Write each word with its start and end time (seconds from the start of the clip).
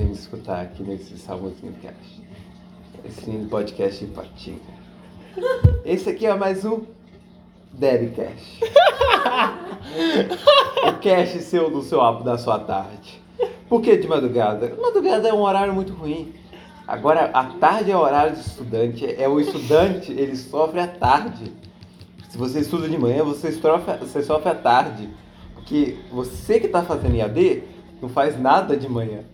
Vem 0.00 0.12
escutar 0.12 0.62
aqui 0.62 0.82
nesse 0.82 1.18
Salmozinho 1.18 1.74
Cast. 1.82 2.22
Esse 3.04 3.30
podcast 3.50 4.02
de 4.02 4.10
patinha. 4.10 4.56
Esse 5.84 6.08
aqui 6.08 6.24
é 6.24 6.34
mais 6.34 6.64
um 6.64 6.84
Daddy 7.74 8.06
Cash. 8.16 8.60
o 10.88 10.92
cash 11.02 11.42
seu 11.42 11.70
do 11.70 11.82
seu 11.82 12.00
da 12.22 12.38
sua 12.38 12.58
tarde. 12.60 13.20
Por 13.68 13.82
que 13.82 13.94
de 13.94 14.08
madrugada? 14.08 14.74
Madrugada 14.80 15.28
é 15.28 15.34
um 15.34 15.42
horário 15.42 15.74
muito 15.74 15.92
ruim. 15.92 16.32
Agora, 16.88 17.26
a 17.34 17.44
tarde 17.44 17.90
é 17.90 17.96
o 17.96 18.00
horário 18.00 18.32
de 18.32 18.40
estudante. 18.40 19.04
É 19.04 19.28
o 19.28 19.38
estudante, 19.38 20.12
ele 20.12 20.34
sofre 20.34 20.80
à 20.80 20.86
tarde. 20.86 21.52
Se 22.30 22.38
você 22.38 22.60
estuda 22.60 22.88
de 22.88 22.96
manhã, 22.96 23.22
você 23.22 23.52
sofre, 23.52 23.98
você 23.98 24.22
sofre 24.22 24.48
à 24.48 24.54
tarde. 24.54 25.10
Porque 25.52 25.98
você 26.10 26.58
que 26.58 26.64
está 26.64 26.82
fazendo 26.82 27.16
IAD 27.16 27.64
não 28.00 28.08
faz 28.08 28.40
nada 28.40 28.74
de 28.74 28.88
manhã. 28.88 29.24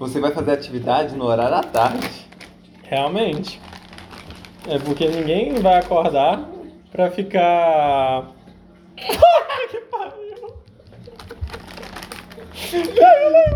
Você 0.00 0.18
vai 0.18 0.30
fazer 0.30 0.52
atividade 0.52 1.14
no 1.14 1.26
horário 1.26 1.56
à 1.56 1.62
tarde. 1.62 2.08
Realmente. 2.84 3.60
É 4.66 4.78
porque 4.78 5.06
ninguém 5.06 5.60
vai 5.60 5.76
acordar 5.76 6.48
pra 6.90 7.10
ficar. 7.10 8.30
que 8.96 9.80
pariu! 9.90 10.54
Embaixo! 12.72 13.50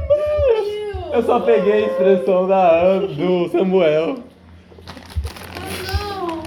Eu 1.14 1.22
só 1.22 1.40
peguei 1.40 1.84
a 1.84 1.86
expressão 1.86 2.46
da 2.46 2.78
Ana, 2.78 3.06
do 3.06 3.48
Samuel. 3.48 4.16
Ah, 5.88 6.10
não! 6.18 6.42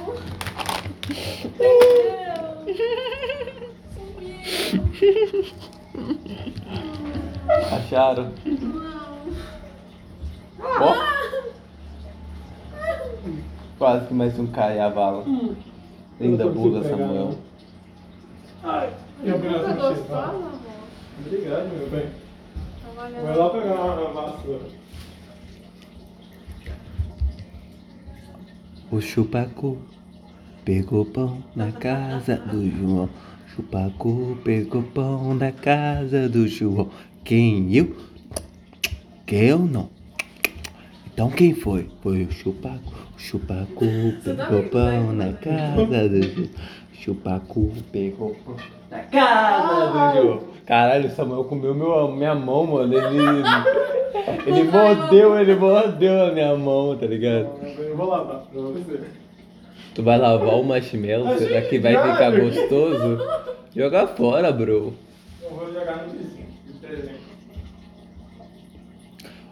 Sumiu! 3.99 4.57
Acharam? 7.71 8.31
Não! 8.45 8.96
Ó. 10.59 10.95
Quase 13.77 14.07
que 14.07 14.13
mais 14.13 14.39
um 14.39 14.47
cai 14.47 14.79
a 14.79 14.89
vala. 14.89 15.23
Linda 16.19 16.43
Eu 16.45 16.53
não 16.53 16.55
consigo 16.55 16.69
bula, 16.69 16.81
pegar, 16.81 16.97
Samuel. 16.97 17.37
Ai, 18.63 18.89
Você 19.21 19.33
obrigado, 19.33 19.77
gostou, 19.77 20.15
amor? 20.17 20.51
Obrigado, 21.25 21.77
meu 21.77 21.89
bem. 21.89 22.09
Trabalhando. 22.81 23.23
Vai 23.23 23.37
lá 23.37 23.49
pegar 23.49 23.73
a 23.73 24.11
vassoura. 24.11 24.65
O 28.89 29.01
chupacu 29.01 29.77
pegou 30.65 31.05
pão 31.05 31.43
na 31.55 31.71
casa 31.71 32.37
do 32.37 32.69
João. 32.71 33.09
Chupacu 33.53 34.37
pegou 34.43 34.81
pão 34.81 35.35
na 35.35 35.51
casa 35.51 36.27
do 36.27 36.47
João. 36.47 36.89
Quem 37.23 37.75
eu? 37.75 37.95
Que 39.25 39.35
eu 39.35 39.59
não. 39.59 39.96
Então 41.17 41.31
quem 41.31 41.51
foi? 41.51 41.87
Foi 42.03 42.21
o 42.25 42.31
chupacu. 42.31 42.93
O 43.15 43.19
chupacu 43.19 44.13
pegou 44.23 44.61
pão 44.69 45.13
na 45.13 45.33
casa 45.33 46.09
do 46.09 46.21
João. 46.21 46.49
Chupacu 46.93 47.73
pegou 47.91 48.35
pão 48.45 48.55
na 48.91 48.99
casa 48.99 49.87
do 49.87 50.21
João. 50.21 50.43
Caralho, 50.63 51.07
o 51.07 51.11
Samuel 51.11 51.43
comeu 51.45 51.73
meu, 51.73 52.11
minha 52.11 52.35
mão, 52.35 52.67
mano. 52.67 52.93
Ele. 52.93 53.07
Ele 54.45 54.63
mordeu, 54.65 55.39
ele 55.39 55.55
mordeu 55.55 56.27
a 56.27 56.31
minha 56.31 56.55
mão, 56.55 56.95
tá 56.95 57.07
ligado? 57.07 57.49
Eu 57.79 57.97
vou 57.97 58.09
lavar 58.09 58.41
pra 58.41 58.61
você. 58.61 58.99
Tu 59.95 60.03
vai 60.03 60.19
lavar 60.19 60.53
o 60.53 60.63
marshmallow? 60.63 61.35
Será 61.39 61.63
que 61.63 61.79
vai 61.79 61.93
ficar 61.93 62.29
gostoso? 62.29 63.17
Joga 63.75 64.05
fora, 64.05 64.51
bro. 64.51 64.93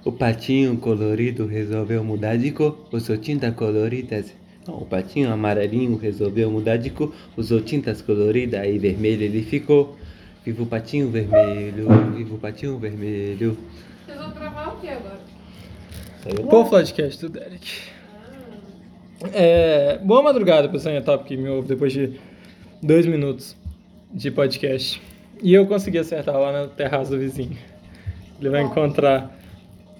O 0.06 0.11
patinho 0.11 0.78
colorido 0.78 1.48
resolveu 1.48 2.03
mudar 2.03 2.38
de 2.38 2.52
cor, 2.52 2.78
usou 2.92 3.17
tinta 3.17 3.52
colorida. 3.52 4.23
Não, 4.67 4.78
o 4.78 4.86
patinho 4.86 5.34
amarelinho 5.34 5.98
resolveu 5.98 6.52
mudar 6.52 6.78
de 6.78 6.92
cor, 6.92 7.11
usou 7.36 7.60
tintas 7.60 8.04
coloridas 8.04 8.64
e 8.67 8.77
vermelho 8.77 9.23
ele 9.23 9.42
ficou. 9.42 9.98
Viva 10.45 10.61
o 10.61 10.67
patinho 10.67 11.10
vermelho, 11.10 11.88
viva 12.16 12.36
o 12.36 12.38
patinho 12.38 12.77
vermelho. 12.77 13.58
Vocês 14.05 14.16
vão 14.16 14.30
gravar 14.30 14.76
o 14.76 14.80
que 14.80 14.89
agora? 14.89 15.20
Saiu? 16.22 16.48
Pô, 16.49 16.66
podcast 16.66 17.20
do 17.20 17.30
Derek. 17.30 17.67
É, 19.33 19.98
boa 20.04 20.22
madrugada, 20.22 20.70
pessoal 20.70 20.93
em 20.93 21.02
top 21.02 21.26
que 21.26 21.36
me 21.36 21.49
ouve 21.49 21.67
depois 21.67 21.92
de 21.92 22.20
dois 22.80 23.08
minutos 23.08 23.58
de 24.14 24.30
podcast. 24.30 25.02
E 25.42 25.52
eu 25.52 25.66
consegui 25.66 25.98
acertar 25.98 26.39
lá 26.39 26.52
na 26.52 26.67
terraça 26.67 27.10
do 27.10 27.17
vizinho. 27.17 27.58
Ele 28.39 28.52
vai 28.52 28.61
encontrar 28.61 29.36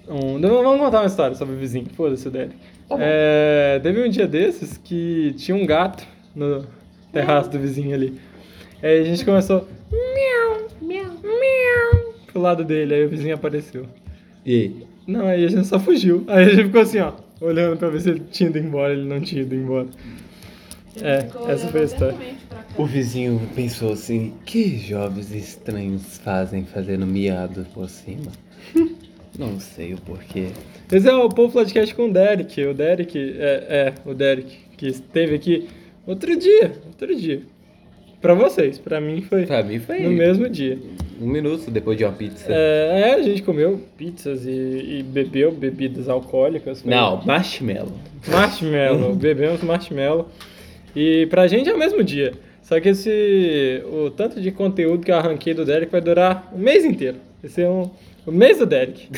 um. 0.08 0.40
Vamos 0.40 0.80
contar 0.80 1.00
uma 1.00 1.06
história 1.06 1.36
sobre 1.36 1.54
o 1.54 1.58
vizinho. 1.58 1.86
Foda-se 1.96 2.26
o 2.28 2.30
Derek. 2.30 2.54
É, 2.90 3.80
teve 3.82 4.02
um 4.02 4.08
dia 4.08 4.26
desses 4.26 4.78
que 4.78 5.34
tinha 5.36 5.56
um 5.56 5.66
gato 5.66 6.06
no 6.34 6.64
terraço 7.12 7.50
do 7.50 7.58
vizinho 7.58 7.94
ali. 7.94 8.20
Aí 8.82 9.00
a 9.00 9.04
gente 9.04 9.24
começou. 9.24 9.66
Miau, 9.90 10.68
miau, 10.80 11.12
miau. 11.22 12.14
Pro 12.26 12.40
lado 12.40 12.64
dele, 12.64 12.94
aí 12.94 13.04
o 13.04 13.08
vizinho 13.08 13.34
apareceu. 13.34 13.86
E 14.44 14.54
aí? 14.54 14.86
Não, 15.06 15.26
aí 15.26 15.44
a 15.44 15.48
gente 15.48 15.66
só 15.66 15.78
fugiu. 15.78 16.24
Aí 16.28 16.44
a 16.44 16.48
gente 16.48 16.64
ficou 16.64 16.80
assim, 16.80 16.98
ó, 16.98 17.12
olhando 17.40 17.76
pra 17.76 17.88
ver 17.88 18.00
se 18.00 18.10
ele 18.10 18.22
tinha 18.30 18.48
ido 18.50 18.58
embora, 18.58 18.92
ele 18.92 19.08
não 19.08 19.20
tinha 19.20 19.42
ido 19.42 19.54
embora. 19.54 19.86
É, 21.02 21.28
essa 21.50 21.68
foi 21.68 21.82
a 21.82 21.84
história. 21.84 22.16
O 22.76 22.86
vizinho 22.86 23.40
pensou 23.54 23.92
assim: 23.92 24.34
que 24.44 24.78
jovens 24.78 25.32
estranhos 25.32 26.18
fazem 26.18 26.64
fazendo 26.64 27.06
miado 27.06 27.66
por 27.74 27.88
cima? 27.88 28.32
Não 29.38 29.58
sei 29.60 29.94
o 29.94 29.98
porquê. 30.00 30.48
Esse 30.90 31.08
é 31.08 31.14
o 31.14 31.28
Povo 31.28 31.52
Podcast 31.52 31.94
com 31.94 32.08
o 32.08 32.12
Derek. 32.12 32.64
O 32.64 32.72
Derek, 32.74 33.18
é, 33.38 33.92
é, 34.04 34.08
o 34.08 34.14
Derek, 34.14 34.56
que 34.76 34.86
esteve 34.86 35.34
aqui 35.34 35.68
outro 36.06 36.36
dia, 36.36 36.72
outro 36.86 37.14
dia. 37.14 37.42
Pra 38.20 38.32
vocês, 38.34 38.78
pra 38.78 39.00
mim 39.00 39.20
foi 39.20 39.44
Pra 39.46 39.62
mim 39.62 39.78
foi 39.78 40.00
no 40.00 40.10
mesmo 40.10 40.48
dia. 40.48 40.78
um 41.20 41.26
minuto 41.26 41.70
depois 41.70 41.98
de 41.98 42.04
uma 42.04 42.12
pizza. 42.12 42.46
É, 42.48 43.10
é, 43.10 43.14
a 43.14 43.22
gente 43.22 43.42
comeu 43.42 43.80
pizzas 43.96 44.46
e, 44.46 44.50
e 44.50 45.02
bebeu 45.02 45.52
bebidas 45.52 46.08
alcoólicas. 46.08 46.80
foi- 46.80 46.90
Não, 46.90 47.22
marshmallow. 47.24 47.92
Marshmallow, 48.26 49.14
bebemos 49.16 49.62
marshmallow. 49.62 50.28
E 50.94 51.26
pra 51.26 51.46
gente 51.46 51.68
é 51.68 51.74
o 51.74 51.78
mesmo 51.78 52.02
dia. 52.02 52.32
Só 52.62 52.80
que 52.80 52.88
esse. 52.88 53.82
O 53.92 54.10
tanto 54.10 54.40
de 54.40 54.50
conteúdo 54.50 55.04
que 55.04 55.12
eu 55.12 55.16
arranquei 55.16 55.52
do 55.54 55.64
Derek 55.64 55.92
vai 55.92 56.00
durar 56.00 56.50
um 56.54 56.58
mês 56.58 56.84
inteiro. 56.84 57.18
Vai 57.42 57.50
ser 57.50 57.68
um. 57.68 57.90
O 58.26 58.32
mês 58.32 58.58
do 58.58 58.66
Derek. 58.66 59.08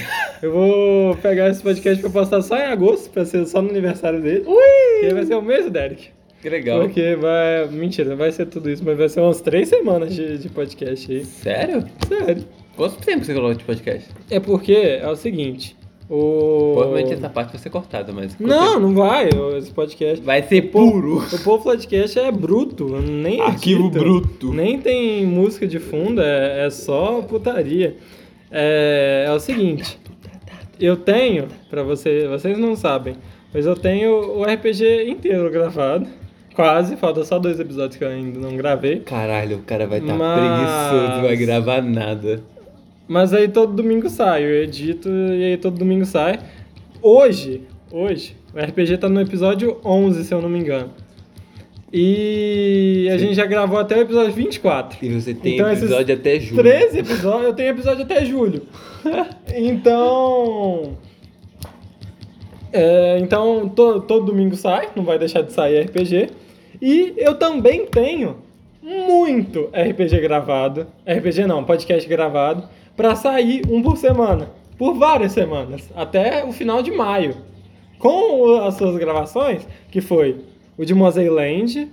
Eu 0.42 0.52
vou 0.52 1.16
pegar 1.16 1.48
esse 1.48 1.62
podcast 1.62 1.98
pra 2.02 2.10
postar 2.10 2.42
só 2.42 2.58
em 2.58 2.66
agosto, 2.66 3.08
pra 3.08 3.24
ser 3.24 3.46
só 3.46 3.62
no 3.62 3.70
aniversário 3.70 4.20
dele. 4.20 4.44
Ui! 4.46 5.00
Que 5.00 5.14
vai 5.14 5.24
ser 5.24 5.34
o 5.34 5.40
mês 5.40 5.64
do 5.64 5.70
Derek. 5.70 6.10
Que 6.42 6.50
legal. 6.50 6.80
Porque 6.82 7.16
vai. 7.16 7.66
Mentira, 7.68 8.14
vai 8.14 8.30
ser 8.30 8.44
tudo 8.46 8.70
isso, 8.70 8.84
mas 8.84 8.98
vai 8.98 9.08
ser 9.08 9.20
umas 9.20 9.40
três 9.40 9.70
semanas 9.70 10.14
de, 10.14 10.36
de 10.36 10.50
podcast 10.50 11.10
aí. 11.10 11.24
Sério? 11.24 11.84
Sério. 12.06 12.44
Quanto 12.76 12.98
tempo 12.98 13.24
você 13.24 13.32
colocou 13.32 13.54
de 13.54 13.64
podcast? 13.64 14.10
É 14.30 14.38
porque 14.38 14.74
é 14.74 15.08
o 15.08 15.16
seguinte. 15.16 15.74
O. 16.10 16.74
Provavelmente 16.74 17.14
essa 17.14 17.30
parte 17.30 17.52
vai 17.52 17.58
ser 17.58 17.70
cortada, 17.70 18.12
mas. 18.12 18.38
Não, 18.38 18.78
não 18.78 18.94
vai. 18.94 19.30
Esse 19.56 19.72
podcast. 19.72 20.22
Vai 20.22 20.42
ser 20.42 20.70
puro. 20.70 21.18
O 21.32 21.38
Povo 21.42 21.64
Podcast 21.64 22.18
é 22.18 22.30
bruto, 22.30 22.86
nem 23.00 23.40
Arquivo 23.40 23.86
edita, 23.86 23.98
bruto. 23.98 24.52
Nem 24.52 24.78
tem 24.78 25.26
música 25.26 25.66
de 25.66 25.78
fundo, 25.78 26.20
é, 26.20 26.66
é 26.66 26.70
só 26.70 27.22
putaria. 27.22 27.96
É, 28.50 29.24
é 29.26 29.32
o 29.32 29.38
seguinte, 29.40 29.98
eu 30.80 30.96
tenho, 30.96 31.48
pra 31.68 31.82
você, 31.82 32.26
vocês 32.28 32.56
não 32.58 32.74
sabem, 32.76 33.16
mas 33.52 33.66
eu 33.66 33.74
tenho 33.76 34.38
o 34.38 34.44
RPG 34.44 35.08
inteiro 35.08 35.50
gravado. 35.50 36.06
Quase, 36.54 36.96
falta 36.96 37.24
só 37.24 37.38
dois 37.38 37.60
episódios 37.60 37.96
que 37.96 38.02
eu 38.04 38.08
ainda 38.08 38.40
não 38.40 38.56
gravei. 38.56 38.98
Caralho, 39.00 39.58
o 39.58 39.62
cara 39.62 39.86
vai 39.86 40.00
estar 40.00 40.14
Mas- 40.14 40.40
preguiçoso, 40.40 41.12
não 41.14 41.22
vai 41.22 41.36
gravar 41.36 41.82
nada. 41.82 42.42
Mas 43.06 43.32
aí 43.32 43.46
todo 43.48 43.72
domingo 43.74 44.08
sai, 44.10 44.42
eu 44.42 44.62
edito 44.64 45.08
e 45.08 45.44
aí 45.44 45.56
todo 45.56 45.78
domingo 45.78 46.04
sai. 46.04 46.40
Hoje, 47.00 47.62
hoje, 47.92 48.36
o 48.52 48.58
RPG 48.58 48.98
tá 48.98 49.08
no 49.08 49.20
episódio 49.20 49.78
11, 49.84 50.24
se 50.24 50.34
eu 50.34 50.42
não 50.42 50.48
me 50.48 50.58
engano. 50.58 50.90
E 51.92 53.08
a 53.10 53.12
Sim. 53.18 53.26
gente 53.26 53.34
já 53.34 53.46
gravou 53.46 53.78
até 53.78 53.96
o 53.96 54.00
episódio 54.02 54.32
24. 54.32 54.98
E 55.04 55.08
você 55.20 55.32
tem 55.34 55.54
Então, 55.54 55.70
episódio 55.72 56.14
até 56.14 56.38
julho. 56.38 56.62
13 56.62 56.98
episódios, 56.98 57.44
eu 57.44 57.54
tenho 57.54 57.70
episódio 57.70 58.02
até 58.04 58.24
julho. 58.24 58.62
então. 59.54 60.96
é, 62.72 63.18
então, 63.20 63.68
to- 63.68 64.00
todo 64.00 64.26
domingo 64.26 64.54
sai, 64.56 64.90
não 64.94 65.02
vai 65.04 65.18
deixar 65.18 65.42
de 65.42 65.52
sair 65.52 65.80
RPG. 65.82 66.28
E 66.80 67.14
eu 67.16 67.34
também 67.36 67.86
tenho 67.86 68.36
muito 68.82 69.70
RPG 69.72 70.20
gravado. 70.20 70.86
RPG 71.06 71.46
não, 71.46 71.64
podcast 71.64 72.08
gravado. 72.08 72.68
Pra 72.96 73.14
sair 73.14 73.62
um 73.70 73.80
por 73.82 73.96
semana. 73.96 74.50
Por 74.76 74.94
várias 74.94 75.32
semanas. 75.32 75.88
Até 75.96 76.44
o 76.44 76.52
final 76.52 76.82
de 76.82 76.90
maio. 76.90 77.34
Com 77.98 78.54
as 78.60 78.74
suas 78.74 78.96
gravações, 78.96 79.66
que 79.90 80.00
foi 80.00 80.36
o 80.78 80.84
de 80.84 80.94
Mosailand, 80.94 81.88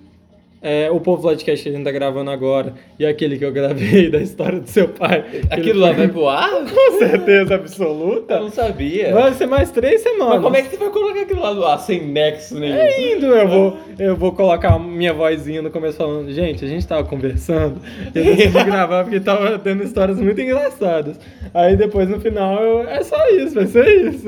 é, 0.61 0.89
o 0.89 0.99
Povo 0.99 1.21
Podcast 1.21 1.61
que 1.63 1.69
a 1.69 1.71
gente 1.71 1.83
tá 1.85 1.91
gravando 1.91 2.31
agora 2.31 2.73
e 2.97 3.05
aquele 3.05 3.37
que 3.37 3.45
eu 3.45 3.51
gravei 3.51 4.09
da 4.09 4.17
história 4.19 4.59
do 4.59 4.67
seu 4.67 4.87
pai. 4.87 5.23
Aquilo 5.51 5.79
lá 5.79 5.91
vai 5.91 6.07
pro 6.07 6.27
ar? 6.27 6.49
Com 6.65 6.97
certeza 6.97 7.53
Eu 7.53 7.59
absoluta. 7.59 8.39
não 8.39 8.49
sabia. 8.49 9.13
Vai 9.13 9.33
ser 9.33 9.45
mais 9.45 9.69
três 9.69 10.01
semanas. 10.01 10.35
Mas 10.35 10.41
como 10.43 10.55
é 10.55 10.61
que 10.63 10.69
você 10.69 10.77
vai 10.77 10.89
colocar 10.89 11.21
aquilo 11.21 11.41
lá 11.41 11.53
no 11.53 11.63
ar 11.65 11.77
sem 11.79 12.01
nexo 12.07 12.59
nenhum? 12.59 12.77
É 12.77 13.13
indo, 13.13 13.27
eu 13.27 13.47
vou, 13.47 13.77
eu 13.99 14.15
vou 14.15 14.31
colocar 14.31 14.79
minha 14.79 15.13
vozinha 15.13 15.61
no 15.61 15.69
começo 15.69 15.97
falando, 15.97 16.31
gente, 16.31 16.65
a 16.65 16.67
gente 16.67 16.87
tava 16.87 17.03
conversando, 17.03 17.79
eu 18.15 18.23
decidi 18.23 18.47
gravar 18.65 19.03
porque 19.03 19.19
tava 19.19 19.59
tendo 19.59 19.83
histórias 19.83 20.19
muito 20.19 20.41
engraçadas. 20.41 21.19
Aí 21.53 21.75
depois 21.77 22.09
no 22.09 22.19
final 22.19 22.63
eu- 22.63 22.89
é 22.89 23.03
só 23.03 23.27
isso, 23.29 23.53
vai 23.53 23.67
ser 23.67 23.87
isso. 24.09 24.27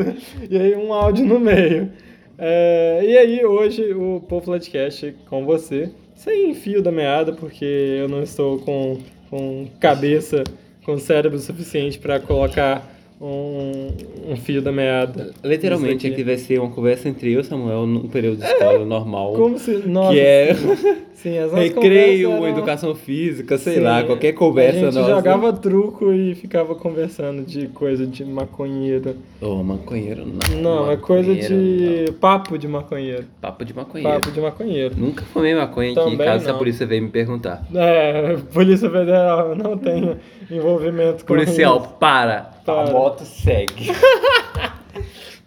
E 0.51 0.55
aí 0.55 0.75
um 0.75 0.93
áudio 0.93 1.25
no 1.25 1.39
meio. 1.39 1.89
É, 2.37 3.01
e 3.03 3.17
aí 3.17 3.45
hoje 3.45 3.93
o 3.93 4.21
Povo 4.21 4.45
Flatcast 4.45 5.15
com 5.27 5.43
você, 5.43 5.89
sem 6.15 6.53
fio 6.53 6.81
da 6.81 6.91
meada, 6.91 7.33
porque 7.33 7.65
eu 7.65 8.07
não 8.07 8.21
estou 8.21 8.59
com, 8.59 8.97
com 9.29 9.67
cabeça, 9.79 10.43
com 10.85 10.97
cérebro 10.97 11.39
suficiente 11.39 11.97
para 11.97 12.19
colocar 12.19 12.96
um, 13.19 13.87
um 14.29 14.35
fio 14.37 14.61
da 14.61 14.71
meada. 14.71 15.33
Literalmente, 15.43 16.07
aqui. 16.07 16.23
vai 16.23 16.37
ser 16.37 16.59
uma 16.59 16.69
conversa 16.69 17.09
entre 17.09 17.33
eu 17.33 17.41
e 17.41 17.43
Samuel 17.43 17.85
num 17.87 18.07
período 18.07 18.37
de 18.39 18.45
escola 18.45 18.85
normal. 18.85 19.33
Como 19.33 19.57
se. 19.57 19.77
Nossa, 19.87 20.13
que 20.13 20.19
é 20.19 20.53
sim, 21.15 21.37
as 21.39 21.51
nossas 21.51 21.69
recreio, 21.69 22.31
eram- 22.31 22.47
educação 22.47 22.93
física, 22.93 23.57
sei 23.57 23.75
Sim, 23.75 23.79
lá, 23.79 24.03
qualquer 24.03 24.33
conversa 24.33 24.77
A 24.77 24.83
gente 24.91 24.95
nossa. 24.95 25.09
jogava 25.09 25.51
truco 25.53 26.13
e 26.13 26.35
ficava 26.35 26.75
conversando 26.75 27.41
de 27.43 27.67
coisa 27.69 28.05
de 28.05 28.23
maconheiro. 28.23 29.15
Ô, 29.41 29.63
maconheiro 29.63 30.23
não. 30.25 30.61
Não, 30.61 30.91
é 30.91 30.97
coisa 30.97 31.29
maconheiro 31.33 32.05
de. 32.05 32.11
papo 32.13 32.57
de 32.57 32.67
maconheiro. 32.67 33.21
não. 33.23 33.27
Papo 33.41 33.65
de 33.65 33.73
maconheiro. 33.73 34.13
Papo 34.13 34.31
de 34.31 34.39
maconheiro. 34.41 34.95
Nunca 34.97 35.23
fumei 35.25 35.55
maconha 35.55 35.91
aqui 35.91 36.09
em 36.13 36.17
casa 36.17 36.43
se 36.43 36.49
a 36.49 36.53
não. 36.53 36.59
polícia 36.59 36.85
veio 36.85 37.01
me 37.01 37.09
perguntar. 37.09 37.65
É, 37.73 38.37
Polícia 38.53 38.89
Federal 38.89 39.55
não 39.55 39.75
tem 39.77 40.15
envolvimento 40.49 41.21
com 41.21 41.27
Policial, 41.27 41.77
isso. 41.79 41.89
para. 41.99 42.41
Para. 42.65 42.89
A 42.89 42.91
moto 42.91 43.23
segue. 43.25 43.91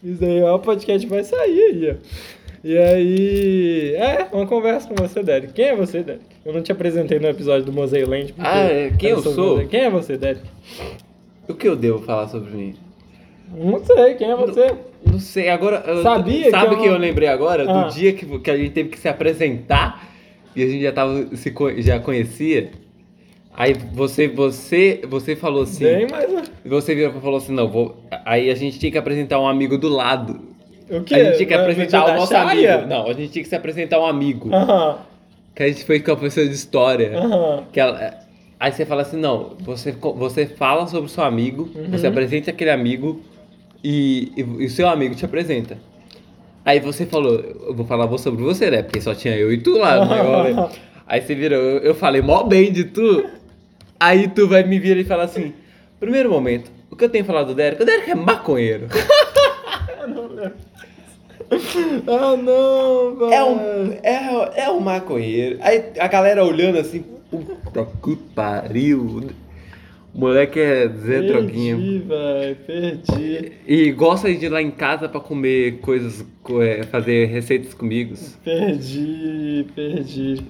Isso 0.02 0.24
aí, 0.24 0.42
ó, 0.42 0.56
o 0.56 0.58
podcast 0.58 1.06
vai 1.06 1.22
sair 1.22 1.60
aí, 1.60 1.90
ó. 1.90 1.94
E 2.64 2.78
aí. 2.78 3.94
É, 3.96 4.28
uma 4.32 4.46
conversa 4.46 4.88
com 4.88 4.94
você, 4.94 5.22
Derek. 5.22 5.52
Quem 5.52 5.66
é 5.66 5.76
você, 5.76 6.02
Derek? 6.02 6.24
Eu 6.44 6.52
não 6.54 6.62
te 6.62 6.72
apresentei 6.72 7.18
no 7.18 7.26
episódio 7.28 7.66
do 7.66 7.72
Museu 7.72 8.08
Land. 8.08 8.32
porque 8.32 8.48
Ah, 8.48 8.60
é, 8.64 8.90
quem 8.98 9.10
eu 9.10 9.20
sou? 9.22 9.56
você. 9.58 9.66
Quem 9.66 9.80
é 9.80 9.90
você, 9.90 10.16
Derek? 10.16 10.40
o 11.48 11.54
que 11.54 11.68
eu 11.68 11.76
devo 11.76 11.98
falar 11.98 12.28
sobre 12.28 12.50
mim? 12.52 12.74
Não 13.54 13.84
sei, 13.84 14.14
quem 14.14 14.30
é 14.30 14.36
você? 14.36 14.74
Não 15.04 15.18
sei, 15.18 15.48
agora. 15.50 15.82
eu- 15.86 16.02
Sabia 16.02 16.50
Sabe 16.50 16.68
que 16.68 16.74
o 16.74 16.76
eu 16.76 16.80
que 16.82 16.86
eu 16.88 16.92
não- 16.92 16.98
lembrei 17.00 17.28
agora? 17.28 17.70
Ah. 17.70 17.82
Do 17.84 17.92
dia 17.94 18.12
que, 18.12 18.38
que 18.38 18.50
a 18.50 18.56
gente 18.56 18.70
teve 18.70 18.88
que 18.90 18.98
se 18.98 19.08
apresentar 19.08 20.08
e 20.56 20.62
a 20.62 20.66
gente 20.66 20.82
já 20.82 20.92
tava 20.92 21.28
se 21.36 21.52
já 21.78 21.98
conhecia. 21.98 22.70
Aí 23.54 23.74
você, 23.92 24.28
você, 24.28 25.00
você 25.08 25.36
falou 25.36 25.62
assim. 25.64 25.84
Bem, 25.84 26.06
mas. 26.10 26.50
Você 26.64 26.94
virou 26.94 27.16
e 27.16 27.20
falou 27.20 27.38
assim, 27.38 27.52
não, 27.52 27.68
vou. 27.68 27.96
Aí 28.24 28.50
a 28.50 28.54
gente 28.54 28.78
tinha 28.78 28.92
que 28.92 28.98
apresentar 28.98 29.38
um 29.40 29.46
amigo 29.46 29.76
do 29.76 29.88
lado. 29.88 30.40
O 30.88 31.02
que? 31.02 31.14
A 31.14 31.24
gente 31.24 31.36
tinha 31.36 31.46
que 31.48 31.54
apresentar 31.54 32.04
o 32.04 32.14
nosso 32.14 32.36
amigo. 32.36 32.86
Não, 32.88 33.06
a 33.08 33.12
gente 33.12 33.32
tinha 33.32 33.42
que 33.42 33.48
se 33.48 33.54
apresentar 33.56 34.00
um 34.00 34.06
amigo. 34.06 34.52
Aham, 34.54 34.98
Que 35.54 35.62
a 35.64 35.68
gente 35.68 35.84
foi 35.84 36.00
com 36.00 36.12
a 36.12 36.16
professora 36.16 36.48
de 36.48 36.54
história. 36.54 37.16
aham. 37.18 37.64
Que 37.72 37.80
ela, 37.80 38.14
aí 38.58 38.72
você 38.72 38.84
fala 38.86 39.02
assim, 39.02 39.16
não, 39.18 39.56
você, 39.60 39.92
você 39.92 40.46
fala 40.46 40.86
sobre 40.86 41.06
o 41.06 41.08
seu 41.12 41.24
amigo, 41.24 41.68
Uhum. 41.74 41.90
você 41.90 42.06
apresenta 42.06 42.50
aquele 42.50 42.70
amigo 42.70 43.20
e, 43.84 44.32
e, 44.36 44.40
e 44.40 44.66
o 44.66 44.70
seu 44.70 44.88
amigo 44.88 45.14
te 45.14 45.24
apresenta. 45.24 45.78
Aí 46.64 46.78
você 46.80 47.06
falou, 47.06 47.34
eu 47.40 47.74
vou 47.74 47.86
falar 47.86 48.06
sobre 48.18 48.42
você, 48.44 48.70
né? 48.70 48.82
Porque 48.82 49.00
só 49.00 49.14
tinha 49.14 49.34
eu 49.34 49.52
e 49.52 49.58
tu 49.58 49.78
lá 49.78 50.04
no 50.04 50.10
negócio. 50.14 50.78
Aí 51.06 51.20
você 51.20 51.34
virou, 51.34 51.58
eu 51.58 51.94
falei 51.94 52.20
mó 52.22 52.42
bem 52.44 52.70
de 52.72 52.84
tu. 52.84 53.24
Aí 54.00 54.26
tu 54.28 54.48
vai 54.48 54.62
me 54.64 54.78
vir 54.78 54.96
e 54.96 55.04
falar 55.04 55.24
assim, 55.24 55.52
primeiro 56.00 56.30
momento, 56.30 56.70
o 56.90 56.96
que 56.96 57.04
eu 57.04 57.08
tenho 57.10 57.24
falado 57.24 57.48
do 57.48 57.54
Derek? 57.54 57.82
O 57.82 57.86
Derek 57.86 58.10
é 58.10 58.14
maconheiro. 58.14 58.86
Ah, 62.06 62.36
não, 62.36 63.16
velho. 63.16 63.32
É 63.32 63.44
um, 63.44 63.92
é, 64.02 64.62
é 64.64 64.70
um 64.70 64.80
maconheiro. 64.80 65.58
Aí 65.62 65.84
a 65.98 66.06
galera 66.06 66.44
olhando 66.44 66.78
assim, 66.78 67.04
puta 67.30 67.86
que 68.02 68.16
pariu. 68.34 69.30
O 70.14 70.18
moleque 70.20 70.58
é 70.60 70.88
Zé 70.88 71.22
Droguinha. 71.22 71.76
Perdi, 71.76 71.98
velho, 71.98 72.56
perdi. 72.66 73.52
E 73.66 73.90
gosta 73.92 74.32
de 74.32 74.46
ir 74.46 74.48
lá 74.48 74.60
em 74.62 74.70
casa 74.70 75.08
pra 75.08 75.20
comer 75.20 75.78
coisas, 75.80 76.24
co- 76.42 76.62
é, 76.62 76.82
fazer 76.84 77.26
receitas 77.26 77.74
comigo. 77.74 78.14
Perdi, 78.44 79.66
perdi. 79.74 80.42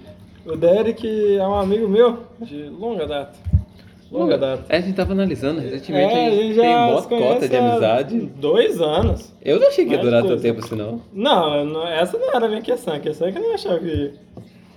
O 0.45 0.57
Derek 0.57 1.37
é 1.37 1.47
um 1.47 1.55
amigo 1.55 1.89
meu 1.89 2.21
de 2.41 2.65
longa 2.65 3.07
data. 3.07 3.39
Longa 4.11 4.37
data. 4.37 4.65
É, 4.69 4.79
a 4.79 4.81
gente 4.81 4.97
tava 4.97 5.13
analisando 5.13 5.61
recentemente, 5.61 6.13
É, 6.15 6.27
a 6.27 6.31
gente 6.31 6.59
tem 6.59 6.75
mó 6.77 7.01
se 7.01 7.09
cota 7.09 7.49
de 7.49 7.57
há 7.57 7.71
amizade. 7.71 8.19
Dois 8.41 8.81
anos. 8.81 9.33
Eu 9.41 9.61
não 9.61 9.69
achei 9.69 9.85
que 9.85 9.93
ia 9.93 9.99
Mais 9.99 10.09
durar 10.09 10.21
coisa. 10.23 10.35
tanto 10.37 10.43
tempo 10.43 10.65
assim, 10.65 10.75
não. 10.75 11.01
Não, 11.13 11.65
não, 11.65 11.87
essa 11.87 12.19
não 12.19 12.35
era 12.35 12.47
a 12.47 12.49
minha 12.49 12.61
questão. 12.63 12.95
A 12.95 12.99
questão 12.99 13.29
é 13.29 13.33
que 13.33 13.39
eu 13.39 13.43
não 13.43 13.55
achava 13.55 13.79
que 13.79 14.13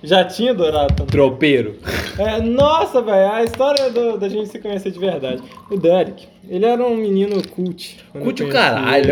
já 0.04 0.24
tinha 0.26 0.54
durado 0.54 0.94
tanto 0.96 1.12
Tropeiro. 1.12 1.76
É, 2.20 2.42
nossa, 2.42 3.02
velho, 3.02 3.32
a 3.32 3.44
história 3.44 3.90
do- 3.90 4.18
da 4.18 4.28
gente 4.30 4.50
se 4.50 4.60
conhecer 4.60 4.92
de 4.92 5.00
verdade. 5.00 5.42
O 5.72 5.78
Derek, 5.78 6.28
ele 6.48 6.66
era 6.66 6.84
um 6.86 6.96
menino 6.96 7.42
cult. 7.48 7.98
Cult 8.12 8.44
o 8.44 8.50
caralho. 8.50 9.12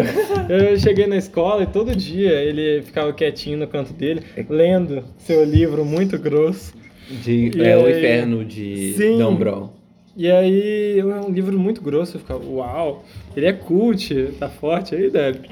ele. 0.50 0.72
Eu 0.72 0.78
cheguei 0.80 1.08
na 1.08 1.16
escola 1.18 1.64
e 1.64 1.68
todo 1.68 1.96
dia 1.96 2.32
ele 2.34 2.82
ficava 2.84 3.12
quietinho 3.14 3.58
no 3.58 3.68
canto 3.68 3.94
dele, 3.94 4.22
lendo 4.50 5.04
seu 5.18 5.44
livro 5.44 5.84
muito 5.86 6.20
grosso. 6.20 6.74
De, 7.10 7.52
E 7.58 7.62
é 7.64 7.76
o 7.78 7.86
aí- 7.86 7.98
inferno 7.98 8.46
de 8.46 8.94
Sim. 8.94 9.18
Dan 9.18 9.36
Brown. 9.36 9.70
E 10.16 10.30
aí, 10.30 11.00
é 11.00 11.04
um 11.06 11.30
livro 11.30 11.58
muito 11.58 11.82
grosso, 11.82 12.18
eu 12.18 12.20
ficava, 12.22 12.44
uau, 12.46 13.04
ele 13.36 13.46
é 13.46 13.54
cult, 13.54 14.14
tá 14.40 14.50
forte 14.50 14.94
aí, 14.94 15.10
Derek. 15.10 15.50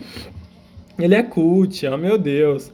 Ele 0.98 1.16
é 1.16 1.24
cult, 1.24 1.86
oh 1.88 1.98
meu 1.98 2.18
Deus. 2.18 2.72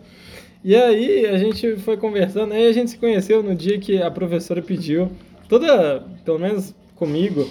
E 0.65 0.75
aí 0.75 1.27
a 1.27 1.37
gente 1.37 1.75
foi 1.75 1.95
conversando, 1.95 2.51
aí 2.55 2.67
a 2.67 2.71
gente 2.71 2.89
se 2.89 2.97
conheceu 2.97 3.43
no 3.43 3.53
dia 3.53 3.77
que 3.77 4.01
a 4.01 4.09
professora 4.09 4.63
pediu, 4.63 5.11
toda, 5.47 6.03
pelo 6.25 6.39
menos 6.39 6.73
comigo, 6.95 7.47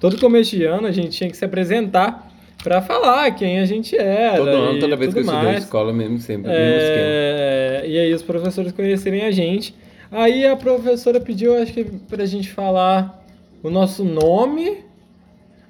todo 0.00 0.18
começo 0.18 0.56
de 0.56 0.64
ano 0.64 0.88
a 0.88 0.90
gente 0.90 1.10
tinha 1.10 1.30
que 1.30 1.36
se 1.36 1.44
apresentar 1.44 2.28
pra 2.60 2.82
falar 2.82 3.30
quem 3.30 3.60
a 3.60 3.64
gente 3.64 3.96
era. 3.96 4.38
Todo 4.38 4.48
ano, 4.48 4.80
toda 4.80 4.96
vez 4.96 5.12
que 5.12 5.20
eu 5.20 5.22
estudei 5.22 5.40
na 5.40 5.50
mais. 5.50 5.62
escola, 5.62 5.92
mesmo 5.92 6.18
sempre, 6.18 6.50
mesmo. 6.50 6.56
É, 6.58 7.84
e 7.86 7.96
aí 7.96 8.12
os 8.12 8.22
professores 8.22 8.72
conhecerem 8.72 9.22
a 9.22 9.30
gente. 9.30 9.72
Aí 10.10 10.44
a 10.44 10.56
professora 10.56 11.20
pediu, 11.20 11.54
acho 11.62 11.72
que 11.72 11.84
pra 11.84 12.26
gente 12.26 12.50
falar 12.50 13.24
o 13.62 13.70
nosso 13.70 14.02
nome, 14.02 14.78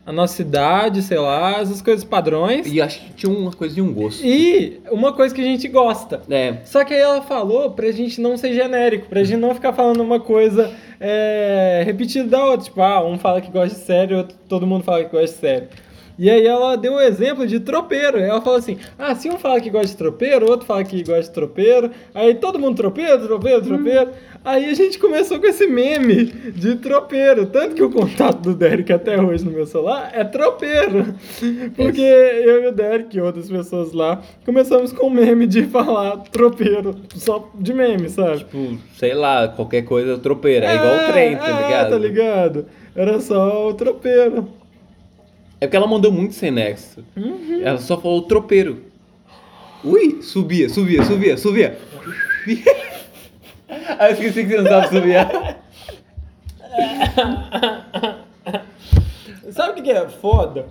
a 0.08 0.12
nossa 0.12 0.40
idade, 0.40 1.02
sei 1.02 1.19
lá, 1.19 1.60
essas 1.60 1.82
coisas 1.82 2.02
padrões. 2.02 2.66
E 2.66 2.81
acho 2.81 2.99
que 2.99 3.12
tinha 3.12 3.31
uma 3.31 3.52
coisa 3.52 3.75
de 3.75 3.82
um 3.82 3.93
gosto. 3.93 4.25
E 4.25 4.80
uma 4.90 5.12
coisa 5.12 5.35
que 5.35 5.40
a 5.42 5.44
gente 5.44 5.68
gosta. 5.68 6.23
É, 6.30 6.54
Só 6.64 6.82
que 6.82 6.94
aí 6.94 7.00
ela 7.00 7.21
falou 7.21 7.73
pra 7.73 7.92
gente 7.92 8.18
não 8.18 8.35
ser 8.38 8.54
genérico, 8.54 9.06
pra 9.06 9.23
gente 9.23 9.38
não 9.38 9.54
ficar 9.54 9.75
falando 9.75 10.00
uma 10.00 10.18
coisa 10.18 10.73
é, 10.99 11.82
repetida 11.85 12.26
da 12.26 12.42
outra. 12.42 12.64
Tipo, 12.64 12.80
ah, 12.80 13.06
um 13.06 13.18
fala 13.18 13.42
que 13.42 13.50
gosta 13.50 13.78
de 13.78 13.85
série, 13.85 14.14
outro, 14.14 14.35
todo 14.49 14.66
mundo 14.66 14.82
fala 14.82 15.04
que 15.04 15.11
gosta 15.11 15.26
de 15.26 15.40
série. 15.40 15.68
E 16.18 16.28
aí 16.28 16.44
ela 16.44 16.76
deu 16.76 16.94
o 16.94 17.00
exemplo 17.00 17.46
de 17.46 17.60
tropeiro. 17.60 18.18
Ela 18.18 18.40
falou 18.40 18.58
assim: 18.58 18.76
ah, 18.98 19.14
se 19.14 19.30
um 19.30 19.38
fala 19.38 19.60
que 19.60 19.70
gosta 19.70 19.88
de 19.88 19.96
tropeiro, 19.96 20.50
outro 20.50 20.66
fala 20.66 20.82
que 20.82 21.04
gosta 21.04 21.22
de 21.22 21.30
tropeiro. 21.30 21.90
Aí 22.12 22.34
todo 22.34 22.58
mundo 22.58 22.76
tropeiro, 22.76 23.26
tropeiro, 23.26 23.62
tropeiro. 23.62 24.10
Aí 24.44 24.64
a 24.64 24.75
gente 24.75 24.98
começou 24.98 25.38
com 25.38 25.46
esse 25.46 25.66
meme 25.66 26.25
de 26.25 26.76
tropeiro. 26.76 27.46
Tanto 27.46 27.75
que 27.75 27.82
o 27.82 27.90
contato 27.90 28.40
do 28.40 28.54
Derek 28.54 28.92
até 28.92 29.20
hoje 29.20 29.44
no 29.44 29.52
meu 29.52 29.66
celular 29.66 30.10
é 30.12 30.25
tropeiro. 30.25 31.14
Porque 31.76 32.00
eu 32.00 32.64
e 32.64 32.66
o 32.66 32.72
Derek 32.72 33.16
e 33.16 33.20
outras 33.20 33.48
pessoas 33.48 33.92
lá 33.92 34.20
começamos 34.44 34.92
com 34.92 35.06
o 35.06 35.10
meme 35.10 35.46
de 35.46 35.64
falar 35.64 36.16
tropeiro. 36.32 36.96
Só 37.14 37.50
de 37.54 37.72
meme, 37.72 38.08
sabe? 38.08 38.48
tipo, 38.48 38.78
sei 38.96 39.14
lá, 39.14 39.48
qualquer 39.48 39.82
coisa 39.82 40.18
tropeira. 40.18 40.66
É, 40.66 40.75
igual 40.75 40.94
o 40.94 41.12
trem, 41.12 41.37
tá 41.37 41.48
é, 41.48 41.62
ligado? 41.62 41.90
tá 41.90 41.98
ligado? 41.98 42.66
Era 42.96 43.20
só 43.20 43.68
o 43.68 43.75
tropeiro. 43.75 44.48
É 45.60 45.66
porque 45.66 45.76
ela 45.76 45.86
mandou 45.86 46.10
muito 46.12 46.34
sem 46.34 46.50
nexo. 46.50 47.04
Uhum. 47.16 47.60
Ela 47.62 47.78
só 47.78 47.98
falou 48.00 48.22
tropeiro. 48.22 48.84
Ui, 49.84 50.22
subia, 50.22 50.68
subia, 50.68 51.04
subia, 51.04 51.36
subia. 51.36 51.78
Aí 53.98 54.10
eu 54.10 54.12
esqueci 54.12 54.44
que 54.44 54.50
você 54.50 54.56
não 54.58 54.66
sabe 54.70 54.88
subir. 54.88 55.16
Sabe 59.50 59.80
o 59.80 59.82
que 59.82 59.90
é 59.90 60.08
foda? 60.08 60.66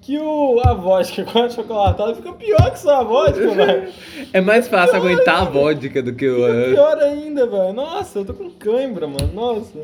Que 0.00 0.18
o, 0.18 0.60
a 0.64 0.72
vodka 0.72 1.24
com 1.24 1.40
a 1.40 1.48
chocolatada 1.50 2.14
fica 2.14 2.32
pior 2.32 2.70
que 2.70 2.78
só 2.78 3.00
a 3.00 3.04
vodka, 3.04 3.50
velho. 3.54 3.92
É 4.32 4.40
mais 4.40 4.68
fácil 4.68 4.96
aguentar 4.96 5.42
a 5.42 5.44
vodka 5.44 6.02
do 6.02 6.14
que 6.14 6.28
o. 6.28 6.46
eh, 6.46 6.70
Pior 6.70 6.98
ainda, 6.98 7.46
velho. 7.46 7.72
Nossa, 7.72 8.20
eu 8.20 8.24
tô 8.24 8.32
com 8.34 8.50
cãibra, 8.50 9.06
mano. 9.06 9.30
Nossa. 9.34 9.78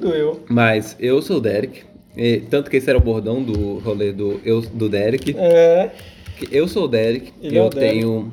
Doeu. 0.00 0.44
Mas 0.48 0.96
eu 1.00 1.20
sou 1.22 1.38
o 1.38 1.40
Derek. 1.40 1.82
E 2.16 2.40
tanto 2.50 2.70
que 2.70 2.76
esse 2.76 2.88
era 2.88 2.98
o 2.98 3.02
bordão 3.02 3.42
do 3.42 3.78
rolê 3.78 4.12
do, 4.12 4.40
eu, 4.44 4.60
do 4.60 4.88
Derek. 4.88 5.34
É. 5.38 5.90
Eu 6.50 6.66
sou 6.68 6.84
o 6.84 6.88
Derek. 6.88 7.32
Ele 7.42 7.56
é 7.56 7.60
eu 7.60 7.66
o 7.66 7.70
Derek. 7.70 7.94
tenho 8.00 8.32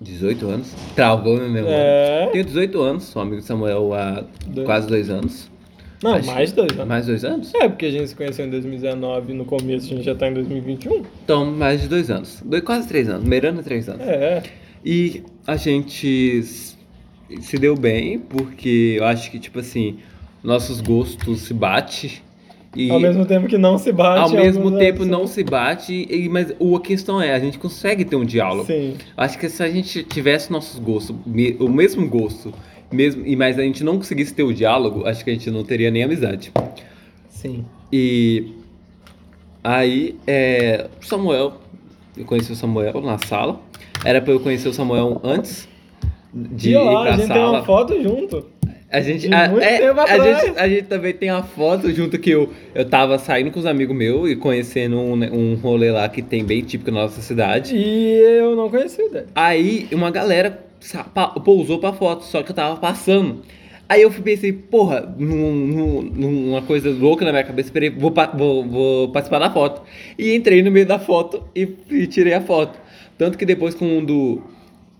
18 0.00 0.46
anos. 0.48 0.72
Travou 0.94 1.36
minha 1.36 1.48
memória. 1.48 1.74
É. 1.76 2.28
Tenho 2.32 2.44
18 2.44 2.80
anos, 2.80 3.04
sou 3.04 3.22
amigo 3.22 3.38
de 3.40 3.44
Samuel 3.46 3.92
há 3.94 4.24
Dois. 4.46 4.66
quase 4.66 4.86
dois 4.86 5.08
anos. 5.10 5.50
Não, 6.02 6.12
Acho- 6.14 6.26
mais 6.26 6.52
dois 6.52 6.72
anos. 6.72 6.86
Mais 6.86 7.06
dois 7.06 7.24
anos? 7.24 7.54
É, 7.54 7.68
porque 7.68 7.86
a 7.86 7.90
gente 7.90 8.08
se 8.08 8.14
conheceu 8.14 8.44
em 8.46 8.50
2019 8.50 9.32
no 9.32 9.46
começo 9.46 9.86
a 9.86 9.96
gente 9.96 10.04
já 10.04 10.14
tá 10.14 10.28
em 10.28 10.34
2021. 10.34 11.02
Então, 11.24 11.46
mais 11.46 11.80
de 11.80 11.88
dois 11.88 12.10
anos. 12.10 12.42
Dois, 12.44 12.62
quase 12.62 12.86
três 12.86 13.08
anos. 13.08 13.24
Meirando 13.26 13.62
três 13.62 13.88
anos. 13.88 14.02
É. 14.06 14.42
E 14.84 15.22
a 15.46 15.56
gente 15.56 16.38
s- 16.40 16.76
se 17.40 17.56
deu 17.58 17.74
bem, 17.74 18.18
porque 18.18 18.96
eu 18.98 19.04
acho 19.06 19.30
que, 19.30 19.38
tipo 19.38 19.58
assim, 19.58 19.96
nossos 20.44 20.82
gostos 20.82 21.40
se 21.40 21.54
batem. 21.54 22.10
E 22.76 22.90
Ao 22.90 23.00
mesmo 23.00 23.24
tempo 23.24 23.46
que 23.48 23.56
não 23.56 23.78
se 23.78 23.90
bate. 23.90 24.20
ao 24.20 24.30
em 24.30 24.36
mesmo 24.44 24.70
tempo 24.78 24.98
assuntos. 25.02 25.06
não 25.06 25.26
se 25.26 25.42
bate. 25.42 26.06
e- 26.10 26.28
mas 26.28 26.52
o, 26.58 26.76
a 26.76 26.80
questão 26.80 27.20
é, 27.22 27.32
a 27.34 27.38
gente 27.38 27.58
consegue 27.58 28.04
ter 28.04 28.16
um 28.16 28.24
diálogo. 28.24 28.66
Sim. 28.66 28.94
Acho 29.16 29.38
que 29.38 29.48
se 29.48 29.62
a 29.62 29.68
gente 29.70 30.02
tivesse 30.04 30.52
nossos 30.52 30.78
gostos, 30.78 31.16
me- 31.24 31.56
o 31.58 31.68
mesmo 31.68 32.06
gosto, 32.08 32.52
mesmo, 32.92 33.26
e 33.26 33.34
mas 33.34 33.58
a 33.58 33.62
gente 33.62 33.82
não 33.82 33.96
conseguisse 33.96 34.34
ter 34.34 34.42
o 34.42 34.52
diálogo, 34.52 35.06
acho 35.06 35.24
que 35.24 35.30
a 35.30 35.32
gente 35.32 35.50
não 35.50 35.64
teria 35.64 35.90
nem 35.90 36.02
amizade. 36.04 36.52
Sim. 37.30 37.64
E 37.92 38.52
aí, 39.64 40.16
é, 40.26 40.86
Samuel, 41.00 41.54
eu 42.16 42.24
conheci 42.24 42.52
o 42.52 42.56
Samuel 42.56 43.00
na 43.00 43.18
sala. 43.18 43.60
Era 44.04 44.20
pra 44.20 44.32
eu 44.32 44.40
conhecer 44.40 44.68
o 44.68 44.72
Samuel 44.72 45.20
antes 45.24 45.68
de 46.32 46.70
e 46.70 46.72
ir 46.72 46.76
ó, 46.76 47.02
pra 47.02 47.14
a 47.14 47.16
gente 47.16 47.26
tem 47.28 47.36
sala. 47.36 47.58
uma 47.58 47.64
foto 47.64 48.02
junto. 48.02 48.44
A 48.90 49.00
gente, 49.00 49.32
a, 49.34 49.46
é, 49.60 49.88
a, 49.88 50.18
gente, 50.18 50.58
a 50.58 50.68
gente 50.68 50.82
também 50.84 51.12
tem 51.12 51.28
a 51.28 51.42
foto 51.42 51.90
junto 51.92 52.16
que 52.20 52.30
eu, 52.30 52.52
eu 52.74 52.84
tava 52.84 53.18
saindo 53.18 53.50
com 53.50 53.58
os 53.58 53.66
amigos 53.66 53.96
meus 53.96 54.30
e 54.30 54.36
conhecendo 54.36 54.96
um, 54.98 55.16
né, 55.16 55.28
um 55.32 55.56
rolê 55.56 55.90
lá 55.90 56.08
que 56.08 56.22
tem 56.22 56.44
bem 56.44 56.62
típico 56.62 56.92
na 56.92 57.02
nossa 57.02 57.20
cidade. 57.20 57.74
E 57.76 58.12
eu 58.38 58.54
não 58.54 58.70
conheci 58.70 59.02
o. 59.02 59.10
Aí 59.34 59.88
uma 59.90 60.10
galera 60.12 60.64
pousou 61.44 61.80
pra 61.80 61.92
foto, 61.92 62.24
só 62.24 62.42
que 62.44 62.52
eu 62.52 62.54
tava 62.54 62.76
passando. 62.76 63.42
Aí 63.88 64.02
eu 64.02 64.10
pensei, 64.10 64.52
porra, 64.52 65.14
num- 65.18 65.54
num- 65.54 66.02
numa 66.02 66.62
coisa 66.62 66.88
louca 66.90 67.24
na 67.24 67.32
minha 67.32 67.44
cabeça, 67.44 67.68
esperei, 67.68 67.90
vou, 67.90 68.12
vou- 68.36 68.64
vou 68.64 69.08
participar 69.10 69.38
da 69.40 69.50
foto. 69.50 69.82
E 70.18 70.34
entrei 70.34 70.62
no 70.62 70.70
meio 70.70 70.86
da 70.86 70.98
foto 70.98 71.42
e, 71.54 71.68
e 71.90 72.06
tirei 72.06 72.34
a 72.34 72.40
foto. 72.40 72.78
Tanto 73.18 73.36
que 73.38 73.44
depois, 73.46 73.74
quando 73.74 74.42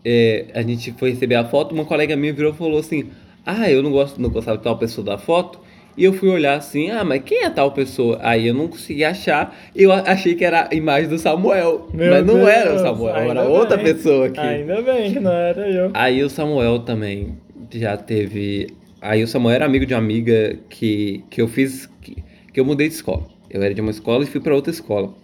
é, 0.04 0.46
a 0.54 0.62
gente 0.62 0.92
foi 0.98 1.10
receber 1.10 1.34
a 1.36 1.44
foto, 1.44 1.72
uma 1.74 1.84
colega 1.84 2.16
minha 2.16 2.32
virou 2.32 2.52
e 2.52 2.56
falou 2.56 2.78
assim: 2.78 3.06
Ah, 3.46 3.70
eu 3.70 3.80
não 3.82 3.92
gosto, 3.92 4.20
não 4.20 4.28
gostava 4.28 4.58
de 4.58 4.64
tal 4.64 4.76
pessoa 4.76 5.04
da 5.04 5.16
foto. 5.16 5.60
E 5.96 6.04
eu 6.04 6.12
fui 6.12 6.28
olhar 6.28 6.56
assim, 6.58 6.90
ah, 6.90 7.02
mas 7.04 7.22
quem 7.24 7.44
é 7.44 7.48
tal 7.48 7.70
pessoa? 7.72 8.18
Aí 8.20 8.46
eu 8.48 8.52
não 8.52 8.68
consegui 8.68 9.02
achar, 9.02 9.56
eu 9.74 9.90
achei 9.90 10.34
que 10.34 10.44
era 10.44 10.68
a 10.70 10.74
imagem 10.74 11.08
do 11.08 11.18
Samuel. 11.18 11.88
Meu 11.94 12.10
mas 12.10 12.26
não 12.26 12.34
Deus, 12.34 12.48
era 12.48 12.74
o 12.74 12.78
Samuel, 12.78 13.16
era 13.16 13.44
outra 13.44 13.76
bem. 13.78 13.86
pessoa 13.86 14.26
aqui. 14.26 14.38
Ainda 14.38 14.82
bem 14.82 15.12
que 15.12 15.20
não 15.20 15.32
era 15.32 15.66
eu. 15.70 15.90
Aí 15.94 16.22
o 16.22 16.28
Samuel 16.28 16.80
também 16.80 17.38
já 17.72 17.96
teve. 17.96 18.66
Aí 19.00 19.22
o 19.22 19.28
Samuel 19.28 19.54
era 19.54 19.64
amigo 19.64 19.86
de 19.86 19.94
uma 19.94 20.00
amiga 20.00 20.58
que, 20.68 21.24
que 21.30 21.40
eu 21.40 21.48
fiz. 21.48 21.88
Que, 22.02 22.22
que 22.52 22.60
eu 22.60 22.64
mudei 22.64 22.88
de 22.88 22.94
escola. 22.94 23.22
Eu 23.48 23.62
era 23.62 23.72
de 23.72 23.80
uma 23.80 23.90
escola 23.90 24.24
e 24.24 24.26
fui 24.26 24.40
pra 24.40 24.54
outra 24.54 24.70
escola. 24.70 25.14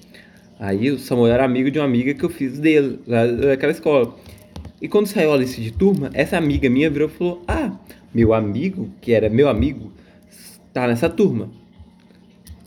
Aí 0.59 0.91
o 0.91 0.99
Samuel 0.99 1.35
era 1.35 1.45
amigo 1.45 1.71
de 1.71 1.79
uma 1.79 1.85
amiga 1.85 2.15
que 2.15 2.25
eu 2.25 2.31
fiz 2.31 2.59
dele, 2.59 2.99
daquela 3.07 3.73
escola. 3.73 4.15
E 4.81 4.89
quando 4.89 5.07
saiu 5.07 5.33
a 5.33 5.37
lista 5.37 5.61
de 5.61 5.71
turma, 5.71 6.09
essa 6.15 6.39
amiga 6.39 6.71
minha 6.71 6.89
virou 6.89 7.09
e 7.09 7.11
falou: 7.11 7.43
Ah, 7.47 7.73
meu 8.15 8.35
amigo, 8.35 8.91
que 9.01 9.13
era 9.13 9.29
meu 9.29 9.49
amigo, 9.49 9.93
tá 10.73 10.87
nessa 10.87 11.09
turma. 11.09 11.51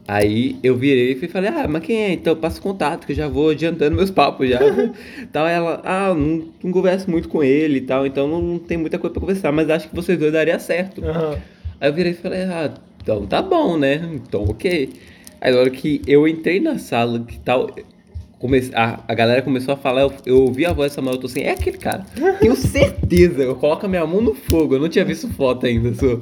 Aí 0.07 0.57
eu 0.61 0.77
virei 0.77 1.13
e 1.13 1.27
falei, 1.27 1.49
ah, 1.49 1.67
mas 1.67 1.83
quem 1.83 2.03
é? 2.03 2.11
Então 2.13 2.35
passa 2.35 2.59
o 2.59 2.61
contato, 2.61 3.07
que 3.07 3.11
eu 3.11 3.15
já 3.15 3.27
vou 3.27 3.49
adiantando 3.49 3.95
meus 3.95 4.11
papos 4.11 4.47
já. 4.47 4.59
tal, 5.33 5.47
ela, 5.47 5.81
ah, 5.83 6.13
não, 6.13 6.47
não 6.63 6.71
converso 6.71 7.09
muito 7.09 7.27
com 7.27 7.43
ele 7.43 7.79
e 7.79 7.81
tal, 7.81 8.05
então 8.05 8.27
não, 8.27 8.39
não 8.39 8.59
tem 8.59 8.77
muita 8.77 8.99
coisa 8.99 9.13
pra 9.13 9.21
conversar, 9.21 9.51
mas 9.51 9.67
acho 9.69 9.89
que 9.89 9.95
vocês 9.95 10.17
dois 10.19 10.31
daria 10.31 10.59
certo. 10.59 11.03
Aham. 11.03 11.39
Aí 11.81 11.89
eu 11.89 11.93
virei 11.93 12.11
e 12.11 12.15
falei, 12.15 12.43
ah, 12.43 12.71
então 13.01 13.25
tá 13.25 13.41
bom, 13.41 13.77
né? 13.77 13.95
Então 14.13 14.43
ok. 14.43 14.93
Aí 15.41 15.51
na 15.51 15.59
hora 15.59 15.69
que 15.71 16.01
eu 16.05 16.27
entrei 16.27 16.59
na 16.59 16.77
sala, 16.77 17.19
que 17.19 17.39
tal, 17.39 17.71
comece, 18.45 18.71
a, 18.75 19.03
a 19.07 19.13
galera 19.13 19.41
começou 19.41 19.73
a 19.73 19.77
falar, 19.77 20.01
eu, 20.01 20.13
eu 20.25 20.41
ouvi 20.43 20.65
a 20.65 20.73
voz 20.73 20.91
do 20.91 20.95
Samuel, 20.95 21.15
eu 21.15 21.19
tô 21.19 21.27
assim, 21.27 21.41
é 21.41 21.51
aquele 21.51 21.77
cara. 21.77 22.05
Tenho 22.39 22.55
certeza, 22.55 23.43
eu 23.43 23.55
coloco 23.55 23.85
a 23.85 23.89
minha 23.89 24.05
mão 24.05 24.21
no 24.21 24.33
fogo, 24.33 24.75
eu 24.75 24.79
não 24.79 24.89
tinha 24.89 25.05
visto 25.05 25.27
foto 25.29 25.65
ainda. 25.65 25.93
Só. 25.93 26.19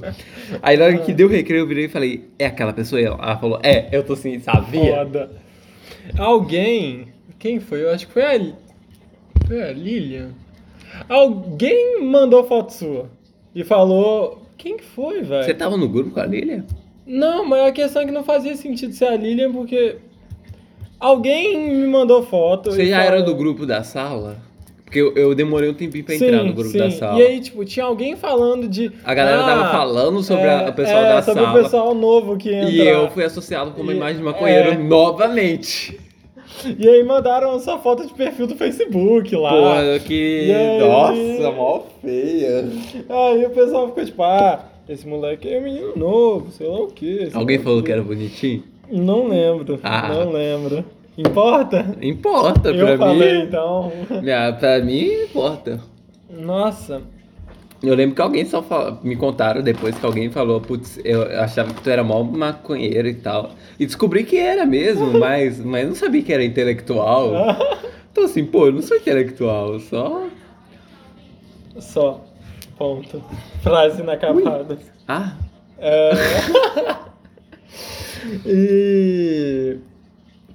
Aí 0.62 0.78
na 0.78 0.86
hora 0.86 0.98
que 0.98 1.14
deu 1.14 1.28
o 1.28 1.30
recreio, 1.30 1.62
eu 1.62 1.68
virei 1.68 1.86
e 1.86 1.90
falei, 1.90 2.30
é 2.40 2.46
aquela 2.46 2.74
pessoa? 2.74 3.02
E 3.02 3.06
ela 3.06 3.38
falou, 3.38 3.60
é, 3.64 3.90
eu 3.92 4.04
tô 4.04 4.14
assim, 4.14 4.40
sabia? 4.40 4.96
Foda. 4.96 5.32
Alguém. 6.18 7.08
Quem 7.40 7.60
foi? 7.60 7.84
Eu 7.84 7.92
acho 7.92 8.08
que 8.08 8.14
foi 8.14 8.24
a. 8.24 8.54
Foi 9.48 9.62
a 9.62 9.72
Lilian. 9.72 10.32
Alguém 11.10 12.02
mandou 12.02 12.44
foto 12.46 12.72
sua. 12.72 13.10
E 13.54 13.64
falou. 13.64 14.42
Quem 14.58 14.78
que 14.78 14.84
foi, 14.84 15.22
velho? 15.22 15.44
Você 15.44 15.54
tava 15.54 15.76
no 15.76 15.90
grupo 15.90 16.12
com 16.12 16.20
a 16.20 16.26
Lilia? 16.26 16.64
Não, 17.06 17.46
mas 17.46 17.68
a 17.68 17.72
questão 17.72 18.02
é 18.02 18.06
que 18.06 18.12
não 18.12 18.24
fazia 18.24 18.56
sentido 18.56 18.94
ser 18.94 19.06
a 19.06 19.16
Lilian 19.18 19.52
porque. 19.52 19.98
Alguém 21.00 21.58
me 21.70 21.88
mandou 21.88 22.24
foto. 22.24 22.72
Você 22.72 22.86
já 22.86 22.98
falou- 23.04 23.14
era 23.14 23.24
do 23.24 23.36
grupo 23.36 23.66
da 23.66 23.84
sala? 23.84 24.38
Porque 24.86 25.00
eu, 25.02 25.12
eu 25.16 25.34
demorei 25.34 25.70
um 25.70 25.74
tempinho 25.74 26.04
pra 26.06 26.14
entrar 26.16 26.44
no 26.44 26.54
grupo 26.54 26.78
da 26.78 26.92
sala. 26.92 27.20
E 27.20 27.24
aí, 27.26 27.40
tipo, 27.42 27.66
tinha 27.66 27.84
alguém 27.86 28.16
falando 28.16 28.68
de. 28.68 28.92
A 29.04 29.14
galera 29.16 29.42
ah, 29.42 29.46
tava 29.46 29.72
falando 29.72 30.22
sobre 30.22 30.48
a- 30.48 30.62
é, 30.62 30.70
o 30.70 30.74
pessoal 30.74 31.04
é, 31.04 31.14
da 31.16 31.22
sobre 31.24 31.44
sala. 31.44 31.60
o 31.60 31.64
pessoal 31.64 31.96
novo 31.96 32.38
que 32.38 32.54
entra. 32.54 32.70
E 32.70 32.88
eu 32.88 33.10
fui 33.10 33.24
associado 33.24 33.72
com 33.72 33.82
uma 33.82 33.92
E- 33.92 33.98
imagem 33.98 34.18
de 34.18 34.24
maconheiro 34.24 34.70
é. 34.70 34.78
novamente. 34.78 36.00
E 36.78 36.88
aí 36.88 37.04
mandaram 37.04 37.60
sua 37.60 37.80
foto 37.80 38.06
de 38.06 38.14
perfil 38.14 38.46
do 38.46 38.56
Facebook 38.56 39.36
lá. 39.36 39.50
Porra, 39.50 40.00
que. 40.00 40.52
Aí? 40.54 40.80
Nossa, 40.80 41.52
mó 41.52 41.82
feia. 42.02 42.66
Aí 43.10 43.46
o 43.46 43.50
pessoal 43.50 43.88
ficou 43.88 44.06
tipo, 44.06 44.22
ah, 44.22 44.64
esse 44.88 45.08
moleque 45.08 45.50
é 45.50 45.60
menino 45.60 45.94
novo, 45.96 46.52
sei 46.52 46.68
lá 46.68 46.80
o 46.82 46.88
quê. 46.88 47.30
Alguém 47.34 47.58
falou 47.58 47.82
que 47.82 47.92
era 47.92 48.04
bonitinho? 48.04 48.64
Não 48.94 49.28
lembro, 49.28 49.80
Ah. 49.84 50.08
não 50.10 50.32
lembro. 50.32 50.86
Importa? 51.18 51.96
Importa, 52.02 52.70
Eu 52.70 52.86
pra 52.86 52.98
falei, 52.98 53.38
mim. 53.40 53.44
então. 53.46 53.92
Ah, 54.12 54.52
pra 54.54 54.80
mim, 54.80 55.12
importa. 55.24 55.80
Nossa, 56.30 57.02
Eu 57.86 57.96
lembro 57.96 58.16
que 58.16 58.22
alguém 58.22 58.46
só 58.46 58.64
fala- 58.64 58.98
me 59.04 59.14
contaram 59.18 59.62
depois 59.62 59.98
que 59.98 60.06
alguém 60.06 60.30
falou, 60.32 60.62
putz, 60.62 60.98
eu 61.04 61.22
achava 61.42 61.74
que 61.74 61.82
tu 61.82 61.90
era 61.90 62.02
mó 62.02 62.24
maconheiro 62.24 63.10
e 63.10 63.14
tal. 63.14 63.52
E 63.78 63.86
descobri 63.86 64.24
que 64.24 64.38
era 64.38 64.66
mesmo, 64.66 65.08
mas, 65.20 65.60
mas 65.60 65.86
não 65.88 65.94
sabia 65.94 66.22
que 66.24 66.32
era 66.32 66.46
intelectual. 66.46 67.32
Então 68.10 68.24
assim, 68.24 68.46
pô, 68.46 68.68
eu 68.68 68.72
não 68.72 68.82
sou 68.82 68.96
intelectual, 68.96 69.80
só. 69.82 70.28
só. 71.78 72.22
Ponto. 72.78 73.22
Frase 73.62 74.02
inacabada. 74.02 74.78
Ah, 75.08 75.34
É... 75.78 76.12
e. 78.46 79.78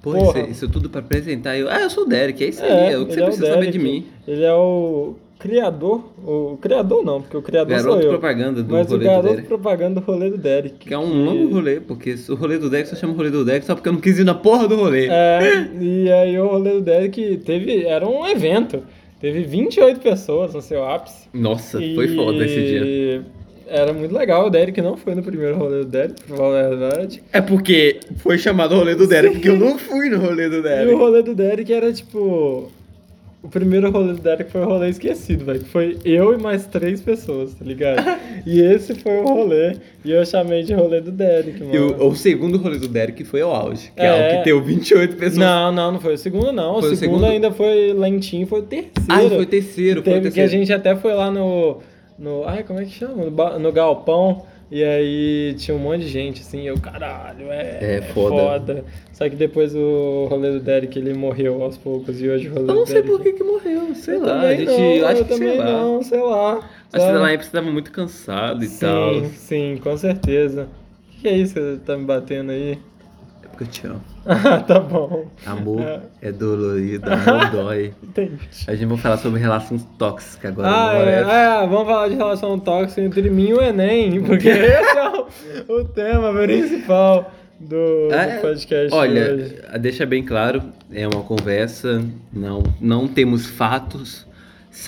pô, 0.01 0.11
Porra. 0.13 0.39
isso, 0.41 0.51
isso 0.51 0.69
tudo 0.69 0.89
pra 0.89 0.99
apresentar. 1.01 1.57
Eu, 1.57 1.69
ah, 1.69 1.81
eu 1.81 1.89
sou 1.89 2.03
o 2.05 2.07
Derek, 2.07 2.43
é 2.43 2.47
isso 2.49 2.63
aí, 2.63 2.69
É, 2.71 2.91
é 2.93 2.97
o 2.97 3.05
que 3.05 3.13
você 3.13 3.19
é 3.19 3.23
o 3.23 3.25
precisa 3.25 3.47
saber 3.47 3.59
Derek. 3.61 3.77
de 3.77 3.83
mim. 3.83 4.05
Ele 4.27 4.43
é 4.43 4.53
o 4.53 5.15
criador. 5.37 6.03
O 6.25 6.57
criador 6.61 7.03
não, 7.03 7.21
porque 7.21 7.37
o 7.37 7.41
criador 7.41 7.77
sou 7.79 7.85
Garoto 7.91 8.05
eu. 8.05 8.09
propaganda 8.11 8.61
do 8.63 8.73
Mas 8.73 8.87
o 8.87 8.91
rolê 8.91 9.03
do 9.03 9.09
garoto 9.09 9.27
Derek. 9.29 9.47
propaganda 9.47 10.01
do 10.01 10.05
rolê 10.05 10.29
do 10.29 10.37
Derek. 10.37 10.75
Que 10.87 10.93
é 10.93 10.97
um 10.99 11.25
longo 11.25 11.53
rolê, 11.53 11.79
porque 11.79 12.15
o 12.29 12.35
rolê 12.35 12.57
do 12.57 12.69
Derek 12.69 12.89
só 12.89 12.95
chama 12.95 13.13
rolê 13.13 13.29
do 13.29 13.45
Derek 13.45 13.65
só 13.65 13.75
porque 13.75 13.87
eu 13.89 13.93
não 13.93 14.01
quis 14.01 14.19
ir 14.19 14.23
na 14.23 14.33
porra 14.35 14.67
do 14.67 14.75
rolê. 14.75 15.07
É, 15.09 15.69
e 15.79 16.11
aí 16.11 16.39
o 16.39 16.47
rolê 16.47 16.71
do 16.73 16.81
Derek 16.81 17.37
teve. 17.45 17.85
Era 17.85 18.07
um 18.07 18.25
evento. 18.27 18.83
Teve 19.19 19.43
28 19.43 19.99
pessoas 19.99 20.53
no 20.53 20.61
seu 20.61 20.85
ápice. 20.85 21.27
Nossa, 21.33 21.77
foi 21.77 22.05
E 22.05 22.15
foda 22.15 22.45
esse 22.45 22.55
dia. 22.61 23.25
Era 23.69 23.93
muito 23.93 24.13
legal. 24.15 24.47
O 24.47 24.49
Derek 24.49 24.81
não 24.81 24.97
foi 24.97 25.13
no 25.15 25.21
primeiro 25.23 25.55
rolê 25.57 25.79
do 25.79 25.85
Derek, 25.85 26.23
pra 26.23 26.35
falar 26.37 26.65
a 26.65 26.69
verdade. 26.69 27.23
É 27.31 27.39
porque 27.41 27.99
foi 28.17 28.37
chamado 28.37 28.75
rolê 28.75 28.95
do 28.95 29.05
Derek, 29.07 29.35
porque 29.35 29.49
eu 29.49 29.57
não 29.57 29.77
fui 29.77 30.09
no 30.09 30.17
rolê 30.19 30.49
do 30.49 30.57
E 30.57 30.61
Derek. 30.63 30.93
o 30.93 30.97
rolê 30.97 31.21
do 31.21 31.35
Derek 31.35 31.71
era 31.71 31.91
tipo. 31.93 32.71
O 33.41 33.47
primeiro 33.47 33.89
rolê 33.89 34.11
do 34.11 34.19
Derek 34.21 34.51
foi 34.51 34.59
o 34.59 34.65
rolê 34.65 34.89
esquecido, 34.89 35.45
velho. 35.45 35.59
que 35.61 35.69
Foi 35.69 35.97
eu 36.03 36.33
e 36.33 36.37
mais 36.37 36.65
três 36.65 36.99
pessoas, 36.99 37.53
tá 37.53 37.63
ligado? 37.63 38.03
e 38.45 38.59
esse 38.59 38.93
foi 38.95 39.13
o 39.19 39.23
rolê. 39.23 39.77
E 40.03 40.11
eu 40.11 40.25
chamei 40.25 40.61
de 40.63 40.73
rolê 40.73 40.99
do 40.99 41.09
Derek, 41.09 41.57
mano. 41.63 41.73
E 41.73 41.79
o, 41.79 42.07
o 42.09 42.15
segundo 42.17 42.57
rolê 42.57 42.77
do 42.77 42.89
Derek 42.89 43.23
foi 43.23 43.41
o 43.41 43.47
auge, 43.47 43.93
que 43.95 44.01
é, 44.01 44.07
É. 44.07 44.33
o 44.33 44.37
que 44.39 44.43
deu 44.43 44.61
28 44.61 45.15
pessoas. 45.15 45.37
Não, 45.37 45.71
não, 45.71 45.93
não 45.93 46.01
foi 46.01 46.15
o 46.15 46.17
segundo, 46.17 46.51
não. 46.51 46.81
Foi 46.81 46.91
o 46.91 46.95
segundo, 46.97 47.19
segundo? 47.19 47.31
ainda 47.31 47.49
foi 47.49 47.93
lentinho, 47.93 48.45
foi 48.45 48.59
o 48.59 48.63
terceiro. 48.63 48.91
Ah, 49.07 49.19
foi 49.19 49.41
o 49.41 49.45
terceiro, 49.45 50.03
foi 50.03 50.11
o 50.11 50.15
Teve, 50.15 50.21
que 50.21 50.27
a 50.27 50.43
terceiro. 50.43 50.51
gente 50.51 50.73
até 50.73 50.93
foi 50.97 51.13
lá 51.13 51.31
no. 51.31 51.77
No 52.19 52.43
ai, 52.47 52.63
como 52.63 52.79
é 52.79 52.85
que 52.85 52.91
chama? 52.91 53.25
No, 53.25 53.59
no 53.59 53.71
galpão. 53.71 54.43
E 54.71 54.83
aí 54.83 55.55
tinha 55.57 55.75
um 55.75 55.79
monte 55.79 56.01
de 56.01 56.09
gente, 56.09 56.41
assim, 56.41 56.67
eu, 56.67 56.79
caralho, 56.79 57.51
é, 57.51 57.95
É 57.97 58.01
foda. 58.13 58.85
Só 59.11 59.27
que 59.27 59.35
depois 59.35 59.73
o 59.73 60.27
rolê 60.29 60.51
do 60.51 60.59
Derek, 60.59 60.97
ele 60.99 61.15
morreu 61.15 61.63
aos 61.63 61.75
poucos, 61.75 62.21
e 62.21 62.29
hoje 62.29 62.49
o 62.49 62.53
rolê 62.53 62.69
Eu 62.71 62.75
não 62.75 62.83
do 62.83 62.85
sei 62.85 63.01
Derek... 63.01 63.09
por 63.09 63.23
que 63.23 63.33
que 63.33 63.43
morreu, 63.43 63.95
sei 63.95 64.15
Eu 64.15 64.25
lá. 64.25 64.41
A 64.41 64.55
gente, 64.55 64.67
não, 64.67 65.07
acho 65.07 65.21
eu 65.21 65.25
que 65.25 65.29
também 65.33 65.49
sei 65.49 65.57
lá. 65.57 65.65
não, 65.65 66.03
sei 66.03 66.21
lá. 66.21 66.69
Acho 66.93 67.05
que 67.07 67.11
na 67.13 67.31
época 67.31 67.43
você 67.45 67.51
tava 67.51 67.71
muito 67.71 67.91
cansado 67.91 68.63
e 68.63 68.69
tal. 68.69 69.13
Sim, 69.15 69.29
sim, 69.33 69.79
com 69.81 69.97
certeza. 69.97 70.67
O 71.07 71.11
que, 71.13 71.21
que 71.21 71.27
é 71.27 71.35
isso 71.37 71.55
que 71.55 71.59
você 71.61 71.77
tá 71.83 71.97
me 71.97 72.05
batendo 72.05 72.51
aí? 72.51 72.77
Que 73.59 73.63
eu 73.63 73.67
te 73.67 73.85
amo. 73.87 74.01
Ah, 74.25 74.59
tá 74.65 74.79
bom. 74.79 75.27
Amor 75.45 75.81
É. 75.81 76.01
é, 76.21 76.31
dolorido, 76.31 77.05
amor 77.11 77.49
dói. 77.51 77.93
Entendi. 78.01 78.39
A 78.67 78.73
gente 78.75 78.87
vai 78.87 78.97
falar 78.97 79.17
sobre 79.17 79.39
relações 79.39 79.85
tóxicas 79.97 80.51
agora. 80.51 80.69
Ah, 80.69 80.93
é, 80.95 81.09
é? 81.09 81.63
é, 81.63 81.67
vamos 81.67 81.85
falar 81.87 82.07
de 82.09 82.15
relação 82.15 82.57
tóxica 82.59 83.01
entre 83.01 83.29
mim 83.29 83.49
e 83.49 83.53
o 83.53 83.61
Enem, 83.61 84.21
porque 84.23 84.47
esse 84.49 84.97
é 84.97 85.09
o, 85.09 85.79
o 85.79 85.83
tema 85.85 86.33
principal 86.33 87.31
do, 87.59 88.07
do 88.07 88.13
É, 88.13 88.37
podcast. 88.39 88.93
Olha, 88.95 89.33
hoje. 89.33 89.55
deixa 89.79 90.05
bem 90.05 90.23
claro, 90.23 90.63
é 90.91 91.05
uma 91.07 91.21
conversa, 91.23 92.01
não, 92.31 92.63
não 92.79 93.07
temos 93.07 93.45
fatos, 93.47 94.25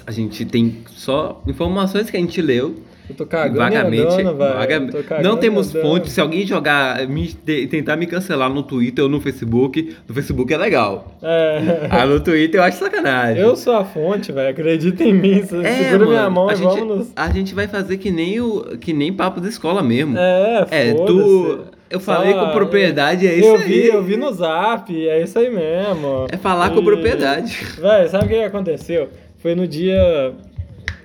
a 0.07 0.11
gente 0.11 0.45
tem 0.45 0.83
só 0.91 1.41
informações 1.45 2.09
que 2.09 2.15
a 2.15 2.19
gente 2.19 2.41
leu. 2.41 2.75
Eu 3.11 3.15
tô 3.15 3.25
cagando 3.25 3.57
vagamente. 3.57 4.03
andando, 4.03 4.91
tô 4.91 5.03
cagando 5.03 5.27
não 5.27 5.37
temos 5.37 5.71
fontes. 5.71 6.11
Se 6.11 6.19
alguém 6.21 6.45
jogar, 6.45 7.07
me, 7.07 7.27
te- 7.27 7.67
tentar 7.67 7.95
me 7.95 8.07
cancelar 8.07 8.49
no 8.49 8.63
Twitter 8.63 9.03
ou 9.03 9.09
no 9.09 9.19
Facebook, 9.21 9.95
no 10.07 10.13
Facebook 10.15 10.53
é 10.53 10.57
legal. 10.57 11.17
É. 11.21 11.87
Ah, 11.89 12.05
no 12.05 12.19
Twitter 12.19 12.59
eu 12.59 12.63
acho 12.63 12.77
sacanagem. 12.79 13.41
Eu 13.41 13.55
sou 13.55 13.75
a 13.75 13.85
fonte, 13.85 14.31
velho. 14.31 14.49
Acredita 14.49 15.03
em 15.03 15.13
mim. 15.13 15.39
É, 15.39 15.43
segura 15.89 16.05
minha 16.05 16.21
mano, 16.29 16.31
mão 16.31 16.49
a 16.49 16.53
e 16.53 16.55
gente, 16.57 16.67
vamos 16.79 16.97
nos. 16.97 17.11
a 17.15 17.29
gente 17.29 17.53
vai 17.53 17.67
fazer 17.67 17.97
que 17.97 18.09
nem 18.11 18.39
o 18.41 18.77
que 18.79 18.93
nem 18.93 19.11
papo 19.13 19.39
da 19.41 19.47
escola 19.49 19.81
mesmo. 19.83 20.17
É, 20.17 20.65
É, 20.71 20.93
tu. 20.93 21.59
Eu 21.89 21.99
falei 21.99 22.31
Só- 22.31 22.45
com 22.45 22.51
propriedade, 22.53 23.27
é 23.27 23.35
isso 23.35 23.47
eu 23.49 23.55
aí. 23.57 23.63
Vi, 23.63 23.87
eu 23.87 24.01
vi 24.01 24.15
no 24.15 24.31
zap, 24.31 24.95
é 25.09 25.21
isso 25.21 25.37
aí 25.37 25.49
mesmo. 25.49 26.25
É 26.31 26.37
falar 26.37 26.69
com 26.69 26.79
E- 26.79 26.85
propriedade. 26.85 27.57
Véi, 27.81 28.07
sabe 28.07 28.25
o 28.25 28.27
que 28.29 28.35
aconteceu? 28.43 29.09
Foi 29.39 29.53
no 29.55 29.67
dia. 29.67 30.31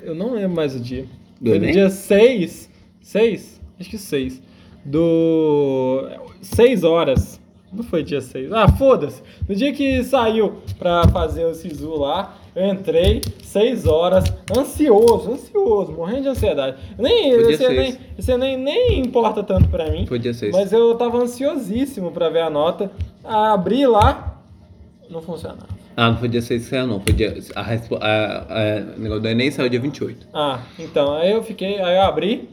Eu 0.05 0.15
não 0.15 0.35
lembro 0.35 0.55
mais 0.55 0.77
o 0.77 0.79
dia. 0.81 1.05
Foi 1.43 1.59
no 1.59 1.73
dia 1.73 1.91
6. 1.91 2.71
6? 3.01 3.61
Acho 3.79 3.91
que 3.91 3.99
6. 3.99 4.43
Do. 4.85 6.09
6 6.41 6.85
horas. 6.85 7.41
Não 7.73 7.83
foi 7.83 8.03
dia 8.03 8.21
6. 8.21 8.53
Ah, 8.53 8.69
foda-se. 8.69 9.23
No 9.49 9.55
dia 9.55 9.73
que 9.73 10.03
saiu 10.05 10.57
pra 10.79 11.07
fazer 11.09 11.45
o 11.45 11.55
Sisu 11.55 11.97
lá, 11.97 12.37
eu 12.55 12.69
entrei 12.69 13.21
6 13.43 13.87
horas, 13.87 14.25
ansioso, 14.57 15.33
ansioso, 15.33 15.93
morrendo 15.93 16.23
de 16.23 16.29
ansiedade. 16.29 16.77
Nem, 16.99 17.35
Foi 17.35 17.53
esse, 17.53 17.69
nem, 17.69 17.99
esse 18.17 18.37
nem, 18.39 18.57
nem 18.57 19.01
importa 19.01 19.43
tanto 19.43 19.69
pra 19.69 19.91
mim. 19.91 20.07
Foi 20.07 20.19
dia 20.19 20.33
6. 20.33 20.53
Mas 20.53 20.73
eu 20.73 20.95
tava 20.95 21.19
ansiosíssimo 21.19 22.13
pra 22.13 22.31
ver 22.31 22.41
a 22.41 22.51
nota. 22.51 22.91
Abri 23.23 23.87
lá, 23.87 24.41
não 25.11 25.21
funcionava. 25.21 25.76
Ah, 25.97 26.11
não 26.11 26.19
foi 26.19 26.29
dia 26.29 26.43
6 26.43 26.63
que 26.65 26.69
saiu, 26.71 26.87
não. 26.87 27.01
Foi 27.01 27.13
dia. 27.15 27.35
A, 27.55 27.61
a, 27.63 27.65
a, 27.65 28.97
o 28.97 29.01
negócio 29.01 29.23
do 29.23 29.29
Enem 29.29 29.51
saiu 29.51 29.69
dia 29.69 29.81
28. 29.81 30.29
Ah, 30.35 30.61
então, 30.79 31.15
aí 31.15 31.33
eu 31.33 31.43
fiquei, 31.43 31.81
aí 31.81 31.97
eu 31.97 32.03
abri, 32.03 32.49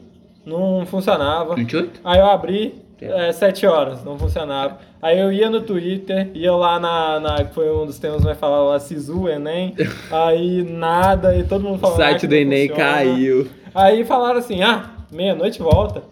não 0.46 0.84
funcionava. 0.86 1.54
28? 1.54 2.00
Aí 2.02 2.18
eu 2.20 2.26
abri, 2.26 2.74
É. 3.02 3.28
é, 3.28 3.32
7 3.32 3.66
horas, 3.66 4.02
não 4.04 4.18
funcionava. 4.18 4.78
Aí 5.02 5.18
eu 5.20 5.30
ia 5.30 5.50
no 5.50 5.60
Twitter, 5.60 6.30
ia 6.32 6.54
lá 6.54 6.80
na, 6.80 7.20
na 7.20 7.44
foi 7.46 7.70
um 7.70 7.84
dos 7.84 7.98
temas 7.98 8.18
que 8.18 8.24
vai 8.24 8.34
falar 8.34 8.62
lá, 8.62 8.80
Sisu, 8.80 9.28
Enem, 9.28 9.74
aí 10.10 10.62
nada, 10.62 11.36
e 11.36 11.44
todo 11.44 11.62
mundo 11.62 11.74
O 11.74 11.78
falando 11.78 12.00
ah, 12.00 12.04
site 12.06 12.20
que 12.22 12.26
do 12.26 12.34
Enem 12.34 12.68
funciona. 12.68 12.90
caiu. 12.92 13.46
Aí 13.74 14.04
falaram 14.04 14.38
assim, 14.38 14.62
ah, 14.62 14.90
meia-noite 15.12 15.60
volta. 15.60 16.02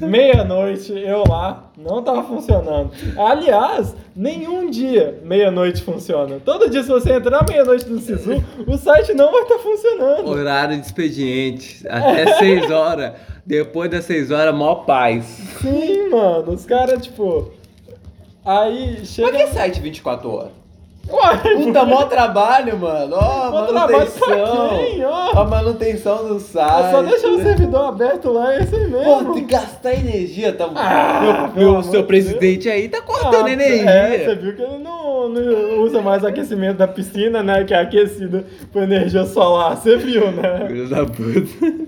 Meia-noite, 0.00 0.92
eu 0.92 1.24
lá, 1.28 1.70
não 1.76 2.02
tava 2.02 2.22
funcionando. 2.24 2.90
Aliás, 3.16 3.94
nenhum 4.14 4.70
dia 4.70 5.20
meia-noite 5.24 5.82
funciona. 5.82 6.38
Todo 6.44 6.70
dia, 6.70 6.82
se 6.82 6.88
você 6.88 7.12
entrar 7.14 7.44
meia-noite 7.48 7.88
no 7.88 7.98
Sisu, 7.98 8.42
o 8.66 8.76
site 8.76 9.12
não 9.14 9.30
vai 9.32 9.42
estar 9.42 9.58
funcionando. 9.58 10.28
Horário 10.28 10.76
de 10.78 10.86
expediente. 10.86 11.86
Até 11.88 12.34
6 12.38 12.70
horas. 12.70 13.12
Depois 13.44 13.90
das 13.90 14.04
6 14.04 14.30
horas, 14.30 14.54
mó 14.54 14.74
paz. 14.76 15.24
Sim, 15.60 16.10
mano, 16.10 16.52
os 16.52 16.64
caras, 16.64 17.02
tipo. 17.02 17.50
Aí 18.44 18.96
Mas 19.00 19.08
chega. 19.08 19.32
que 19.38 19.46
site 19.48 19.80
24 19.80 20.30
horas? 20.30 20.57
Puta, 21.08 21.84
mó 21.86 22.04
trabalho, 22.04 22.76
mano. 22.78 23.16
Ó, 23.16 23.64
pra 23.64 23.72
manutenção. 23.72 24.68
quem? 24.78 25.02
A 25.04 25.44
manutenção 25.44 26.28
do 26.28 26.38
site. 26.38 26.86
é 26.86 26.90
só 26.90 27.02
deixar 27.02 27.28
o 27.28 27.42
servidor 27.42 27.88
aberto 27.88 28.30
lá, 28.30 28.54
é 28.54 28.62
isso 28.62 28.74
aí 28.76 28.90
Pô, 28.90 29.16
mesmo. 29.16 29.34
tem 29.34 29.46
que 29.46 29.52
gastar 29.52 29.94
energia. 29.94 30.52
Tá... 30.52 30.68
Ah, 30.74 31.50
meu 31.54 31.72
meu 31.72 31.82
seu 31.82 32.02
de 32.02 32.06
presidente 32.06 32.68
aí 32.68 32.88
tá 32.88 33.00
cortando 33.00 33.46
Ah, 33.46 33.50
energia. 33.50 33.90
É, 33.90 34.24
você 34.24 34.34
viu 34.34 34.54
que 34.54 34.62
ele 34.62 34.78
não, 34.78 35.28
não 35.28 35.80
usa 35.82 36.02
mais 36.02 36.24
aquecimento 36.24 36.76
da 36.76 36.86
piscina, 36.88 37.42
né? 37.42 37.64
Que 37.64 37.72
é 37.72 37.80
aquecido 37.80 38.44
por 38.70 38.82
energia 38.82 39.24
solar. 39.24 39.76
Você 39.76 39.96
viu, 39.96 40.30
né? 40.30 40.66
Filho 40.66 40.88
da 40.90 41.06
puta. 41.06 41.86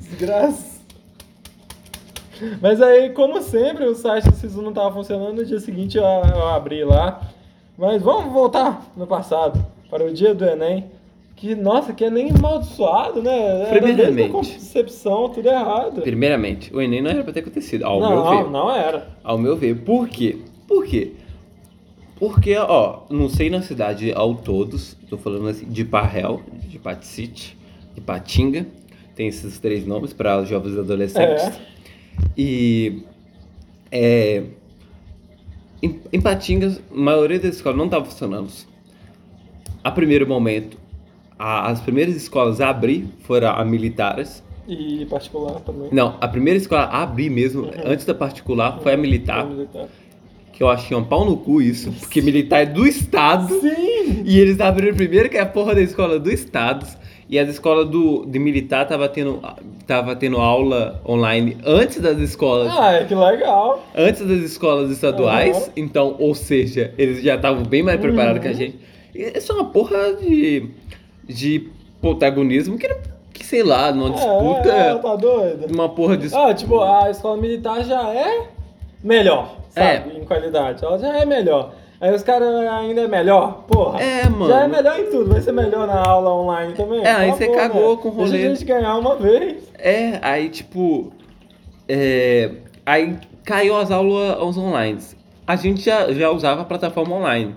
Desgraça. 0.00 0.76
Mas 2.60 2.82
aí, 2.82 3.10
como 3.10 3.40
sempre, 3.40 3.84
o 3.86 3.94
site 3.94 4.28
do 4.28 4.34
Sisu 4.36 4.60
não 4.60 4.72
tava 4.72 4.92
funcionando. 4.92 5.36
No 5.36 5.44
dia 5.44 5.58
seguinte 5.60 5.96
eu, 5.96 6.04
eu 6.04 6.48
abri 6.48 6.84
lá. 6.84 7.20
Mas 7.78 8.02
vamos 8.02 8.32
voltar 8.32 8.90
no 8.96 9.06
passado, 9.06 9.64
para 9.90 10.04
o 10.04 10.12
dia 10.12 10.34
do 10.34 10.44
Enem. 10.44 10.84
Que, 11.34 11.54
nossa, 11.54 11.92
que 11.92 12.02
Enem 12.02 12.30
amaldiçoado, 12.30 13.22
né? 13.22 13.62
Era 13.68 13.80
Primeiramente. 13.80 14.30
concepção, 14.30 15.28
tudo 15.28 15.46
errado. 15.46 16.00
Primeiramente, 16.00 16.74
o 16.74 16.80
Enem 16.80 17.02
não 17.02 17.10
era 17.10 17.22
pra 17.22 17.32
ter 17.32 17.40
acontecido, 17.40 17.84
ao 17.84 18.00
não, 18.00 18.10
meu 18.10 18.44
ver. 18.44 18.50
não 18.50 18.70
era. 18.74 19.08
Ao 19.22 19.36
meu 19.36 19.54
ver. 19.54 19.76
Por 19.82 20.08
quê? 20.08 20.38
Por 20.66 20.86
quê? 20.86 21.12
Porque, 22.18 22.56
ó, 22.56 23.00
não 23.10 23.28
sei 23.28 23.50
na 23.50 23.60
cidade 23.60 24.10
ao 24.12 24.34
todos, 24.34 24.96
tô 25.10 25.18
falando 25.18 25.48
assim, 25.48 25.66
de 25.66 25.84
Parrel, 25.84 26.40
de 26.66 26.78
Paticite, 26.78 27.56
de 27.94 28.00
Patinga, 28.00 28.66
tem 29.14 29.28
esses 29.28 29.58
três 29.58 29.86
nomes 29.86 30.14
para 30.14 30.40
os 30.40 30.48
jovens 30.48 30.76
e 30.76 30.78
adolescentes. 30.78 31.44
É. 31.44 31.52
E 32.36 33.02
é, 33.92 34.44
em, 35.82 36.00
em 36.12 36.20
Patinga, 36.20 36.78
a 36.90 36.94
maioria 36.96 37.38
das 37.38 37.56
escolas 37.56 37.78
não 37.78 37.84
estava 37.86 38.04
funcionando. 38.04 38.48
A 39.82 39.90
primeiro 39.90 40.26
momento, 40.26 40.76
a- 41.38 41.70
as 41.70 41.80
primeiras 41.80 42.16
escolas 42.16 42.60
a 42.60 42.68
abrir 42.70 43.06
foram 43.22 43.50
a 43.50 43.64
militares. 43.64 44.42
E 44.68 45.06
particular 45.08 45.60
também. 45.60 45.88
Não, 45.92 46.16
a 46.20 46.26
primeira 46.26 46.58
escola 46.58 46.82
a 46.82 47.02
abrir 47.02 47.30
mesmo, 47.30 47.62
Uhum. 47.62 47.70
antes 47.84 48.04
da 48.04 48.14
particular, 48.14 48.80
foi 48.82 48.94
a 48.94 48.96
militar. 48.96 49.44
Foi 49.46 49.54
militar. 49.54 49.86
Que 50.52 50.62
eu 50.62 50.68
achei 50.70 50.96
um 50.96 51.04
pau 51.04 51.24
no 51.24 51.36
cu 51.36 51.60
isso, 51.62 51.92
porque 52.00 52.20
militar 52.22 52.62
é 52.62 52.66
do 52.66 52.86
Estado. 52.86 53.60
Sim! 53.60 54.22
E 54.24 54.38
eles 54.40 54.58
abriram 54.58 54.96
primeiro 54.96 55.28
que 55.28 55.36
é 55.36 55.40
a 55.40 55.46
porra 55.46 55.74
da 55.74 55.82
escola 55.82 56.18
do 56.18 56.30
Estado. 56.32 56.86
E 57.28 57.38
as 57.40 57.48
escolas 57.48 57.88
do, 57.88 58.24
de 58.24 58.38
militar 58.38 58.86
tava 58.86 59.08
tendo, 59.08 59.42
tava 59.86 60.14
tendo 60.14 60.36
aula 60.38 61.00
online 61.08 61.56
antes 61.66 62.00
das 62.00 62.18
escolas. 62.18 62.72
Ah, 62.76 62.92
é 62.92 63.04
que 63.04 63.14
legal. 63.16 63.84
Antes 63.96 64.24
das 64.24 64.38
escolas 64.38 64.90
estaduais. 64.90 65.56
Aham. 65.56 65.72
Então, 65.76 66.14
ou 66.20 66.34
seja, 66.36 66.94
eles 66.96 67.22
já 67.22 67.34
estavam 67.34 67.64
bem 67.64 67.82
mais 67.82 68.00
preparados 68.00 68.40
que 68.40 68.46
a 68.46 68.50
Uhum. 68.52 68.56
gente. 68.56 68.78
E 69.14 69.36
Isso 69.36 69.50
é 69.50 69.54
uma 69.56 69.64
porra 69.64 70.14
de, 70.14 70.68
de 71.24 71.68
protagonismo 72.00 72.78
que, 72.78 72.88
que, 73.32 73.44
sei 73.44 73.64
lá, 73.64 73.90
numa 73.90 74.10
disputa. 74.10 74.68
É, 74.70 74.94
tá 74.94 75.16
doido? 75.16 75.66
Uma 75.74 75.88
porra 75.88 76.16
de. 76.16 76.32
Ah, 76.32 76.54
tipo, 76.54 76.80
a 76.80 77.10
escola 77.10 77.36
militar 77.38 77.82
já 77.82 78.08
é 78.08 78.46
melhor, 79.02 79.56
sabe? 79.70 80.16
Em 80.16 80.24
qualidade. 80.24 80.84
Ela 80.84 80.98
já 80.98 81.18
é 81.18 81.24
melhor. 81.24 81.72
Aí 82.00 82.14
os 82.14 82.22
caras 82.22 82.54
ainda 82.54 83.02
é 83.02 83.08
melhor, 83.08 83.64
porra. 83.66 84.00
É, 84.00 84.28
mano. 84.28 84.48
Já 84.48 84.64
é 84.64 84.68
melhor 84.68 85.00
em 85.00 85.04
tudo, 85.10 85.30
vai 85.30 85.40
ser 85.40 85.52
melhor 85.52 85.86
na 85.86 86.06
aula 86.06 86.34
online 86.34 86.74
também. 86.74 87.02
É, 87.02 87.10
aí 87.10 87.30
você 87.30 87.48
cagou 87.48 87.96
né? 87.96 88.02
com 88.02 88.08
o 88.08 88.12
rolê. 88.12 88.30
Deixa 88.30 88.46
a 88.46 88.54
gente 88.54 88.64
ganhar 88.64 88.96
uma 88.96 89.16
vez. 89.16 89.64
É, 89.78 90.18
aí 90.20 90.48
tipo. 90.50 91.12
é, 91.88 92.50
aí 92.84 93.16
caiu 93.44 93.76
as 93.76 93.90
aulas 93.90 94.58
online. 94.58 94.98
A 95.46 95.56
gente 95.56 95.80
já, 95.80 96.12
já 96.12 96.30
usava 96.30 96.62
a 96.62 96.64
plataforma 96.64 97.14
online. 97.14 97.54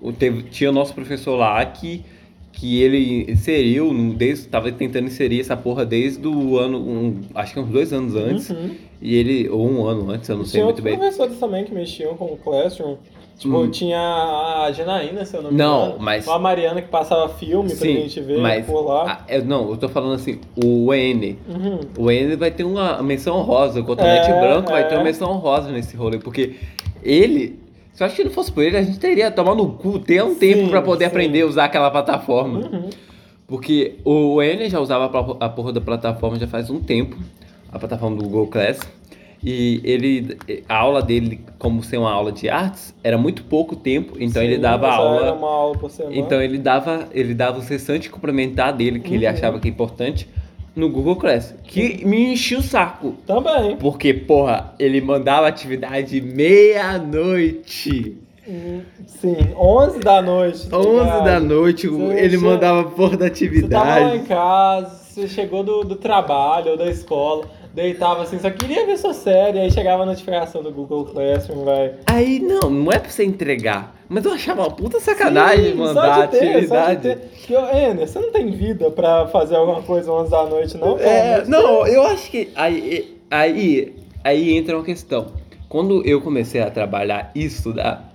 O, 0.00 0.12
teve, 0.12 0.42
tinha 0.44 0.70
o 0.70 0.72
nosso 0.72 0.94
professor 0.94 1.34
lá 1.36 1.64
que, 1.64 2.04
que 2.52 2.82
ele 2.82 3.24
inseriu, 3.28 3.90
desde, 4.14 4.46
tava 4.46 4.70
tentando 4.70 5.06
inserir 5.06 5.40
essa 5.40 5.56
porra 5.56 5.86
desde 5.86 6.28
o 6.28 6.58
ano, 6.58 6.78
um, 6.78 7.22
acho 7.34 7.54
que 7.54 7.60
uns 7.60 7.70
dois 7.70 7.92
anos 7.92 8.14
antes. 8.14 8.50
Uhum. 8.50 8.70
E 9.00 9.16
ele, 9.16 9.48
ou 9.48 9.66
um 9.66 9.86
ano 9.86 10.10
antes, 10.10 10.28
eu 10.28 10.36
não 10.36 10.44
sei 10.44 10.60
Tinha 10.60 10.64
muito 10.66 10.82
bem. 10.82 10.98
professores 10.98 11.38
também 11.38 11.64
que 11.64 11.72
mexiam 11.74 12.14
com 12.14 12.26
o 12.26 12.36
Classroom. 12.36 12.96
Tipo, 13.38 13.58
Hum. 13.58 13.70
tinha 13.70 13.98
a 14.00 14.72
Janaína, 14.72 15.24
se 15.26 15.36
eu 15.36 15.42
não 15.42 15.50
me 15.50 15.58
Não, 15.58 15.84
engano. 15.88 15.96
mas- 16.00 16.26
Ou 16.26 16.32
a 16.32 16.38
Mariana 16.38 16.80
que 16.80 16.88
passava 16.88 17.28
filme 17.28 17.68
pra 17.74 17.86
gente 17.86 18.18
ver 18.20 18.38
mas. 18.40 18.64
por 18.64 18.80
lá. 18.80 19.20
a- 19.28 19.34
eu- 19.34 19.44
não, 19.44 19.68
eu 19.70 19.76
tô 19.76 19.90
falando 19.90 20.14
assim, 20.14 20.40
o 20.64 20.92
EN. 20.94 21.36
Uhum. 21.46 21.80
O 21.98 22.10
Enes 22.10 22.38
vai 22.38 22.50
ter 22.50 22.64
uma 22.64 23.02
menção 23.02 23.36
honrosa, 23.36 23.80
o 23.80 23.84
Cotonete 23.84 24.30
É, 24.30 24.40
Branco 24.40 24.70
vai 24.70 24.88
ter 24.88 24.94
é. 24.94 24.96
uma 24.98 25.04
menção 25.04 25.30
honrosa 25.30 25.70
nesse 25.70 25.94
rolê, 25.96 26.18
porque 26.18 26.54
ele, 27.02 27.58
se 27.92 28.02
eu 28.02 28.06
acho 28.06 28.16
que 28.16 28.24
não 28.24 28.30
fosse 28.30 28.50
por 28.50 28.62
ele, 28.64 28.78
a 28.78 28.82
gente 28.82 28.98
teria 28.98 29.30
tomado 29.30 29.58
no 29.58 29.68
cu, 29.72 29.98
ter 29.98 30.22
um 30.24 30.34
tempo 30.34 30.60
Sim, 30.62 30.68
pra 30.68 30.80
poder 30.80 31.04
sim. 31.04 31.10
aprender 31.10 31.42
a 31.42 31.46
usar 31.46 31.64
aquela 31.66 31.90
plataforma. 31.90 32.60
Uhum. 32.60 32.88
Porque 33.46 33.96
o 34.02 34.42
Enes 34.42 34.72
já 34.72 34.80
usava 34.80 35.04
a 35.40 35.48
porra 35.50 35.72
da 35.74 35.80
plataforma 35.80 36.38
já 36.38 36.46
faz 36.48 36.70
um 36.70 36.80
tempo, 36.80 37.16
a 37.70 37.78
plataforma 37.78 38.16
do 38.16 38.24
Google 38.24 38.46
Class, 38.48 38.80
e 39.42 39.80
ele, 39.84 40.36
a 40.68 40.76
aula 40.76 41.00
dele, 41.02 41.40
como 41.58 41.82
ser 41.82 41.98
uma 41.98 42.10
aula 42.12 42.32
de 42.32 42.48
artes, 42.48 42.94
era 43.04 43.16
muito 43.16 43.44
pouco 43.44 43.76
tempo, 43.76 44.14
então 44.18 44.42
ele 44.42 44.56
Sim, 44.56 44.60
dava 44.60 44.86
só 44.88 44.92
aula... 44.94 45.22
Era 45.22 45.34
uma 45.34 45.48
aula 45.48 45.78
por 45.78 45.90
semana. 45.90 46.16
Então 46.16 46.42
ele 46.42 46.58
dava, 46.58 47.08
ele 47.12 47.32
dava 47.34 47.58
o 47.58 47.62
cessante 47.62 48.10
complementar 48.10 48.72
dele, 48.72 48.98
que 49.00 49.14
ele 49.14 49.26
Uhum. 49.26 49.32
achava 49.32 49.58
que 49.60 49.68
é 49.68 49.70
importante, 49.70 50.28
no 50.74 50.90
Google 50.90 51.16
Classroom, 51.16 51.58
que 51.64 52.04
me 52.04 52.32
enchia 52.32 52.58
o 52.58 52.62
saco. 52.62 53.14
Também. 53.26 53.76
Porque, 53.76 54.12
porra, 54.12 54.74
ele 54.78 55.00
mandava 55.00 55.46
atividade 55.48 56.20
meia-noite. 56.20 58.16
Sim, 59.06 59.36
11 59.56 59.98
da 60.00 60.22
noite. 60.22 60.68
tá 60.68 60.78
11 60.78 60.88
ligado? 61.00 61.24
da 61.24 61.40
noite, 61.40 61.88
Você 61.88 62.18
ele 62.20 62.36
mandava 62.36 62.84
porra 62.90 63.16
da 63.16 63.26
Você 63.28 63.62
tava 63.68 63.84
lá 63.84 64.00
em 64.00 64.04
atividade. 64.20 64.28
casa, 64.28 64.96
você 65.04 65.26
chegou 65.26 65.64
do, 65.64 65.82
do 65.82 65.96
trabalho 65.96 66.72
ou 66.72 66.76
da 66.76 66.88
escola, 66.88 67.46
deitava 67.76 68.22
assim, 68.22 68.38
só 68.38 68.50
queria 68.50 68.86
ver 68.86 68.96
sua 68.96 69.12
série, 69.12 69.60
aí 69.60 69.70
chegava 69.70 70.02
a 70.02 70.06
notificação 70.06 70.62
do 70.62 70.72
Google 70.72 71.04
Classroom, 71.04 71.62
vai. 71.62 71.94
Aí, 72.06 72.40
não, 72.40 72.70
não 72.70 72.90
é 72.90 72.98
pra 72.98 73.10
você 73.10 73.22
entregar. 73.22 73.94
Mas 74.08 74.24
eu 74.24 74.32
achava 74.32 74.62
uma 74.62 74.70
puta 74.70 74.98
sacanagem 74.98 75.72
Sim, 75.72 75.74
mandar 75.74 76.14
só 76.14 76.24
de 76.24 76.38
ter, 76.38 76.48
atividade. 76.48 77.08
Só 77.08 77.14
de 77.14 77.20
ter. 77.20 77.76
Ener, 77.76 78.08
você 78.08 78.18
não 78.18 78.32
tem 78.32 78.50
vida 78.50 78.90
pra 78.90 79.26
fazer 79.26 79.56
alguma 79.56 79.82
coisa 79.82 80.10
11 80.10 80.30
da 80.30 80.46
noite, 80.46 80.78
não? 80.78 80.98
É, 80.98 81.44
não, 81.46 81.86
eu 81.86 82.02
acho 82.06 82.30
que 82.30 82.48
aí, 82.56 83.14
aí, 83.30 83.94
aí 84.24 84.56
entra 84.56 84.74
uma 84.74 84.84
questão. 84.84 85.26
Quando 85.68 86.02
eu 86.06 86.22
comecei 86.22 86.62
a 86.62 86.70
trabalhar 86.70 87.30
e 87.34 87.44
estudar, 87.44 88.05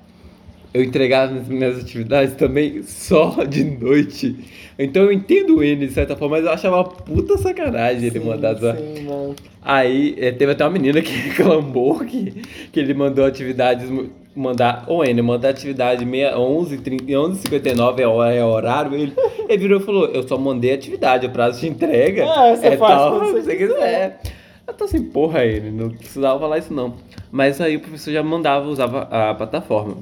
eu 0.73 0.83
entregava 0.83 1.35
as 1.35 1.47
minhas 1.47 1.79
atividades 1.79 2.35
também 2.35 2.81
só 2.83 3.43
de 3.43 3.63
noite. 3.63 4.35
Então 4.79 5.03
eu 5.03 5.11
entendo 5.11 5.61
ele 5.61 5.87
de 5.87 5.93
certa 5.93 6.15
forma, 6.15 6.37
mas 6.37 6.45
eu 6.45 6.51
achava 6.51 6.77
uma 6.77 6.83
puta 6.85 7.37
sacanagem 7.37 8.05
ele 8.07 8.19
Sim, 8.19 8.25
mandar. 8.25 8.55
Sim, 8.55 9.03
mano. 9.03 9.35
Aí 9.61 10.15
eh, 10.17 10.31
teve 10.31 10.53
até 10.53 10.63
uma 10.63 10.71
menina 10.71 11.01
que 11.01 11.11
reclamou 11.29 11.99
que, 11.99 12.31
que 12.71 12.79
ele 12.79 12.93
mandou 12.93 13.25
atividades. 13.25 13.87
Mandar. 14.33 14.85
Ô, 14.87 15.03
N, 15.03 15.21
mandar 15.21 15.49
atividade 15.49 16.05
meia, 16.05 16.39
11, 16.39 16.77
30, 16.77 17.03
11h59 17.03 17.99
é, 17.99 18.07
hora- 18.07 18.33
é 18.33 18.43
horário. 18.45 18.95
Ele, 18.95 19.13
ele 19.49 19.57
virou 19.57 19.81
e 19.81 19.83
falou: 19.83 20.05
Eu 20.05 20.25
só 20.25 20.37
mandei 20.37 20.73
atividade, 20.73 21.25
o 21.27 21.29
prazo 21.31 21.59
de 21.59 21.67
entrega. 21.67 22.23
É, 22.23 22.55
você 22.55 22.77
faz 22.77 23.01
quando 23.09 23.25
se 23.25 23.31
você 23.33 23.41
você 23.43 23.55
quiser. 23.57 23.75
quiser. 23.75 24.21
Eu 24.65 24.73
tô 24.73 24.85
assim, 24.85 25.03
porra, 25.03 25.43
ele, 25.43 25.69
não 25.69 25.89
precisava 25.89 26.39
falar 26.39 26.59
isso 26.59 26.73
não. 26.73 26.93
Mas 27.29 27.59
aí 27.59 27.75
o 27.75 27.81
professor 27.81 28.11
já 28.13 28.23
mandava, 28.23 28.69
usava 28.69 29.01
a 29.01 29.33
plataforma. 29.33 29.97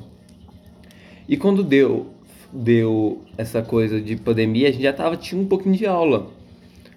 E 1.29 1.37
quando 1.37 1.63
deu, 1.63 2.07
deu 2.51 3.21
essa 3.37 3.61
coisa 3.61 4.01
de 4.01 4.15
pandemia, 4.15 4.67
a 4.69 4.71
gente 4.71 4.81
já 4.83 4.91
tava, 4.91 5.15
tinha 5.15 5.39
um 5.39 5.45
pouquinho 5.45 5.75
de 5.75 5.85
aula. 5.85 6.27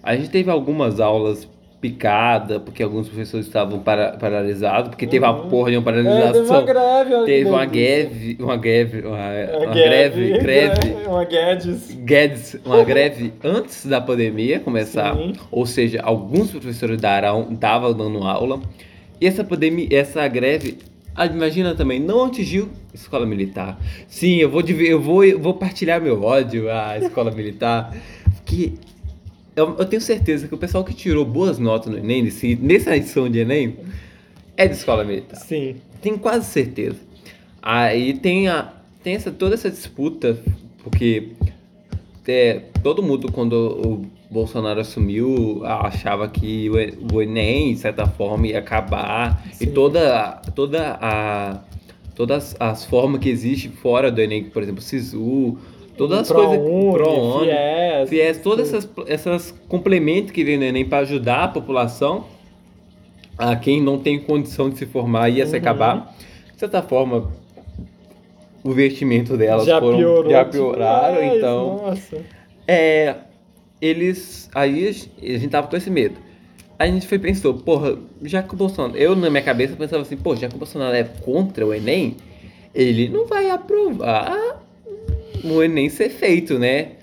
A 0.01 0.15
gente 0.15 0.29
teve 0.29 0.49
algumas 0.49 0.99
aulas 0.99 1.47
picada, 1.79 2.61
porque 2.61 2.81
alguns 2.81 3.09
professores 3.09 3.45
estavam 3.45 3.79
para, 3.79 4.13
paralisados, 4.13 4.89
porque 4.89 5.05
teve 5.05 5.23
uma 5.25 5.43
Uhum. 5.43 5.49
porra 5.49 5.69
de 5.71 5.77
uma 5.77 5.91
É, 5.91 5.93
teve 5.93 6.03
paralisação. 6.09 6.55
uma 6.55 6.61
greve. 6.65 7.13
olha 7.13 7.19
que 7.19 7.25
Teve 7.25 7.49
uma 7.49 7.65
greve, 7.65 8.37
uma 8.39 8.57
greve, 8.57 8.99
uma, 9.01 9.17
Uma 9.17 9.65
uma 9.65 9.73
greve, 9.73 10.31
greve, 10.39 10.93
Uma 11.07 11.25
Guedes. 11.25 11.91
Guedes, 11.93 12.57
uma 12.65 12.83
greve 12.85 13.33
antes 13.43 13.85
da 13.85 13.99
pandemia 13.99 14.61
começar. 14.61 15.13
Sim. 15.15 15.33
Ou 15.51 15.65
seja, 15.65 15.99
alguns 16.01 16.51
professores 16.51 16.95
estavam 17.51 17.93
dando 17.93 18.23
aula. 18.23 18.61
E 19.19 19.27
essa 19.27 19.43
pandemia, 19.43 19.87
essa 19.91 20.25
greve, 20.29 20.77
imagina 21.31 21.75
também, 21.75 21.99
não 21.99 22.25
atingiu 22.25 22.69
escola 22.93 23.25
militar. 23.25 23.79
Sim, 24.07 24.37
eu 24.37 24.49
vou, 24.49 24.61
eu 24.61 25.01
vou, 25.01 25.23
eu 25.23 25.39
vou 25.39 25.53
partilhar 25.53 26.01
meu 26.01 26.23
ódio 26.23 26.69
à 26.71 26.97
escola 26.97 27.29
militar. 27.35 27.95
Que 28.45 28.77
eu, 29.55 29.75
eu 29.77 29.85
tenho 29.85 30.01
certeza 30.01 30.47
que 30.47 30.55
o 30.55 30.57
pessoal 30.57 30.83
que 30.83 30.93
tirou 30.93 31.23
boas 31.23 31.59
notas 31.59 31.91
no 31.91 31.97
Enem, 31.97 32.23
nesse, 32.23 32.55
nessa 32.55 32.95
edição 32.95 33.29
de 33.29 33.39
Enem, 33.39 33.77
é 34.57 34.67
de 34.67 34.73
escola 34.73 35.03
militar. 35.03 35.37
Sim. 35.37 35.75
Tenho 36.01 36.17
quase 36.17 36.45
certeza. 36.45 36.97
Aí 37.61 38.13
tem, 38.13 38.47
a, 38.47 38.73
tem 39.03 39.15
essa, 39.15 39.31
toda 39.31 39.53
essa 39.53 39.69
disputa, 39.69 40.37
porque 40.83 41.29
é, 42.27 42.61
todo 42.81 43.03
mundo, 43.03 43.31
quando 43.31 43.53
o 43.53 44.05
Bolsonaro 44.33 44.79
assumiu, 44.79 45.61
achava 45.63 46.27
que 46.27 46.69
o 46.69 46.77
E- 47.21 47.23
Enem, 47.23 47.73
de 47.73 47.79
certa 47.79 48.07
forma, 48.07 48.47
ia 48.47 48.59
acabar. 48.59 49.43
E 49.61 49.65
Sim. 49.65 49.71
toda, 49.73 50.41
toda 50.55 50.97
a, 50.99 51.59
todas 52.15 52.55
as 52.59 52.83
formas 52.83 53.21
que 53.21 53.29
existem 53.29 53.71
fora 53.71 54.11
do 54.11 54.19
Enem, 54.19 54.45
por 54.45 54.63
exemplo, 54.63 54.81
SISU, 54.81 55.57
todas 55.95 56.19
as 56.19 56.31
coisas. 56.31 56.57
ProUni, 56.57 57.45
FIES. 57.47 58.09
FIES, 58.09 58.37
todas 58.39 58.73
essas, 58.73 58.89
essas 59.07 59.51
complementos 59.69 60.31
que 60.31 60.43
vem 60.43 60.57
no 60.57 60.63
Enem 60.63 60.83
para 60.85 60.99
ajudar 60.99 61.43
a 61.43 61.47
população, 61.47 62.25
a 63.37 63.55
quem 63.55 63.79
não 63.81 63.99
tem 63.99 64.19
condição 64.19 64.69
de 64.69 64.77
se 64.79 64.85
formar 64.87 65.29
ia 65.29 65.45
se 65.45 65.53
Uhum. 65.53 65.59
acabar. 65.59 66.15
De 66.53 66.59
certa 66.59 66.81
forma, 66.81 67.31
o 68.63 68.71
investimento 68.71 69.37
delas 69.37 69.65
já 69.67 69.79
foram, 69.79 69.97
piorou. 69.97 70.31
já 70.31 70.43
pioraram, 70.45 71.17
ai, 71.17 71.37
então 71.37 71.81
Nossa. 71.83 72.17
é, 72.67 73.15
eles 73.83 74.49
aí 74.55 74.87
a 74.87 74.91
gente 75.37 75.49
tava 75.49 75.67
com 75.67 75.75
esse 75.75 75.89
medo. 75.89 76.15
Aí 76.79 76.89
a 76.89 76.93
gente 76.93 77.07
foi 77.07 77.19
pensou, 77.19 77.53
porra, 77.53 77.97
já 78.23 78.41
que 78.41 78.53
o 78.53 78.57
Bolsonaro, 78.57 78.97
eu 78.97 79.15
na 79.15 79.29
minha 79.29 79.43
cabeça 79.43 79.75
pensava 79.75 80.01
assim, 80.01 80.17
pô, 80.17 80.35
já 80.35 80.47
que 80.47 80.55
o 80.55 80.57
Bolsonaro 80.57 80.95
é 80.95 81.03
contra 81.03 81.65
o 81.65 81.73
Enem, 81.73 82.15
ele 82.73 83.09
não 83.09 83.25
vai 83.27 83.49
aprovar 83.49 84.63
o 85.43 85.61
Enem 85.61 85.89
ser 85.89 86.09
feito, 86.09 86.57
né? 86.57 86.93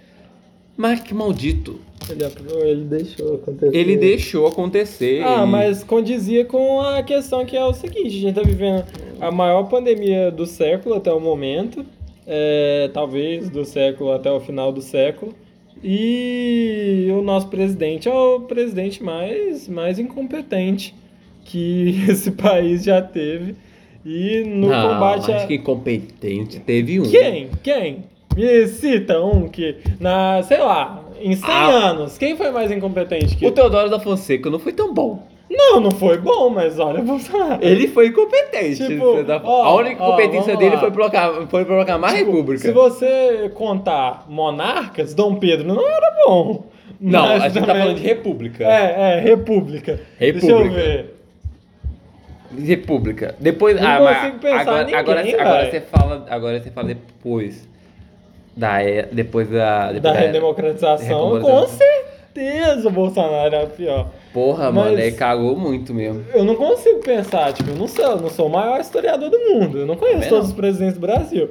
Mas 0.77 1.01
que 1.01 1.12
maldito. 1.14 1.81
Ele, 2.09 2.25
aprovou, 2.25 2.64
ele 2.64 2.85
deixou 2.85 3.35
acontecer. 3.35 3.77
Ele 3.77 3.97
deixou 3.97 4.47
acontecer. 4.47 5.23
Ah, 5.23 5.45
e- 5.45 5.47
mas 5.47 5.85
condizia 5.85 6.45
com 6.45 6.81
a 6.81 7.03
questão 7.03 7.45
que 7.45 7.57
é 7.57 7.64
o 7.64 7.75
seguinte, 7.75 8.07
a 8.07 8.21
gente 8.21 8.35
tá 8.35 8.43
vivendo 8.43 8.85
a 9.21 9.31
maior 9.31 9.64
pandemia 9.64 10.31
do 10.31 10.47
século 10.47 10.95
até 10.95 11.12
o 11.12 11.21
momento, 11.21 11.85
é, 12.27 12.90
talvez 12.93 13.49
do 13.51 13.64
século 13.64 14.11
até 14.12 14.33
o 14.33 14.40
final 14.40 14.73
do 14.73 14.81
século, 14.81 15.35
e 15.83 17.09
o 17.11 17.23
nosso 17.23 17.49
presidente 17.49 18.09
é 18.09 18.12
o 18.12 18.40
presidente 18.40 19.03
mais, 19.03 19.69
mais 19.69 19.99
incompetente 19.99 20.95
que 21.45 22.05
esse 22.09 22.31
país 22.33 22.85
já 22.85 23.01
teve, 23.03 23.55
e 24.05 24.45
no 24.47 24.69
não, 24.69 24.88
combate 24.88 25.33
acho 25.33 25.45
a... 25.45 25.47
que 25.47 25.55
incompetente 25.55 26.61
teve 26.61 27.01
um. 27.01 27.11
Quem? 27.11 27.51
Quem? 27.62 28.05
Me 28.37 28.66
cita 28.69 29.21
um 29.21 29.49
que, 29.49 29.77
na, 29.99 30.43
sei 30.45 30.59
lá, 30.59 31.05
em 31.21 31.35
100 31.35 31.45
Ah. 31.51 31.66
anos, 31.90 32.16
quem 32.16 32.37
foi 32.37 32.51
mais 32.51 32.71
incompetente 32.71 33.37
que 33.37 33.45
O 33.45 33.51
Teodoro 33.51 33.90
da 33.90 33.99
Fonseca 33.99 34.49
não 34.49 34.59
foi 34.59 34.73
tão 34.73 34.95
bom. 34.95 35.27
Não, 35.53 35.81
não 35.81 35.91
foi 35.91 36.17
bom, 36.17 36.49
mas 36.49 36.79
olha, 36.79 37.03
Bolsonaro. 37.03 37.59
Ele 37.61 37.89
foi 37.89 38.07
incompetente. 38.07 38.87
Tipo, 38.87 39.25
tá- 39.25 39.41
ó, 39.43 39.65
a 39.65 39.75
única 39.75 39.97
competência 39.97 40.55
vamos 40.55 40.59
dele 40.61 40.75
lá. 40.77 40.81
foi 40.81 40.91
proclamar, 40.93 41.47
foi 41.49 41.65
proclamar 41.65 42.11
a 42.11 42.17
Tipo, 42.17 42.31
República. 42.31 42.61
Se 42.63 42.73
você 42.73 43.51
contar 43.53 44.27
monarcas, 44.29 45.13
Dom 45.13 45.35
Pedro 45.35 45.67
não 45.67 45.85
era 45.85 46.13
bom. 46.25 46.67
Não, 47.01 47.25
a 47.25 47.39
gente 47.41 47.55
tá 47.55 47.61
também- 47.67 47.83
falando 47.83 47.97
de 47.97 48.03
República. 48.03 48.65
É, 48.65 49.17
é, 49.17 49.21
república. 49.21 50.01
Deixa 50.21 50.47
eu 50.47 50.59
República. 50.59 50.75
ver. 50.77 51.15
República. 52.59 53.35
Depois. 53.39 53.81
Não 53.81 53.89
ah, 53.89 53.99
consigo 53.99 54.39
mas 54.43 54.43
pensar 54.43 54.61
agora, 54.61 54.85
ninguém, 54.85 54.95
agora, 55.01 55.21
agora 55.21 55.71
você 55.71 55.81
fala. 55.81 56.27
Agora 56.29 56.61
você 56.63 56.71
fala 56.71 56.89
depois. 56.89 57.69
Da. 58.57 58.79
Depois 59.13 59.49
da. 59.49 59.93
Depois 59.93 60.03
Da 60.03 60.13
redemocratização, 60.13 61.33
redemocratização. 61.33 61.61
com 61.63 61.67
certeza 61.69 62.10
o 62.87 62.90
Bolsonaro 62.90 63.55
era 63.55 63.66
pior. 63.66 64.09
Porra, 64.33 64.71
Mas- 64.71 64.75
mano, 64.85 64.99
ele 64.99 65.12
cagou 65.12 65.57
muito 65.57 65.93
mesmo. 65.93 66.25
Eu 66.33 66.45
não 66.45 66.55
consigo 66.55 67.01
pensar, 67.01 67.53
tipo, 67.53 67.71
eu 67.71 67.77
não 67.77 67.88
sou, 67.88 68.05
eu 68.05 68.21
não 68.21 68.31
sou 68.31 68.47
o 68.47 68.51
maior 68.51 68.81
historiador 68.81 69.29
do 69.31 69.38
mundo. 69.38 69.79
Eu 69.79 69.87
não 69.87 69.97
conheço 69.97 70.29
todos 70.29 70.49
os 70.49 70.55
presidentes 70.55 70.95
do 70.95 71.01
Brasil. 71.01 71.51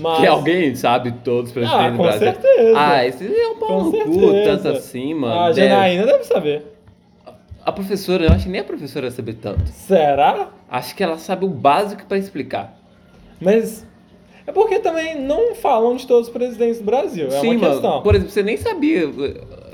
Mas. 0.00 0.18
Que 0.20 0.26
alguém 0.26 0.74
sabe 0.74 1.12
todos 1.22 1.50
os 1.50 1.52
presidentes 1.52 1.84
Ah, 1.86 1.90
do 1.90 1.96
com 1.96 2.02
Brasil. 2.02 2.20
certeza. 2.32 2.72
Ah, 2.76 3.06
esse 3.06 3.24
é 3.40 3.48
um 3.48 3.56
pau 3.58 3.68
Com 3.68 3.84
no 3.84 3.92
cu, 3.92 4.20
certeza. 4.20 4.56
tanto 4.56 4.68
assim, 4.76 5.14
mano. 5.14 5.40
A 5.40 5.52
Deve- 5.52 5.68
Janaína 5.68 6.06
deve 6.06 6.24
saber. 6.24 6.62
A 7.64 7.70
professora, 7.72 8.24
eu 8.24 8.32
acho 8.32 8.44
que 8.44 8.50
nem 8.50 8.60
a 8.60 8.64
professora 8.64 9.10
sabe 9.10 9.34
tanto. 9.34 9.68
Será? 9.70 10.48
Acho 10.70 10.94
que 10.96 11.02
ela 11.04 11.16
sabe 11.18 11.44
o 11.44 11.48
básico 11.48 12.04
pra 12.06 12.18
explicar. 12.18 12.76
Mas 13.40 13.86
é 14.46 14.52
porque 14.52 14.80
também 14.80 15.20
não 15.20 15.54
falam 15.54 15.94
de 15.96 16.06
todos 16.06 16.26
os 16.28 16.32
presidentes 16.32 16.78
do 16.80 16.84
Brasil. 16.84 17.28
É 17.28 17.40
Sim, 17.40 17.50
uma 17.50 17.60
mano. 17.60 17.72
questão. 17.72 18.02
Por 18.02 18.14
exemplo, 18.16 18.32
você 18.32 18.42
nem 18.42 18.56
sabia. 18.56 19.08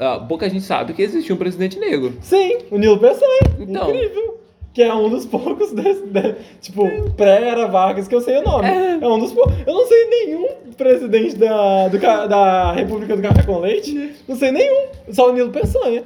Ah, 0.00 0.18
pouca 0.28 0.48
gente 0.48 0.64
sabe 0.64 0.92
que 0.94 1.02
existia 1.02 1.34
um 1.34 1.38
presidente 1.38 1.78
negro. 1.78 2.14
Sim, 2.22 2.58
o 2.70 2.78
Nilo 2.78 2.98
Peçanha. 2.98 3.40
Então. 3.58 3.88
Incrível. 3.90 4.40
Que 4.72 4.82
é 4.82 4.94
um 4.94 5.08
dos 5.10 5.26
poucos, 5.26 5.72
desse, 5.72 6.06
de- 6.06 6.34
tipo, 6.60 6.84
pré-era 7.16 7.66
Vargas 7.66 8.06
que 8.06 8.14
eu 8.14 8.20
sei 8.20 8.38
o 8.38 8.42
nome. 8.42 8.68
É. 8.68 8.98
É. 9.02 9.06
um 9.06 9.18
dos 9.18 9.32
poucos. 9.32 9.52
Eu 9.66 9.74
não 9.74 9.86
sei 9.86 10.06
nenhum 10.06 10.46
presidente 10.76 11.36
da, 11.36 11.88
do 11.88 11.98
da 11.98 12.72
República 12.72 13.16
do 13.16 13.22
Café 13.22 13.42
com 13.42 13.58
Leite. 13.58 14.12
Não 14.28 14.36
sei 14.36 14.52
nenhum. 14.52 14.86
Só 15.10 15.28
o 15.28 15.32
Nilo 15.32 15.50
Peçanha. 15.50 16.04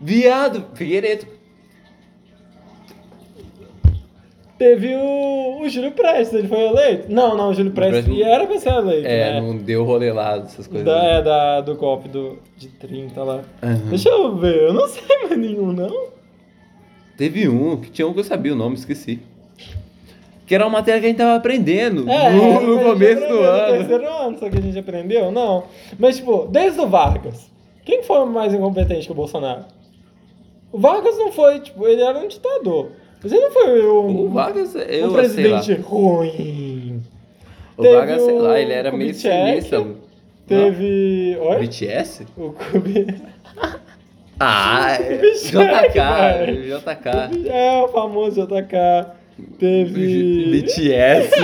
Viado, 0.00 0.64
Figueiredo. 0.74 1.26
Teve 4.60 4.94
o, 4.94 5.62
o 5.62 5.68
Júlio 5.70 5.90
Prestes, 5.92 6.34
ele 6.38 6.46
foi 6.46 6.60
eleito? 6.60 7.10
Não, 7.10 7.34
não, 7.34 7.48
o 7.48 7.54
Júlio 7.54 7.72
Prestes 7.72 8.04
Prestes- 8.04 8.26
era 8.26 8.46
pra 8.46 8.58
ser 8.58 8.68
eleito. 8.74 9.06
É, 9.08 9.32
né? 9.32 9.40
não 9.40 9.56
deu 9.56 9.84
rolê 9.84 10.12
lá, 10.12 10.36
essas 10.36 10.66
coisas. 10.66 10.84
Da, 10.84 11.02
é, 11.02 11.22
da, 11.22 11.60
do 11.62 11.74
golpe 11.76 12.10
do, 12.10 12.38
de 12.58 12.68
30 12.68 13.24
lá. 13.24 13.40
Aham. 13.62 13.76
Deixa 13.88 14.10
eu 14.10 14.36
ver, 14.36 14.64
eu 14.64 14.74
não 14.74 14.84
sei 14.86 15.02
mais 15.22 15.38
nenhum, 15.38 15.72
não. 15.72 16.08
Teve 17.16 17.48
um, 17.48 17.78
que 17.78 17.90
tinha 17.90 18.06
um 18.06 18.12
que 18.12 18.20
eu 18.20 18.24
sabia 18.24 18.52
o 18.52 18.56
nome, 18.56 18.74
esqueci. 18.76 19.20
Que 20.46 20.54
era 20.54 20.64
uma 20.66 20.72
matéria 20.78 21.00
que 21.00 21.06
a 21.06 21.08
gente 21.08 21.18
tava 21.18 21.36
aprendendo 21.36 22.06
É, 22.10 22.30
no, 22.30 22.60
no 22.60 22.82
começo 22.84 23.20
do 23.20 23.24
aprendeu 23.24 23.42
No 23.42 23.48
ano. 23.48 23.76
terceiro 23.78 24.06
ano, 24.12 24.38
só 24.40 24.50
que 24.50 24.58
a 24.58 24.60
gente 24.60 24.78
aprendeu, 24.78 25.32
não. 25.32 25.64
Mas, 25.98 26.16
tipo, 26.18 26.46
desde 26.50 26.78
o 26.82 26.86
Vargas, 26.86 27.50
quem 27.82 28.02
foi 28.02 28.26
mais 28.26 28.52
incompetente 28.52 29.06
que 29.06 29.12
o 29.12 29.14
Bolsonaro? 29.14 29.64
O 30.70 30.78
Vargas 30.78 31.16
não 31.16 31.32
foi, 31.32 31.60
tipo, 31.60 31.88
ele 31.88 32.02
era 32.02 32.18
um 32.18 32.28
ditador. 32.28 32.90
Ele 33.24 33.38
não 33.38 33.50
foi 33.50 33.86
um, 33.86 34.20
O 34.26 34.30
Vargas, 34.30 34.74
eu 34.74 34.80
um 34.80 34.84
sei 34.88 35.06
lá. 35.06 35.12
presidente 35.18 35.74
ruim. 35.82 37.02
O 37.76 37.82
Teve 37.82 37.94
Vargas, 37.96 38.22
sei 38.22 38.38
lá, 38.38 38.50
o 38.50 38.56
ele 38.56 38.72
era 38.72 38.92
meio 38.92 39.14
sinistro. 39.14 39.96
Teve. 40.46 41.36
Oi? 41.40 41.58
BTS? 41.60 42.26
O 42.36 42.52
Kubi... 42.52 43.06
Ah. 44.42 44.96
Kubitschek, 44.96 45.92
JK, 45.92 46.46
velho. 46.46 46.78
JK. 46.78 47.48
É, 47.50 47.82
o 47.82 47.88
famoso 47.88 48.46
JK. 48.46 49.06
Teve. 49.58 50.62
BTS. 50.62 51.30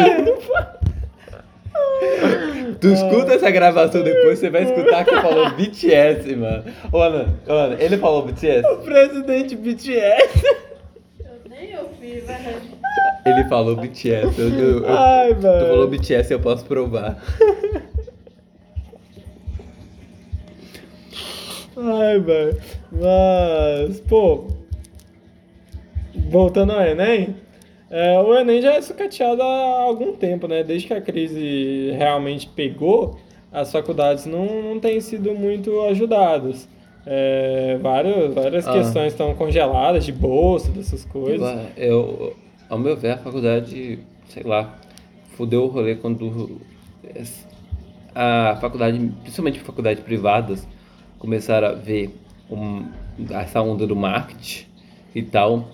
Tu 2.80 2.88
escuta 2.88 3.34
essa 3.34 3.50
gravação 3.50 4.02
depois, 4.02 4.38
você 4.38 4.50
vai 4.50 4.64
escutar 4.64 5.04
que 5.04 5.14
falou 5.14 5.50
BTS, 5.50 6.36
mano. 6.36 6.64
Ô, 6.92 6.98
Ana, 7.00 7.76
ele 7.78 7.96
falou 7.96 8.22
BTS? 8.22 8.66
O 8.66 8.76
presidente 8.78 9.56
BTS. 9.56 10.44
Eu 11.20 11.50
nem 11.50 11.76
ouvi, 11.78 12.00
velho. 12.00 12.05
Ele 13.26 13.44
falou 13.48 13.76
BTS. 13.76 14.40
Eu, 14.40 14.48
eu, 14.48 14.84
eu, 14.84 14.88
Ai, 14.88 15.34
tu 15.34 15.42
falou. 15.42 15.88
BTS, 15.88 16.32
eu 16.32 16.40
posso 16.40 16.64
provar. 16.64 17.20
Ai, 21.76 22.18
velho. 22.20 22.60
Mas, 22.92 24.00
pô. 24.00 24.46
Voltando 26.30 26.72
ao 26.72 26.82
Enem. 26.82 27.36
é, 27.90 28.18
o 28.18 28.34
Enem 28.34 28.62
já 28.62 28.74
é 28.74 28.82
sucateado 28.82 29.42
há 29.42 29.80
algum 29.82 30.12
tempo, 30.14 30.48
né? 30.48 30.62
Desde 30.64 30.88
que 30.88 30.94
a 30.94 31.00
crise 31.00 31.90
realmente 31.98 32.48
pegou, 32.48 33.18
as 33.52 33.70
faculdades 33.70 34.24
não, 34.26 34.62
não 34.62 34.80
têm 34.80 35.00
sido 35.00 35.34
muito 35.34 35.82
ajudadas. 35.82 36.68
É, 37.08 37.78
várias 37.80 38.34
várias 38.34 38.66
Ah. 38.66 38.72
questões 38.72 39.12
estão 39.12 39.32
congeladas 39.34 40.04
de 40.04 40.10
bolsa, 40.12 40.72
dessas 40.72 41.04
coisas. 41.04 41.68
Eu, 41.76 42.34
ao 42.68 42.78
meu 42.78 42.96
ver, 42.96 43.12
a 43.12 43.18
faculdade, 43.18 44.00
sei 44.28 44.42
lá, 44.42 44.76
fudeu 45.36 45.64
o 45.64 45.66
rolê 45.68 45.94
quando 45.94 46.60
a 48.14 48.56
faculdade, 48.60 48.98
principalmente 49.22 49.60
faculdades 49.60 50.02
privadas, 50.02 50.66
começaram 51.18 51.68
a 51.68 51.72
ver 51.72 52.10
um- 52.50 52.86
essa 53.30 53.60
onda 53.62 53.86
do 53.86 53.94
marketing 53.96 54.64
e 55.14 55.22
tal, 55.22 55.68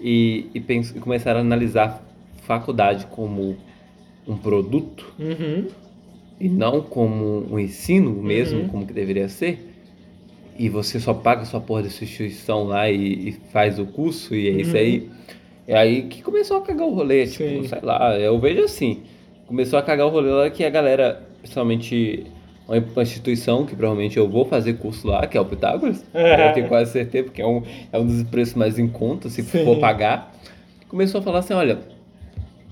e, 0.00 0.46
e, 0.54 0.60
pens- 0.60 0.94
e 0.94 1.00
começaram 1.00 1.38
a 1.38 1.42
analisar 1.42 2.02
faculdade 2.42 3.06
como 3.06 3.56
um 4.26 4.36
produto 4.36 5.12
Uhum. 5.18 5.66
e 6.40 6.48
não 6.48 6.80
como 6.80 7.46
um 7.52 7.58
ensino 7.58 8.10
mesmo, 8.22 8.60
Uhum. 8.60 8.68
como 8.68 8.86
que 8.86 8.92
deveria 8.92 9.28
ser, 9.28 9.72
e 10.58 10.68
você 10.68 10.98
só 11.00 11.12
paga 11.14 11.44
sua 11.44 11.60
porra 11.60 11.82
dessa 11.82 12.04
instituição 12.04 12.64
lá 12.64 12.90
e, 12.90 13.28
e 13.28 13.32
faz 13.52 13.78
o 13.78 13.86
curso, 13.86 14.34
e 14.34 14.48
é 14.48 14.50
isso 14.52 14.70
Uhum. 14.72 14.76
aí. 14.76 15.10
É 15.68 15.76
aí 15.76 16.02
que 16.02 16.22
começou 16.22 16.58
a 16.58 16.60
cagar 16.62 16.86
o 16.86 16.94
rolê, 16.94 17.26
tipo, 17.26 17.44
Sim. 17.48 17.66
sei 17.66 17.78
lá, 17.82 18.16
eu 18.18 18.38
vejo 18.38 18.62
assim. 18.62 19.02
Começou 19.46 19.78
a 19.78 19.82
cagar 19.82 20.06
o 20.06 20.10
rolê 20.10 20.30
lá 20.30 20.48
que 20.50 20.64
a 20.64 20.70
galera, 20.70 21.22
principalmente 21.40 22.24
uma 22.68 22.76
uma 22.78 23.02
instituição 23.02 23.64
que 23.66 23.74
provavelmente 23.76 24.16
eu 24.16 24.28
vou 24.28 24.44
fazer 24.44 24.74
curso 24.74 25.06
lá, 25.08 25.26
que 25.26 25.36
é 25.36 25.40
o 25.40 25.44
Pitágoras, 25.44 26.04
É. 26.14 26.48
eu 26.50 26.52
tenho 26.54 26.68
quase 26.68 26.92
certeza, 26.92 27.24
porque 27.24 27.42
é 27.42 27.46
um, 27.46 27.62
é 27.92 27.98
um 27.98 28.06
dos 28.06 28.22
preços 28.24 28.54
mais 28.54 28.78
em 28.78 28.88
conta, 28.88 29.28
se 29.28 29.42
Sim. 29.42 29.64
for 29.64 29.78
pagar. 29.78 30.32
Começou 30.88 31.20
a 31.20 31.22
falar 31.22 31.40
assim, 31.40 31.54
olha, 31.54 31.78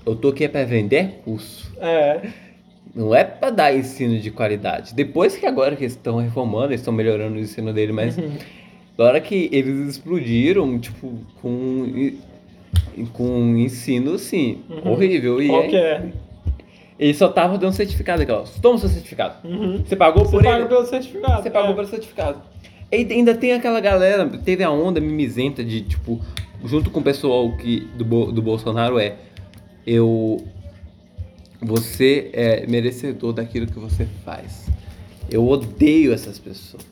eu 0.05 0.15
tô 0.15 0.29
aqui 0.29 0.43
é 0.45 0.47
pra 0.47 0.63
vender 0.63 1.21
curso. 1.23 1.71
É. 1.79 2.21
Não 2.95 3.13
é 3.13 3.23
pra 3.25 3.49
dar 3.49 3.75
ensino 3.75 4.17
de 4.19 4.31
qualidade. 4.31 4.93
Depois 4.95 5.35
que 5.35 5.45
agora 5.45 5.75
que 5.75 5.83
eles 5.83 5.93
estão 5.93 6.17
reformando, 6.17 6.67
eles 6.67 6.79
estão 6.79 6.93
melhorando 6.93 7.35
o 7.35 7.39
ensino 7.39 7.73
dele, 7.73 7.91
mas 7.91 8.17
Uhum. 8.17 8.31
na 8.97 9.03
hora 9.05 9.19
que 9.19 9.49
eles 9.51 9.89
explodiram, 9.89 10.79
tipo, 10.79 11.13
com, 11.41 12.13
com 13.13 13.57
ensino, 13.57 14.13
assim, 14.13 14.59
Uhum. 14.69 14.91
horrível. 14.93 15.41
E 15.41 15.47
Qual 15.47 15.61
aí, 15.63 15.69
que 15.69 15.75
é? 15.75 16.05
eles 16.97 17.17
só 17.17 17.27
estavam 17.27 17.57
dando 17.57 17.73
certificado 17.73 18.21
aqui, 18.21 18.31
ó. 18.31 18.43
Toma 18.61 18.77
seu 18.77 18.87
certificado. 18.89 19.45
Uhum. 19.45 19.83
Você 19.85 19.95
pagou 19.95 20.23
Você 20.25 20.31
por 20.31 20.43
paga 20.43 20.59
ele. 20.59 20.67
pelo 20.69 20.85
certificado. 20.85 21.43
Você 21.43 21.49
pagou 21.49 21.71
é. 21.71 21.73
pelo 21.75 21.87
certificado. 21.87 22.41
E 22.91 22.95
ainda 23.11 23.35
tem 23.35 23.51
aquela 23.51 23.81
galera, 23.81 24.25
teve 24.43 24.63
a 24.63 24.71
onda 24.71 25.01
mimizenta 25.01 25.63
de, 25.65 25.81
tipo, 25.81 26.21
junto 26.63 26.89
com 26.89 27.01
o 27.01 27.03
pessoal 27.03 27.51
que, 27.57 27.81
do, 27.97 28.31
do 28.31 28.41
Bolsonaro 28.41 28.97
é, 28.99 29.15
eu, 29.85 30.41
você 31.65 32.29
é 32.33 32.65
merecedor 32.67 33.33
daquilo 33.33 33.67
que 33.67 33.79
você 33.79 34.07
faz. 34.23 34.65
Eu 35.29 35.47
odeio 35.47 36.13
essas 36.13 36.37
pessoas. 36.39 36.83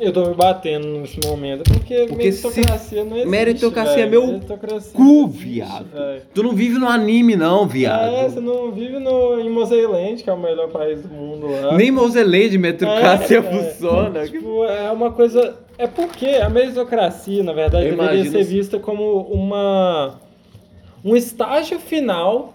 Eu 0.00 0.12
tô 0.12 0.26
me 0.28 0.34
batendo 0.34 0.86
nesse 1.00 1.18
momento, 1.26 1.64
porque, 1.64 2.06
Porque 2.06 2.14
meritocracia 2.14 3.02
não 3.04 3.12
existe. 3.16 3.28
meritocracia 3.28 3.94
velho. 3.96 4.06
é 4.06 4.10
meu 4.10 4.26
Meritocracia 4.28 4.92
cu, 4.92 5.24
existe, 5.24 5.44
viado. 5.44 5.86
velho. 5.92 6.22
Tu 6.32 6.42
não 6.44 6.52
vive 6.52 6.78
no 6.78 6.86
anime 6.88 7.34
não, 7.34 7.66
viado. 7.66 8.14
É, 8.14 8.28
você 8.28 8.38
não 8.38 8.70
vive 8.70 9.00
no, 9.00 9.40
em 9.40 9.50
Moseiland, 9.50 10.22
que 10.22 10.30
é 10.30 10.32
o 10.32 10.38
melhor 10.38 10.68
país 10.68 11.02
do 11.02 11.08
mundo 11.08 11.48
lá. 11.50 11.76
Nem 11.76 11.90
Moselê 11.90 12.48
de 12.48 12.56
meritocracia 12.58 13.38
É, 13.38 13.40
é. 13.40 13.42
funciona. 13.42 14.24
Tipo, 14.28 14.64
é 14.66 14.88
uma 14.92 15.10
coisa. 15.10 15.56
É 15.76 15.88
porque 15.88 16.26
a 16.26 16.48
meritocracia, 16.48 17.42
na 17.42 17.52
verdade, 17.52 17.88
Eu 17.88 17.96
deveria 17.96 18.30
ser 18.30 18.44
vista 18.44 18.78
como 18.78 19.22
uma 19.22 20.14
um 21.04 21.16
estágio 21.16 21.80
final 21.80 22.52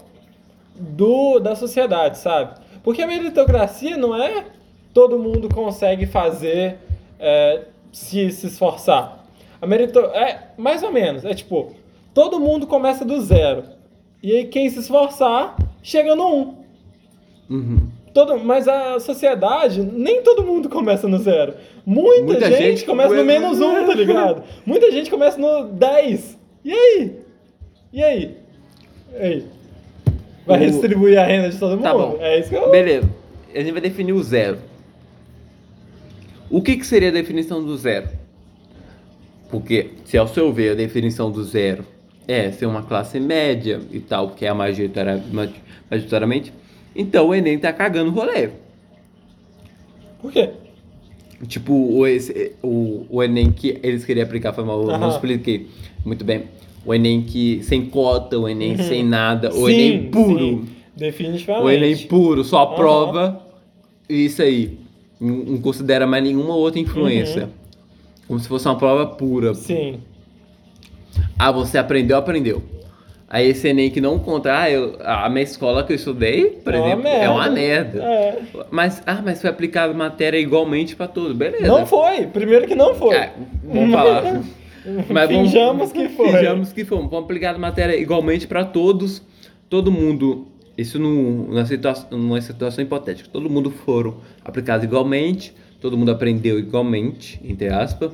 do 0.76 1.40
da 1.40 1.56
sociedade, 1.56 2.18
sabe? 2.18 2.60
Porque 2.84 3.02
a 3.02 3.08
meritocracia 3.08 3.98
não 3.98 4.16
é 4.16 4.46
todo 4.94 5.18
mundo 5.18 5.50
consegue 5.50 6.06
fazer 6.06 6.78
é, 7.20 7.62
se 7.92 8.32
se 8.32 8.48
esforçar. 8.48 9.26
A 9.62 9.68
merito 9.68 10.00
é 10.00 10.50
mais 10.58 10.84
ou 10.84 10.92
menos, 10.92 11.24
é 11.24 11.34
tipo 11.34 11.74
todo 12.14 12.40
mundo 12.40 12.68
começa 12.68 13.04
do 13.06 13.20
zero 13.22 13.64
e 14.22 14.32
aí 14.32 14.46
quem 14.46 14.70
se 14.70 14.80
esforçar 14.80 15.56
chega 15.82 16.16
no 16.16 16.28
um. 16.28 16.64
Uhum. 17.50 17.90
Todo, 18.14 18.38
mas 18.40 18.68
a 18.68 19.00
sociedade, 19.00 19.82
nem 19.82 20.22
todo 20.22 20.46
mundo 20.46 20.70
começa 20.70 21.08
no 21.08 21.18
zero. 21.18 21.56
Muita, 21.86 22.26
Muita 22.26 22.52
gente, 22.52 22.64
gente 22.64 22.86
começa 22.86 23.14
no 23.14 23.26
menos 23.26 23.60
um, 23.60 23.86
tá 23.86 23.94
ligado? 23.96 24.44
Muita 24.66 24.92
gente 24.92 25.10
começa 25.10 25.38
no 25.40 25.68
10. 25.68 26.40
E 26.64 26.72
aí? 26.72 27.20
E 27.92 28.04
aí? 28.04 28.38
E 29.14 29.18
aí? 29.18 29.46
Vai 30.46 30.58
O- 30.58 30.60
redistribuir 30.60 31.20
a 31.20 31.26
renda 31.26 31.50
de 31.50 31.58
todo 31.58 31.72
mundo? 31.72 31.84
Tá 31.84 31.94
bom. 31.94 32.18
É 32.20 32.40
isso 32.40 32.50
que 32.50 32.56
eu... 32.56 32.70
Beleza. 32.70 33.10
A 33.54 33.60
gente 33.60 33.72
vai 33.72 33.82
definir 33.82 34.14
o 34.14 34.22
zero. 34.24 34.58
O 36.50 36.62
que, 36.62 36.76
que 36.78 36.86
seria 36.86 37.10
a 37.10 37.12
definição 37.12 37.64
do 37.64 37.76
zero? 37.78 38.08
Porque, 39.50 39.92
se 40.06 40.18
ao 40.18 40.28
seu 40.28 40.52
ver 40.52 40.72
a 40.72 40.76
definição 40.76 41.32
do 41.32 41.44
zero 41.44 41.86
é 42.28 42.52
ser 42.52 42.66
uma 42.66 42.84
classe 42.84 43.20
média 43.20 43.80
e 43.92 44.00
tal, 44.00 44.32
que 44.32 44.46
é 44.46 44.50
a 44.50 44.56
majoritária- 44.56 45.22
ma- 45.32 45.48
majoritariamente, 45.90 46.52
então 46.96 47.28
o 47.28 47.36
Enem 47.36 47.58
tá 47.60 47.72
cagando 47.72 48.10
o 48.12 48.14
rolê. 48.14 48.50
Por 50.22 50.32
quê? 50.32 50.50
Tipo, 51.48 51.74
o, 51.74 52.08
esse- 52.08 52.54
o, 52.64 53.06
o 53.10 53.22
Enem 53.24 53.52
que 53.52 53.80
eles 53.84 54.06
queriam 54.06 54.26
aplicar, 54.26 54.54
foi 54.54 54.64
mal, 54.64 54.82
eu 54.90 54.98
não 54.98 55.10
expliquei 55.10 55.68
muito 56.06 56.24
bem. 56.24 56.46
O 56.86 56.94
Enem 56.94 57.22
que 57.22 57.62
sem 57.64 57.86
cota, 57.86 58.38
o 58.38 58.48
Enem 58.48 58.72
Uhum. 58.72 58.84
sem 58.84 59.04
nada, 59.06 59.50
o 59.50 59.68
Sim, 59.68 59.72
Enem 59.74 60.04
puro. 60.10 60.40
sim. 60.40 60.66
Definitivamente. 60.96 61.66
O 61.66 61.70
Enem 61.72 61.98
puro, 62.08 62.44
só 62.44 62.58
Aham. 62.64 62.74
aprova 62.74 63.42
isso 64.10 64.42
aí. 64.42 64.78
Não, 65.20 65.58
considera 65.60 66.06
mais 66.06 66.24
nenhuma 66.24 66.56
outra 66.56 66.80
influência. 66.80 67.50
Como 68.28 68.40
se 68.40 68.48
fosse 68.48 68.68
uma 68.68 68.76
prova 68.78 69.06
pura. 69.06 69.50
Uhum. 69.50 69.54
Sim. 69.56 70.00
Ah, 71.40 71.52
você 71.52 71.78
aprendeu, 71.78 72.18
aprendeu. 72.18 72.62
Aí 73.30 73.48
esse 73.50 73.68
Enem 73.68 73.90
que 73.90 74.00
não 74.00 74.20
conta, 74.20 74.56
ah, 74.56 74.70
eu, 74.70 74.96
a 75.04 75.28
minha 75.30 75.42
escola 75.44 75.84
que 75.84 75.92
eu 75.92 75.96
estudei, 75.96 76.46
por 76.64 76.74
É 76.74 76.78
uma 76.78 76.88
exemplo, 76.88 77.08
é 77.08 77.30
uma 77.30 77.50
merda. 77.50 78.04
É. 78.04 78.40
Mas, 78.70 79.02
ah, 79.08 79.22
mas 79.26 79.42
foi 79.42 79.50
aplicada 79.50 79.92
matéria 79.94 80.38
igualmente 80.38 80.96
pra 80.96 81.08
todos, 81.08 81.36
beleza. 81.36 81.66
Não 81.68 81.86
foi. 81.86 82.28
Primeiro 82.28 82.68
que 82.68 82.76
não 82.76 82.94
foi. 82.94 83.16
Ah, 83.18 83.32
vamos 83.64 83.92
falar. 83.92 84.42
Mas 85.10 85.30
vamos- 85.30 85.50
Finjamos 85.52 85.92
que 85.92 86.10
foi. 86.10 86.28
Finjamos 86.32 86.74
que 86.74 86.86
foi. 86.86 86.98
Vamos 86.98 87.14
aplicar 87.24 87.56
a 87.56 87.58
matéria 87.58 87.96
igualmente 87.96 88.48
para 88.48 88.66
todos. 88.66 89.22
Todo 89.70 89.92
mundo. 89.92 90.48
Isso 90.78 90.98
no, 91.00 91.54
na 91.54 91.66
situa 91.66 91.94
numa 92.12 92.42
situação 92.42 92.84
hipotética. 92.84 93.30
Todo 93.32 93.50
mundo 93.50 93.70
foram 93.72 94.16
aplicados 94.44 94.84
igualmente. 94.84 95.54
Todo 95.80 95.98
mundo 95.98 96.12
aprendeu 96.12 96.58
igualmente, 96.58 97.40
entre 97.44 97.68
aspas. 97.70 98.12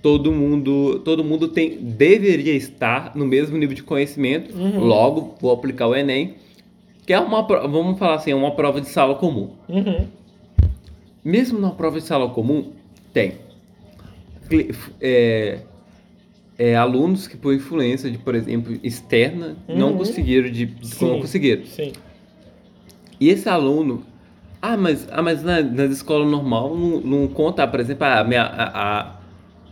Todo 0.00 0.30
mundo, 0.30 1.00
todo 1.00 1.24
mundo 1.24 1.48
tem, 1.48 1.76
deveria 1.78 2.52
estar 2.54 3.16
no 3.16 3.26
mesmo 3.26 3.56
nível 3.58 3.74
de 3.74 3.82
conhecimento. 3.82 4.54
Uhum. 4.56 4.78
Logo, 4.78 5.34
vou 5.40 5.50
aplicar 5.52 5.88
o 5.88 5.94
Enem. 5.94 6.34
Que 7.04 7.12
é 7.12 7.18
uma, 7.18 7.42
vamos 7.42 7.98
falar 7.98 8.14
assim, 8.16 8.30
é 8.30 8.34
uma 8.34 8.52
prova 8.52 8.80
de 8.80 8.88
sala 8.88 9.14
comum. 9.16 9.50
Uhum. 9.68 10.06
Mesmo 11.24 11.58
na 11.58 11.70
prova 11.70 11.98
de 11.98 12.06
sala 12.06 12.28
comum, 12.28 12.70
tem 13.12 13.32
é, 15.00 15.58
é, 16.58 16.74
alunos 16.76 17.26
que 17.28 17.36
por 17.36 17.54
influência 17.54 18.10
de, 18.10 18.18
por 18.18 18.34
exemplo, 18.34 18.76
externa, 18.82 19.56
não 19.68 19.92
Uhum. 19.92 19.98
conseguiram 19.98 20.50
de 20.50 20.66
não 20.66 20.82
Sim. 20.82 21.20
conseguiram. 21.20 21.64
Sim. 21.64 21.92
E 23.20 23.28
esse 23.30 23.48
aluno, 23.48 24.04
ah, 24.60 24.76
mas, 24.76 25.08
ah, 25.10 25.22
mas 25.22 25.42
na, 25.42 25.60
nas 25.62 25.90
escolas 25.92 26.28
normal 26.30 26.76
não, 26.76 27.00
não 27.00 27.28
conta, 27.28 27.66
por 27.66 27.80
exemplo, 27.80 28.04
a 28.04 28.24
minha 28.24 28.42
a, 28.42 29.08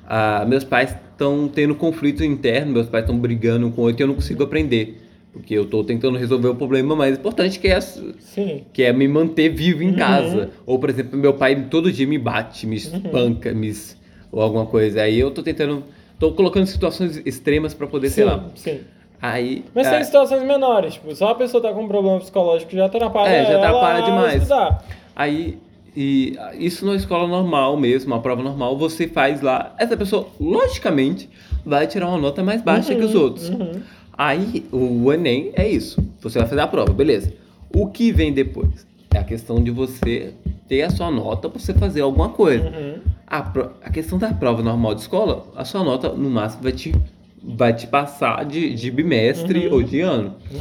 a, 0.06 0.40
ah, 0.42 0.44
meus 0.46 0.64
pais 0.64 0.94
estão 1.12 1.48
tendo 1.48 1.74
conflito 1.74 2.22
interno, 2.24 2.72
meus 2.72 2.88
pais 2.88 3.04
estão 3.04 3.18
brigando 3.18 3.70
com 3.70 3.82
outro 3.82 4.00
e 4.00 4.02
eu 4.02 4.08
não 4.08 4.14
consigo 4.14 4.42
aprender. 4.42 5.02
Porque 5.32 5.52
eu 5.54 5.66
tô 5.66 5.84
tentando 5.84 6.16
resolver 6.16 6.48
o 6.48 6.54
problema 6.54 6.96
mais 6.96 7.18
importante 7.18 7.58
que 7.58 7.68
é, 7.68 7.78
Sim. 7.80 8.64
que 8.72 8.82
é 8.82 8.92
me 8.92 9.06
manter 9.06 9.50
vivo 9.50 9.82
em 9.82 9.88
Uhum. 9.90 9.94
casa. 9.96 10.50
Ou, 10.64 10.78
por 10.78 10.88
exemplo, 10.88 11.18
meu 11.18 11.34
pai 11.34 11.66
todo 11.68 11.92
dia 11.92 12.06
me 12.06 12.16
bate, 12.18 12.66
me 12.66 12.76
espanca, 12.76 13.52
me, 13.52 13.68
es- 13.68 14.00
ou 14.32 14.40
alguma 14.40 14.64
coisa. 14.66 15.02
Aí 15.02 15.18
eu 15.18 15.30
tô 15.30 15.42
tentando. 15.42 15.84
Tô 16.18 16.32
colocando 16.32 16.66
situações 16.66 17.20
extremas 17.24 17.74
pra 17.74 17.86
poder, 17.86 18.10
sei 18.10 18.24
sim, 18.24 18.30
lá. 18.30 18.44
sim. 18.54 18.80
Aí. 19.20 19.64
Mas 19.74 19.88
tem 19.88 20.04
situações 20.04 20.42
menores, 20.42 20.94
tipo, 20.94 21.14
só 21.14 21.30
a 21.30 21.34
pessoa 21.34 21.62
tá 21.62 21.72
com 21.72 21.84
um 21.84 21.88
problema 21.88 22.18
psicológico 22.18 22.70
já 22.72 22.84
atrapalha 22.86 23.30
É, 23.30 23.46
já 23.46 23.56
atrapalha 23.58 23.98
a 23.98 24.00
demais. 24.06 24.42
estudar. 24.42 24.84
Aí, 25.14 25.58
e 25.96 26.36
isso 26.58 26.84
numa 26.84 26.96
escola 26.96 27.26
normal 27.26 27.76
mesmo, 27.76 28.12
uma 28.12 28.20
prova 28.20 28.42
normal, 28.42 28.76
você 28.76 29.08
faz 29.08 29.40
lá. 29.40 29.74
Essa 29.78 29.96
pessoa, 29.96 30.28
logicamente, 30.38 31.28
vai 31.64 31.86
tirar 31.86 32.08
uma 32.08 32.18
nota 32.18 32.42
mais 32.42 32.60
baixa 32.60 32.94
que 32.94 33.02
os 33.02 33.14
outros. 33.14 33.48
Uhum. 33.48 33.80
Aí, 34.18 34.64
o 34.70 35.10
Enem 35.12 35.52
é 35.54 35.66
isso. 35.68 36.02
Você 36.20 36.38
vai 36.38 36.46
fazer 36.48 36.60
a 36.60 36.66
prova, 36.66 36.92
beleza. 36.92 37.32
O 37.74 37.88
que 37.88 38.12
vem 38.12 38.32
depois? 38.32 38.86
É 39.14 39.18
a 39.18 39.24
questão 39.24 39.62
de 39.62 39.70
você 39.70 40.34
ter 40.68 40.82
a 40.82 40.90
sua 40.90 41.10
nota 41.10 41.48
pra 41.48 41.58
você 41.60 41.72
fazer 41.74 42.00
alguma 42.00 42.28
coisa. 42.30 42.64
Uhum. 42.68 42.98
A, 43.26 43.38
a 43.84 43.90
questão 43.90 44.18
da 44.18 44.32
prova 44.32 44.62
normal 44.62 44.94
de 44.94 45.00
escola, 45.02 45.46
a 45.56 45.64
sua 45.64 45.82
nota, 45.84 46.08
no 46.10 46.30
máximo, 46.30 46.62
vai 46.62 46.72
te, 46.72 46.94
vai 47.42 47.72
te 47.74 47.86
passar 47.86 48.44
de, 48.44 48.74
de 48.74 48.90
bimestre 48.90 49.66
Uhum. 49.68 49.74
ou 49.74 49.82
de 49.82 50.00
ano. 50.00 50.34
Uhum. 50.52 50.60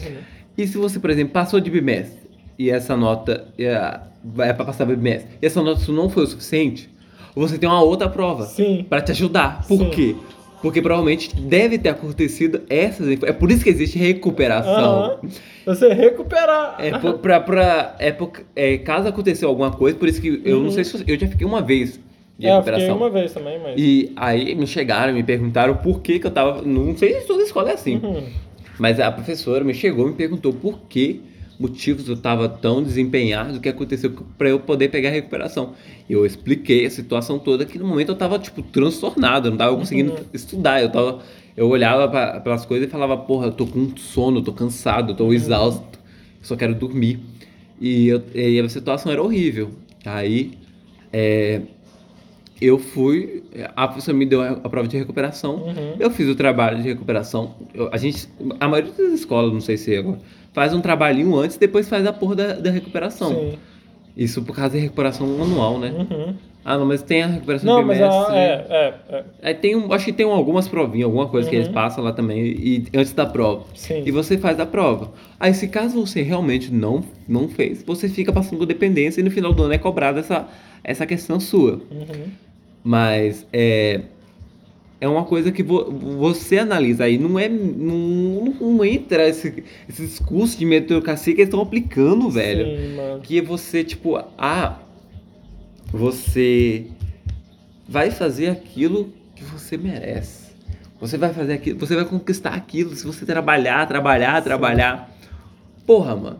E 0.57 0.67
se 0.67 0.77
você, 0.77 0.99
por 0.99 1.09
exemplo, 1.09 1.33
passou 1.33 1.59
de 1.59 1.69
bimestre 1.69 2.19
e 2.57 2.69
essa 2.69 2.95
nota 2.95 3.47
é, 3.57 3.99
vai 4.23 4.53
para 4.53 4.65
passar 4.65 4.85
bimestre 4.85 5.29
e 5.41 5.45
essa 5.45 5.61
nota 5.61 5.91
não 5.91 6.09
foi 6.09 6.23
o 6.23 6.27
suficiente, 6.27 6.89
você 7.35 7.57
tem 7.57 7.67
uma 7.67 7.81
outra 7.81 8.07
prova 8.07 8.45
Sim. 8.45 8.85
para 8.89 9.01
te 9.01 9.11
ajudar. 9.11 9.65
Por 9.67 9.77
Sim. 9.79 9.89
quê? 9.89 10.15
Porque 10.65 10.82
provavelmente 10.82 11.36
deve 11.36 11.78
ter 11.78 11.89
acontecido 11.89 12.63
essas. 12.67 13.08
É 13.21 13.32
por 13.32 13.51
isso 13.51 13.63
que 13.63 13.69
existe 13.69 13.99
recuperação. 13.99 14.73
Aham. 14.73 15.17
Você 15.63 15.93
recuperar. 15.93 16.75
É, 16.80 16.97
por, 16.97 17.19
pra, 17.19 17.39
pra, 17.39 17.95
é, 17.99 18.12
por- 18.12 18.32
é, 18.56 18.80
caso 18.80 19.08
aconteceu 19.08 19.47
alguma 19.47 19.69
coisa, 19.69 19.95
por 19.95 20.08
isso 20.08 20.19
que 20.19 20.41
eu 20.43 20.58
não 20.58 20.63
Uhum. 20.65 20.71
sei 20.71 20.84
se 20.84 21.04
eu 21.08 21.19
já 21.19 21.28
fiquei 21.28 21.45
uma 21.45 21.62
vez 21.62 21.99
de 22.39 22.47
É, 22.47 22.49
eu 22.49 22.63
fiquei 22.63 22.73
recuperação. 22.73 22.97
uma 22.97 23.10
vez 23.12 23.32
também, 23.32 23.60
mas. 23.62 23.75
E 23.78 24.12
aí 24.15 24.56
me 24.56 24.65
chegaram, 24.65 25.13
me 25.13 25.21
perguntaram 25.21 25.75
por 25.78 26.01
que, 26.01 26.17
que 26.17 26.25
eu 26.25 26.32
tava. 26.32 26.63
Não 26.63 26.97
sei 26.97 27.21
se 27.21 27.28
toda 27.28 27.43
escola 27.43 27.69
é 27.69 27.73
assim. 27.75 28.01
Uhum. 28.04 28.23
Mas 28.80 28.99
a 28.99 29.12
professora 29.12 29.63
me 29.63 29.73
chegou 29.75 30.08
e 30.08 30.10
me 30.10 30.15
perguntou 30.15 30.51
por 30.51 30.80
que 30.89 31.21
motivos 31.59 32.07
eu 32.07 32.15
estava 32.15 32.47
tão 32.49 32.81
desempenhado, 32.83 33.57
o 33.57 33.59
que 33.61 33.69
aconteceu 33.69 34.11
para 34.37 34.49
eu 34.49 34.59
poder 34.59 34.89
pegar 34.89 35.09
a 35.09 35.11
recuperação. 35.11 35.73
Eu 36.09 36.25
expliquei 36.25 36.85
a 36.85 36.89
situação 36.89 37.39
toda 37.39 37.65
que 37.65 37.77
no 37.79 37.87
momento 37.87 38.09
eu 38.09 38.13
estava 38.13 38.37
tipo 38.39 38.61
transtornado, 38.61 39.47
eu 39.47 39.51
não 39.51 39.55
estava 39.55 39.75
conseguindo 39.75 40.11
Uhum. 40.11 40.17
estudar, 40.33 40.81
eu 40.81 40.89
tava 40.91 41.19
eu 41.57 41.69
olhava 41.69 42.09
para 42.41 42.53
as 42.53 42.65
coisas 42.65 42.85
e 42.87 42.91
falava, 42.91 43.15
porra, 43.15 43.45
eu 43.47 43.51
tô 43.53 43.65
com 43.65 43.95
sono, 43.95 44.39
eu 44.39 44.43
tô 44.43 44.51
cansado, 44.51 45.13
eu 45.13 45.15
tô 45.15 45.31
exausto, 45.31 45.97
eu 46.41 46.45
só 46.45 46.55
quero 46.57 46.75
dormir. 46.75 47.19
E, 47.79 48.07
eu- 48.09 48.21
e 48.33 48.59
a 48.59 48.67
situação 48.67 49.09
era 49.11 49.23
horrível. 49.23 49.71
Aí 50.05 50.51
é, 51.13 51.61
eu 52.61 52.77
fui, 52.77 53.43
a 53.75 53.87
professora 53.87 54.17
me 54.17 54.25
deu 54.25 54.41
a 54.41 54.49
a 54.63 54.69
prova 54.69 54.87
de 54.87 54.97
recuperação. 54.97 55.55
Uhum. 55.63 55.95
Eu 55.99 56.09
fiz 56.09 56.27
o 56.27 56.35
trabalho 56.35 56.77
de 56.77 56.83
recuperação. 56.83 57.55
Eu- 57.73 57.89
a 57.91 57.97
gente, 57.97 58.27
a 58.59 58.67
maioria 58.67 58.91
das 58.93 59.13
escolas, 59.13 59.51
não 59.53 59.61
sei 59.61 59.77
se 59.77 59.93
é 59.93 59.97
agora, 59.99 60.19
faz 60.55 60.73
um 60.73 60.81
trabalhinho 60.81 61.35
antes, 61.35 61.57
depois 61.57 61.87
faz 61.87 62.07
a 62.07 62.11
porra 62.13 62.35
da, 62.35 62.53
da 62.53 62.71
recuperação. 62.71 63.29
Sim. 63.29 63.53
Isso 64.17 64.41
por 64.41 64.55
causa 64.55 64.73
da 64.75 64.79
recuperação 64.79 65.27
anual, 65.43 65.77
né? 65.77 65.91
Uhum. 65.91 66.33
Ah, 66.63 66.77
não, 66.79 66.85
mas 66.85 67.03
tem 67.03 67.21
a 67.21 67.27
recuperação 67.27 67.69
Não, 67.71 67.81
de 67.81 67.85
mas 67.87 68.01
a, 68.01 68.35
é, 68.35 68.65
é, 68.69 68.93
é. 69.17 69.23
Aí 69.43 69.53
tem 69.53 69.75
um, 69.75 69.91
acho 69.93 70.05
que 70.05 70.13
tem 70.13 70.25
um- 70.25 70.31
algumas 70.31 70.67
provinhas, 70.67 71.05
alguma 71.05 71.27
coisa 71.27 71.47
que 71.47 71.55
Uhum. 71.55 71.61
eles 71.61 71.71
passam 71.71 72.03
lá 72.03 72.11
também, 72.13 72.39
e 72.41 72.85
antes 72.95 73.11
da 73.13 73.25
prova. 73.25 73.65
Sim. 73.75 74.01
E 74.05 74.09
você 74.09 74.35
faz 74.37 74.59
a 74.59 74.65
prova. 74.65 75.11
Aí, 75.39 75.53
se 75.53 75.67
caso 75.67 76.03
você 76.03 76.23
realmente 76.23 76.73
não, 76.73 77.03
não 77.27 77.47
fez, 77.49 77.83
você 77.85 78.07
fica 78.09 78.31
passando 78.33 78.65
dependência 78.65 79.19
e 79.21 79.23
no 79.23 79.29
final 79.29 79.53
do 79.53 79.61
ano 79.63 79.73
é 79.73 79.77
cobrada 79.77 80.21
essa, 80.21 80.47
essa 80.83 81.05
questão 81.05 81.39
sua. 81.39 81.81
Uhum. 81.91 82.29
Mas 82.83 83.45
é, 83.53 84.01
é 85.01 85.08
uma 85.08 85.23
coisa 85.25 85.51
que 85.51 85.62
vo- 85.62 85.91
você 86.17 86.58
analisa 86.58 87.03
aí. 87.03 87.17
Não 87.17 87.38
é. 87.38 87.47
Não, 87.49 88.53
não 88.60 88.86
entra 88.86 89.27
esse, 89.27 89.63
esses 89.89 90.19
cursos 90.19 90.58
de 90.58 90.65
meritocracia 90.65 91.34
que 91.34 91.41
eles 91.41 91.49
estão 91.49 91.62
aplicando, 91.62 92.29
velho. 92.29 92.65
Sim. 92.65 93.19
Que 93.23 93.41
você, 93.41 93.84
tipo, 93.84 94.17
ah, 94.38 94.77
você 95.91 96.86
vai 97.88 98.12
fazer 98.12 98.47
aquilo 98.49 99.13
que 99.36 99.43
você 99.43 99.77
merece. 99.77 100.45
Você 100.99 101.17
vai 101.17 101.34
fazer 101.34 101.53
aquilo, 101.53 101.77
você 101.79 101.95
vai 101.95 102.05
conquistar 102.05 102.51
aquilo 102.53 102.95
se 102.95 103.05
você 103.05 103.25
trabalhar, 103.25 103.86
trabalhar, 103.88 104.41
trabalhar. 104.41 105.12
Porra, 105.86 106.15
mano. 106.15 106.39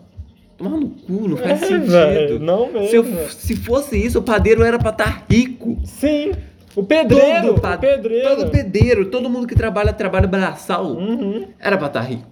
Tomar 0.58 0.78
no 0.78 0.90
cu, 0.90 1.28
não 1.28 1.36
faz 1.38 1.62
É, 1.64 1.68
sentido. 1.68 1.92
velho, 1.92 2.40
não 2.40 2.72
mesmo. 2.72 2.88
Se, 2.90 2.96
eu- 2.96 3.30
se 3.30 3.56
fosse 3.58 3.98
isso, 3.98 4.20
o 4.20 4.24
padeiro 4.24 4.64
era 4.64 4.80
pra 4.80 4.92
estar 4.92 5.26
rico. 5.30 5.78
Sim. 5.84 6.32
O 6.76 6.84
pedreiro. 6.84 7.56
Todo, 7.56 7.74
o 7.74 7.78
pedreiro. 7.80 8.30
todo 8.36 8.52
pedreiro, 8.52 9.06
todo 9.10 9.30
mundo 9.30 9.48
que 9.48 9.56
trabalha, 9.56 9.94
trabalho 9.94 10.28
braçal, 10.28 10.86
Uhum. 10.88 11.48
era 11.60 11.78
pra 11.78 11.88
estar 11.88 12.02
rico. 12.02 12.24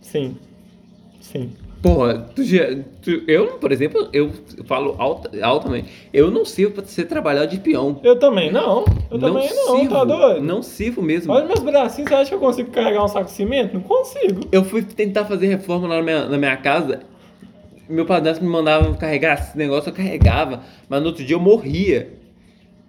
Sim. 0.00 0.36
Sim. 1.20 1.50
Porra, 1.82 2.26
tu 2.34 2.42
tu- 3.02 3.22
eu, 3.28 3.58
por 3.58 3.70
exemplo, 3.70 4.08
eu 4.12 4.32
falo 4.64 4.96
alta, 4.98 5.30
altamente, 5.44 5.88
eu 6.12 6.30
não 6.30 6.44
sirvo 6.44 6.74
pra 6.74 6.84
ser 6.84 7.04
trabalhar 7.04 7.46
de 7.46 7.58
peão. 7.58 8.00
Eu 8.02 8.18
também 8.18 8.50
não. 8.50 8.84
Eu 9.10 9.18
também 9.18 9.48
não, 9.54 9.78
sirvo, 9.78 9.94
tá 9.94 10.04
doido? 10.04 10.42
Não 10.42 10.62
sirvo 10.62 11.00
mesmo. 11.02 11.32
Olha 11.32 11.44
meus 11.46 11.60
bracinhos, 11.60 12.08
você 12.08 12.14
acha 12.14 12.28
que 12.30 12.34
eu 12.34 12.40
consigo 12.40 12.70
carregar 12.70 13.04
um 13.04 13.08
saco 13.08 13.26
de 13.26 13.32
cimento? 13.32 13.74
Não 13.74 13.82
consigo. 13.82 14.40
Eu 14.50 14.64
fui 14.64 14.82
tentar 14.82 15.26
fazer 15.26 15.46
reforma 15.46 15.86
lá 15.86 15.96
na 15.96 16.02
minha, 16.02 16.24
na 16.28 16.38
minha 16.38 16.56
casa, 16.56 17.00
meu 17.88 18.04
padrasto 18.04 18.42
me 18.42 18.50
mandava 18.50 18.92
carregar 18.94 19.34
esse 19.38 19.56
negócio, 19.56 19.90
eu 19.90 19.94
carregava, 19.94 20.62
mas 20.88 21.00
no 21.00 21.06
outro 21.08 21.24
dia 21.24 21.36
eu 21.36 21.40
morria. 21.40 22.10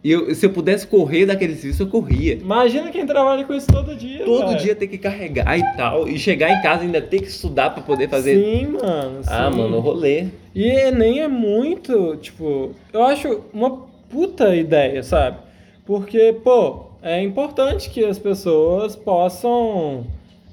E 0.04 0.12
eu- 0.12 0.34
se 0.36 0.46
eu 0.46 0.52
pudesse 0.52 0.86
correr 0.88 1.26
daquele 1.26 1.56
serviço, 1.56 1.84
eu 1.84 1.88
corria. 1.88 2.34
Imagina 2.36 2.90
quem 2.92 3.06
trabalha 3.06 3.44
com 3.44 3.54
isso 3.54 3.68
todo 3.68 3.96
dia. 3.96 4.24
Todo 4.24 4.56
dia 4.56 4.76
ter 4.76 4.88
que 4.88 4.98
carregar 4.98 5.58
e 5.58 5.64
tal. 5.76 6.08
E 6.08 6.18
chegar 6.20 6.52
em 6.52 6.62
casa 6.62 6.84
ainda 6.84 7.02
ter 7.02 7.20
que 7.20 7.28
estudar 7.28 7.72
pra 7.72 7.82
poder 7.84 8.08
fazer. 8.08 8.36
Sim, 8.36 8.68
mano. 8.68 9.22
Ah, 9.28 9.50
sim. 9.52 9.58
mano, 9.58 9.80
rolê. 9.80 10.28
E 10.54 10.66
Enem 10.70 11.20
é 11.22 11.28
muito, 11.28 12.16
tipo, 12.18 12.72
eu 12.94 13.04
acho 13.04 13.42
uma 13.54 13.86
puta 14.10 14.56
ideia, 14.56 15.02
sabe? 15.04 15.38
Porque, 15.86 16.34
pô, 16.44 16.86
é 17.02 17.22
importante 17.22 17.90
que 17.90 18.06
as 18.06 18.20
pessoas 18.20 18.96
possam 18.96 20.06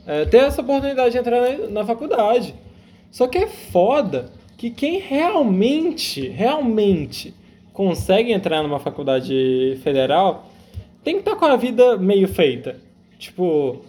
é, 0.06 0.24
ter 0.24 0.38
essa 0.38 0.62
oportunidade 0.62 1.12
de 1.12 1.18
entrar 1.18 1.40
na, 1.40 1.66
na 1.68 1.84
faculdade. 1.84 2.54
Só 3.10 3.26
que 3.26 3.38
é 3.38 3.46
foda 3.46 4.30
que 4.56 4.70
quem 4.70 4.98
realmente, 4.98 6.28
realmente 6.28 7.34
consegue 7.74 8.32
entrar 8.32 8.62
numa 8.62 8.78
faculdade 8.78 9.78
federal 9.82 10.46
tem 11.04 11.16
que 11.16 11.20
estar 11.20 11.36
com 11.36 11.44
a 11.44 11.56
vida 11.56 11.98
meio 11.98 12.26
feita. 12.26 12.76
Tipo, 13.18 13.82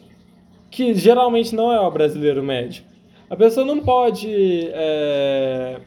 que 0.70 0.94
geralmente 0.94 1.56
não 1.56 1.72
é 1.72 1.80
o 1.80 1.90
brasileiro 1.90 2.44
médio. 2.44 2.84
A 3.30 3.36
pessoa 3.36 3.66
não 3.66 3.80
pode. 3.80 4.30
é, 4.74 5.80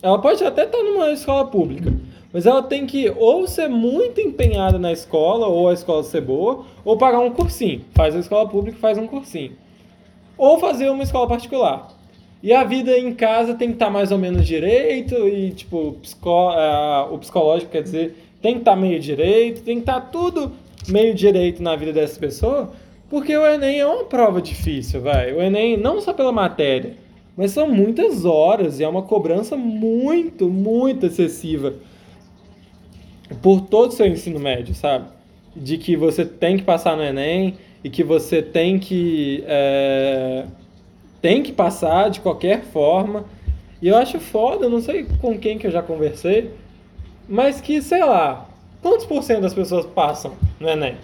Ela 0.00 0.18
pode 0.20 0.42
até 0.44 0.64
estar 0.64 0.82
numa 0.82 1.10
escola 1.10 1.46
pública, 1.46 1.92
mas 2.32 2.46
ela 2.46 2.62
tem 2.62 2.86
que 2.86 3.10
ou 3.10 3.46
ser 3.46 3.68
muito 3.68 4.20
empenhada 4.20 4.78
na 4.78 4.92
escola, 4.92 5.46
ou 5.46 5.68
a 5.68 5.74
escola 5.74 6.04
ser 6.04 6.20
boa, 6.20 6.64
ou 6.84 6.96
pagar 6.96 7.18
um 7.18 7.32
cursinho. 7.32 7.84
Faz 7.92 8.14
a 8.14 8.20
escola 8.20 8.48
pública 8.48 8.78
faz 8.78 8.96
um 8.96 9.06
cursinho. 9.06 9.56
Ou 10.38 10.58
fazer 10.58 10.88
uma 10.88 11.02
escola 11.02 11.26
particular. 11.26 11.88
E 12.42 12.52
a 12.52 12.64
vida 12.64 12.96
em 12.98 13.12
casa 13.12 13.54
tem 13.54 13.68
que 13.68 13.74
estar 13.74 13.90
mais 13.90 14.10
ou 14.10 14.18
menos 14.18 14.46
direito, 14.46 15.14
e 15.28 15.50
tipo, 15.50 15.92
psicó- 16.02 16.50
ah, 16.56 17.08
o 17.10 17.18
psicológico 17.18 17.70
quer 17.70 17.82
dizer, 17.82 18.16
tem 18.40 18.54
que 18.54 18.60
estar 18.60 18.76
meio 18.76 18.98
direito, 18.98 19.62
tem 19.62 19.76
que 19.76 19.82
estar 19.82 20.00
tudo 20.00 20.52
meio 20.88 21.14
direito 21.14 21.62
na 21.62 21.76
vida 21.76 21.92
dessa 21.92 22.18
pessoa, 22.18 22.72
porque 23.10 23.36
o 23.36 23.46
Enem 23.46 23.80
é 23.80 23.86
uma 23.86 24.04
prova 24.04 24.40
difícil, 24.40 25.02
vai. 25.02 25.32
O 25.32 25.42
Enem, 25.42 25.76
não 25.76 26.00
só 26.00 26.14
pela 26.14 26.32
matéria, 26.32 26.94
mas 27.36 27.50
são 27.50 27.68
muitas 27.68 28.24
horas 28.24 28.80
e 28.80 28.84
é 28.84 28.88
uma 28.88 29.02
cobrança 29.02 29.56
muito, 29.56 30.48
muito 30.48 31.06
excessiva 31.06 31.74
por 33.42 33.60
todo 33.62 33.90
o 33.90 33.92
seu 33.92 34.06
ensino 34.06 34.40
médio, 34.40 34.74
sabe? 34.74 35.06
De 35.54 35.76
que 35.76 35.96
você 35.96 36.24
tem 36.24 36.56
que 36.56 36.62
passar 36.62 36.96
no 36.96 37.02
Enem 37.02 37.54
e 37.82 37.90
que 37.90 38.02
você 38.02 38.40
tem 38.42 38.78
que 38.78 39.44
é, 39.46 40.44
tem 41.20 41.42
que 41.42 41.52
passar 41.52 42.10
de 42.10 42.20
qualquer 42.20 42.62
forma. 42.62 43.24
E 43.80 43.88
eu 43.88 43.96
acho 43.96 44.18
foda, 44.20 44.68
não 44.68 44.80
sei 44.80 45.06
com 45.20 45.38
quem 45.38 45.58
que 45.58 45.66
eu 45.66 45.70
já 45.70 45.82
conversei, 45.82 46.52
mas 47.28 47.60
que, 47.60 47.80
sei 47.80 48.04
lá, 48.04 48.46
quantos 48.82 49.06
por 49.06 49.22
cento 49.22 49.42
das 49.42 49.54
pessoas 49.54 49.86
passam 49.86 50.32
no 50.58 50.68
Enem? 50.68 50.96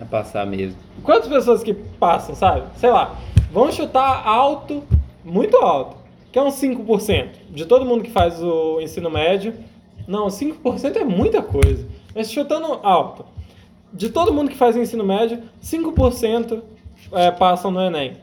A 0.00 0.04
passar 0.04 0.46
mesmo. 0.46 0.76
Quantas 1.02 1.28
pessoas 1.28 1.62
que 1.62 1.72
passam, 1.72 2.34
sabe? 2.34 2.66
Sei 2.76 2.90
lá, 2.90 3.16
vão 3.52 3.70
chutar 3.70 4.26
alto, 4.26 4.82
muito 5.24 5.56
alto, 5.56 5.96
que 6.32 6.38
é 6.38 6.42
uns 6.42 6.54
5% 6.54 7.28
de 7.50 7.64
todo 7.64 7.84
mundo 7.84 8.02
que 8.02 8.10
faz 8.10 8.42
o 8.42 8.80
ensino 8.80 9.10
médio. 9.10 9.54
Não, 10.06 10.26
5% 10.26 10.96
é 10.96 11.04
muita 11.04 11.40
coisa. 11.42 11.86
Mas 12.14 12.30
chutando 12.30 12.80
alto, 12.82 13.24
de 13.92 14.08
todo 14.10 14.32
mundo 14.32 14.50
que 14.50 14.56
faz 14.56 14.76
o 14.76 14.80
ensino 14.80 15.04
médio, 15.04 15.42
5% 15.62 16.62
é, 17.12 17.30
passam 17.30 17.70
no 17.70 17.80
Enem. 17.80 18.16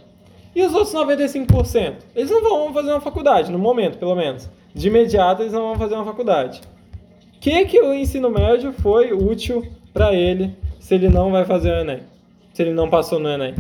E 0.56 0.62
os 0.62 0.74
outros 0.74 0.94
95%? 0.94 1.96
Eles 2.16 2.30
não 2.30 2.42
vão 2.42 2.74
fazer 2.74 2.92
uma 2.92 3.02
faculdade, 3.02 3.52
no 3.52 3.58
momento, 3.58 3.98
pelo 3.98 4.16
menos. 4.16 4.50
De 4.74 4.88
imediato, 4.88 5.42
eles 5.42 5.54
não 5.54 5.62
vão 5.62 5.76
fazer 5.76 5.96
uma 5.96 6.06
faculdade. 6.06 6.62
O 7.36 7.40
que, 7.40 7.66
que 7.66 7.82
o 7.82 7.94
ensino 7.94 8.30
médio 8.30 8.72
foi 8.72 9.12
útil 9.12 9.66
para 9.94 10.14
ele 10.14 10.56
se 10.80 10.96
ele 10.96 11.10
não 11.10 11.32
vai 11.32 11.44
fazer 11.46 11.72
o 11.72 11.80
Enem? 11.82 12.00
Se 12.54 12.62
ele 12.62 12.72
não 12.72 12.90
passou 12.90 13.20
no 13.20 13.30
Enem? 13.30 13.56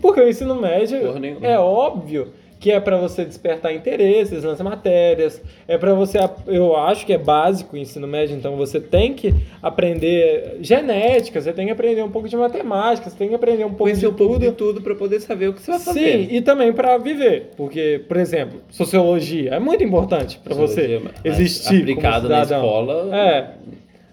Porque 0.00 0.20
o 0.20 0.28
ensino 0.28 0.54
médio 0.54 0.98
é 1.42 1.58
óbvio 1.58 2.32
que 2.60 2.72
é 2.72 2.80
para 2.80 2.96
você 2.96 3.24
despertar 3.24 3.72
interesses 3.72 4.42
nas 4.42 4.60
matérias, 4.60 5.40
é 5.68 5.78
para 5.78 5.94
você, 5.94 6.18
eu 6.48 6.74
acho 6.76 7.06
que 7.06 7.12
é 7.12 7.18
básico 7.18 7.76
o 7.76 7.78
ensino 7.78 8.06
médio, 8.08 8.36
então 8.36 8.56
você 8.56 8.80
tem 8.80 9.14
que 9.14 9.32
aprender 9.62 10.58
genética, 10.60 11.40
você 11.40 11.52
tem 11.52 11.66
que 11.66 11.72
aprender 11.72 12.02
um 12.02 12.10
pouco 12.10 12.28
de 12.28 12.36
matemática, 12.36 13.08
você 13.08 13.16
tem 13.16 13.28
que 13.28 13.34
aprender 13.36 13.62
um 13.64 13.68
pouco 13.68 13.84
Conhecer 13.84 14.00
de 14.00 14.06
um 14.08 14.14
pouco 14.14 14.32
tudo. 14.34 14.46
de 14.46 14.52
tudo 14.52 14.80
pra 14.82 14.94
poder 14.96 15.20
saber 15.20 15.48
o 15.50 15.52
que 15.52 15.62
você 15.62 15.70
vai 15.70 15.78
Sim, 15.80 15.84
fazer. 15.86 16.28
e 16.34 16.40
também 16.40 16.72
para 16.72 16.98
viver, 16.98 17.50
porque, 17.56 18.02
por 18.08 18.16
exemplo, 18.16 18.60
sociologia 18.70 19.50
é 19.54 19.60
muito 19.60 19.84
importante 19.84 20.40
para 20.42 20.54
você 20.54 21.00
mas 21.24 21.38
existir 21.38 21.76
aplicado 21.82 22.28
na 22.28 22.42
escola. 22.42 23.16
É, 23.16 23.50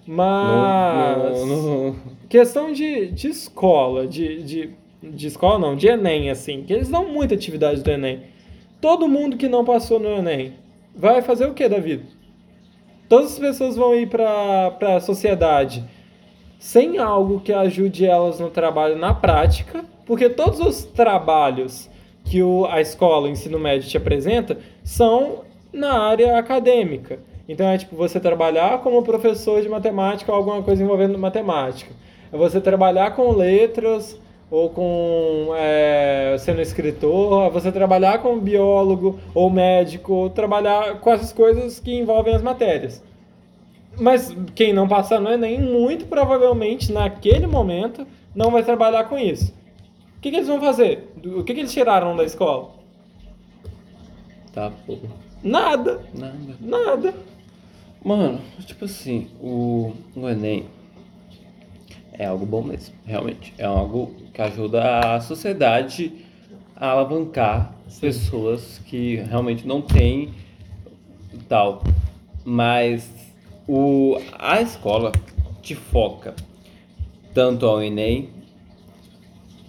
mas 0.08 1.38
Não, 1.40 1.46
não, 1.48 1.62
não- 1.88 1.96
questão 2.30 2.72
de, 2.72 3.08
de 3.08 3.28
escola, 3.28 4.06
de, 4.06 4.44
de, 4.44 4.70
de 5.02 5.28
escola 5.28 5.58
não, 5.58 5.76
de 5.76 5.88
Enem, 5.88 6.30
assim, 6.30 6.62
que 6.64 6.72
eles 6.74 6.90
dão 6.90 7.12
muita 7.12 7.34
atividade 7.34 7.82
do 7.82 7.90
Enem. 7.90 8.35
Todo 8.80 9.08
mundo 9.08 9.38
que 9.38 9.48
não 9.48 9.66
passou 9.66 10.00
no 10.00 10.10
Enem 10.10 10.54
vai 10.96 11.22
fazer 11.22 11.46
o 11.46 11.54
que 11.54 11.68
da 11.68 11.80
vida? 11.80 12.04
Todas 13.08 13.34
as 13.34 13.40
pessoas 13.40 13.76
vão 13.76 13.96
ir 13.96 14.08
para 14.08 14.96
a 14.96 15.00
sociedade 15.00 15.84
sem 16.58 16.98
algo 16.98 17.40
que 17.40 17.54
ajude 17.54 18.06
elas 18.06 18.40
no 18.40 18.50
trabalho 18.50 18.98
na 18.98 19.14
prática, 19.14 19.86
porque 20.06 20.30
todos 20.30 20.60
os 20.60 20.84
trabalhos 20.84 21.90
que 22.24 22.42
o, 22.42 22.66
a 22.66 22.82
escola, 22.82 23.28
o 23.28 23.32
ensino 23.32 23.60
médio 23.60 23.88
te 23.88 23.98
apresenta 23.98 24.58
são 24.84 25.44
na 25.72 26.00
área 26.00 26.38
acadêmica. 26.38 27.20
Então 27.48 27.68
é 27.68 27.78
tipo 27.78 27.96
você 27.96 28.20
trabalhar 28.20 28.80
como 28.82 29.04
professor 29.04 29.62
de 29.62 29.70
matemática 29.70 30.32
ou 30.32 30.38
alguma 30.38 30.64
coisa 30.64 30.84
envolvendo 30.84 31.18
matemática. 31.20 31.92
É 32.34 32.38
você 32.38 32.60
trabalhar 32.60 33.12
com 33.16 33.32
letras 33.32 34.20
ou 34.50 34.70
com 34.70 35.50
é, 35.56 36.36
sendo 36.40 36.62
escritor, 36.62 37.48
é 37.48 37.50
você 37.50 37.72
trabalhar 37.72 38.20
como 38.20 38.40
biólogo 38.40 39.20
ou 39.34 39.50
médico, 39.50 40.14
ou 40.14 40.30
trabalhar 40.30 41.00
com 41.00 41.12
essas 41.12 41.34
coisas 41.34 41.80
que 41.80 41.94
envolvem 41.94 42.36
as 42.36 42.42
matérias. 42.42 43.04
Mas 44.00 44.36
quem 44.54 44.74
não 44.74 44.88
passar 44.88 45.20
no 45.20 45.32
Enem, 45.32 45.60
muito 45.62 46.06
provavelmente, 46.06 46.92
naquele 46.92 47.48
momento, 47.48 48.06
não 48.36 48.52
vai 48.52 48.64
trabalhar 48.64 49.06
com 49.06 49.18
isso. 49.18 49.54
O 50.18 50.22
que, 50.22 50.30
que 50.32 50.38
eles 50.38 50.48
vão 50.48 50.60
fazer? 50.60 51.12
O 51.24 51.44
que, 51.44 51.54
que 51.54 51.60
eles 51.62 51.72
tiraram 51.72 52.16
da 52.16 52.24
escola? 52.24 52.72
Tá, 54.54 54.72
pô. 54.86 54.98
Nada, 55.44 56.02
Nada. 56.14 56.36
nada. 56.60 57.14
Mano, 58.04 58.40
tipo 58.66 58.86
assim, 58.86 59.28
o, 59.42 59.94
o 60.16 60.30
Enem 60.30 60.66
é 62.18 62.26
algo 62.26 62.46
bom 62.46 62.64
mesmo, 62.64 62.96
realmente. 63.06 63.54
É 63.58 63.66
algo 63.66 64.16
que 64.34 64.42
ajuda 64.42 65.16
a 65.16 65.22
sociedade 65.22 66.12
a 66.76 66.90
alavancar 66.90 67.76
pessoas 68.00 68.82
que 68.86 69.16
realmente 69.18 69.68
não 69.68 69.82
têm 69.82 70.34
tal. 71.48 71.84
Mas 72.44 73.10
o, 73.68 74.18
a 74.38 74.62
escola 74.62 75.12
te 75.62 75.76
foca 75.76 76.36
tanto 77.34 77.66
ao 77.66 77.82
Enem 77.82 78.30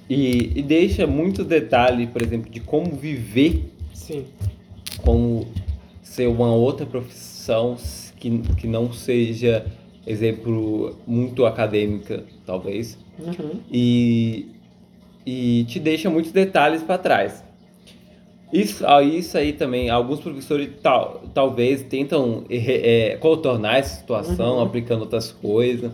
e, 0.09 0.53
e 0.59 0.63
deixa 0.63 1.07
muito 1.07 1.43
detalhe, 1.43 2.07
por 2.07 2.23
exemplo, 2.23 2.51
de 2.51 2.61
como 2.61 2.95
viver 2.95 3.73
Sim. 3.93 4.25
como 4.99 5.49
ser 6.03 6.29
uma 6.29 6.53
outra 6.53 6.87
profissão 6.87 7.77
que, 8.17 8.39
que 8.57 8.67
não 8.67 8.93
seja, 8.93 9.67
exemplo, 10.07 10.97
muito 11.07 11.45
acadêmica, 11.45 12.25
talvez, 12.47 12.97
Uhum. 13.19 13.61
e, 13.73 14.47
e 15.27 15.65
te 15.69 15.79
deixa 15.81 16.09
muitos 16.09 16.31
detalhes 16.33 16.83
para 16.83 16.97
trás. 16.99 17.45
Isso, 18.53 18.87
ah, 18.87 19.03
isso 19.03 19.37
aí 19.37 19.53
também, 19.53 19.91
alguns 19.91 20.21
professores 20.21 20.69
tal, 20.81 21.23
talvez 21.35 21.83
tentam 21.83 22.45
é, 22.49 23.11
é, 23.13 23.17
contornar 23.17 23.79
essa 23.79 23.97
situação 23.99 24.57
Uhum. 24.59 24.63
aplicando 24.63 25.01
outras 25.01 25.33
coisas, 25.33 25.91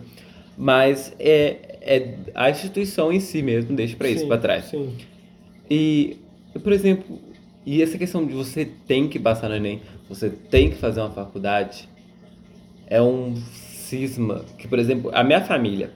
mas 0.57 1.15
é, 1.19 1.77
é 1.81 2.13
a 2.35 2.49
instituição 2.51 3.11
em 3.11 3.19
si 3.19 3.41
mesmo 3.41 3.75
deixa 3.75 3.95
para 3.97 4.07
isso 4.09 4.27
para 4.27 4.37
trás. 4.37 4.65
Sim. 4.65 4.93
E, 5.69 6.17
por 6.63 6.71
exemplo, 6.71 7.19
e 7.65 7.81
essa 7.81 7.97
questão 7.97 8.23
de 8.25 8.33
você 8.33 8.69
tem 8.87 9.07
que 9.07 9.17
passar 9.17 9.49
no 9.49 9.55
Enem, 9.55 9.81
você 10.07 10.29
tem 10.29 10.69
que 10.69 10.75
fazer 10.75 10.99
uma 11.01 11.09
faculdade, 11.09 11.89
é 12.85 13.01
um 13.01 13.35
cisma 13.35 14.45
que, 14.59 14.67
por 14.67 14.77
exemplo, 14.77 15.09
a 15.13 15.23
minha 15.23 15.41
família, 15.41 15.91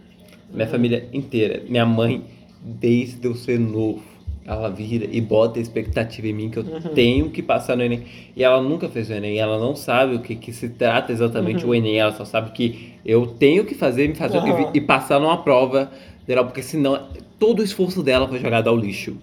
minha 0.53 0.67
família 0.67 1.07
inteira, 1.13 1.63
minha 1.67 1.85
mãe, 1.85 2.23
desde 2.61 3.25
eu 3.27 3.35
ser 3.35 3.59
novo, 3.59 4.01
ela 4.45 4.69
vira 4.69 5.05
e 5.11 5.19
bota 5.19 5.59
a 5.59 5.61
expectativa 5.61 6.27
em 6.27 6.33
mim 6.33 6.49
que 6.49 6.57
eu 6.57 6.63
Uhum. 6.63 6.93
tenho 6.93 7.29
que 7.29 7.41
passar 7.43 7.75
no 7.75 7.83
Enem. 7.83 8.03
E 8.35 8.43
ela 8.43 8.61
nunca 8.61 8.87
fez 8.87 9.09
o 9.09 9.13
Enem, 9.13 9.37
ela 9.39 9.59
não 9.59 9.75
sabe 9.75 10.15
o 10.15 10.19
que, 10.19 10.35
que 10.35 10.53
se 10.53 10.69
trata 10.69 11.11
exatamente 11.11 11.63
Uhum. 11.65 11.71
o 11.71 11.75
Enem, 11.75 11.97
ela 11.99 12.13
só 12.13 12.23
sabe 12.23 12.51
que 12.51 12.93
eu 13.05 13.27
tenho 13.27 13.65
que 13.65 13.75
fazer, 13.75 14.07
me 14.07 14.15
fazer 14.15 14.37
e 14.37 14.41
Uhum. 14.51 14.69
e, 14.73 14.79
passar 14.81 15.19
numa 15.19 15.37
prova 15.43 15.91
geral, 16.27 16.45
porque 16.45 16.63
senão 16.63 17.07
todo 17.37 17.59
o 17.59 17.63
esforço 17.63 18.01
dela 18.01 18.27
foi 18.27 18.39
jogado 18.39 18.69
ao 18.69 18.75
lixo. 18.77 19.17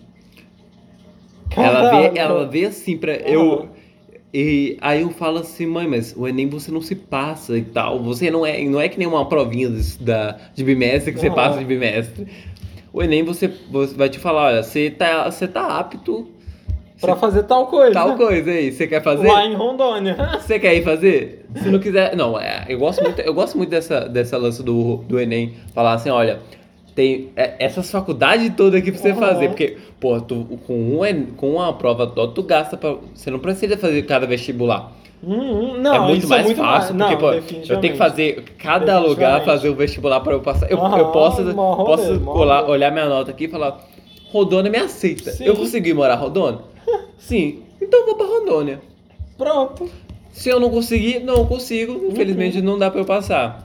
Ela 1.57 1.89
vê, 1.91 2.19
ela 2.19 2.47
vê 2.47 2.67
assim 2.67 2.97
pra 2.97 3.15
eu. 3.15 3.69
E 4.37 4.77
aí 4.81 5.03
eu 5.03 5.11
falo 5.11 5.39
assim, 5.39 5.65
mãe, 5.65 5.87
mas 5.87 6.13
o 6.17 6.27
Enem 6.27 6.49
você 6.49 6.73
não 6.73 6.81
se 6.81 6.97
passa 6.97 7.57
e 7.57 7.63
tal. 7.63 8.03
Você 8.03 8.33
não 8.33 8.45
é, 8.45 8.61
não 8.65 8.81
é 8.81 8.89
que 8.89 8.99
nem 8.99 9.07
uma 9.07 9.29
provinha 9.29 9.71
de, 9.71 9.97
da, 9.99 10.37
de 10.53 10.65
bimestre 10.65 11.13
que 11.13 11.21
você 11.21 11.29
Aham. 11.29 11.37
passa 11.37 11.59
de 11.61 11.65
bimestre. 11.65 12.27
O 12.93 13.01
Enem 13.01 13.23
você, 13.23 13.49
você 13.71 13.95
vai 13.95 14.09
te 14.09 14.19
falar, 14.19 14.47
olha, 14.47 14.63
você 14.65 14.91
tá, 14.91 15.31
você 15.31 15.47
tá 15.47 15.79
apto 15.79 16.27
Pra 17.01 17.15
fazer 17.15 17.45
tal 17.45 17.67
coisa. 17.69 17.93
tal 17.93 18.17
coisa 18.17 18.51
aí. 18.51 18.73
Você 18.73 18.89
quer 18.89 19.03
fazer? 19.05 19.29
Lá 19.29 19.47
em 19.47 19.55
Rondônia. 19.55 20.17
Você 20.41 20.59
quer 20.59 20.75
ir 20.75 20.83
fazer? 20.85 21.45
Se 21.57 21.69
não 21.69 21.79
quiser. 21.79 22.17
Não, 22.17 22.39
é, 22.39 22.65
eu 22.69 22.79
gosto 22.79 23.03
muito, 23.03 23.21
eu 23.21 23.35
gosto 23.35 23.59
muito 23.59 23.69
dessa, 23.71 24.09
dessa 24.09 24.39
lance 24.39 24.63
do, 24.63 24.97
do 24.99 25.21
Enem. 25.21 25.55
Falar 25.75 25.95
assim, 25.95 26.09
olha, 26.09 26.41
tem 26.95 27.31
é, 27.37 27.55
essas 27.59 27.91
faculdades 27.91 28.53
todas 28.57 28.81
aqui 28.81 28.91
pra 28.93 29.01
você 29.01 29.11
Aham. 29.11 29.21
fazer. 29.21 29.49
Porque, 29.49 29.77
pô, 30.01 30.21
tu, 30.21 30.59
com, 30.67 30.75
um, 30.75 31.05
En- 31.05 31.27
com 31.37 31.55
uma 31.55 31.73
prova 31.73 32.07
toda, 32.07 32.33
tu 32.33 32.43
gasta 32.43 32.77
pra. 32.77 32.97
Você 33.15 33.31
não 33.31 33.39
precisa 33.39 33.77
fazer 33.77 34.03
cada 34.03 34.27
vestibular. 34.27 34.93
Hum, 35.27 35.79
não, 35.81 35.95
é 35.95 36.01
muito 36.09 36.29
mais 36.29 36.43
é 36.43 36.45
muito 36.45 36.59
fácil. 36.59 36.95
mais- 36.95 37.11
porque, 37.15 37.25
não, 37.25 37.43
pô, 37.43 37.73
eu 37.73 37.81
tenho 37.81 37.93
que 37.95 37.99
fazer 37.99 38.45
cada 38.59 38.99
lugar 38.99 39.43
fazer 39.45 39.71
o 39.71 39.75
vestibular 39.75 40.21
pra 40.21 40.35
eu 40.35 40.41
passar. 40.41 40.71
Eu, 40.71 40.79
Aham, 40.79 40.99
eu 40.99 41.07
posso, 41.13 41.43
posso 41.55 42.19
rolê. 42.19 42.63
olhar 42.71 42.91
minha 42.93 43.09
nota 43.09 43.31
aqui 43.31 43.45
e 43.45 43.49
falar. 43.49 43.79
Rondônia 44.31 44.71
me 44.71 44.79
aceita. 44.79 45.31
Sim. 45.31 45.45
Eu 45.45 45.57
consegui 45.57 45.95
morar 45.95 46.17
em 46.17 46.19
Rondônia? 46.21 46.61
Sim. 47.19 47.61
Então 47.81 48.01
eu 48.01 48.07
vou 48.07 48.17
pra 48.17 48.27
Rondônia. 48.27 48.81
Pronto. 49.39 49.89
Se 50.33 50.49
eu 50.49 50.59
não 50.61 50.69
conseguir, 50.71 51.21
não 51.21 51.47
consigo. 51.47 52.07
Infelizmente 52.11 52.59
Uhum. 52.59 52.65
não 52.65 52.79
dá 52.79 52.91
pra 52.91 53.01
eu 53.01 53.05
passar. 53.05 53.65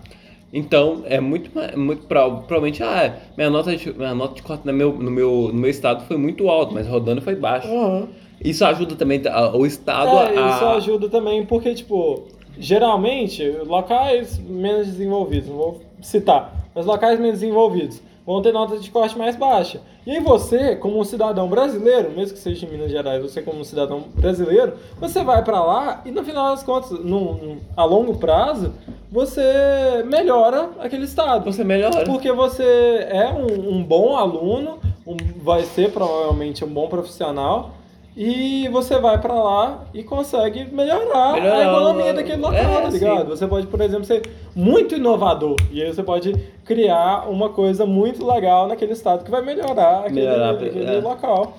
Então, 0.52 1.04
é 1.06 1.20
muito, 1.20 1.52
muito 1.78 2.08
prova- 2.08 2.38
provavelmente, 2.41 2.82
ah, 2.82 3.16
minha 3.38 3.50
nota 3.50 3.76
de, 3.76 3.93
minha 3.93 4.16
nota 4.16 4.36
de 4.36 4.41
corte 4.41 4.66
no 4.66 4.74
meu, 4.74 4.91
no, 4.93 5.12
meu, 5.12 5.32
no 5.50 5.54
meu 5.54 5.70
estado 5.70 6.04
foi 6.06 6.18
muito 6.18 6.50
alta, 6.50 6.74
mas 6.74 6.88
rodando 6.88 7.22
foi 7.22 7.36
baixo. 7.36 7.68
Aham. 7.68 8.08
Isso 8.43 8.64
ajuda 8.66 8.95
também 8.95 9.22
a- 9.28 9.56
o 9.56 9.66
estado 9.66 10.10
É, 10.18 10.38
a. 10.38 10.50
isso 10.56 10.66
ajuda 10.66 11.10
também 11.10 11.45
porque, 11.45 11.74
tipo, 11.76 12.24
geralmente, 12.58 13.43
locais 13.66 14.39
menos 14.39 14.88
desenvolvidos, 14.88 15.50
não 15.50 15.58
vou 15.58 15.82
citar, 16.02 16.54
mas 16.74 16.86
locais 16.86 17.20
menos 17.20 17.41
desenvolvidos 17.41 18.02
vão 18.26 18.42
ter 18.42 18.52
nota 18.54 18.78
de 18.78 18.90
corte 18.92 19.18
mais 19.18 19.36
baixa. 19.36 19.82
E 20.06 20.12
aí 20.12 20.20
você, 20.20 20.76
como 20.76 21.00
um 21.00 21.04
cidadão 21.04 21.48
brasileiro, 21.48 22.12
mesmo 22.12 22.34
que 22.34 22.40
seja 22.40 22.66
em 22.66 22.70
Minas 22.70 22.90
Gerais, 22.92 23.22
você 23.22 23.42
como 23.42 23.60
um 23.60 23.64
cidadão 23.64 24.06
brasileiro, 24.16 24.74
você 25.00 25.24
vai 25.24 25.44
pra 25.44 25.64
lá 25.64 26.02
e 26.06 26.12
no 26.12 26.24
final 26.24 26.52
das 26.52 26.64
contas, 26.64 26.92
num- 26.92 27.58
a 27.78 27.84
longo 27.84 28.18
prazo, 28.18 28.74
você 29.12 30.04
melhora 30.06 30.70
aquele 30.80 31.06
estado. 31.06 31.44
Você 31.52 31.64
melhora. 31.64 32.04
Porque 32.06 32.32
você 32.32 33.08
é 33.10 33.30
um, 33.30 33.78
um 33.78 33.84
bom 33.84 34.16
aluno, 34.16 34.80
um- 35.06 35.18
vai 35.42 35.64
ser 35.64 35.92
provavelmente 35.92 36.64
um 36.64 36.68
bom 36.70 36.88
profissional, 36.88 37.72
e 38.18 38.68
você 38.70 38.99
vai 38.99 39.20
pra 39.20 39.34
lá 39.34 39.86
e 39.93 40.03
consegue 40.03 40.66
melhorar, 40.74 41.34
Melhorar 41.34 41.57
a 41.57 41.64
economia 41.64 42.14
daquele 42.14 42.41
local, 42.41 42.55
é, 42.60 42.82
tá 42.82 42.89
ligado? 42.89 43.22
sim. 43.24 43.30
Você 43.30 43.47
pode, 43.47 43.68
por 43.68 43.80
exemplo, 43.82 44.05
ser 44.05 44.22
muito 44.55 44.95
inovador, 44.95 45.55
e 45.72 45.82
aí 45.82 45.93
você 45.93 46.03
pode 46.03 46.34
criar 46.66 47.30
uma 47.30 47.49
coisa 47.49 47.86
muito 47.86 48.26
legal 48.26 48.68
naquele 48.68 48.93
estado 48.93 49.24
que 49.24 49.32
vai 49.32 49.41
melhorar 49.43 50.01
aquele, 50.01 50.22
Melhorar, 50.22 50.51
aquele 50.51 50.86
é. 50.86 50.99
local. 50.99 51.57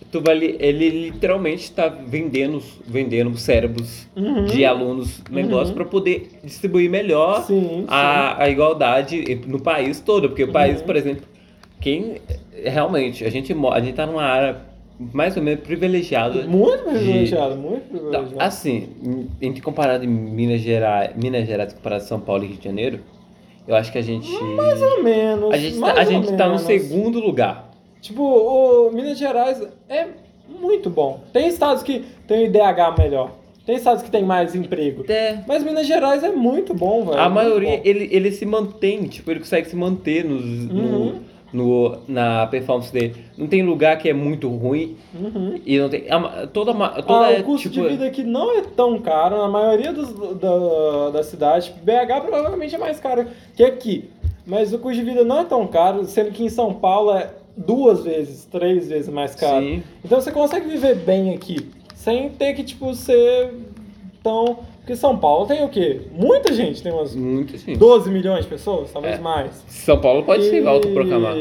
Setúbal, 0.00 0.34
ele, 0.34 0.56
ele 0.60 0.90
literalmente 1.10 1.62
está 1.62 1.88
vendendo, 1.88 2.62
vendendo 2.86 3.34
cérebros 3.38 4.06
Uhum. 4.14 4.44
de 4.44 4.62
alunos 4.66 5.22
negócio 5.30 5.68
Uhum. 5.68 5.74
para 5.74 5.84
poder 5.86 6.28
distribuir 6.44 6.90
melhor 6.90 7.42
Sim, 7.44 7.86
a, 7.88 8.42
a 8.42 8.48
igualdade 8.50 9.40
no 9.46 9.58
país 9.58 10.00
todo. 10.00 10.28
Porque 10.28 10.44
o 10.44 10.52
país, 10.52 10.80
Uhum. 10.80 10.86
por 10.86 10.96
exemplo, 10.96 11.22
quem 11.80 12.16
realmente, 12.62 13.24
a 13.24 13.30
gente, 13.30 13.54
a 13.54 13.80
gente 13.80 13.94
tá 13.94 14.04
numa 14.04 14.22
área 14.22 14.56
mais 14.98 15.36
ou 15.36 15.42
menos 15.42 15.62
privilegiada. 15.64 16.42
Muito 16.46 16.84
privilegiado, 16.84 17.56
muito 17.56 17.92
Não, 17.92 17.98
privilegiado. 18.10 18.36
assim, 18.42 18.88
entre 19.40 19.60
comparado 19.62 20.04
em 20.04 20.08
Minas 20.08 20.60
Gerais, 20.60 21.10
Minas 21.16 21.46
Gerais 21.46 21.72
comparado 21.72 22.04
São 22.04 22.20
Paulo 22.20 22.44
e 22.44 22.48
Rio 22.48 22.56
de 22.58 22.64
Janeiro, 22.64 23.00
eu 23.66 23.74
acho 23.74 23.90
que 23.92 23.98
a 23.98 24.02
gente. 24.02 24.30
mais 24.54 24.80
ou 24.82 25.02
menos. 25.02 25.52
A 25.52 25.56
gente, 25.56 25.78
tá, 25.80 25.92
a 25.94 26.04
gente 26.04 26.26
tá 26.36 26.44
no 26.46 26.54
menos. 26.56 26.62
segundo 26.62 27.20
lugar. 27.20 27.70
Tipo, 28.00 28.22
o 28.22 28.90
Minas 28.92 29.16
Gerais 29.18 29.62
é 29.88 30.08
muito 30.60 30.90
bom. 30.90 31.20
Tem 31.32 31.46
estados 31.48 31.82
que 31.82 32.04
tem 32.26 32.40
um 32.42 32.44
IDH 32.46 32.96
melhor. 32.98 33.30
Tem 33.64 33.76
estados 33.76 34.02
que 34.02 34.10
tem 34.10 34.24
mais 34.24 34.56
emprego. 34.56 35.04
É. 35.08 35.38
Mas 35.46 35.62
Minas 35.62 35.86
Gerais 35.86 36.24
é 36.24 36.30
muito 36.30 36.74
bom, 36.74 37.04
velho. 37.04 37.16
A 37.20 37.28
muito 37.30 37.34
maioria, 37.34 37.80
ele, 37.84 38.08
ele 38.10 38.32
se 38.32 38.44
mantém, 38.44 39.04
tipo, 39.04 39.30
ele 39.30 39.38
consegue 39.38 39.68
se 39.68 39.76
manter 39.76 40.24
nos, 40.24 40.42
Uhum. 40.42 40.66
no, 41.14 41.20
no- 41.52 41.98
na 42.08 42.46
performance 42.46 42.92
dele. 42.92 43.14
Não 43.36 43.46
tem 43.46 43.62
lugar 43.62 43.98
que 43.98 44.08
é 44.08 44.12
muito 44.14 44.48
ruim 44.48 44.96
Uhum. 45.14 45.60
e 45.66 45.78
não 45.78 45.88
tem. 45.88 46.04
a 46.10 46.46
toda 46.46 46.72
toda 47.02 47.26
Ah, 47.26 47.32
é, 47.32 47.40
o 47.40 47.44
custo 47.44 47.68
tipo, 47.68 47.82
de 47.84 47.90
vida 47.90 48.06
aqui 48.06 48.22
não 48.22 48.56
é 48.58 48.62
tão 48.62 48.98
caro. 49.00 49.36
Na 49.38 49.48
maioria 49.48 49.92
dos, 49.92 50.12
da, 50.38 51.10
da 51.10 51.22
cidade, 51.22 51.66
tipo, 51.66 51.78
BH 51.84 52.20
provavelmente 52.22 52.74
é 52.74 52.78
mais 52.78 52.98
caro 52.98 53.26
que 53.54 53.62
aqui. 53.62 54.08
Mas 54.46 54.72
o 54.72 54.78
custo 54.78 54.98
de 55.04 55.08
vida 55.10 55.24
não 55.24 55.40
é 55.40 55.44
tão 55.44 55.66
caro, 55.66 56.04
sendo 56.04 56.30
que 56.32 56.42
em 56.44 56.48
São 56.48 56.74
Paulo 56.74 57.12
é 57.12 57.30
duas 57.56 58.02
vezes, 58.02 58.44
três 58.50 58.88
vezes 58.88 59.08
mais 59.12 59.34
caro. 59.34 59.62
Sim. 59.64 59.82
Então 60.04 60.20
você 60.20 60.32
consegue 60.32 60.66
viver 60.68 60.96
bem 60.96 61.34
aqui, 61.34 61.68
sem 61.94 62.28
ter 62.30 62.54
que, 62.54 62.64
tipo, 62.64 62.92
ser 62.94 63.52
tão... 64.22 64.58
Porque 64.82 64.96
São 64.96 65.16
Paulo 65.16 65.46
tem 65.46 65.64
o 65.64 65.68
quê? 65.68 66.00
Muita 66.12 66.52
gente, 66.52 66.82
tem 66.82 66.90
umas 66.92 67.14
Muito 67.14 67.56
sim. 67.56 67.74
12 67.74 68.10
milhões 68.10 68.42
de 68.44 68.50
pessoas, 68.50 68.90
talvez 68.92 69.16
É. 69.16 69.20
mais. 69.20 69.64
São 69.68 70.00
Paulo 70.00 70.24
pode 70.24 70.42
se 70.42 70.56
E- 70.58 70.66
autoproclamar. 70.66 71.36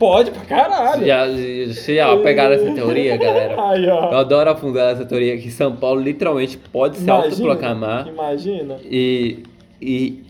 Pode 0.00 0.32
pra 0.32 0.40
caralho. 0.44 1.06
Já, 1.06 1.26
já 1.30 2.16
pegaram 2.16 2.54
essa 2.56 2.68
teoria, 2.72 3.16
galera? 3.18 3.54
Aí, 3.70 3.86
ó. 3.88 4.10
Eu 4.10 4.18
adoro 4.18 4.50
afundar 4.50 4.92
essa 4.92 5.04
teoria 5.06 5.38
que 5.38 5.48
São 5.48 5.76
Paulo 5.76 6.00
literalmente 6.00 6.58
pode 6.58 6.96
se 6.96 7.04
Imagina, 7.04 7.24
autoproclamar. 7.30 8.08
Imagina. 8.08 8.78
E, 8.84 9.44
e, 9.80 10.24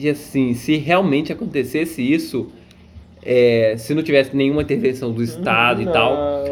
e 0.00 0.08
assim, 0.08 0.54
se 0.54 0.76
realmente 0.78 1.32
acontecesse 1.32 2.02
isso, 2.02 2.48
é, 3.26 3.74
se 3.76 3.92
não 3.94 4.02
tivesse 4.02 4.34
nenhuma 4.36 4.62
intervenção 4.62 5.10
do 5.12 5.22
Estado 5.22 5.82
e 5.82 5.86
Uhum, 5.86 5.92
tal, 5.92 6.44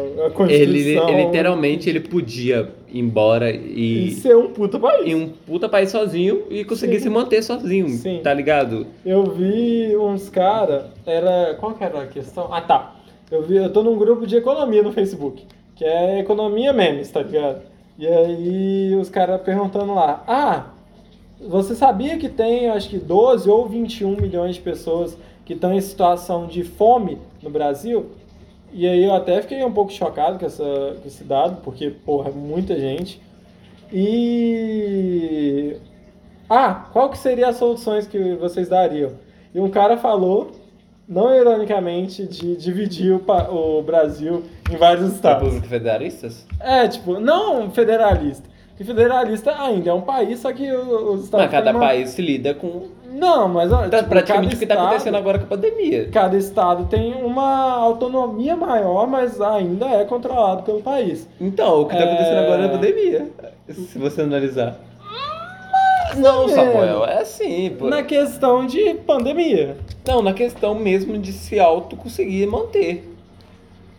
ele, 0.49 0.79
ele 0.79 1.23
literalmente 1.25 1.89
ele 1.89 1.99
podia 2.01 2.69
ir 2.91 2.99
embora 2.99 3.49
E 3.51 4.07
e, 4.09 4.11
ser 4.11 4.35
um 4.35 4.47
puta 4.47 4.77
país. 4.77 5.07
em 5.07 5.15
um 5.15 5.29
puta 5.29 5.69
país 5.69 5.89
sozinho 5.89 6.43
e 6.49 6.63
conseguir 6.65 6.97
Sim. 6.97 7.03
se 7.03 7.09
manter 7.09 7.41
sozinho, 7.43 7.89
Sim. 7.89 8.19
tá 8.23 8.33
ligado? 8.33 8.87
Eu 9.05 9.23
vi 9.31 9.95
uns 9.97 10.29
cara, 10.29 10.91
era. 11.05 11.55
Qual 11.59 11.73
que 11.73 11.83
era 11.83 12.01
a 12.03 12.07
questão? 12.07 12.49
Ah 12.51 12.61
tá. 12.61 12.95
Eu 13.31 13.41
vi, 13.43 13.55
eu 13.55 13.71
tô 13.71 13.81
num 13.81 13.97
grupo 13.97 14.27
de 14.27 14.35
economia 14.35 14.83
no 14.83 14.91
Facebook, 14.91 15.43
que 15.75 15.83
é 15.85 16.19
economia 16.19 16.71
memes, 16.73 17.09
tá 17.09 17.21
ligado? 17.21 17.61
E 17.97 18.05
aí 18.05 18.95
os 18.99 19.09
caras 19.09 19.41
perguntando 19.41 19.93
lá, 19.95 20.23
ah, 20.27 20.65
você 21.47 21.73
sabia 21.75 22.17
que 22.17 22.29
tem 22.29 22.69
acho 22.69 22.89
que 22.89 22.97
12 22.97 23.49
ou 23.49 23.67
21 23.67 24.15
milhões 24.21 24.55
de 24.55 24.61
pessoas 24.61 25.17
que 25.45 25.53
estão 25.53 25.73
em 25.73 25.79
situação 25.81 26.47
de 26.47 26.63
fome 26.63 27.17
no 27.41 27.49
Brasil? 27.49 28.07
E 28.73 28.85
aí 28.87 29.03
eu 29.05 29.13
até 29.13 29.41
fiquei 29.41 29.63
um 29.63 29.71
pouco 29.71 29.91
chocado 29.91 30.37
com, 30.37 30.45
essa, 30.45 30.63
com 31.01 31.07
esse 31.07 31.23
dado, 31.23 31.61
porque, 31.61 31.89
porra, 31.91 32.29
é 32.29 32.33
muita 32.33 32.77
gente. 32.77 33.21
E. 34.45 35.77
Ah, 36.49 36.85
qual 36.91 37.09
que 37.09 37.17
seria 37.17 37.47
as 37.49 37.57
soluções 37.57 38.07
que 38.07 38.35
vocês 38.35 38.69
dariam? 38.69 39.11
E 39.53 39.59
um 39.59 39.69
cara 39.69 39.97
falou, 39.97 40.51
não 41.07 41.33
ironicamente, 41.33 42.25
de 42.27 42.55
dividir 42.55 43.13
o, 43.13 43.23
o 43.79 43.81
Brasil 43.81 44.43
em 44.71 44.75
vários 44.77 45.13
estados. 45.13 45.43
República 45.43 45.67
Federalistas? 45.69 46.45
É, 46.59 46.87
tipo, 46.87 47.19
não 47.19 47.71
federalista. 47.71 48.47
Porque 48.69 48.83
federalista 48.83 49.55
ainda 49.57 49.89
é 49.89 49.93
um 49.93 50.01
país, 50.01 50.39
só 50.39 50.51
que 50.51 50.69
os 50.71 51.23
estados. 51.23 51.45
Mas 51.45 51.51
cada 51.51 51.71
uma- 51.71 51.79
país 51.79 52.09
se 52.09 52.21
lida 52.21 52.53
com 52.53 52.89
Não, 53.17 53.47
mas 53.47 53.71
ó, 53.71 53.87
tá, 53.87 53.97
tipo, 53.99 54.09
praticamente 54.09 54.55
o 54.55 54.59
que 54.59 54.65
tá 54.65 54.73
estado- 54.73 54.87
acontecendo 54.87 55.15
agora 55.15 55.39
com 55.39 55.45
a 55.45 55.47
pandemia. 55.47 56.09
Cada 56.11 56.35
estado 56.37 56.85
tem 56.85 57.13
uma 57.13 57.71
autonomia 57.73 58.55
maior, 58.55 59.07
mas 59.07 59.39
ainda 59.39 59.85
é 59.87 60.03
controlado 60.03 60.63
pelo 60.63 60.81
país. 60.81 61.27
Então, 61.39 61.81
o 61.81 61.85
que 61.85 61.95
tá 61.95 62.03
acontecendo 62.03 62.35
É. 62.37 62.45
agora 62.45 62.61
é 62.63 62.65
a 62.65 62.69
pandemia, 62.69 63.29
se 63.69 63.97
você 63.97 64.21
analisar. 64.21 64.75
Não, 66.17 66.43
ou 66.43 66.49
Samuel, 66.49 67.05
é 67.05 67.21
assim. 67.21 67.75
pô. 67.77 67.87
Na 67.87 68.03
questão 68.03 68.65
de 68.65 68.93
pandemia. 69.05 69.75
Não, 70.07 70.21
na 70.21 70.33
questão 70.33 70.73
mesmo 70.75 71.17
de 71.17 71.33
se 71.33 71.59
auto 71.59 71.95
conseguir 71.95 72.45
manter. 72.47 73.11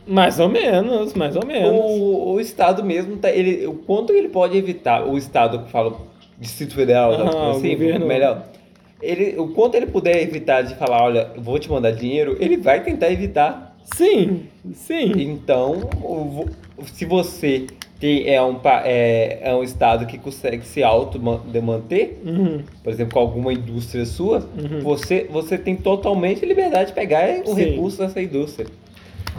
Mais 0.06 0.38
ou 0.38 0.48
menos, 0.48 1.14
mais 1.14 1.34
ou 1.36 1.44
menos. 1.44 1.74
O, 1.80 2.32
o 2.34 2.40
Estado 2.40 2.84
mesmo, 2.84 3.16
tá, 3.16 3.28
ele, 3.30 3.66
o 3.66 3.74
quanto 3.74 4.12
ele 4.12 4.28
pode 4.28 4.56
evitar, 4.56 5.04
o 5.06 5.18
Estado 5.18 5.58
que 5.60 5.70
fala 5.70 5.94
Distrito 6.38 6.74
Federal, 6.74 7.10
o 7.12 7.50
assim, 7.50 7.70
governo. 7.72 8.06
melhor. 8.06 8.42
Ele, 9.06 9.38
o 9.38 9.48
quanto 9.48 9.74
ele 9.76 9.86
puder 9.86 10.20
evitar 10.22 10.62
de 10.62 10.74
falar, 10.74 11.02
olha, 11.02 11.30
vou 11.36 11.58
te 11.58 11.70
mandar 11.70 11.92
dinheiro, 11.92 12.36
ele 12.40 12.56
vai 12.56 12.82
tentar 12.82 13.10
evitar. 13.10 13.76
Sim, 13.94 14.42
sim. 14.74 15.12
Então, 15.16 15.88
se 16.92 17.04
você 17.04 17.66
tem, 18.00 18.28
é, 18.28 18.42
um, 18.42 18.56
é, 18.84 19.38
é 19.42 19.54
um 19.54 19.62
Estado 19.62 20.06
que 20.06 20.18
consegue 20.18 20.66
se 20.66 20.82
auto-manter, 20.82 22.18
Uhum. 22.24 22.62
por 22.82 22.92
exemplo, 22.92 23.14
com 23.14 23.20
alguma 23.20 23.52
indústria 23.52 24.04
sua, 24.04 24.38
Uhum. 24.58 24.80
você, 24.80 25.26
você 25.30 25.56
tem 25.56 25.76
totalmente 25.76 26.44
liberdade 26.44 26.88
de 26.88 26.92
pegar 26.94 27.42
o 27.46 27.54
Sim. 27.54 27.62
recurso 27.62 27.98
dessa 27.98 28.20
indústria. 28.20 28.66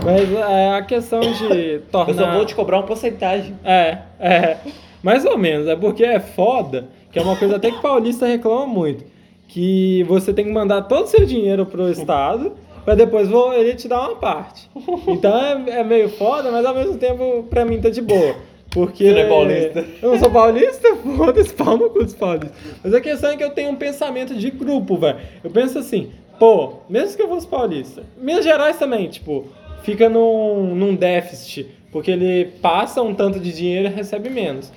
Mas 0.03 0.32
é, 0.32 0.70
a 0.78 0.82
questão 0.82 1.20
de 1.20 1.80
tornar... 1.91 2.09
Eu 2.13 2.15
só 2.18 2.32
vou 2.32 2.45
te 2.45 2.55
cobrar 2.55 2.78
uma 2.78 2.84
porcentagem. 2.84 3.53
É, 3.63 3.97
é. 4.20 4.57
Mais 5.03 5.26
ou 5.26 5.38
menos. 5.38 5.68
É 5.68 5.76
porque 5.76 6.03
é 6.03 6.20
foda, 6.20 6.88
que 7.11 7.20
é 7.20 7.22
uma 7.22 7.36
coisa 7.36 7.57
até 7.57 7.72
que 7.72 7.82
paulista 7.82 8.26
reclama 8.26 8.65
muito. 8.65 9.03
Que 9.48 10.04
você 10.04 10.34
tem 10.34 10.45
que 10.45 10.52
mandar 10.52 10.84
todo 10.84 11.06
o 11.06 11.08
seu 11.08 11.26
dinheiro 11.26 11.66
pro 11.66 11.89
Estado 11.89 12.54
pra 12.84 12.95
depois 12.95 13.28
vo- 13.30 13.54
ele 13.54 13.74
te 13.76 13.88
dar 13.88 14.02
uma 14.02 14.16
parte. 14.16 14.70
Então 15.08 15.36
é, 15.68 15.80
é 15.80 15.84
meio 15.84 16.10
foda, 16.10 16.52
mas 16.52 16.66
ao 16.66 16.74
mesmo 16.76 16.98
tempo 16.98 17.43
pra 17.50 17.66
mim 17.66 17.80
tá 17.82 17.89
de 17.89 18.02
boa. 18.02 18.36
Porque. 18.70 19.06
Você 19.06 19.14
não 19.14 19.20
é 19.22 19.28
paulista? 19.30 19.86
Eu 20.02 20.12
não 20.12 20.20
sou 20.20 20.30
paulista? 20.30 20.95
Foda-se, 21.18 21.54
pau 21.54 21.78
no 21.78 21.89
cu 21.89 22.04
dos 22.04 22.14
paulistas. 22.14 22.52
Mas 22.84 22.93
a 22.93 23.02
questão 23.02 23.32
é 23.32 23.38
que 23.38 23.43
eu 23.43 23.50
tenho 23.52 23.72
um 23.72 23.76
pensamento 23.76 24.36
de 24.36 24.52
grupo, 24.52 24.98
velho. 24.98 25.18
Eu 25.43 25.50
penso 25.50 25.80
assim, 25.80 26.12
pô, 26.38 26.74
mesmo 26.89 27.16
que 27.16 27.22
eu 27.24 27.30
fosse 27.30 27.48
paulista, 27.48 28.04
Minas 28.22 28.43
Gerais 28.43 28.78
também, 28.78 29.08
tipo, 29.08 29.45
fica 29.84 30.10
num, 30.10 30.76
num 30.76 30.93
déficit, 30.95 31.68
porque 31.91 32.12
ele 32.12 32.45
passa 32.62 33.02
um 33.02 33.16
tanto 33.16 33.39
de 33.39 33.52
dinheiro 33.54 33.88
e 33.88 33.91
recebe 33.91 34.30
menos. 34.30 34.72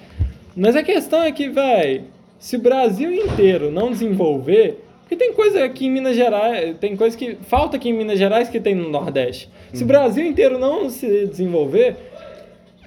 Mas 0.57 0.75
a 0.77 0.83
questão 0.83 1.23
é 1.23 1.33
que, 1.33 1.49
velho, 1.49 2.05
se 2.41 2.57
o 2.57 2.59
Brasil 2.59 3.13
inteiro 3.13 3.71
não 3.71 3.91
desenvolver, 3.91 4.83
porque 5.03 5.15
tem 5.15 5.35
coisa 5.35 5.63
aqui 5.63 5.87
em 5.87 5.91
Minas 5.91 6.17
Gerais, 6.17 6.75
tem 6.79 6.97
coisa 6.97 7.17
que 7.17 7.37
falta 7.43 7.77
aqui 7.77 7.91
em 7.91 7.93
Minas 7.93 8.19
Gerais 8.19 8.49
que 8.49 8.59
tem 8.59 8.75
no 8.75 8.89
Nordeste. 8.89 9.51
Se 9.75 9.85
o 9.85 9.87
Brasil 9.87 10.25
inteiro 10.25 10.59
não 10.59 10.89
se 10.89 11.27
desenvolver, 11.27 11.97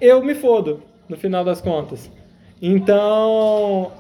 eu 0.02 0.24
me 0.24 0.34
fodo, 0.34 0.82
no 1.08 1.16
final 1.16 1.46
das 1.46 1.62
contas. 1.62 2.12
Então, 2.60 3.92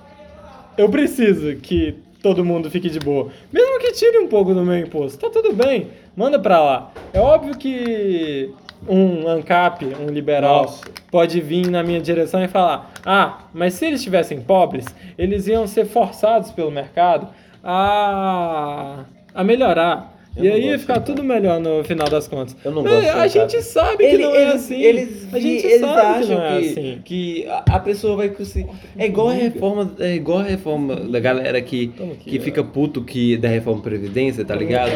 eu 0.75 0.89
preciso 0.89 1.55
que 1.57 1.97
todo 2.21 2.43
mundo 2.43 2.71
fique 2.71 2.89
de 2.89 2.99
boa. 2.99 3.29
Mesmo 3.51 3.79
que 3.79 3.91
tire 3.91 4.17
um 4.17 4.27
pouco 4.27 4.55
do 4.55 4.63
meu 4.63 4.79
imposto, 4.79 5.19
tá 5.19 5.29
tudo 5.29 5.53
bem, 5.53 5.89
manda 6.15 6.39
pra 6.39 6.63
lá. 6.63 6.91
É 7.13 7.19
óbvio 7.19 7.55
que 7.55 8.51
um 8.87 9.27
ANCAP, 9.27 9.85
um 9.99 10.07
liberal, 10.07 10.63
Nossa. 10.63 10.85
pode 11.09 11.39
vir 11.41 11.69
na 11.69 11.83
minha 11.83 12.01
direção 12.01 12.43
e 12.43 12.47
falar: 12.47 12.91
ah, 13.05 13.45
mas 13.53 13.73
se 13.75 13.85
eles 13.85 13.99
estivessem 13.99 14.41
pobres, 14.41 14.85
eles 15.17 15.47
iam 15.47 15.67
ser 15.67 15.85
forçados 15.85 16.51
pelo 16.51 16.71
mercado 16.71 17.27
a, 17.63 19.05
a 19.33 19.43
melhorar. 19.43 20.12
Eu 20.35 20.45
e 20.45 20.51
aí 20.51 20.77
ficar 20.79 20.97
do 20.97 21.05
tudo 21.05 21.23
melhor 21.23 21.59
no 21.59 21.83
final 21.83 22.09
das 22.09 22.27
contas. 22.27 22.55
Eu 22.65 22.71
não 22.71 22.81
gosto 22.81 23.07
A 23.09 23.27
gente 23.27 23.61
sabe 23.61 23.97
que 23.97 24.17
não 24.17 24.33
é 24.33 24.53
assim. 24.53 24.81
Eles, 24.81 25.31
a 25.31 25.39
gente 25.39 25.65
eles 25.65 25.83
acham 25.83 26.37
que 26.37 26.79
é 26.79 26.97
que, 27.03 27.45
assim. 27.45 27.63
a 27.69 27.79
pessoa 27.79 28.15
vai 28.15 28.29
conseguir. 28.29 28.69
É 28.97 29.05
igual 29.05 29.29
a 29.29 29.33
reforma, 29.33 29.91
é 29.99 30.15
igual 30.15 30.39
a 30.39 30.43
reforma 30.43 30.95
da 30.95 31.19
galera 31.19 31.61
que, 31.61 31.91
que 32.19 32.39
fica 32.39 32.63
puto 32.63 33.03
que, 33.03 33.37
da 33.37 33.47
reforma 33.47 33.81
Previdência, 33.83 34.43
tá 34.43 34.55
ligado? 34.55 34.91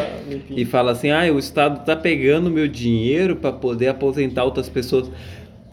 E 0.50 0.64
fala 0.64 0.92
assim: 0.92 1.10
ah, 1.10 1.32
o 1.32 1.38
Estado 1.38 1.84
tá 1.84 1.94
pegando 1.94 2.50
meu 2.50 2.66
dinheiro 2.66 3.36
pra 3.36 3.52
poder 3.52 3.88
aposentar 3.88 4.42
outras 4.44 4.68
pessoas. 4.68 5.08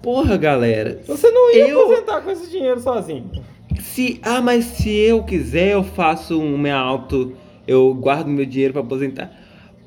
Porra, 0.01 0.38
galera. 0.38 0.99
Você 1.07 1.32
não 1.32 1.51
ia 1.55 1.68
Eu- 1.70 1.82
aposentar 1.82 2.22
com 2.22 2.30
esse 2.30 2.51
dinheiro 2.51 2.80
sozinho. 2.80 3.32
Se, 3.80 4.20
ah, 4.22 4.41
mas 4.41 4.66
se 4.66 4.89
eu 4.91 5.24
quiser, 5.24 5.74
eu 5.74 5.84
faço 5.84 6.39
um 6.39 6.55
minha 6.55 6.78
auto, 6.78 7.34
eu 7.68 7.91
guardo 7.95 8.28
meu 8.28 8.45
dinheiro 8.45 8.74
pra 8.74 8.84
aposentar. 8.84 9.45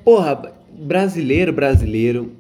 Porra, 0.09 0.41
brasileiro, 0.73 1.53
brasileiro 1.53 2.33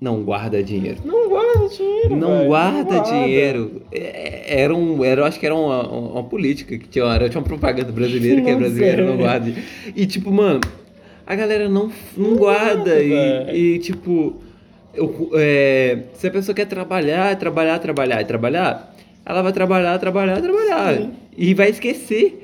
não 0.00 0.22
guarda 0.22 0.62
dinheiro. 0.62 0.96
Não 1.04 1.28
guarda, 1.28 1.58
guarda 1.58 1.76
dinheiro. 1.76 2.16
Não 2.16 2.28
velho, 2.38 2.46
guarda 2.48 3.00
dinheiro. 3.00 3.82
É, 3.92 4.62
Era 4.62 4.74
um, 4.74 5.04
era, 5.04 5.20
eu 5.20 5.24
acho 5.26 5.38
que 5.38 5.44
era 5.44 5.54
uma, 5.54 5.86
uma 5.90 6.24
política 6.24 6.78
que 6.78 6.88
tinha, 6.88 7.04
era, 7.04 7.28
tinha 7.28 7.38
uma 7.38 7.46
propaganda 7.46 7.92
brasileira 7.92 8.40
que 8.40 8.48
é 8.48 8.52
Não 8.52 8.60
brasileira 8.60 8.96
sei. 8.96 9.06
não 9.06 9.16
guarda. 9.18 9.52
E 9.94 10.06
tipo, 10.06 10.32
mano, 10.32 10.60
a 11.26 11.34
galera 11.34 11.68
não, 11.68 11.92
não 12.16 12.34
guarda. 12.34 13.02
E, 13.02 13.74
e, 13.74 13.78
tipo, 13.78 14.36
eu, 14.94 15.32
é, 15.34 16.04
se 16.14 16.28
a 16.28 16.30
pessoa 16.30 16.54
quer 16.54 16.64
trabalhar, 16.64 17.36
trabalhar, 17.36 17.78
trabalhar 17.78 18.22
e 18.22 18.24
trabalhar, 18.24 18.96
ela 19.26 19.42
vai 19.42 19.52
trabalhar, 19.52 19.98
trabalhar, 19.98 20.40
trabalhar. 20.40 20.96
Sim. 20.96 21.10
E 21.36 21.52
vai 21.52 21.68
esquecer 21.68 22.42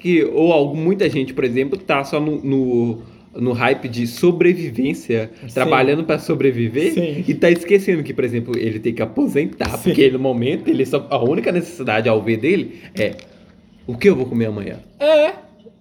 que, 0.00 0.24
ou 0.24 0.74
muita 0.74 1.08
gente, 1.08 1.32
por 1.32 1.44
exemplo, 1.44 1.78
tá 1.78 2.02
só 2.02 2.18
no, 2.18 2.42
no, 2.42 3.02
no 3.34 3.52
hype 3.52 3.88
de 3.88 4.06
sobrevivência, 4.06 5.30
Sim. 5.42 5.54
trabalhando 5.54 6.04
pra 6.04 6.18
sobreviver 6.18 6.92
Sim. 6.92 7.24
e 7.26 7.34
tá 7.34 7.50
esquecendo 7.50 8.02
que, 8.02 8.12
por 8.12 8.24
exemplo, 8.24 8.58
ele 8.58 8.78
tem 8.78 8.92
que 8.92 9.02
aposentar, 9.02 9.78
Sim. 9.78 9.90
porque 9.90 10.10
no 10.10 10.18
momento 10.18 10.68
ele 10.68 10.84
só, 10.84 11.06
a 11.10 11.22
única 11.22 11.52
necessidade 11.52 12.08
ao 12.08 12.20
ver 12.20 12.38
dele 12.38 12.80
é 12.98 13.14
o 13.86 13.96
que 13.96 14.08
eu 14.08 14.16
vou 14.16 14.26
comer 14.26 14.46
amanhã? 14.46 14.78
É. 14.98 15.32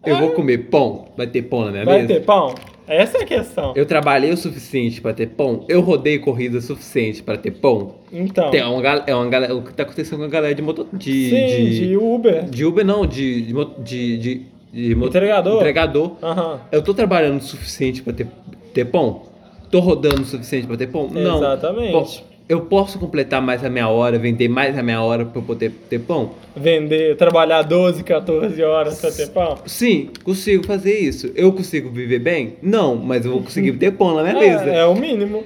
Eu 0.05 0.15
é. 0.15 0.19
vou 0.19 0.31
comer 0.31 0.69
pão? 0.69 1.09
Vai 1.17 1.27
ter 1.27 1.43
pão 1.43 1.65
na 1.65 1.71
minha 1.71 1.85
Vai 1.85 2.01
mesa? 2.01 2.07
ter 2.07 2.19
pão? 2.21 2.55
Essa 2.87 3.19
é 3.19 3.21
a 3.21 3.25
questão. 3.25 3.73
Eu 3.75 3.85
trabalhei 3.85 4.31
o 4.31 4.37
suficiente 4.37 4.99
pra 4.99 5.13
ter 5.13 5.27
pão? 5.27 5.63
Eu 5.69 5.79
rodei 5.79 6.17
corrida 6.17 6.57
o 6.57 6.61
suficiente 6.61 7.21
pra 7.21 7.37
ter 7.37 7.51
pão? 7.51 7.95
Então. 8.11 8.49
Tem 8.49 8.63
uma, 8.63 8.81
é 9.05 9.13
uma 9.13 9.29
galera, 9.29 9.55
o 9.55 9.61
que 9.61 9.71
tá 9.73 9.83
acontecendo 9.83 10.17
com 10.17 10.25
a 10.25 10.27
galera 10.27 10.55
de 10.55 10.61
moto 10.63 10.87
de, 10.91 11.29
sim, 11.29 11.45
de, 11.45 11.87
de 11.87 11.97
Uber. 11.97 12.45
de 12.45 12.65
Uber 12.65 12.83
não, 12.83 13.05
de 13.05 13.53
de, 13.83 14.17
de, 14.17 14.41
de, 14.71 14.93
Entregador. 14.93 15.55
entregador. 15.57 16.11
Aham. 16.21 16.59
Eu 16.71 16.81
tô 16.81 16.93
trabalhando 16.93 17.39
o 17.39 17.43
suficiente 17.43 18.01
pra 18.01 18.13
ter, 18.13 18.27
ter 18.73 18.85
pão? 18.85 19.23
Tô 19.71 19.79
rodando 19.79 20.21
o 20.21 20.25
suficiente 20.25 20.67
pra 20.67 20.77
ter 20.77 20.87
pão? 20.87 21.07
Não. 21.09 21.37
Exatamente. 21.37 22.23
Eu 22.47 22.61
posso 22.61 22.97
completar 22.97 23.39
mais 23.43 23.63
a 23.63 23.69
minha 23.69 23.87
hora, 23.87 24.17
vender 24.17 24.47
mais 24.47 24.75
a 24.75 24.81
minha 24.81 24.99
hora 25.03 25.21
eu 25.35 25.41
poder 25.43 25.71
ter 25.87 25.99
pão? 25.99 26.31
Vender, 26.55 27.15
trabalhar 27.15 27.61
12, 27.61 28.03
14 28.03 28.63
horas 28.63 28.99
pra 28.99 29.11
ter 29.11 29.29
pão. 29.29 29.59
Sim, 29.67 30.09
consigo 30.23 30.65
fazer 30.65 30.97
isso. 30.97 31.31
Eu 31.35 31.53
consigo 31.53 31.91
viver 31.91 32.17
bem? 32.17 32.55
Não, 32.59 32.95
mas 32.95 33.23
eu 33.23 33.33
vou 33.33 33.43
conseguir 33.43 33.73
ter 33.73 33.91
pão 33.91 34.15
na 34.15 34.23
minha 34.23 34.33
mesa. 34.39 34.65
É, 34.67 34.77
é 34.79 34.85
o 34.85 34.95
mínimo. 34.95 35.43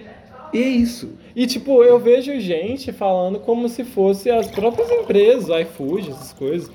E 0.54 0.60
é 0.64 0.68
isso. 0.68 1.10
E 1.36 1.46
tipo, 1.46 1.84
eu 1.84 2.00
vejo 2.00 2.40
gente 2.40 2.94
falando 2.94 3.38
como 3.40 3.68
se 3.68 3.84
fosse 3.84 4.30
as 4.30 4.48
próprias 4.48 4.90
empresas, 4.90 5.50
iFood, 5.62 6.12
essas 6.12 6.32
coisas, 6.32 6.72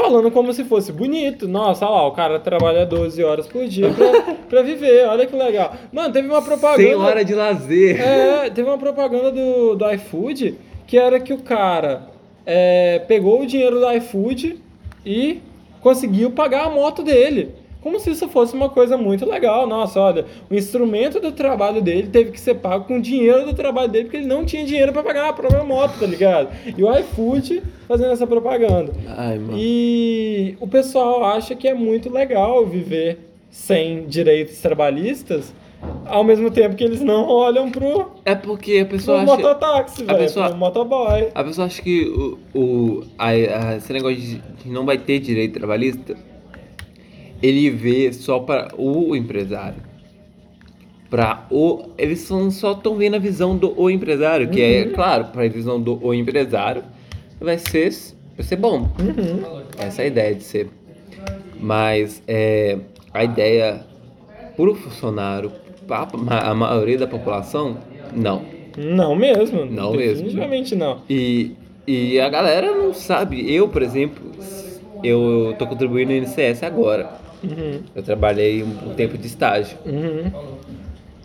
falando 0.00 0.30
como 0.30 0.52
se 0.52 0.64
fosse 0.64 0.92
bonito. 0.92 1.48
Nossa, 1.48 1.84
olha 1.86 1.94
lá, 1.94 2.06
o 2.06 2.12
cara 2.12 2.38
trabalha 2.38 2.86
12 2.86 3.22
horas 3.24 3.46
por 3.46 3.66
dia 3.66 3.90
pra, 3.90 4.34
pra 4.48 4.62
viver, 4.62 5.06
olha 5.06 5.26
que 5.26 5.34
legal. 5.34 5.74
Mano, 5.92 6.12
teve 6.12 6.28
uma 6.28 6.40
propaganda. 6.40 6.82
Sem 6.82 6.94
hora 6.94 7.24
de 7.24 7.34
lazer. 7.34 8.00
É, 8.00 8.50
teve 8.50 8.68
uma 8.68 8.78
propaganda 8.78 9.32
do, 9.32 9.74
do 9.74 9.90
iFood 9.92 10.56
que 10.86 10.96
era 10.96 11.20
que 11.20 11.32
o 11.32 11.38
cara 11.38 12.08
é, 12.46 13.00
pegou 13.00 13.42
o 13.42 13.46
dinheiro 13.46 13.78
do 13.78 13.92
iFood 13.92 14.58
e 15.04 15.40
conseguiu 15.80 16.30
pagar 16.30 16.66
a 16.66 16.70
moto 16.70 17.02
dele. 17.02 17.54
Como 17.82 17.98
se 18.00 18.10
isso 18.10 18.28
fosse 18.28 18.54
uma 18.54 18.68
coisa 18.68 18.96
muito 18.96 19.24
legal. 19.28 19.66
Nossa, 19.66 20.00
olha, 20.00 20.26
o 20.50 20.54
instrumento 20.54 21.20
do 21.20 21.30
trabalho 21.32 21.80
dele 21.80 22.08
teve 22.08 22.32
que 22.32 22.40
ser 22.40 22.54
pago 22.56 22.84
com 22.86 22.98
o 22.98 23.00
dinheiro 23.00 23.46
do 23.46 23.54
trabalho 23.54 23.88
dele, 23.88 24.04
porque 24.06 24.16
ele 24.18 24.26
não 24.26 24.44
tinha 24.44 24.64
dinheiro 24.64 24.92
pra 24.92 25.02
pagar 25.02 25.28
a 25.28 25.32
própria 25.32 25.62
moto, 25.62 25.98
tá 26.00 26.06
ligado? 26.06 26.48
E 26.76 26.82
o 26.82 26.92
iFood 26.98 27.62
fazendo 27.86 28.10
essa 28.12 28.26
propaganda. 28.26 28.92
Ai, 29.16 29.38
mano. 29.38 29.54
E 29.56 30.56
o 30.60 30.66
pessoal 30.66 31.24
acha 31.24 31.54
que 31.54 31.68
é 31.68 31.74
muito 31.74 32.10
legal 32.12 32.66
viver 32.66 33.18
sem 33.50 34.06
direitos 34.06 34.58
trabalhistas, 34.60 35.54
ao 36.06 36.24
mesmo 36.24 36.50
tempo 36.50 36.74
que 36.74 36.82
eles 36.84 37.00
não 37.00 37.26
olham 37.28 37.70
pro, 37.70 38.10
É 38.24 38.34
porque 38.34 38.78
a 38.80 38.84
pro 38.84 38.96
pessoa 38.98 39.18
acha. 39.22 39.26
mototáxi, 39.26 40.04
velho, 40.04 40.18
pessoa- 40.18 40.48
pro 40.48 40.58
motoboy. 40.58 41.28
A 41.34 41.44
pessoa 41.44 41.66
acha 41.68 41.80
que 41.80 42.04
o, 42.54 42.58
o, 42.58 43.04
a, 43.16 43.28
a- 43.28 43.76
esse 43.76 43.92
negócio 43.92 44.18
de 44.18 44.42
não 44.68 44.84
vai 44.84 44.98
ter 44.98 45.20
direito 45.20 45.54
trabalhista, 45.54 46.16
ele 47.42 47.70
vê 47.70 48.12
só 48.12 48.38
para 48.38 48.68
o 48.76 49.14
empresário. 49.16 49.82
Para 51.10 51.46
o. 51.50 51.90
Eles 51.96 52.20
são, 52.20 52.50
só 52.50 52.72
estão 52.72 52.94
vendo 52.96 53.16
a 53.16 53.18
visão 53.18 53.56
do 53.56 53.72
o 53.80 53.88
empresário, 53.90 54.48
que 54.50 54.60
é, 54.60 54.84
claro, 54.86 55.26
para 55.26 55.44
a 55.44 55.48
visão 55.48 55.80
do 55.80 55.98
o 56.04 56.12
empresário, 56.12 56.82
vai 57.40 57.56
ser, 57.58 57.90
vai 58.36 58.44
ser 58.44 58.56
bom. 58.56 58.88
Uhum. 59.00 59.62
Essa 59.78 60.02
é 60.02 60.04
a 60.04 60.08
ideia 60.08 60.34
de 60.34 60.42
ser. 60.44 60.68
Mas 61.58 62.22
é, 62.28 62.78
a 63.14 63.24
ideia 63.24 63.80
para 64.54 64.70
o 64.70 64.74
funcionário, 64.74 65.50
pra 65.86 66.06
ma- 66.14 66.40
a 66.40 66.54
maioria 66.54 66.98
da 66.98 67.06
população, 67.06 67.78
não. 68.14 68.42
Não 68.76 69.16
mesmo. 69.16 69.64
Não 69.64 69.92
mesmo. 69.92 70.24
Definitivamente 70.24 70.76
não. 70.76 70.98
E, 71.08 71.52
e 71.86 72.20
a 72.20 72.28
galera 72.28 72.70
não 72.76 72.92
sabe. 72.92 73.50
Eu, 73.52 73.66
por 73.68 73.82
exemplo, 73.82 74.30
eu 75.02 75.54
tô 75.58 75.66
contribuindo 75.66 76.12
no 76.12 76.18
INCS 76.18 76.62
agora. 76.62 77.10
Uhum. 77.42 77.80
Eu 77.94 78.02
trabalhei 78.02 78.62
um, 78.62 78.90
um 78.90 78.94
tempo 78.94 79.16
de 79.18 79.26
estágio. 79.26 79.76
Uhum. 79.86 80.30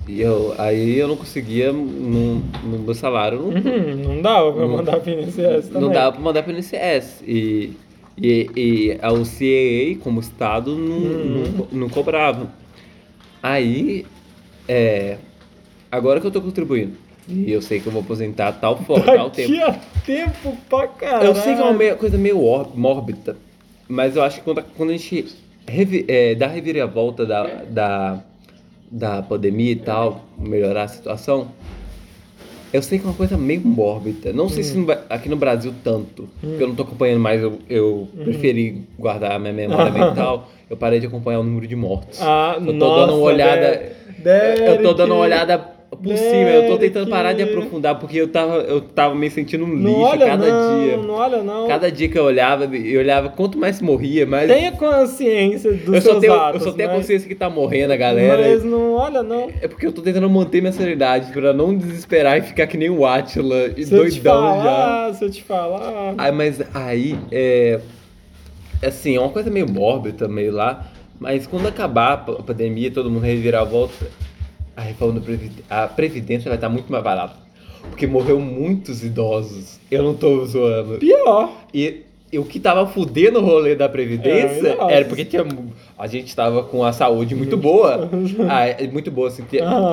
E 0.08 0.20
eu, 0.22 0.54
aí 0.58 0.98
eu 1.00 1.08
não 1.08 1.16
conseguia, 1.16 1.72
no, 1.72 2.36
no 2.36 2.80
meu 2.80 2.94
salário, 2.94 3.40
não, 3.40 3.48
Uhum. 3.48 3.96
Não 4.16 4.22
dava 4.22 4.52
pra 4.52 4.62
Não- 4.68 4.76
mandar 4.78 5.00
pro 5.00 5.12
INSS 5.12 5.68
também. 5.70 5.82
não 5.82 5.90
dava 5.92 6.12
pra 6.12 6.22
mandar 6.22 6.44
para 6.44 6.52
o 6.54 6.56
INCS. 6.58 7.24
E, 7.26 7.72
e, 8.18 8.50
e 8.56 8.98
a- 9.02 9.14
o 9.14 9.24
CAA, 9.26 9.98
como 10.04 10.20
Estado, 10.20 10.76
não, 10.76 10.96
Uhum. 10.98 11.44
não, 11.72 11.80
não 11.80 11.90
cobrava. 11.90 12.52
Aí, 13.42 14.06
é, 14.68 15.18
agora 15.92 16.20
que 16.22 16.28
eu 16.28 16.32
tô 16.32 16.42
contribuindo, 16.42 16.94
e 17.28 17.52
eu 17.52 17.62
sei 17.62 17.80
que 17.80 17.88
eu 17.88 17.92
vou 17.92 18.02
aposentar 18.02 18.52
tal 18.54 18.78
forma, 18.84 19.06
tal 19.06 19.30
tempo. 19.30 19.54
A 19.66 19.74
tempo 20.06 20.58
pra 20.70 20.88
caralho. 20.88 21.28
Eu 21.28 21.36
sei 21.36 21.56
que 21.56 21.62
é 21.62 21.64
uma 21.64 21.96
coisa 21.96 22.18
meio 22.18 22.44
ór- 22.44 22.78
mórbida, 22.78 23.38
mas 23.88 24.16
eu 24.16 24.24
acho 24.24 24.40
que 24.40 24.44
quando, 24.44 24.64
quando 24.76 24.90
a 24.90 24.94
gente 24.94 25.26
revi, 25.68 26.06
é, 26.08 26.38
a 26.42 26.48
reviravolta 26.48 27.26
da, 27.26 27.44
da, 27.70 28.24
da 28.92 29.22
pandemia 29.22 29.72
e 29.72 29.76
tal, 29.78 30.26
melhorar 30.38 30.84
a 30.84 30.88
situação, 30.88 31.48
eu 32.72 32.82
sei 32.82 32.98
que 32.98 33.06
é 33.06 33.08
uma 33.08 33.16
coisa 33.16 33.38
meio 33.38 33.62
mórbida. 33.62 34.34
Não 34.34 34.50
sei 34.50 34.64
se 34.64 34.76
no 34.78 34.92
aqui 35.10 35.30
no 35.30 35.36
Brasil 35.36 35.74
tanto, 35.84 36.28
porque 36.42 36.64
eu 36.64 36.68
não 36.68 36.76
tô 36.76 36.84
acompanhando 36.84 37.20
mais, 37.20 37.42
eu, 37.42 37.60
eu 37.70 38.08
preferi 38.24 38.84
guardar 38.98 39.34
a 39.34 39.40
minha 39.40 39.54
memória 39.54 39.92
mental, 39.92 40.50
eu 40.70 40.76
parei 40.76 41.00
de 41.00 41.06
acompanhar 41.06 41.40
o 41.40 41.44
número 41.44 41.68
de 41.68 41.76
mortos. 41.76 42.20
Ah, 42.22 42.56
eu 42.60 42.66
tô 42.66 42.72
nossa, 42.74 43.02
dando 43.02 43.14
uma 43.18 43.26
olhada. 43.26 43.96
De- 44.18 44.70
eu 44.70 44.82
tô 44.82 44.94
dando 44.94 45.14
uma 45.14 45.28
Derek. 45.28 45.34
olhada 45.46 45.73
por 46.04 46.18
cima, 46.18 46.50
eu 46.50 46.68
tô 46.68 46.78
tentando 46.78 47.10
parar 47.10 47.34
de 47.34 47.44
aprofundar, 47.44 47.98
porque 47.98 48.18
eu 48.18 48.28
tava, 48.28 48.58
eu 48.58 48.82
tava 48.82 49.16
me 49.16 49.30
sentindo 49.30 49.64
um 49.66 49.74
lixo 49.76 50.00
olha 50.02 50.26
cada 50.28 50.48
não, 50.48 50.80
dia. 50.84 50.98
não 50.98 51.14
olha 51.14 51.42
não. 51.44 51.68
Cada 51.68 51.92
dia 51.92 52.10
que 52.10 52.20
eu 52.20 52.26
olhava, 52.26 52.66
eu 52.76 53.00
olhava 53.00 53.30
quanto 53.30 53.58
mais 53.58 53.82
morria, 53.82 54.26
mais. 54.26 54.48
Tenha 54.52 54.72
consciência 54.74 55.72
dos 55.74 55.96
eu 55.96 56.02
só 56.02 56.10
seus 56.12 56.22
tenho, 56.22 56.34
atos, 56.34 56.62
eu 56.62 56.72
só 56.72 56.76
tenho 56.76 56.90
a 56.90 56.92
mas- 56.92 57.02
consciência 57.02 57.28
que 57.28 57.36
tá 57.36 57.50
morrendo 57.50 57.94
a 57.94 57.98
galera. 57.98 58.42
Mas 58.50 58.64
não 58.64 58.94
olha 58.94 59.24
não. 59.24 59.50
É 59.62 59.68
porque 59.68 59.88
eu 59.88 59.92
tô 59.92 60.02
tentando 60.02 60.30
manter 60.30 60.62
minha 60.62 60.74
sanidade 60.74 61.32
pra 61.32 61.54
não 61.54 61.76
desesperar 61.76 62.38
e 62.38 62.42
ficar 62.42 62.68
que 62.68 62.78
nem 62.78 62.90
o 62.90 63.06
Atila 63.06 63.72
e 63.78 63.86
Se 63.86 63.94
eu 63.96 64.04
te 64.10 64.20
doidão 64.20 64.42
já. 64.58 64.64
falar, 64.64 65.14
se 65.14 65.24
eu 65.26 65.32
te 65.32 65.44
falar... 65.44 66.16
Aí, 66.18 66.32
mas 66.32 66.62
aí, 66.74 67.18
é. 67.32 67.80
Assim, 68.86 69.16
é 69.16 69.20
uma 69.20 69.30
coisa 69.30 69.50
meio 69.50 69.70
mórbida, 69.70 70.28
meio 70.28 70.52
lá. 70.52 70.86
Mas 71.20 71.48
quando 71.48 71.68
acabar 71.68 72.14
a 72.14 72.18
pandemia, 72.18 72.92
todo 72.92 73.10
mundo 73.10 73.24
revirar 73.24 73.62
a 73.62 73.66
volta, 73.66 73.94
a 74.76 74.82
reforma 74.82 75.16
da 75.16 75.22
Previdência, 75.22 75.64
a 75.70 75.88
Previdência 75.88 76.50
vai 76.50 76.58
estar 76.58 76.70
muito 76.70 76.92
mais 76.92 77.04
barata. 77.04 77.36
Porque 77.90 78.08
morreu 78.08 78.40
muitos 78.40 79.04
idosos. 79.04 79.80
Eu 79.92 80.04
não 80.04 80.14
tô 80.14 80.46
zoando. 80.46 81.00
Pior. 81.00 81.52
E, 81.74 82.02
e 82.32 82.40
o 82.40 82.46
que 82.46 82.58
tava 82.60 82.88
fudendo 82.88 83.40
o 83.40 83.46
rolê 83.46 83.76
da 83.76 83.90
Previdência 83.90 84.70
É, 84.90 84.94
era 84.96 85.06
porque 85.06 85.26
tinha, 85.26 85.46
a 86.00 86.08
gente 86.08 86.34
tava 86.34 86.64
com 86.64 86.82
a 86.84 86.94
saúde 86.94 87.36
muito 87.36 87.58
boa. 87.58 88.10
Ah, 88.50 88.66
é 88.68 88.88
muito 88.88 89.12
boa, 89.12 89.28
assim. 89.28 89.44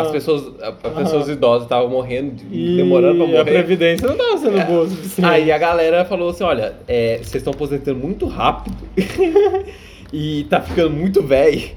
As 0.00 0.10
pessoas, 0.12 0.52
a- 0.62 0.72
as 0.84 0.94
pessoas 1.02 1.28
idosas 1.28 1.64
estavam 1.64 1.90
morrendo, 1.90 2.40
E 2.50 2.76
demorando 2.76 3.16
pra 3.16 3.24
a 3.24 3.28
morrer. 3.28 3.44
Previdência 3.44 4.06
não 4.08 4.16
tava 4.16 4.38
sendo 4.38 4.64
boa 4.66 4.82
o 4.84 4.88
suficiente. 4.88 5.28
Aí 5.28 5.50
a 5.52 5.58
galera 5.58 6.04
falou 6.04 6.30
assim: 6.30 6.44
olha, 6.44 6.74
é, 6.86 7.16
vocês 7.18 7.34
estão 7.36 7.52
aposentando 7.52 7.98
muito 7.98 8.24
rápido 8.26 8.76
e 10.12 10.44
tá 10.48 10.60
ficando 10.60 10.90
muito 10.90 11.22
velho. 11.22 11.70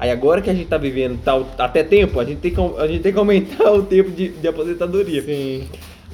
Aí 0.00 0.10
agora 0.10 0.40
que 0.40 0.48
a 0.48 0.54
gente 0.54 0.66
tá 0.66 0.78
vivendo 0.78 1.20
tal, 1.22 1.46
até 1.58 1.84
tempo, 1.84 2.18
a 2.18 2.24
gente 2.24 2.38
tem 2.38 2.50
que, 2.54 2.60
a 2.78 2.86
gente 2.86 3.02
tem 3.02 3.12
que 3.12 3.18
aumentar 3.18 3.70
o 3.70 3.82
tempo 3.82 4.10
de, 4.10 4.28
de 4.30 4.48
aposentadoria. 4.48 5.20
Sim. 5.20 5.68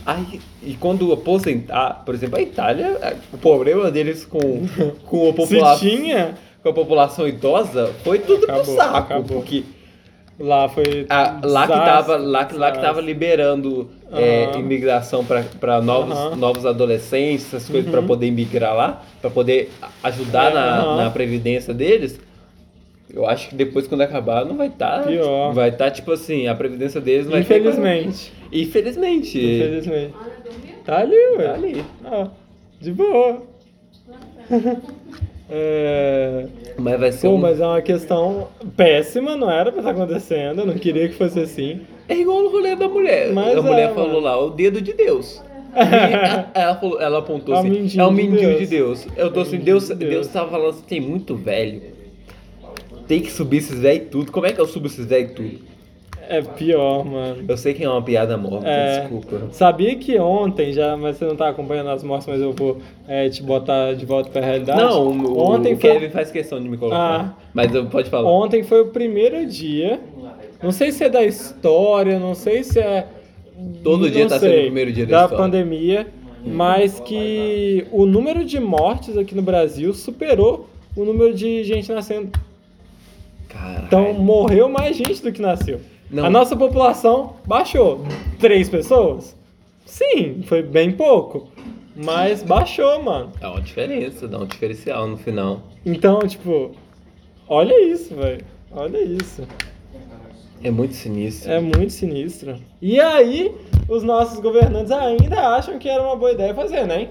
Aí, 0.05 0.41
e 0.62 0.74
quando 0.74 1.12
aposentar, 1.12 2.03
por 2.05 2.12
exemplo, 2.14 2.37
a 2.37 2.43
Itália, 2.43 2.99
é, 3.01 3.14
o 3.32 3.39
problema 3.39 3.89
deles 3.91 4.24
com, 4.24 4.66
com, 5.05 5.28
a, 5.30 5.32
população, 5.34 5.78
Se 5.78 5.97
tinha, 5.97 6.34
com 6.64 6.68
a 6.68 6.72
população 6.72 7.28
idosa 7.28 7.93
foi 8.03 8.18
tudo 8.18 8.43
Acabou, 8.45 8.64
pro 8.64 8.74
saco. 8.74 8.97
acabou. 8.97 9.39
Porque 9.39 9.64
lá 10.39 10.68
foi... 10.68 11.07
a- 11.09 11.41
lá, 11.45 11.66
que 11.66 11.72
tava, 11.72 12.16
lá, 12.16 12.49
lá 12.53 12.72
que 12.72 12.80
tava 12.80 13.01
liberando 13.01 13.89
é, 14.12 14.51
Aham. 14.51 14.61
imigração 14.61 15.24
para 15.24 15.80
novos, 15.80 16.16
Aham. 16.16 16.37
novos 16.37 16.66
adolescentes, 16.66 17.47
essas 17.47 17.68
coisas, 17.68 17.89
para 17.91 18.01
Uhum. 18.01 18.07
poder 18.07 18.26
imigrar 18.26 18.74
lá, 18.76 19.03
para 19.20 19.30
poder 19.30 19.70
ajudar 20.03 20.51
É, 20.51 20.55
na, 20.55 20.97
na 21.05 21.11
previdência 21.11 21.72
deles. 21.72 22.18
Eu 23.16 23.26
acho 23.26 23.48
que 23.48 23.54
depois, 23.54 23.86
quando 23.86 24.02
acabar, 24.02 24.44
não 24.44 24.56
vai 24.58 24.66
estar. 24.68 25.06
Pior. 25.06 25.54
Vai 25.54 25.70
estar, 25.70 25.90
tipo 25.90 26.12
assim, 26.12 26.46
a 26.48 26.54
previdência 26.54 27.00
deles 27.00 27.26
vai 27.26 27.42
ter- 27.42 27.58
Infelizmente. 27.60 28.30
Infelizmente. 28.52 29.38
Infelizmente. 29.38 30.14
Olha, 30.20 30.32
dormiu? 30.44 30.74
Tá 30.84 30.98
ali, 30.98 31.16
ué. 31.38 31.44
Tá 31.46 31.54
ali. 31.54 31.84
Ah, 32.04 32.28
de 32.80 32.92
boa. 32.92 33.42
É... 35.48 36.46
Mas 36.76 36.98
vai 36.98 37.12
ser. 37.12 37.28
Pô, 37.28 37.34
um- 37.34 37.38
mas 37.38 37.60
é 37.60 37.64
uma 37.66 37.80
questão 37.80 38.48
péssima, 38.76 39.36
não 39.36 39.48
era 39.50 39.70
pra 39.70 39.80
estar 39.80 39.92
acontecendo. 39.92 40.62
Eu 40.62 40.66
não 40.66 40.74
queria 40.74 41.08
que 41.08 41.14
fosse 41.14 41.38
assim. 41.38 41.82
É 42.08 42.16
igual 42.16 42.42
no 42.42 42.50
rolê 42.50 42.74
da 42.74 42.88
mulher. 42.88 43.32
Mas 43.32 43.56
a 43.56 43.62
mulher 43.62 43.90
é, 43.90 43.94
falou 43.94 44.08
mano. 44.14 44.20
lá, 44.20 44.44
o 44.44 44.50
dedo 44.50 44.80
de 44.80 44.92
Deus. 44.92 45.40
E 45.76 45.80
a- 45.80 46.50
ela, 46.54 46.74
falou- 46.76 47.00
ela 47.00 47.18
apontou 47.18 47.54
É 47.54 47.58
o 47.58 47.60
assim, 47.60 47.98
é 48.00 48.04
o 48.04 48.08
de 48.08 48.14
mindinho 48.14 48.40
Deus. 48.48 48.58
de 48.58 48.66
Deus. 48.66 49.06
Eu 49.16 49.30
tô 49.30 49.40
É 49.40 49.42
o 49.42 49.46
assim, 49.46 49.58
Deus, 49.58 49.86
de 49.88 49.94
Deus. 49.94 50.10
Deus 50.10 50.26
tava 50.28 50.50
falando 50.50 50.70
assim, 50.70 50.82
tem 50.88 51.00
muito 51.00 51.36
velho. 51.36 51.82
Tem 53.07 53.20
que 53.20 53.30
subir 53.30 53.59
esses 53.59 53.78
velhos 53.78 54.09
tudo. 54.11 54.32
Como 54.32 54.46
é 54.46 54.52
que 54.52 54.61
eu 54.61 54.66
subo 54.66 54.86
esses 54.86 55.07
velhos 55.07 55.32
tudo? 55.32 55.76
É 56.28 56.42
pior, 56.42 57.04
mano. 57.04 57.44
Eu 57.46 57.57
sei 57.57 57.72
que 57.72 57.84
é 57.84 57.88
uma 57.88 58.02
piada 58.02 58.36
mórbida, 58.36 58.68
É, 58.68 59.00
desculpa. 59.00 59.48
Sabia 59.52 59.94
que 59.94 60.18
ontem, 60.18 60.72
já, 60.72 60.96
mas 60.96 61.16
você 61.16 61.24
não 61.24 61.36
tá 61.36 61.48
acompanhando 61.48 61.90
as 61.90 62.02
mortes, 62.02 62.26
mas 62.26 62.40
eu 62.40 62.52
vou 62.52 62.78
é, 63.07 63.28
te 63.28 63.42
botar 63.44 63.94
de 63.94 64.04
volta 64.04 64.28
pra 64.30 64.40
realidade. 64.44 64.80
Não, 64.80 65.07
o, 65.07 65.38
ontem 65.38 65.74
o 65.74 65.78
foi, 65.78 65.92
Kevin 65.92 66.11
faz 66.11 66.32
questão 66.32 66.61
de 66.61 66.68
me 66.68 66.76
colocar. 66.76 66.98
Ah. 66.98 67.42
Mas 67.54 67.72
eu 67.72 67.86
pode 67.86 68.11
falar. 68.11 68.28
Ontem 68.28 68.64
foi 68.64 68.80
o 68.80 68.86
primeiro 68.86 69.46
dia. 69.46 70.00
Não 70.61 70.72
sei 70.72 70.90
se 70.90 71.04
é 71.04 71.09
da 71.09 71.22
história, 71.24 72.18
não 72.18 72.34
sei 72.34 72.64
se 72.64 72.80
é. 72.80 73.07
Todo 73.84 74.11
dia 74.11 74.26
tá 74.26 74.38
sendo 74.40 74.50
sei, 74.50 74.59
o 74.59 74.64
primeiro 74.64 74.92
dia 74.92 75.07
da 75.07 75.18
da 75.18 75.24
história. 75.26 75.44
pandemia, 75.44 76.07
mas 76.44 76.98
que 76.98 77.86
o 77.92 78.04
número 78.04 78.44
de 78.44 78.59
mortes 78.59 79.16
aqui 79.16 79.34
no 79.34 79.42
Brasil 79.42 79.94
superou 79.94 80.68
o 80.96 81.04
número 81.04 81.32
de 81.32 81.62
gente 81.62 81.90
nascendo. 81.92 82.30
Caralho. 83.49 83.84
Então 83.86 84.12
morreu 84.14 84.68
mais 84.68 84.97
gente 84.97 85.22
do 85.22 85.32
que 85.32 85.40
nasceu. 85.40 85.80
Não. 86.11 86.24
A 86.26 86.30
nossa 86.30 86.57
população 86.57 87.34
baixou. 87.47 88.05
Três 88.38 88.68
pessoas? 88.68 89.36
Sim, 89.84 90.42
foi 90.47 90.62
bem 90.62 90.92
pouco. 90.92 91.49
Mas 91.97 92.42
baixou, 92.42 93.03
mano. 93.03 93.32
Dá 93.40 93.51
uma 93.51 93.61
diferença, 93.61 94.28
dá 94.28 94.38
um 94.38 94.47
diferencial 94.47 95.09
no 95.09 95.16
final. 95.16 95.62
Então, 95.84 96.18
tipo, 96.20 96.72
olha 97.49 97.90
isso, 97.90 98.14
velho. 98.14 98.44
Olha 98.70 98.99
isso. 99.03 99.42
É 100.62 100.70
muito 100.70 100.94
sinistro. 100.94 101.51
É 101.51 101.61
muito 101.61 101.90
sinistro. 101.90 102.57
E 102.82 103.01
aí, 103.01 103.55
os 103.88 104.03
nossos 104.03 104.40
governantes 104.40 104.90
ainda 104.90 105.57
acham 105.57 105.78
que 105.78 105.88
era 105.88 106.03
uma 106.03 106.16
boa 106.16 106.32
ideia 106.32 106.55
fazer, 106.55 106.86
né? 106.86 107.09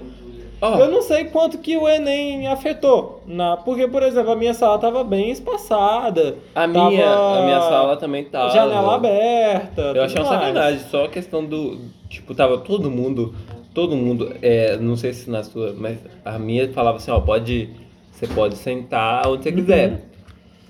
Ó, 0.60 0.78
Eu 0.78 0.90
não 0.90 1.02
sei 1.02 1.24
quanto 1.26 1.58
que 1.58 1.76
o 1.76 1.86
Enem 1.88 2.46
afetou. 2.48 3.22
Na, 3.26 3.56
porque, 3.58 3.86
por 3.86 4.02
exemplo, 4.02 4.32
a 4.32 4.36
minha 4.36 4.54
sala 4.54 4.78
tava 4.78 5.04
bem 5.04 5.30
espaçada. 5.30 6.36
a, 6.54 6.66
minha, 6.66 7.04
tava 7.04 7.38
a 7.38 7.42
minha 7.44 7.60
sala 7.60 7.96
também 7.96 8.24
tava. 8.24 8.50
Janela 8.50 8.94
aberta. 8.94 9.82
Eu 9.94 10.02
achei 10.02 10.20
uma 10.20 10.30
mais. 10.30 10.40
sacanagem, 10.40 10.80
só 10.90 11.04
a 11.04 11.08
questão 11.08 11.44
do. 11.44 11.78
Tipo, 12.08 12.34
tava 12.34 12.58
todo 12.58 12.90
mundo. 12.90 13.34
Todo 13.74 13.94
mundo, 13.94 14.34
é, 14.40 14.76
não 14.78 14.96
sei 14.96 15.12
se 15.12 15.28
na 15.28 15.44
sua, 15.44 15.74
mas 15.76 15.98
a 16.24 16.38
minha 16.38 16.66
falava 16.72 16.96
assim, 16.96 17.10
ó, 17.10 17.20
pode. 17.20 17.68
Você 18.10 18.26
pode 18.26 18.56
sentar 18.56 19.28
onde 19.28 19.42
você 19.42 19.50
Uhum. 19.50 19.56
quiser. 19.56 20.02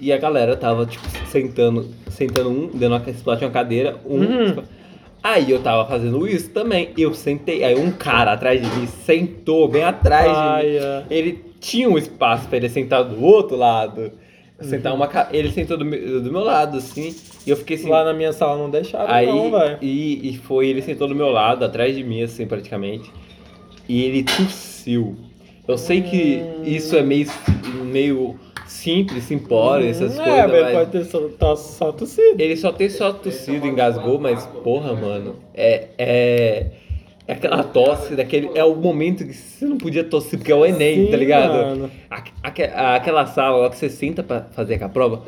E 0.01 0.13
a 0.13 0.19
galera 0.19 0.57
tava, 0.57 0.85
tipo, 0.85 1.07
sentando, 1.29 1.89
sentando 2.11 2.51
um, 2.51 2.69
dando 2.75 2.97
uma, 2.97 3.03
uma 3.25 3.51
cadeira, 3.51 3.97
um. 4.05 4.17
Uhum. 4.19 4.63
Aí 5.29 5.51
eu 5.51 5.61
tava 5.61 5.85
fazendo 5.89 6.27
isso 6.27 6.51
também. 6.51 6.91
Eu 6.97 7.13
sentei, 7.15 7.65
aí 7.65 7.75
um 7.75 7.91
cara 7.91 8.33
atrás 8.33 8.61
de 8.63 8.69
mim 8.79 8.87
sentou 8.87 9.67
bem 9.67 9.83
atrás 9.83 10.31
Ai, 10.37 10.63
de 10.67 10.71
mim. 10.71 10.77
é. 10.77 11.03
Ele 11.11 11.45
tinha 11.59 11.89
um 11.89 11.99
espaço 11.99 12.47
pra 12.49 12.59
ele 12.59 12.69
sentar 12.69 13.03
do 13.03 13.21
outro 13.25 13.57
lado. 13.57 14.13
Sentar 14.61 14.93
Uhum. 14.93 14.99
uma 14.99 15.09
ca- 15.09 15.29
Ele 15.33 15.51
sentou 15.51 15.77
do 15.77 15.85
meu, 15.85 16.23
do 16.23 16.31
meu 16.33 16.43
lado, 16.43 16.79
assim. 16.79 17.15
E 17.47 17.51
eu 17.51 17.57
fiquei 17.57 17.77
assim. 17.77 17.89
Lá 17.89 18.05
na 18.05 18.15
minha 18.15 18.33
sala 18.33 18.57
não 18.57 18.71
deixaram, 18.71 19.13
Aí, 19.13 19.27
não, 19.27 19.51
velho. 19.51 19.79
e, 19.83 20.31
e 20.31 20.37
foi, 20.39 20.69
ele 20.69 20.81
sentou 20.81 21.09
do 21.09 21.15
meu 21.15 21.29
lado, 21.31 21.65
atrás 21.65 21.95
de 21.95 22.03
mim, 22.05 22.23
assim, 22.23 22.47
praticamente. 22.47 23.11
E 23.89 24.03
ele 24.05 24.23
tossiu. 24.23 25.17
Eu 25.67 25.77
sei 25.77 26.01
que 26.03 26.37
Hum. 26.41 26.63
isso 26.65 26.97
é 26.97 27.03
meio, 27.03 27.27
meio 27.85 28.37
simples, 28.87 29.25
simplório, 29.25 29.89
essas 29.89 30.19
é, 30.19 30.23
coisas, 30.25 30.51
velho, 30.51 30.65
mas... 30.65 30.73
pode 30.75 30.91
ter 30.91 31.05
só, 31.05 31.21
tá 31.39 31.57
só 31.57 31.93
tossido. 31.93 32.41
Ele 32.43 32.57
só 32.57 32.73
tem 32.73 32.89
só 32.89 33.13
tossido, 33.13 33.67
engasgou, 33.67 34.19
mas, 34.19 34.47
porra, 34.65 34.95
mano, 34.95 35.37
é... 35.55 35.89
é... 35.99 36.67
É 37.29 37.33
aquela 37.33 37.65
tosse, 37.65 38.15
daquele, 38.15 38.51
é 38.55 38.63
o 38.63 38.77
momento 38.77 39.27
que 39.27 39.33
você 39.35 39.65
não 39.65 39.77
podia 39.77 40.05
tossir, 40.05 40.39
porque 40.39 40.53
é 40.53 40.55
o 40.55 40.65
Enem, 40.65 41.07
Sim, 41.07 41.11
tá 41.11 41.17
ligado? 41.17 41.91
aque- 42.41 42.63
aquela 42.73 43.27
sala 43.27 43.57
lá 43.57 43.69
que 43.69 43.77
você 43.77 43.89
senta 43.89 44.23
pra 44.23 44.43
fazer 44.53 44.81
a 44.81 44.89
prova, 44.89 45.25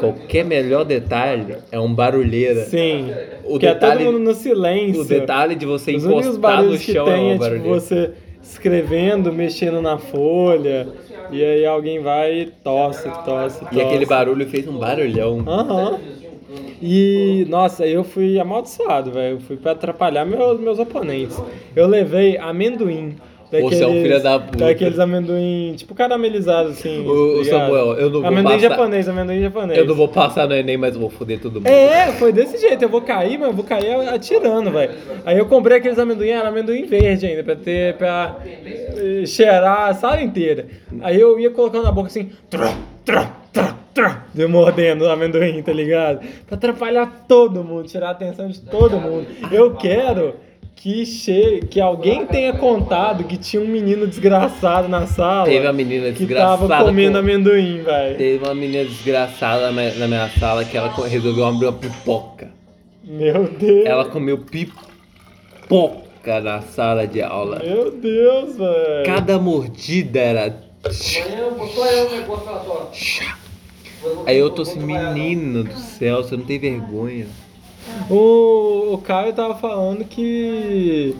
qualquer 0.00 0.46
melhor 0.46 0.82
detalhe 0.86 1.56
é 1.70 1.78
um 1.78 1.92
barulheira. 1.92 2.64
Sim. 2.64 3.12
O 3.44 3.58
que 3.58 3.66
detalhe- 3.66 4.00
é 4.00 4.06
todo 4.06 4.14
mundo 4.14 4.24
no 4.24 4.34
silêncio. 4.34 5.02
O 5.02 5.04
detalhe 5.04 5.54
de 5.54 5.66
você 5.66 5.94
Os 5.94 6.02
encostar 6.06 6.62
no 6.62 6.74
chão 6.78 7.04
tem 7.04 7.14
é 7.14 7.18
é 7.18 7.20
uma 7.20 7.32
tipo 7.32 7.40
barulheira. 7.44 7.80
você 7.80 8.10
escrevendo, 8.42 9.32
mexendo 9.32 9.80
na 9.80 9.98
folha, 9.98 10.88
e 11.30 11.42
aí 11.42 11.64
alguém 11.64 12.00
vai 12.00 12.40
e 12.40 12.46
tosse, 12.46 13.08
tosse, 13.24 13.60
tosse. 13.60 13.74
E 13.74 13.80
aquele 13.80 14.04
barulho 14.04 14.46
fez 14.48 14.66
um 14.66 14.78
barulhão. 14.78 15.42
Aham. 15.46 15.98
E, 16.80 17.46
nossa, 17.48 17.86
eu 17.86 18.02
fui 18.02 18.38
amaldiçoado, 18.40 19.12
velho. 19.12 19.36
Eu 19.36 19.40
fui 19.40 19.56
pra 19.56 19.72
atrapalhar 19.72 20.24
meus, 20.24 20.60
meus 20.60 20.78
oponentes. 20.78 21.40
Eu 21.76 21.86
levei 21.86 22.36
amendoim. 22.36 23.14
Você 23.60 23.82
é 23.84 23.86
um 23.86 24.02
filho 24.02 24.22
da 24.22 24.38
puta. 24.40 24.64
Daqueles 24.64 24.98
amendoim, 24.98 25.74
tipo 25.76 25.94
caramelizado, 25.94 26.70
assim. 26.70 27.04
Tá 27.04 27.12
ligado? 27.12 27.44
Samuel, 27.44 27.86
eu 27.98 28.10
não 28.10 28.20
vou 28.20 28.26
Amendoim 28.28 28.54
passar- 28.54 28.68
japonês, 28.70 29.08
amendoim 29.08 29.40
japonês. 29.42 29.78
Eu 29.78 29.84
não 29.86 29.94
vou 29.94 30.08
passar 30.08 30.48
no 30.48 30.54
Enem, 30.54 30.76
mas 30.76 30.96
vou 30.96 31.10
foder 31.10 31.38
todo 31.40 31.54
mundo. 31.56 31.66
É, 31.66 32.12
foi 32.12 32.32
desse 32.32 32.56
jeito. 32.58 32.82
Eu 32.82 32.88
vou 32.88 33.02
cair, 33.02 33.38
mas 33.38 33.48
eu 33.48 33.54
vou 33.54 33.64
cair 33.64 33.92
atirando, 34.08 34.70
velho. 34.70 34.92
Aí 35.24 35.36
eu 35.38 35.46
comprei 35.46 35.76
aqueles 35.78 35.98
amendoim, 35.98 36.28
era 36.30 36.48
amendoim 36.48 36.86
verde 36.86 37.26
ainda, 37.26 37.44
pra 37.44 37.56
ter, 37.56 37.94
pra 37.96 38.36
eh, 38.46 39.24
cheirar 39.26 39.90
a 39.90 39.94
sala 39.94 40.22
inteira. 40.22 40.66
Aí 41.02 41.20
eu 41.20 41.38
ia 41.38 41.50
colocando 41.50 41.84
na 41.84 41.92
boca 41.92 42.08
assim, 42.08 42.30
trá, 42.48 42.74
trá, 43.04 43.30
trá, 43.92 44.24
eu 44.36 44.48
mordendo 44.48 45.02
o 45.04 45.10
amendoim, 45.10 45.62
tá 45.62 45.72
ligado? 45.72 46.20
Pra 46.46 46.56
atrapalhar 46.56 47.24
todo 47.28 47.62
mundo, 47.62 47.86
tirar 47.88 48.08
a 48.08 48.10
atenção 48.12 48.48
de 48.48 48.60
todo 48.62 48.98
mundo. 48.98 49.26
Eu 49.50 49.74
quero 49.74 50.34
que, 50.76 51.06
che... 51.06 51.60
que 51.70 51.80
alguém 51.80 52.26
tenha 52.26 52.52
contado 52.54 53.24
que 53.24 53.36
tinha 53.36 53.62
um 53.62 53.68
menino 53.68 54.06
desgraçado 54.06 54.88
na 54.88 55.06
sala. 55.06 55.44
Teve 55.44 55.66
uma 55.66 55.72
menina 55.72 56.12
que 56.12 56.24
desgraçada. 56.24 56.68
tava 56.68 56.84
comendo 56.84 57.12
com- 57.12 57.18
amendoim, 57.18 57.82
velho. 57.82 58.18
Teve 58.18 58.44
uma 58.44 58.54
menina 58.54 58.84
desgraçada 58.84 59.70
na 59.70 60.08
minha, 60.08 60.28
sala 60.38 60.64
que 60.64 60.76
ela 60.76 60.92
resolveu 61.06 61.44
abrir 61.44 61.66
uma 61.66 61.72
pipoca. 61.72 62.50
Meu 63.04 63.48
Deus. 63.48 63.86
Ela 63.86 64.04
comeu 64.06 64.38
pipoca 64.38 66.40
na 66.40 66.60
sala 66.62 67.06
de 67.06 67.22
aula. 67.22 67.60
Meu 67.64 67.90
Deus, 67.90 68.56
velho. 68.56 69.06
Cada 69.06 69.38
mordida 69.38 70.20
era. 70.20 70.56
Botou 71.56 71.84
aí 74.26 74.38
eu 74.38 74.50
tô 74.50 74.62
assim, 74.62 74.80
menina 74.80 75.62
do 75.62 75.76
céu, 75.76 76.22
você 76.22 76.36
não 76.36 76.44
tem 76.44 76.58
vergonha. 76.58 77.26
O, 78.10 78.94
o 78.94 78.98
Caio 78.98 79.32
tava 79.32 79.54
falando 79.54 80.04
que 80.04 81.14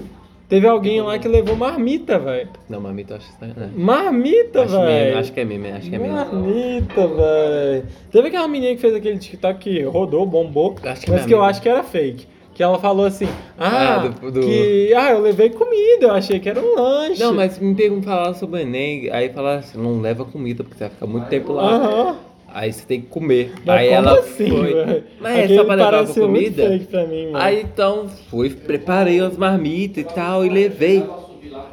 teve 0.48 0.66
alguém 0.66 1.00
lá 1.00 1.18
que 1.18 1.26
levou 1.28 1.56
marmita, 1.56 2.18
velho. 2.18 2.48
Não, 2.68 2.80
mamita, 2.80 3.14
eu 3.14 3.16
acho 3.18 3.30
estranho, 3.30 3.54
né? 3.56 3.70
Marmita, 3.74 4.62
Acho, 4.62 4.72
meme, 4.80 4.86
velho. 4.86 5.18
acho 5.18 5.32
que 5.32 5.40
é 5.40 5.44
meme, 5.44 5.70
acho 5.70 5.88
que 5.90 5.96
é 5.96 5.98
meme. 5.98 6.14
Marmita, 6.14 7.06
velho. 7.08 7.84
Teve 8.10 8.28
aquela 8.28 8.48
menina 8.48 8.74
que 8.74 8.80
fez 8.80 8.94
aquele 8.94 9.18
TikTok 9.18 9.58
que 9.58 9.82
rodou, 9.82 10.26
bombou, 10.26 10.76
Acho 10.84 11.02
que 11.04 11.10
mas 11.10 11.20
minha 11.20 11.28
que 11.28 11.34
eu 11.34 11.38
amiga. 11.38 11.50
acho 11.50 11.62
que 11.62 11.68
era 11.68 11.82
fake. 11.82 12.26
Que 12.54 12.62
ela 12.62 12.78
falou 12.78 13.06
assim, 13.06 13.26
ah, 13.58 13.94
Ah, 13.94 14.08
do- 14.08 14.30
do- 14.30 14.40
que 14.40 14.92
ah, 14.94 15.10
eu 15.12 15.20
levei 15.22 15.48
comida, 15.48 16.04
eu 16.08 16.10
achei 16.12 16.38
que 16.38 16.50
era 16.50 16.60
um 16.60 16.74
lanche. 16.74 17.18
Não, 17.18 17.32
mas 17.32 17.58
me 17.58 17.74
perguntam 17.74 18.02
falar 18.12 18.34
sobre 18.34 18.60
o 18.60 18.62
Enem, 18.62 19.08
aí 19.10 19.30
falaram 19.30 19.60
assim, 19.60 19.78
não 19.78 20.02
leva 20.02 20.22
comida, 20.26 20.62
porque 20.62 20.76
você 20.76 20.84
vai 20.84 20.90
ficar 20.90 21.06
muito 21.06 21.28
tempo 21.28 21.54
lá. 21.54 21.62
Aham. 21.76 22.16
Aí 22.54 22.72
você 22.72 22.84
tem 22.84 23.00
que 23.00 23.06
comer. 23.06 23.52
Mas 23.64 23.78
aí 23.78 23.88
como 23.88 23.98
ela 23.98 24.18
assim, 24.18 24.48
foi. 24.48 25.04
Mas 25.20 25.36
é 25.36 25.44
Aquele 25.44 25.58
só 25.58 25.64
pra 25.64 25.74
levar 25.74 26.02
muito 26.02 26.20
comida? 26.20 26.68
mim. 27.08 27.30
Aí 27.34 27.62
então 27.62 28.08
fui, 28.30 28.50
preparei 28.50 29.20
as 29.20 29.36
marmitas 29.36 30.04
e 30.04 30.14
tal, 30.14 30.44
e 30.44 30.48
levei. 30.48 31.04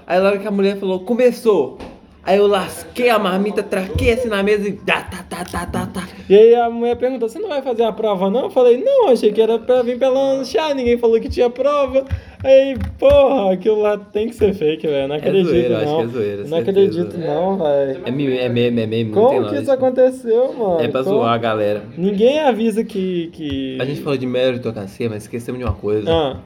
Aí 0.08 0.20
na 0.20 0.28
hora 0.28 0.38
que 0.38 0.48
a 0.48 0.52
mulher 0.52 0.78
falou, 0.78 1.02
começou. 1.02 1.78
Aí 2.24 2.38
eu 2.38 2.48
lasquei 2.48 3.10
a 3.10 3.18
marmita, 3.18 3.64
traquei 3.64 4.12
assim 4.12 4.28
na 4.28 4.44
mesa 4.44 4.68
e 4.68 4.74
tá, 4.74 5.02
tá, 5.02 5.24
tá, 5.28 5.44
tá, 5.46 5.66
tá, 5.66 5.86
tá. 5.88 6.08
E 6.30 6.36
aí 6.36 6.54
a 6.54 6.70
mulher 6.70 6.96
perguntou, 6.96 7.28
você 7.28 7.40
não 7.40 7.50
vai 7.50 7.62
fazer 7.62 7.84
a 7.84 7.92
prova 7.92 8.30
não? 8.30 8.44
Eu 8.44 8.50
falei, 8.50 8.78
não, 8.84 9.08
achei 9.10 9.32
que 9.32 9.42
era 9.42 9.58
pra 9.58 9.82
vir 9.82 9.98
pra 9.98 10.10
lanchar, 10.10 10.76
ninguém 10.76 10.98
falou 10.98 11.20
que 11.20 11.30
tinha 11.30 11.50
prova. 11.50 12.06
Aí, 12.42 12.78
porra, 12.98 13.52
aquilo 13.54 13.82
lá 13.82 13.98
tem 13.98 14.28
que 14.30 14.36
ser 14.36 14.54
fake, 14.54 14.88
velho. 14.88 15.08
Não 15.10 15.16
acredito, 15.18 15.48
zoeira, 15.50 15.78
acho 15.78 15.86
não. 15.88 15.98
que 15.98 16.04
é 16.04 16.08
zoeira, 16.08 16.38
não 16.44 16.48
certeza. 16.64 16.72
acredito, 16.72 17.18
não, 17.18 17.58
velho. 17.58 18.02
É 18.06 18.12
meme, 18.12 18.38
é 18.38 18.50
meme, 18.50 18.82
é 18.82 18.88
meme, 18.88 19.12
Como 19.12 19.50
que 19.50 19.56
isso 19.56 19.72
aconteceu, 19.72 20.54
mano? 20.54 20.80
É 20.80 20.88
pra 20.88 21.04
Como? 21.04 21.18
zoar 21.18 21.34
a 21.34 21.38
galera. 21.38 21.84
Ninguém 21.98 22.40
avisa 22.40 22.82
que. 22.84 23.28
que... 23.34 23.78
A 23.82 23.84
gente 23.86 24.02
falou 24.02 24.18
de 24.18 24.26
meritocracia, 24.26 25.10
mas 25.10 25.24
esquecemos 25.24 25.60
de 25.60 25.66
uma 25.66 25.74
coisa. 25.74 26.10
Ah, 26.10 26.38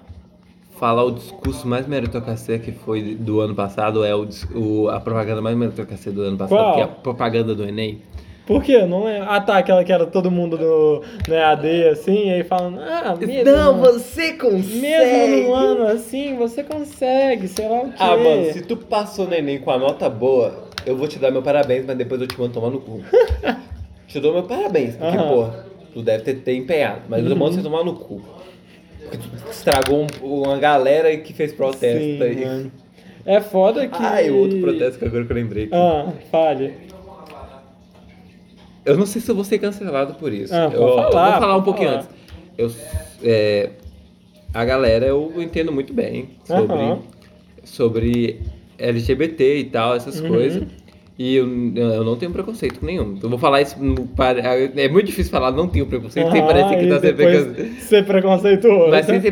Falar 0.80 1.04
o 1.06 1.12
discurso 1.12 1.68
mais 1.68 1.88
meritocracia 1.88 2.58
que 2.58 2.72
foi 2.72 3.14
do 3.16 3.40
ano 3.40 3.54
passado 3.54 4.04
é 4.04 4.14
o, 4.16 4.28
o- 4.56 4.90
a 4.90 5.00
propaganda 5.00 5.40
mais 5.42 5.56
meritocracia 5.56 6.12
do 6.12 6.22
ano 6.24 6.36
passado, 6.36 6.58
Qual? 6.60 6.74
que 6.74 6.80
é 6.82 6.84
a 6.84 6.88
propaganda 6.88 7.54
do 7.54 7.64
Enem. 7.64 8.00
Por 8.46 8.62
quê? 8.62 8.86
Não 8.86 9.06
lembro. 9.06 9.30
Ah, 9.30 9.40
tá, 9.40 9.58
aquela 9.58 9.84
que 9.86 9.92
era 9.92 10.06
todo 10.06 10.30
mundo 10.30 10.58
no, 10.58 11.02
no 11.28 11.34
EAD, 11.34 11.88
assim, 11.90 12.28
e 12.28 12.34
aí 12.34 12.44
falando, 12.44 12.80
ah, 12.82 13.16
mesmo, 13.16 13.50
Não, 13.52 13.74
no- 13.78 13.80
você 13.80 14.34
consegue. 14.34 14.80
mesmo 14.82 15.28
no 15.48 15.54
ano 15.54 15.88
assim, 15.88 16.36
você 16.36 16.62
consegue, 16.64 17.48
sei 17.48 17.70
lá 17.70 17.82
o 17.84 17.86
quê. 17.92 17.96
Ah, 18.00 18.18
mano, 18.18 18.44
se 18.52 18.62
tu 18.62 18.76
passou 18.76 19.28
no 19.28 19.34
Enem 19.34 19.60
com 19.60 19.72
a 19.72 19.78
nota 19.78 20.10
boa, 20.10 20.68
eu 20.86 20.98
vou 20.98 21.08
te 21.08 21.18
dar 21.20 21.32
meu 21.32 21.42
parabéns, 21.42 21.86
mas 21.86 21.98
depois 21.98 22.20
eu 22.20 22.28
te 22.28 22.38
mando 22.38 22.54
tomar 22.54 22.70
no 22.70 22.82
cu. 22.82 23.02
te 24.08 24.20
dou 24.20 24.34
meu 24.34 24.44
parabéns, 24.44 24.98
porque, 24.98 25.18
Aham. 25.18 25.28
porra, 25.30 25.66
tu 25.94 26.02
deve 26.02 26.24
ter, 26.24 26.34
ter 26.42 26.56
empenhado, 26.56 27.04
mas 27.08 27.26
eu 27.26 27.36
mando 27.38 27.54
você 27.56 27.62
tomar 27.62 27.84
no 27.86 27.94
cu. 27.94 28.22
Porque 29.04 29.18
tu 29.18 29.52
estragou 29.52 30.06
um- 30.22 30.42
uma 30.44 30.58
galera 30.58 31.16
que 31.16 31.32
fez 31.34 31.54
protesto 31.54 31.98
Sim, 31.98 32.22
aí. 32.22 32.46
mano. 32.46 32.72
É 33.26 33.40
foda 33.40 33.88
que... 33.88 33.96
Ah, 34.04 34.22
e 34.22 34.30
o 34.30 34.38
outro 34.38 34.60
protesto 34.60 35.00
que 35.00 35.06
agora 35.06 35.24
que 35.24 35.32
eu 35.32 35.36
lembrei. 35.36 35.64
aqui. 35.66 35.74
Ah, 35.74 36.12
fale. 36.30 36.74
Eu 38.86 38.98
não 38.98 39.06
sei 39.06 39.22
se 39.22 39.30
eu 39.32 39.36
vou 39.36 39.44
ser 39.44 39.60
cancelado 39.60 40.16
por 40.16 40.32
isso. 40.34 40.54
Ah, 40.54 40.70
eu, 40.74 40.80
pode 40.82 40.96
falar, 40.96 41.26
eu 41.28 41.32
vou 41.32 41.42
falar 41.42 41.58
um 41.58 41.64
pouquinho 41.64 41.90
falar. 41.90 42.02
antes. 42.02 42.10
Eu, 42.58 42.72
é, 43.24 43.70
a 44.54 44.66
galera 44.66 45.06
eu 45.06 45.34
entendo 45.38 45.72
muito 45.72 45.94
bem 45.94 46.30
sobre, 46.46 46.76
Aham. 46.78 47.00
sobre 47.64 48.42
LGBT 48.78 49.58
e 49.60 49.64
tal, 49.66 49.96
essas 49.96 50.20
Uhum. 50.20 50.28
coisas. 50.28 50.64
E 51.18 51.36
eu, 51.36 51.46
eu 51.76 52.04
não 52.04 52.16
tenho 52.18 52.32
preconceito 52.32 52.84
nenhum. 52.84 53.18
Eu 53.22 53.30
vou 53.30 53.38
falar 53.38 53.62
isso. 53.62 53.76
É 54.76 54.90
muito 54.90 55.06
difícil 55.06 55.32
falar 55.32 55.52
não 55.52 55.68
tenho 55.68 55.86
preconceito 55.86 56.32
sem 56.32 56.42
Ah, 56.42 56.46
parecer 56.46 56.78
que 56.80 56.88
tá 56.88 57.00
sendo 57.00 57.16
preconceito. 57.16 57.82
Ser 57.82 58.06
preconceituoso. 58.06 58.90
Mas 58.90 59.06
sem 59.06 59.22
ser 59.22 59.32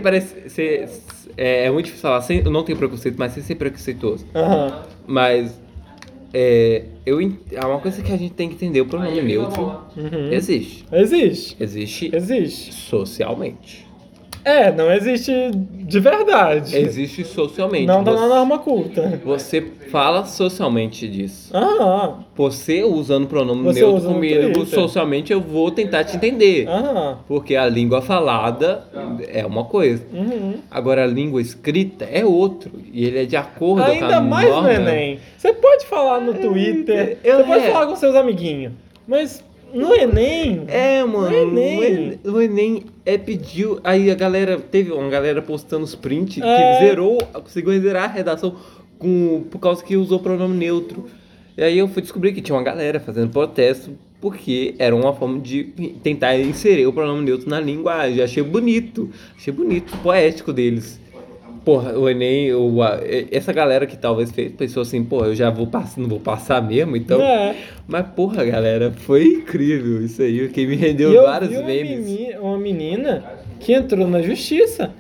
é, 1.35 1.65
é 1.65 1.71
muito 1.71 1.85
difícil 1.85 2.03
falar, 2.07 2.21
sem, 2.21 2.39
eu 2.45 2.51
não 2.51 2.63
tenho 2.63 2.77
preconceito, 2.77 3.15
mas 3.17 3.31
sem 3.33 3.41
ser 3.41 3.55
preconceituoso. 3.55 4.25
Mas 5.07 5.59
é, 6.33 6.83
eu, 7.05 7.19
é 7.51 7.65
uma 7.65 7.79
coisa 7.79 8.01
que 8.01 8.11
a 8.11 8.17
gente 8.17 8.33
tem 8.33 8.49
que 8.49 8.55
entender: 8.55 8.81
o 8.81 8.85
pronome 8.85 9.21
neutro 9.21 9.63
Uhum. 9.97 10.31
existe. 10.31 10.85
Existe. 10.91 11.57
Existe 11.59 12.15
Existe. 12.15 12.73
socialmente. 12.73 13.87
É, 14.43 14.71
não 14.71 14.91
existe 14.91 15.31
de 15.53 15.99
verdade. 15.99 16.75
Existe 16.77 17.23
socialmente. 17.23 17.85
Não 17.85 18.03
tá 18.03 18.11
na 18.13 18.27
norma 18.27 18.57
culta. 18.59 19.19
você 19.23 19.61
fala 19.91 20.25
socialmente 20.25 21.07
disso. 21.07 21.55
Aham. 21.55 22.23
Você 22.35 22.83
usando 22.83 23.25
o 23.25 23.27
pronome 23.27 23.63
Você 23.63 23.79
neutro 23.81 23.97
usa 23.97 24.07
no 24.07 24.13
comigo, 24.15 24.53
Twitter. 24.53 24.65
socialmente 24.67 25.31
eu 25.33 25.41
vou 25.41 25.69
tentar 25.69 26.03
te 26.05 26.15
entender. 26.15 26.67
Aham. 26.67 27.19
Porque 27.27 27.55
a 27.55 27.67
língua 27.67 28.01
falada 28.01 28.83
é 29.27 29.45
uma 29.45 29.65
coisa. 29.65 30.03
Uhum. 30.13 30.55
Agora 30.71 31.03
a 31.03 31.07
língua 31.07 31.41
escrita 31.41 32.05
é 32.05 32.25
outro. 32.25 32.71
E 32.91 33.05
ele 33.05 33.19
é 33.19 33.25
de 33.25 33.35
acordo 33.35 33.85
com 33.85 33.91
Ainda 33.91 34.17
a 34.17 34.21
mais 34.21 34.49
norma. 34.49 34.63
no 34.73 34.73
Enem. 34.89 35.19
Você 35.37 35.53
pode 35.53 35.85
falar 35.85 36.19
no 36.21 36.33
Twitter, 36.33 37.17
eu- 37.23 37.37
você 37.37 37.43
pode 37.43 37.65
é. 37.65 37.71
falar 37.71 37.87
com 37.87 37.95
seus 37.95 38.15
amiguinhos. 38.15 38.73
Mas 39.07 39.43
no 39.73 39.93
Enem. 39.93 40.63
É, 40.67 41.03
mano. 41.03 41.29
No 41.29 41.35
Enem. 41.59 41.79
O 41.79 41.83
Enem, 41.83 42.19
o 42.25 42.41
Enem 42.41 42.83
é 43.05 43.17
pediu. 43.17 43.79
Aí 43.83 44.09
a 44.11 44.15
galera. 44.15 44.57
Teve 44.59 44.91
uma 44.91 45.09
galera 45.09 45.41
postando 45.41 45.83
os 45.83 45.95
prints 45.95 46.41
É. 46.41 46.79
que 46.79 46.85
zerou, 46.85 47.17
conseguiu 47.33 47.79
zerar 47.81 48.05
a 48.05 48.13
redação 48.13 48.55
com, 48.97 49.43
por 49.49 49.59
causa 49.59 49.83
que 49.83 49.95
usou 49.97 50.19
pronome 50.19 50.55
neutro. 50.57 51.05
E 51.57 51.63
aí 51.63 51.77
eu 51.77 51.87
fui 51.87 52.01
descobrir 52.01 52.31
que 52.33 52.41
tinha 52.41 52.55
uma 52.55 52.63
galera 52.63 52.99
fazendo 52.99 53.29
protesto 53.31 53.91
porque 54.21 54.75
era 54.77 54.95
uma 54.95 55.13
forma 55.13 55.39
de 55.39 55.63
tentar 56.03 56.37
inserir 56.37 56.85
o 56.85 56.93
pronome 56.93 57.25
neutro 57.25 57.49
na 57.49 57.59
linguagem. 57.59 58.21
Achei 58.23 58.43
bonito. 58.43 59.09
Achei 59.35 59.51
bonito, 59.51 59.97
poético 59.97 60.53
deles. 60.53 60.99
Porra, 61.63 61.93
o 61.93 62.09
Enem, 62.09 62.53
o, 62.53 62.77
essa 63.31 63.53
galera 63.53 63.85
que 63.85 63.95
talvez 63.95 64.31
fez, 64.31 64.51
pensou 64.51 64.81
assim, 64.81 65.03
porra, 65.03 65.27
eu 65.27 65.35
já 65.35 65.51
vou 65.51 65.67
passar, 65.67 66.01
não 66.01 66.09
vou 66.09 66.19
passar 66.19 66.59
mesmo, 66.61 66.97
então. 66.97 67.21
É. 67.21 67.55
Mas, 67.87 68.07
porra, 68.15 68.43
galera, 68.43 68.91
foi 68.91 69.25
incrível 69.25 70.03
isso 70.03 70.23
aí, 70.23 70.49
que 70.49 70.65
me 70.65 70.75
rendeu 70.75 71.13
eu 71.13 71.23
vários 71.23 71.51
vi 71.51 71.57
uma, 71.57 71.65
memes. 71.65 72.35
uma 72.39 72.57
menina 72.57 73.23
que 73.59 73.73
entrou 73.73 74.07
na 74.07 74.21
justiça. 74.23 74.91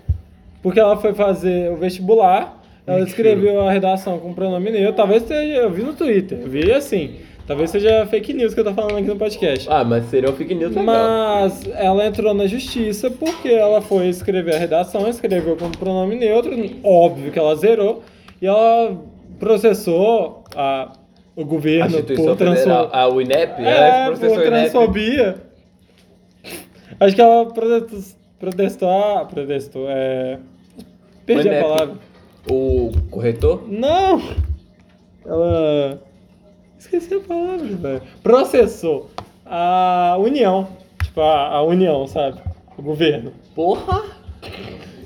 Porque 0.61 0.79
ela 0.79 0.95
foi 0.97 1.13
fazer 1.13 1.71
o 1.71 1.77
vestibular, 1.77 2.61
ela 2.85 3.01
escreveu 3.01 3.61
a 3.61 3.71
redação 3.71 4.19
com 4.19 4.33
pronome 4.33 4.69
neutro. 4.69 4.93
Talvez 4.93 5.29
eu 5.29 5.71
vi 5.71 5.81
no 5.81 5.93
Twitter, 5.93 6.39
eu 6.41 6.49
vi 6.49 6.71
assim. 6.71 7.15
Talvez 7.51 7.69
seja 7.69 8.05
fake 8.05 8.31
news 8.31 8.53
que 8.53 8.61
eu 8.61 8.63
tô 8.63 8.73
falando 8.73 8.97
aqui 8.97 9.07
no 9.09 9.17
podcast. 9.17 9.67
Ah, 9.69 9.83
mas 9.83 10.05
seria 10.05 10.29
um 10.29 10.33
fake 10.33 10.55
news 10.55 10.73
legal. 10.73 10.85
Mas 10.85 11.67
ela 11.75 12.05
entrou 12.05 12.33
na 12.33 12.47
justiça 12.47 13.11
porque 13.11 13.49
ela 13.49 13.81
foi 13.81 14.07
escrever 14.07 14.55
a 14.55 14.57
redação, 14.57 15.05
escreveu 15.09 15.57
com 15.57 15.69
pronome 15.69 16.15
neutro, 16.15 16.53
óbvio 16.81 17.29
que 17.29 17.37
ela 17.37 17.53
zerou, 17.57 18.03
e 18.41 18.47
ela 18.47 18.97
processou 19.37 20.45
a, 20.55 20.93
o 21.35 21.41
A 21.41 21.43
governo 21.43 21.87
instituição 21.87 22.37
por 22.37 22.37
transfobia. 22.37 22.89
a 22.93 23.07
UNEP, 23.09 23.61
É, 23.65 24.05
ela 24.05 24.15
por 24.15 24.25
a 24.25 24.29
UNEP. 24.31 24.45
transfobia. 24.45 25.35
Acho 27.01 27.15
que 27.15 27.21
ela 27.21 27.45
protestou, 27.47 28.17
protestou, 28.39 29.25
protestou, 29.25 29.85
é... 29.89 30.39
Perdi 31.25 31.49
a 31.49 31.61
palavra. 31.61 31.95
O 32.49 32.91
corretor? 33.09 33.61
Não! 33.67 34.21
Ela... 35.25 35.70
Esqueci 36.81 37.13
a 37.13 37.19
palavra, 37.19 37.67
velho. 37.67 38.01
Processou 38.23 39.11
a 39.45 40.15
União. 40.19 40.67
Tipo, 41.03 41.21
a, 41.21 41.47
a 41.49 41.61
União, 41.63 42.07
sabe? 42.07 42.39
O 42.75 42.81
governo. 42.81 43.31
Porra! 43.53 44.01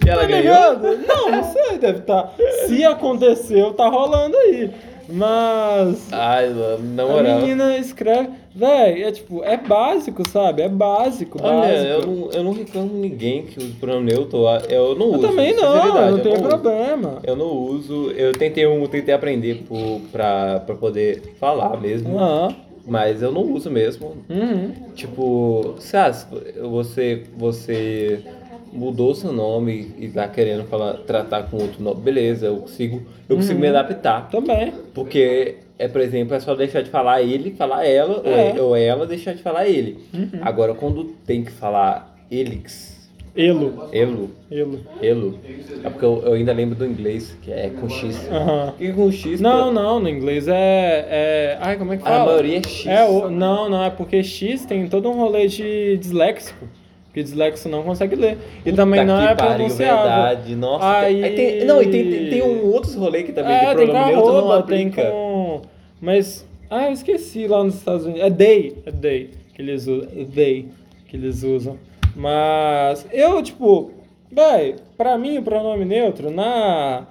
E 0.06 0.10
ela 0.10 0.22
Tá 0.22 0.28
ganhou? 0.28 0.44
ligado? 0.74 0.98
Não, 1.06 1.32
não 1.32 1.44
sei, 1.44 1.78
deve 1.78 2.00
estar. 2.00 2.34
Se 2.66 2.84
aconteceu, 2.86 3.74
tá 3.74 3.90
rolando 3.90 4.38
aí. 4.38 4.72
Mas. 5.10 6.08
Ai, 6.12 6.50
mano, 6.50 6.94
na 6.96 7.04
A 7.04 7.08
moral. 7.08 7.40
menina 7.40 7.78
escreve. 7.78 8.30
Véi, 8.58 9.04
é 9.04 9.12
tipo, 9.12 9.44
é 9.44 9.58
básico, 9.58 10.28
sabe? 10.30 10.62
É 10.62 10.70
básico, 10.70 11.38
Olha, 11.44 11.60
básico. 11.60 11.88
eu 11.90 12.08
não, 12.08 12.32
eu 12.32 12.44
não 12.46 12.54
reclamo 12.54 12.94
ninguém 12.94 13.44
que 13.44 13.58
use 13.60 13.74
pronome 13.74 14.12
neutro. 14.14 14.46
Eu 14.70 14.96
não 14.96 15.08
Eu 15.08 15.14
uso. 15.20 15.28
também 15.28 15.54
não, 15.54 15.74
sinceridade, 15.74 16.08
eu 16.08 16.12
não 16.18 16.20
tenho 16.24 16.36
uso. 16.36 16.44
problema. 16.48 17.20
Eu 17.24 17.36
não 17.36 17.48
uso. 17.52 18.12
Eu 18.12 18.32
tentei, 18.32 18.64
eu 18.66 18.88
tentei 18.88 19.14
aprender 19.14 19.64
por, 19.68 20.00
pra, 20.12 20.62
pra 20.62 20.76
poder 20.76 21.34
falar 21.40 21.80
mesmo. 21.82 22.18
Aham. 22.18 22.56
Mas 22.88 23.22
eu 23.24 23.32
não 23.32 23.42
uso 23.42 23.70
mesmo. 23.72 24.16
Uhum. 24.30 24.72
Tipo, 24.94 25.74
Sas, 25.80 26.28
você, 26.70 27.24
você 27.36 28.20
mudou 28.76 29.16
seu 29.16 29.32
nome 29.32 29.92
e 29.98 30.08
tá 30.10 30.28
querendo 30.28 30.66
falar, 30.66 30.94
tratar 31.06 31.44
com 31.44 31.58
outro 31.58 31.82
nome, 31.82 32.02
beleza, 32.02 32.48
eu 32.48 32.58
consigo, 32.58 33.02
eu 33.30 33.36
consigo 33.38 33.56
Uhum. 33.56 33.62
me 33.62 33.68
adaptar. 33.68 34.30
Também. 34.30 34.74
Porque, 34.94 35.56
é, 35.80 35.88
por 35.88 36.02
exemplo, 36.02 36.36
é 36.36 36.40
só 36.40 36.54
deixar 36.56 36.82
de 36.82 36.90
falar 36.90 37.22
ele, 37.22 37.52
falar 37.52 37.86
ela, 37.86 38.18
ou 38.24 38.32
É. 38.32 38.50
é- 38.58 38.62
ou 38.62 38.76
ela 38.76 39.06
deixar 39.08 39.34
de 39.34 39.42
falar 39.42 39.68
ele. 39.68 39.98
Uhum. 40.14 40.30
Agora, 40.42 40.74
quando 40.74 41.06
tem 41.26 41.44
que 41.44 41.52
falar 41.52 42.16
elix, 42.30 42.94
Elo. 43.38 43.90
elo, 43.92 44.30
Elo. 44.50 44.80
elo, 45.02 45.40
é 45.84 45.90
porque 45.90 46.06
eu, 46.06 46.22
eu 46.26 46.34
ainda 46.34 46.54
lembro 46.54 46.74
do 46.74 46.86
inglês, 46.86 47.38
que 47.42 47.52
é 47.52 47.70
com 47.70 47.90
X. 47.90 48.30
Aham. 48.32 48.74
E 48.80 48.94
com 48.94 49.12
X, 49.12 49.42
Não, 49.42 49.66
pô, 49.66 49.72
não, 49.74 50.00
no 50.00 50.08
inglês 50.08 50.48
é. 50.48 50.54
é... 51.10 51.58
Ai, 51.60 51.78
como 51.78 51.92
é 51.92 51.98
que 51.98 52.04
fala? 52.04 52.24
a 52.24 52.26
maioria 52.28 52.60
é 52.60 52.64
X. 52.64 52.88
É, 52.88 53.04
o... 53.04 53.30
não, 53.30 53.70
não, 53.70 53.84
é 53.84 53.90
porque 53.90 54.24
X 54.24 54.66
tem 54.66 54.88
todo 54.88 55.10
um 55.10 55.16
rolê 55.16 55.48
de 55.48 55.98
disléxico. 55.98 56.66
Que 57.16 57.24
disléxico 57.24 57.70
não 57.70 57.82
consegue 57.82 58.14
ler. 58.14 58.38
E 58.66 58.74
também 58.74 59.00
Puta 59.00 59.14
não 59.14 59.26
que 59.26 59.32
é 59.32 59.36
pariu, 59.36 59.56
pronunciável. 59.56 60.04
verdade. 60.04 60.56
Nossa, 60.58 60.98
Aí- 60.98 61.24
aí 61.24 61.34
tem- 61.36 61.64
não, 61.66 61.82
e 61.82 61.88
tem, 61.90 62.10
tem, 62.12 62.30
tem 62.30 62.44
um 62.44 62.70
outros 62.74 62.94
rolês 62.94 63.26
que 63.26 63.32
também 63.32 63.54
É, 63.54 63.74
de 63.74 63.86
pronome 63.86 64.12
neutro 64.12 64.34
não 64.34 64.62
tem 64.64 64.88
aplica. 64.88 65.10
com. 65.10 65.62
Mas. 66.02 66.46
Ah, 66.70 66.88
eu 66.88 66.92
esqueci 66.92 67.48
lá 67.48 67.64
nos 67.64 67.76
Estados 67.76 68.04
Unidos. 68.06 68.22
É 68.22 68.30
day, 68.30 68.76
é 68.86 68.92
day 68.92 69.30
que 69.54 69.62
eles 69.62 69.88
usam. 69.88 70.10
É 70.14 70.24
day 70.26 70.68
que 71.08 71.16
eles 71.16 71.42
usam. 71.42 71.78
Mas 72.14 73.08
eu, 73.14 73.42
tipo, 73.42 73.92
véi, 74.30 74.76
pra 74.98 75.18
mim 75.18 75.38
o 75.38 75.42
pronome 75.42 75.86
neutro 75.86 76.30
na. 76.30 77.04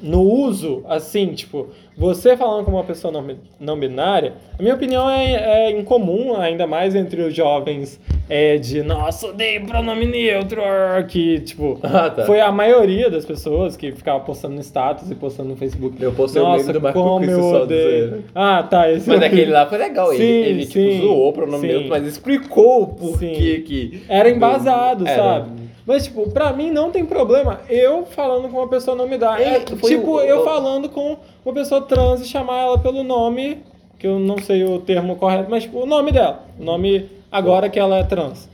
No 0.00 0.20
uso, 0.22 0.82
assim, 0.86 1.32
tipo, 1.34 1.68
você 1.96 2.36
falando 2.36 2.64
com 2.64 2.70
uma 2.72 2.84
pessoa 2.84 3.10
não, 3.12 3.24
não 3.60 3.78
binária, 3.78 4.34
a 4.58 4.62
minha 4.62 4.74
opinião 4.74 5.08
é, 5.08 5.68
é 5.68 5.70
incomum, 5.78 6.36
ainda 6.36 6.66
mais 6.66 6.94
entre 6.94 7.22
os 7.22 7.34
jovens, 7.34 7.98
é 8.28 8.56
de, 8.56 8.82
nossa, 8.82 9.26
odeio 9.28 9.66
pronome 9.66 10.06
neutro, 10.06 10.60
que, 11.08 11.40
tipo, 11.40 11.78
Ah, 11.84 12.08
tá. 12.10 12.24
foi 12.24 12.40
a 12.40 12.50
maioria 12.50 13.10
das 13.10 13.24
pessoas 13.24 13.76
que 13.76 13.92
ficava 13.92 14.20
postando 14.20 14.54
no 14.54 14.60
status 14.62 15.10
e 15.10 15.14
postando 15.14 15.50
no 15.50 15.56
Facebook. 15.56 16.02
Eu 16.02 16.12
postei 16.12 16.40
o 16.40 16.50
meme 16.56 16.72
do 16.72 16.80
Marco 16.80 16.98
como 17.02 17.24
eu 17.24 17.40
odeio. 17.62 18.24
Ah, 18.34 18.62
tá. 18.62 18.90
Esse 18.90 19.08
Mas 19.08 19.18
vi. 19.20 19.24
aquele 19.26 19.50
lá 19.50 19.66
foi 19.66 19.78
legal. 19.78 20.12
Ele, 20.12 20.18
Sim, 20.22 20.48
ele 20.50 20.60
tipo, 20.66 20.72
sim, 20.72 21.00
zoou 21.02 21.28
o 21.28 21.32
pronome 21.32 21.66
neutro, 21.68 21.88
mas 21.90 22.06
explicou 22.06 22.82
o 22.82 22.86
porquê 22.88 23.62
que. 23.66 24.02
Era 24.08 24.30
embasado, 24.30 25.06
Era. 25.06 25.22
sabe? 25.22 25.64
Mas, 25.86 26.04
tipo, 26.04 26.30
pra 26.30 26.50
mim 26.54 26.70
não 26.70 26.90
tem 26.90 27.04
problema 27.04 27.60
eu 27.68 28.06
falando 28.06 28.48
com 28.48 28.56
uma 28.56 28.68
pessoa 28.68 28.96
não 28.96 29.06
me 29.06 29.18
dá. 29.18 29.38
É, 29.38 29.56
É, 29.56 29.60
tipo, 29.60 30.12
o- 30.12 30.20
eu 30.22 30.40
o- 30.40 30.44
falando 30.44 30.88
com 30.88 31.18
uma 31.44 31.52
pessoa 31.54 31.82
trans 31.82 32.22
e 32.22 32.24
chamar 32.26 32.62
ela 32.62 32.78
pelo 32.78 33.02
nome, 33.04 33.58
que 33.98 34.06
eu 34.06 34.18
não 34.18 34.38
sei 34.38 34.64
o 34.64 34.78
termo 34.78 35.14
correto, 35.16 35.50
mas, 35.50 35.64
tipo, 35.64 35.78
o 35.80 35.84
nome 35.86 36.10
dela. 36.10 36.42
O 36.58 36.64
nome 36.64 37.06
agora 37.34 37.68
que 37.68 37.78
ela 37.78 37.98
é 37.98 38.04
trans. 38.04 38.48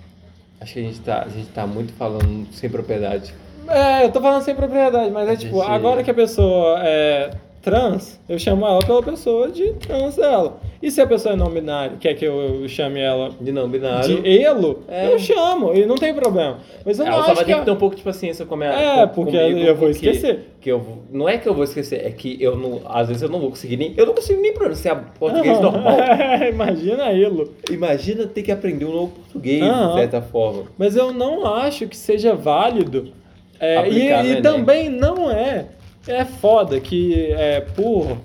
Acho 0.61 0.75
que 0.75 0.81
a 0.81 0.83
gente, 0.83 1.01
tá, 1.01 1.23
a 1.23 1.29
gente 1.29 1.49
tá 1.51 1.67
muito 1.67 1.93
falando 1.93 2.47
sem 2.53 2.69
propriedade. 2.69 3.33
É, 3.69 4.05
eu 4.05 4.11
tô 4.11 4.21
falando 4.21 4.43
sem 4.43 4.55
propriedade, 4.55 5.11
mas 5.11 5.29
é 5.29 5.37
tipo, 5.37 5.59
gente- 5.61 5.71
agora 5.71 6.03
que 6.03 6.11
a 6.11 6.15
pessoa 6.15 6.81
é 6.83 7.31
trans, 7.63 8.19
eu 8.29 8.39
chamo 8.39 8.65
ela 8.67 8.79
pela 8.81 9.03
pessoa 9.03 9.51
de 9.51 9.73
trans 9.75 10.17
dela. 10.17 10.59
E 10.83 10.91
se 10.91 11.01
a 11.01 11.07
pessoa 11.07 11.35
é 11.35 11.37
não 11.37 11.51
binária, 11.51 11.97
quer 12.01 12.15
que 12.15 12.25
eu 12.25 12.67
chame 12.69 12.99
ela 13.01 13.31
De 13.39 13.53
não 13.53 13.69
binário. 13.69 14.23
de 14.23 14.43
elo, 14.43 14.83
É. 14.89 15.13
eu 15.13 15.19
chamo, 15.19 15.75
e 15.75 15.85
não 15.85 15.95
tem 15.97 16.15
problema. 16.15 16.59
Mas 16.87 16.99
eu 16.99 17.05
não 17.05 17.13
Ela 17.13 17.21
acho 17.21 17.29
só 17.29 17.35
vai 17.35 17.45
que 17.45 17.53
ter 17.53 17.59
que 17.59 17.65
ter 17.67 17.71
um 17.71 17.77
pouco 17.77 17.97
de 17.97 18.03
paciência 18.03 18.47
com 18.47 18.55
a 18.55 18.57
minha 18.57 18.71
É, 18.71 19.07
com- 19.07 19.15
porque 19.25 19.39
comigo, 19.39 19.59
eu 19.61 19.77
vou 19.77 19.89
porque- 19.91 20.09
esquecer. 20.09 20.47
Que 20.61 20.71
eu, 20.71 20.83
não 21.11 21.29
é 21.29 21.39
que 21.39 21.49
eu 21.49 21.55
vou 21.55 21.65
esquecer, 21.65 22.05
é 22.07 22.11
que 22.11 22.37
eu 22.41 22.55
não. 22.57 22.81
Às 22.87 23.09
vezes 23.09 23.23
eu 23.23 23.29
não 23.31 23.41
vou 23.41 23.49
conseguir 23.51 23.77
nem. 23.79 23.95
Eu 23.97 24.05
não 24.07 24.15
consigo 24.15 24.41
nem 24.43 24.53
pronunciar 24.53 25.13
português 25.19 25.59
normal. 25.61 25.97
Imagina 26.53 27.11
elo. 27.13 27.53
Imagina 27.71 28.27
ter 28.27 28.43
que 28.43 28.53
aprender 28.53 28.85
um 28.85 28.93
novo 28.93 29.13
português, 29.13 29.63
Aham. 29.63 29.89
de 29.89 29.95
certa 30.01 30.21
forma. 30.23 30.65
Mas 30.79 30.97
eu 30.97 31.13
não 31.13 31.47
acho 31.47 31.87
que 31.89 31.97
seja 31.97 32.35
válido. 32.35 33.13
É, 33.59 33.89
e 33.89 34.09
e 34.33 34.41
também 34.43 34.89
não 34.89 35.31
é. 35.31 35.67
É 36.07 36.25
foda 36.25 36.81
que 36.81 37.33
é, 37.33 37.61
por, 37.61 38.17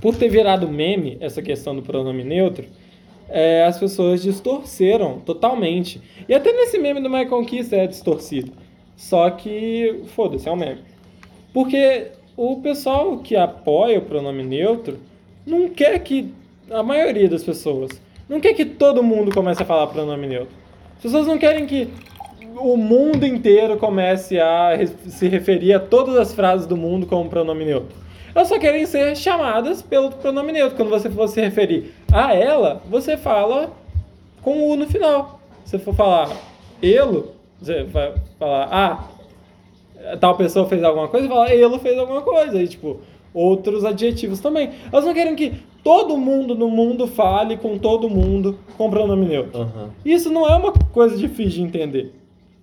por 0.00 0.14
ter 0.14 0.28
virado 0.28 0.68
meme 0.68 1.16
essa 1.20 1.42
questão 1.42 1.74
do 1.74 1.82
pronome 1.82 2.22
neutro, 2.22 2.64
é, 3.28 3.64
as 3.64 3.78
pessoas 3.78 4.22
distorceram 4.22 5.18
totalmente. 5.20 6.00
E 6.28 6.34
até 6.34 6.52
nesse 6.52 6.78
meme 6.78 7.00
do 7.00 7.10
My 7.10 7.26
Conquista 7.26 7.76
é 7.76 7.86
distorcido. 7.86 8.52
Só 8.96 9.28
que, 9.30 10.02
foda-se, 10.14 10.48
é 10.48 10.52
um 10.52 10.56
meme. 10.56 10.80
Porque 11.52 12.08
o 12.36 12.60
pessoal 12.60 13.18
que 13.18 13.34
apoia 13.34 13.98
o 13.98 14.02
pronome 14.02 14.42
neutro 14.42 14.98
não 15.44 15.68
quer 15.68 15.98
que. 16.00 16.32
A 16.70 16.82
maioria 16.82 17.28
das 17.28 17.44
pessoas. 17.44 17.90
Não 18.28 18.40
quer 18.40 18.54
que 18.54 18.64
todo 18.64 19.02
mundo 19.02 19.32
comece 19.32 19.62
a 19.62 19.66
falar 19.66 19.86
pronome 19.86 20.26
neutro. 20.26 20.54
As 20.96 21.02
pessoas 21.02 21.26
não 21.26 21.38
querem 21.38 21.66
que 21.66 21.88
o 22.58 22.76
mundo 22.76 23.24
inteiro 23.24 23.76
comece 23.76 24.40
a 24.40 24.70
se 25.08 25.28
referir 25.28 25.74
a 25.74 25.80
todas 25.80 26.16
as 26.16 26.34
frases 26.34 26.66
do 26.66 26.76
mundo 26.76 27.06
como 27.06 27.28
pronome 27.28 27.64
neutro. 27.64 27.96
Elas 28.34 28.48
só 28.48 28.58
querem 28.58 28.84
ser 28.84 29.16
chamadas 29.16 29.80
pelo 29.82 30.10
pronome 30.10 30.52
neutro. 30.52 30.76
Quando 30.76 30.90
você 30.90 31.08
for 31.08 31.28
se 31.28 31.40
referir 31.40 31.94
a 32.12 32.34
ela, 32.34 32.82
você 32.88 33.16
fala 33.16 33.70
com 34.42 34.70
o 34.70 34.76
no 34.76 34.86
final. 34.86 35.40
Se 35.64 35.78
for 35.78 35.94
falar 35.94 36.30
elo, 36.82 37.32
você 37.60 37.84
vai 37.84 38.12
falar, 38.38 38.68
ah, 38.70 40.16
tal 40.20 40.36
pessoa 40.36 40.68
fez 40.68 40.84
alguma 40.84 41.08
coisa, 41.08 41.28
fala, 41.28 41.50
elo 41.50 41.78
fez 41.78 41.98
alguma 41.98 42.20
coisa. 42.20 42.62
E, 42.62 42.68
tipo, 42.68 43.00
outros 43.32 43.84
adjetivos 43.84 44.40
também. 44.40 44.70
Elas 44.92 45.04
não 45.04 45.14
querem 45.14 45.34
que 45.34 45.54
todo 45.82 46.16
mundo 46.16 46.54
no 46.54 46.68
mundo 46.68 47.06
fale 47.06 47.56
com 47.56 47.78
todo 47.78 48.08
mundo 48.10 48.58
com 48.76 48.90
pronome 48.90 49.26
neutro. 49.26 49.62
Aham. 49.62 49.90
Isso 50.04 50.30
não 50.30 50.46
é 50.48 50.56
uma 50.56 50.72
coisa 50.72 51.16
difícil 51.16 51.52
de 51.52 51.62
entender. 51.62 52.12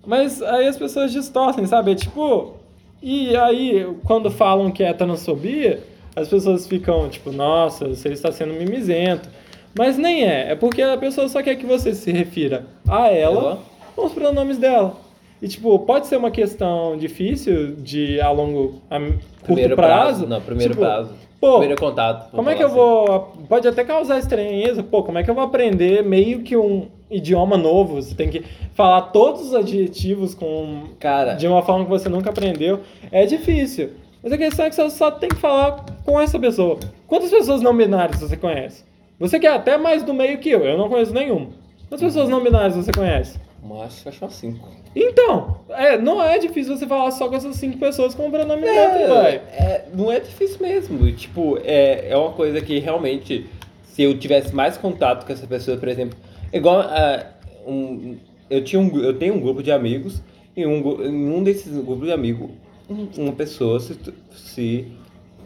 Mas 0.06 0.42
aí 0.42 0.66
as 0.66 0.76
pessoas 0.76 1.12
distorcem, 1.12 1.66
sabe? 1.66 1.92
É 1.92 1.94
tipo. 1.94 2.54
E 3.02 3.36
aí, 3.36 3.86
quando 4.04 4.30
falam 4.30 4.70
que 4.70 4.82
é 4.82 4.92
transfobia, 4.92 5.80
as 6.16 6.26
pessoas 6.28 6.66
ficam 6.66 7.08
tipo, 7.08 7.30
nossa, 7.32 7.88
você 7.88 8.08
está 8.10 8.32
sendo 8.32 8.54
mimizento. 8.54 9.28
Mas 9.76 9.98
nem 9.98 10.24
é. 10.24 10.52
É 10.52 10.54
porque 10.54 10.80
a 10.80 10.96
pessoa 10.96 11.28
só 11.28 11.42
quer 11.42 11.56
que 11.56 11.66
você 11.66 11.94
se 11.94 12.10
refira 12.12 12.64
a 12.88 13.08
ela 13.08 13.40
Ela? 13.40 13.58
com 13.94 14.06
os 14.06 14.12
pronomes 14.12 14.56
dela. 14.56 14.96
E, 15.42 15.48
tipo, 15.48 15.78
pode 15.80 16.06
ser 16.06 16.16
uma 16.16 16.30
questão 16.30 16.96
difícil 16.96 17.74
de 17.76 18.18
a 18.20 18.30
longo, 18.30 18.80
a 18.88 18.98
curto 18.98 19.18
Primeiro 19.44 19.76
prazo. 19.76 20.20
prazo. 20.20 20.26
Não, 20.26 20.40
primeiro 20.40 20.72
Tipo, 20.72 20.84
prazo. 20.86 21.10
Pô, 21.40 21.58
primeiro 21.58 21.78
contato. 21.78 22.30
como 22.30 22.48
é 22.48 22.54
que 22.54 22.62
eu 22.64 22.70
vou. 22.70 23.34
Pode 23.48 23.68
até 23.68 23.84
causar 23.84 24.18
estranheza, 24.18 24.82
pô, 24.82 25.02
como 25.02 25.18
é 25.18 25.22
que 25.22 25.28
eu 25.28 25.34
vou 25.34 25.44
aprender 25.44 26.02
meio 26.02 26.40
que 26.42 26.56
um 26.56 26.86
idioma 27.16 27.56
novo? 27.56 27.96
Você 27.96 28.14
tem 28.14 28.28
que 28.28 28.44
falar 28.74 29.02
todos 29.02 29.42
os 29.42 29.54
adjetivos 29.54 30.34
com. 30.34 30.88
Cara. 30.98 31.34
De 31.34 31.46
uma 31.46 31.62
forma 31.62 31.84
que 31.84 31.90
você 31.90 32.08
nunca 32.08 32.30
aprendeu. 32.30 32.80
É 33.10 33.26
difícil. 33.26 33.90
Mas 34.22 34.32
a 34.32 34.38
questão 34.38 34.64
é 34.64 34.70
que 34.70 34.74
você 34.76 34.90
só 34.90 35.10
tem 35.10 35.28
que 35.28 35.36
falar 35.36 35.84
com 36.04 36.20
essa 36.20 36.38
pessoa. 36.38 36.78
Quantas 37.06 37.30
pessoas 37.30 37.60
não 37.60 37.76
binárias 37.76 38.20
você 38.20 38.36
conhece? 38.36 38.82
Você 39.18 39.38
quer 39.38 39.52
até 39.52 39.76
mais 39.76 40.02
do 40.02 40.14
meio 40.14 40.38
que 40.38 40.50
eu, 40.50 40.64
eu 40.64 40.78
não 40.78 40.88
conheço 40.88 41.12
nenhuma. 41.12 41.48
Quantas 41.88 42.06
pessoas 42.06 42.28
não 42.28 42.42
binárias 42.42 42.74
você 42.74 42.90
conhece? 42.90 43.38
Mas 43.62 44.06
acho 44.06 44.24
umas 44.24 44.34
cinco. 44.34 44.68
Então, 44.94 45.56
é, 45.70 45.98
não 45.98 46.22
é 46.22 46.38
difícil 46.38 46.76
você 46.76 46.86
falar 46.86 47.10
só 47.10 47.28
com 47.28 47.34
essas 47.34 47.56
cinco 47.56 47.78
pessoas 47.78 48.14
com 48.14 48.28
o 48.28 48.30
pronome 48.30 48.62
neutro, 48.62 49.14
vai. 49.14 49.34
é, 49.52 49.84
não 49.92 50.12
é 50.12 50.20
difícil 50.20 50.58
mesmo. 50.60 51.10
Tipo, 51.12 51.58
é, 51.64 52.10
é 52.10 52.16
uma 52.16 52.32
coisa 52.32 52.60
que 52.60 52.78
realmente, 52.78 53.46
se 53.84 54.02
eu 54.02 54.18
tivesse 54.18 54.54
mais 54.54 54.76
contato 54.76 55.26
com 55.26 55.32
essa 55.32 55.46
pessoa, 55.46 55.76
por 55.76 55.88
exemplo, 55.88 56.18
igual 56.58 56.80
ah, 56.80 57.26
um, 57.66 58.16
eu 58.48 58.62
tinha 58.64 58.80
um, 58.80 58.98
eu 59.00 59.18
tenho 59.18 59.34
um 59.34 59.40
grupo 59.40 59.62
de 59.62 59.72
amigos 59.72 60.22
e 60.56 60.66
um, 60.66 61.02
em 61.04 61.30
um 61.30 61.42
desses 61.42 61.72
grupos 61.72 62.06
de 62.06 62.12
amigos, 62.12 62.50
um- 62.88 63.08
uma 63.18 63.32
pessoa 63.32 63.80
se, 63.80 63.96
se 64.32 64.86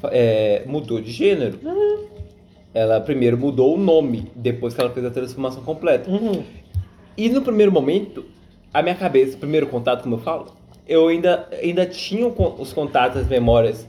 é, 0.05 0.63
mudou 0.67 1.01
de 1.01 1.11
gênero. 1.11 1.59
Ela 2.75 3.01
primeiro 3.01 3.37
mudou 3.37 3.75
o 3.75 3.79
nome, 3.79 4.31
depois 4.37 4.75
que 4.75 4.81
ela 4.81 4.91
fez 4.91 5.05
a 5.05 5.11
transformação 5.11 5.63
completa. 5.63 6.09
Uhum. 6.11 6.45
E 7.17 7.29
no 7.29 7.43
primeiro 7.43 7.73
momento, 7.73 8.25
a 8.73 8.83
minha 8.83 8.95
cabeça, 8.95 9.37
o 9.37 9.41
primeiro 9.41 9.67
contato, 9.67 10.03
como 10.03 10.17
eu 10.17 10.21
falo, 10.21 10.47
eu 10.87 11.09
ainda, 11.09 11.49
ainda 11.61 11.87
tinha 11.87 12.27
os 12.27 12.73
contatos, 12.73 13.23
as 13.23 13.29
memórias 13.29 13.89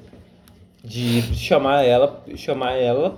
de 0.84 1.22
chamar 1.36 1.84
ela, 1.84 2.24
chamar 2.36 2.74
ela 2.78 3.18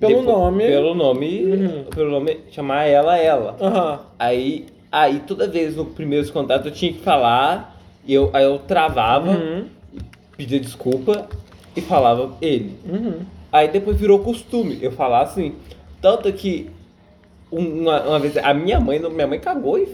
Pelo 0.00 0.22
nome. 0.22 0.66
pelo 0.66 0.94
nome, 0.94 1.44
Uhum. 1.44 1.84
pelo 1.84 2.10
nome, 2.10 2.38
chamar 2.50 2.84
ela 2.86 3.18
ela. 3.18 3.56
Aham. 3.60 4.00
Aí, 4.18 4.66
aí 4.90 5.20
toda 5.26 5.46
vez 5.46 5.76
no 5.76 5.84
primeiro 5.84 6.30
contato 6.32 6.66
eu 6.66 6.72
tinha 6.72 6.92
que 6.92 7.00
falar, 7.00 7.78
e 8.06 8.14
eu, 8.14 8.30
aí 8.32 8.44
eu 8.44 8.58
travava, 8.58 9.30
Uhum. 9.32 9.66
pedia 10.36 10.58
desculpa 10.58 11.26
e 11.76 11.80
falava 11.82 12.32
ele. 12.40 12.74
Uhum. 12.88 13.14
Aí 13.52 13.68
depois 13.68 13.96
virou 13.98 14.20
costume 14.20 14.78
eu 14.80 14.90
falar 14.92 15.20
assim. 15.22 15.54
Tanto 16.00 16.32
que 16.32 16.70
um- 17.52 17.82
uma, 17.82 18.00
uma 18.02 18.18
vez 18.18 18.36
a 18.38 18.54
minha 18.54 18.80
mãe, 18.80 18.98
minha 19.00 19.26
mãe 19.26 19.38
cagou 19.38 19.76
e, 19.78 19.86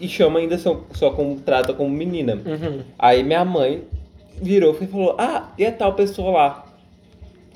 e 0.00 0.08
chama 0.08 0.38
ainda 0.38 0.56
só, 0.56 0.80
só 0.94 1.10
como 1.10 1.36
trata 1.40 1.74
como 1.74 1.90
menina. 1.90 2.34
Uhum. 2.46 2.80
Aí 2.98 3.22
minha 3.22 3.44
mãe 3.44 3.82
virou 4.40 4.76
e 4.80 4.86
falou: 4.86 5.16
Ah, 5.18 5.48
e 5.58 5.66
a 5.66 5.72
tal 5.72 5.92
pessoa 5.94 6.30
lá? 6.30 6.65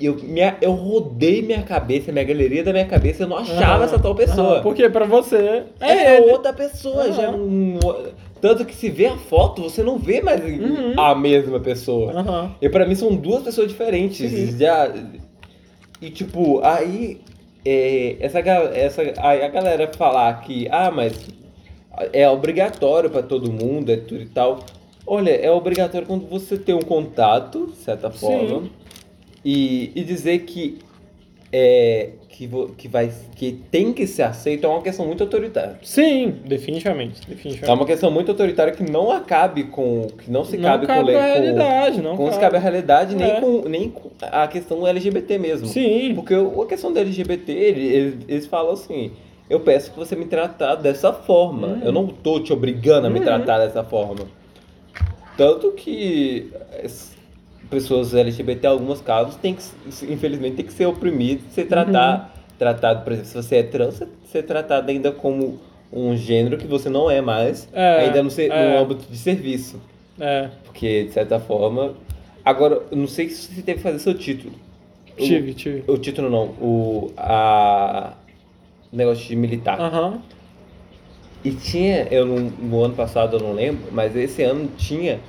Eu, 0.05 0.15
minha, 0.23 0.57
eu 0.61 0.71
rodei 0.71 1.41
minha 1.41 1.61
cabeça, 1.63 2.11
minha 2.11 2.23
galeria 2.25 2.63
da 2.63 2.71
minha 2.71 2.85
cabeça, 2.85 3.23
eu 3.23 3.27
não 3.27 3.37
achava 3.37 3.83
essa 3.83 3.99
tal 3.99 4.15
pessoa. 4.15 4.61
Porque 4.61 4.89
pra 4.89 5.05
você 5.05 5.63
É, 5.79 6.17
ele. 6.17 6.31
outra 6.31 6.51
pessoa, 6.53 7.11
já 7.11 7.23
é 7.23 7.29
um. 7.29 7.77
Tanto 8.41 8.65
que 8.65 8.73
se 8.73 8.89
vê 8.89 9.05
a 9.05 9.15
foto, 9.17 9.61
você 9.63 9.83
não 9.83 9.99
vê 9.99 10.19
mais 10.21 10.41
Uhum. 10.43 10.99
a 10.99 11.13
mesma 11.13 11.59
pessoa. 11.59 12.11
Aham. 12.13 12.55
E 12.61 12.67
pra 12.69 12.85
mim 12.87 12.95
são 12.95 13.15
duas 13.15 13.43
pessoas 13.43 13.67
diferentes. 13.67 14.57
Já... 14.57 14.91
E 16.01 16.09
tipo, 16.09 16.59
aí 16.63 17.21
é, 17.63 18.15
essa, 18.19 18.39
essa, 18.39 19.01
a 19.19 19.47
galera 19.49 19.87
falar 19.95 20.41
que, 20.41 20.67
ah, 20.71 20.89
mas 20.89 21.13
é 22.11 22.27
obrigatório 22.27 23.09
pra 23.11 23.21
todo 23.21 23.51
mundo, 23.51 23.91
é 23.91 23.97
tudo 23.97 24.21
e 24.23 24.25
tal. 24.25 24.59
Olha, 25.05 25.29
é 25.31 25.51
obrigatório 25.51 26.07
quando 26.07 26.25
você 26.27 26.57
tem 26.57 26.73
um 26.73 26.79
contato, 26.81 27.67
de 27.67 27.75
certa 27.77 28.09
Sim. 28.11 28.71
E, 29.43 29.91
e 29.95 30.03
dizer 30.03 30.39
que 30.39 30.79
é 31.53 32.11
que, 32.29 32.49
que 32.77 32.87
vai 32.87 33.11
que 33.35 33.51
tem 33.69 33.91
que 33.91 34.07
ser 34.07 34.23
aceito 34.23 34.65
é 34.65 34.69
uma 34.69 34.81
questão 34.81 35.05
muito 35.05 35.21
autoritária. 35.21 35.77
Sim, 35.83 36.35
definitivamente. 36.45 37.19
É 37.25 37.29
definitivamente. 37.29 37.77
uma 37.79 37.85
questão 37.85 38.09
muito 38.09 38.31
autoritária 38.31 38.71
que 38.71 38.89
não 38.89 39.11
acabe 39.11 39.65
com 39.65 40.07
que 40.23 40.31
não 40.31 40.45
se 40.45 40.55
não 40.57 40.63
cabe, 40.69 40.87
cabe 40.87 41.11
com, 41.11 41.17
a 41.17 41.21
com- 41.21 41.27
realidade, 41.27 42.01
não 42.01 42.15
com 42.15 42.25
se 42.27 42.31
cabe. 42.39 42.41
cabe 42.41 42.55
a 42.57 42.59
realidade, 42.59 43.15
nem, 43.15 43.29
É. 43.31 43.41
com, 43.41 43.67
nem 43.67 43.89
com 43.89 44.09
a 44.21 44.47
questão 44.47 44.87
LGBT 44.87 45.37
mesmo. 45.37 45.67
Sim. 45.67 46.13
Porque 46.15 46.33
a 46.33 46.65
questão 46.65 46.93
da 46.93 47.01
LGBT, 47.01 47.51
ele- 47.51 47.85
eles, 47.85 48.15
eles 48.29 48.47
falam 48.47 48.71
assim, 48.71 49.11
eu 49.49 49.59
peço 49.59 49.91
que 49.91 49.99
você 49.99 50.15
me 50.15 50.25
tratar 50.25 50.75
dessa 50.75 51.11
forma. 51.11 51.67
Uhum. 51.67 51.81
Eu 51.83 51.91
não 51.91 52.07
tô 52.07 52.39
te 52.39 52.53
obrigando 52.53 53.07
a 53.07 53.09
me 53.09 53.19
Uhum. 53.19 53.25
tratar 53.25 53.57
dessa 53.59 53.83
forma. 53.83 54.25
Tanto 55.35 55.71
que 55.73 56.49
pessoas 57.71 58.13
LGBT, 58.13 58.67
em 58.67 58.69
alguns 58.69 59.01
casos, 59.01 59.35
tem 59.35 59.55
que, 59.55 59.63
infelizmente, 60.11 60.57
tem 60.57 60.65
que 60.65 60.73
ser 60.73 60.85
oprimido, 60.85 61.41
ser 61.51 61.65
tratado, 61.65 62.23
Uhum. 62.23 62.29
tratado, 62.59 63.03
por 63.03 63.13
exemplo, 63.13 63.29
se 63.29 63.35
você 63.35 63.55
é 63.55 63.63
trans, 63.63 64.03
ser- 64.25 64.43
tratado 64.43 64.91
ainda 64.91 65.11
como 65.11 65.57
um 65.91 66.15
gênero 66.15 66.57
que 66.57 66.67
você 66.67 66.89
não 66.89 67.09
é 67.09 67.19
mais, 67.21 67.67
É, 67.73 68.01
ainda 68.05 68.21
no, 68.21 68.29
ser, 68.29 68.51
é. 68.51 68.73
no 68.73 68.83
âmbito 68.83 69.05
de 69.09 69.17
serviço. 69.17 69.79
É, 70.19 70.49
Porque, 70.65 71.05
de 71.05 71.11
certa 71.13 71.39
forma. 71.39 71.93
Agora, 72.45 72.81
eu 72.91 72.97
não 72.97 73.07
sei 73.07 73.29
se 73.29 73.53
você 73.53 73.61
teve 73.61 73.77
que 73.77 73.83
fazer 73.83 73.99
seu 73.99 74.13
título. 74.13 74.53
O- 75.17 75.23
tive, 75.23 75.53
tive. 75.53 75.83
O, 75.87 75.97
título 75.97 76.29
não, 76.29 76.45
o. 76.61 77.11
A. 77.17 78.13
negócio 78.91 79.25
de 79.27 79.35
militar. 79.35 79.79
Aham. 79.79 80.19
E 81.43 81.51
tinha, 81.51 82.07
eu 82.11 82.25
não, 82.25 82.37
no 82.39 82.83
ano 82.83 82.93
passado 82.93 83.37
eu 83.37 83.39
não 83.39 83.53
lembro, 83.53 83.85
mas 83.91 84.15
esse 84.15 84.43
ano 84.43 84.69
tinha 84.77 85.19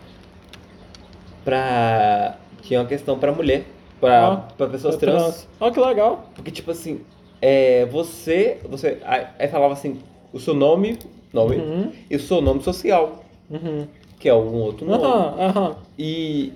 pra. 1.45 2.37
Tinha 2.63 2.81
uma 2.81 2.87
questão 2.87 3.19
pra 3.19 3.33
mulher, 3.33 3.65
pra, 4.01 4.31
Ó, 4.31 4.37
pra 4.57 4.67
pessoas 4.69 4.97
trans. 4.97 5.49
Ó, 5.61 5.71
que 5.71 5.81
legal. 5.81 6.31
Porque, 6.35 6.51
tipo 6.51 6.71
assim, 6.71 7.01
é, 7.41 7.87
você. 7.87 8.59
você 8.69 8.99
aí, 9.05 9.27
aí 9.39 9.49
falava 9.49 9.73
assim, 9.75 9.99
o 10.33 10.39
seu 10.39 10.55
nome, 10.55 10.97
nome 11.33 11.57
Uhum. 11.57 11.91
e 12.09 12.17
o 12.17 12.21
seu 12.21 12.41
nome 12.41 12.63
social, 12.63 13.25
Uhum. 13.51 13.87
que 14.21 14.29
é 14.29 14.35
um 14.35 14.55
outro 14.55 14.87
nome. 14.87 15.05
Aham. 15.05 15.77
E 15.99 16.53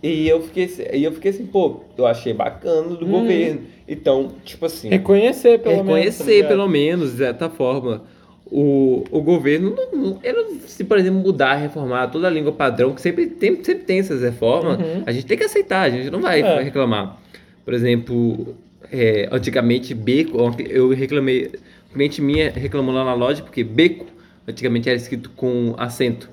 E 0.00 0.28
eu 0.28 0.40
fiquei, 0.42 0.70
e 0.92 1.02
eu 1.02 1.10
fiquei 1.10 1.32
assim, 1.32 1.44
pô, 1.44 1.80
eu 1.96 2.06
achei 2.06 2.32
bacana 2.32 2.94
do 2.94 3.04
Uhum. 3.04 3.10
governo. 3.10 3.62
Então, 3.88 4.28
tipo 4.44 4.64
assim, 4.66 4.88
Reconhecer, 4.90 5.58
pelo 5.58 5.74
menos. 5.74 5.86
tá 5.88 5.92
reconhecer 5.94 6.32
ligado? 6.36 6.48
pelo 6.50 6.68
menos, 6.68 7.10
de 7.12 7.16
certa 7.18 7.50
forma, 7.50 8.02
o, 8.50 9.04
o 9.10 9.20
governo, 9.22 9.74
não, 9.92 10.18
ele 10.22 10.60
se 10.66 10.82
por 10.84 10.96
exemplo 10.98 11.20
mudar, 11.20 11.56
reformar 11.56 12.08
toda 12.08 12.26
a 12.26 12.30
língua 12.30 12.52
padrão, 12.52 12.94
que 12.94 13.00
sempre 13.00 13.26
tem, 13.26 13.62
sempre 13.62 13.84
tem 13.84 13.98
essas 13.98 14.22
reformas, 14.22 14.78
Uhum. 14.78 15.02
a 15.06 15.12
gente 15.12 15.26
tem 15.26 15.36
que 15.36 15.44
aceitar, 15.44 15.82
a 15.82 15.90
gente 15.90 16.10
não 16.10 16.20
vai 16.20 16.40
É. 16.40 16.62
reclamar. 16.62 17.18
Por 17.64 17.74
exemplo, 17.74 18.56
é, 18.90 19.28
antigamente 19.30 19.92
beco, 19.94 20.38
eu 20.68 20.88
reclamei, 20.90 21.50
um 21.90 21.94
cliente 21.94 22.22
minha 22.22 22.50
reclamou 22.50 22.94
lá 22.94 23.04
na 23.04 23.14
loja 23.14 23.42
porque 23.42 23.62
beco 23.62 24.06
antigamente 24.46 24.88
era 24.88 24.96
escrito 24.96 25.30
com 25.30 25.74
acento, 25.76 26.30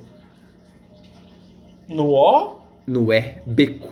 No 1.90 2.10
O? 2.12 2.56
no 2.88 3.12
é, 3.12 3.42
beco. 3.46 3.90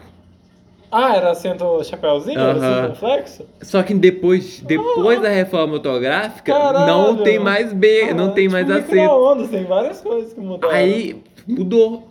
Ah, 0.96 1.16
era 1.16 1.32
acento 1.32 1.84
chapéuzinho? 1.84 2.40
Era 2.40 2.52
Aham. 2.54 2.82
circunflexo? 2.82 3.46
Só 3.64 3.82
que 3.82 3.94
depois, 3.96 4.60
depois 4.60 5.20
da 5.20 5.30
reforma 5.30 5.74
ortográfica, 5.74 6.54
Caralho. 6.54 6.86
não 6.86 7.18
tem 7.24 7.40
mais 7.40 7.74
B, 7.74 8.14
não 8.14 8.26
Aham, 8.26 8.34
tem 8.34 8.44
tipo 8.48 8.52
mais 8.54 8.70
acento. 8.70 8.96
micro-ondas, 8.96 9.50
tem 9.50 9.64
várias 9.66 10.02
coisas 10.02 10.34
que 10.34 10.40
mudaram. 10.40 10.74
Aí 10.74 11.16
mudou. 11.48 12.08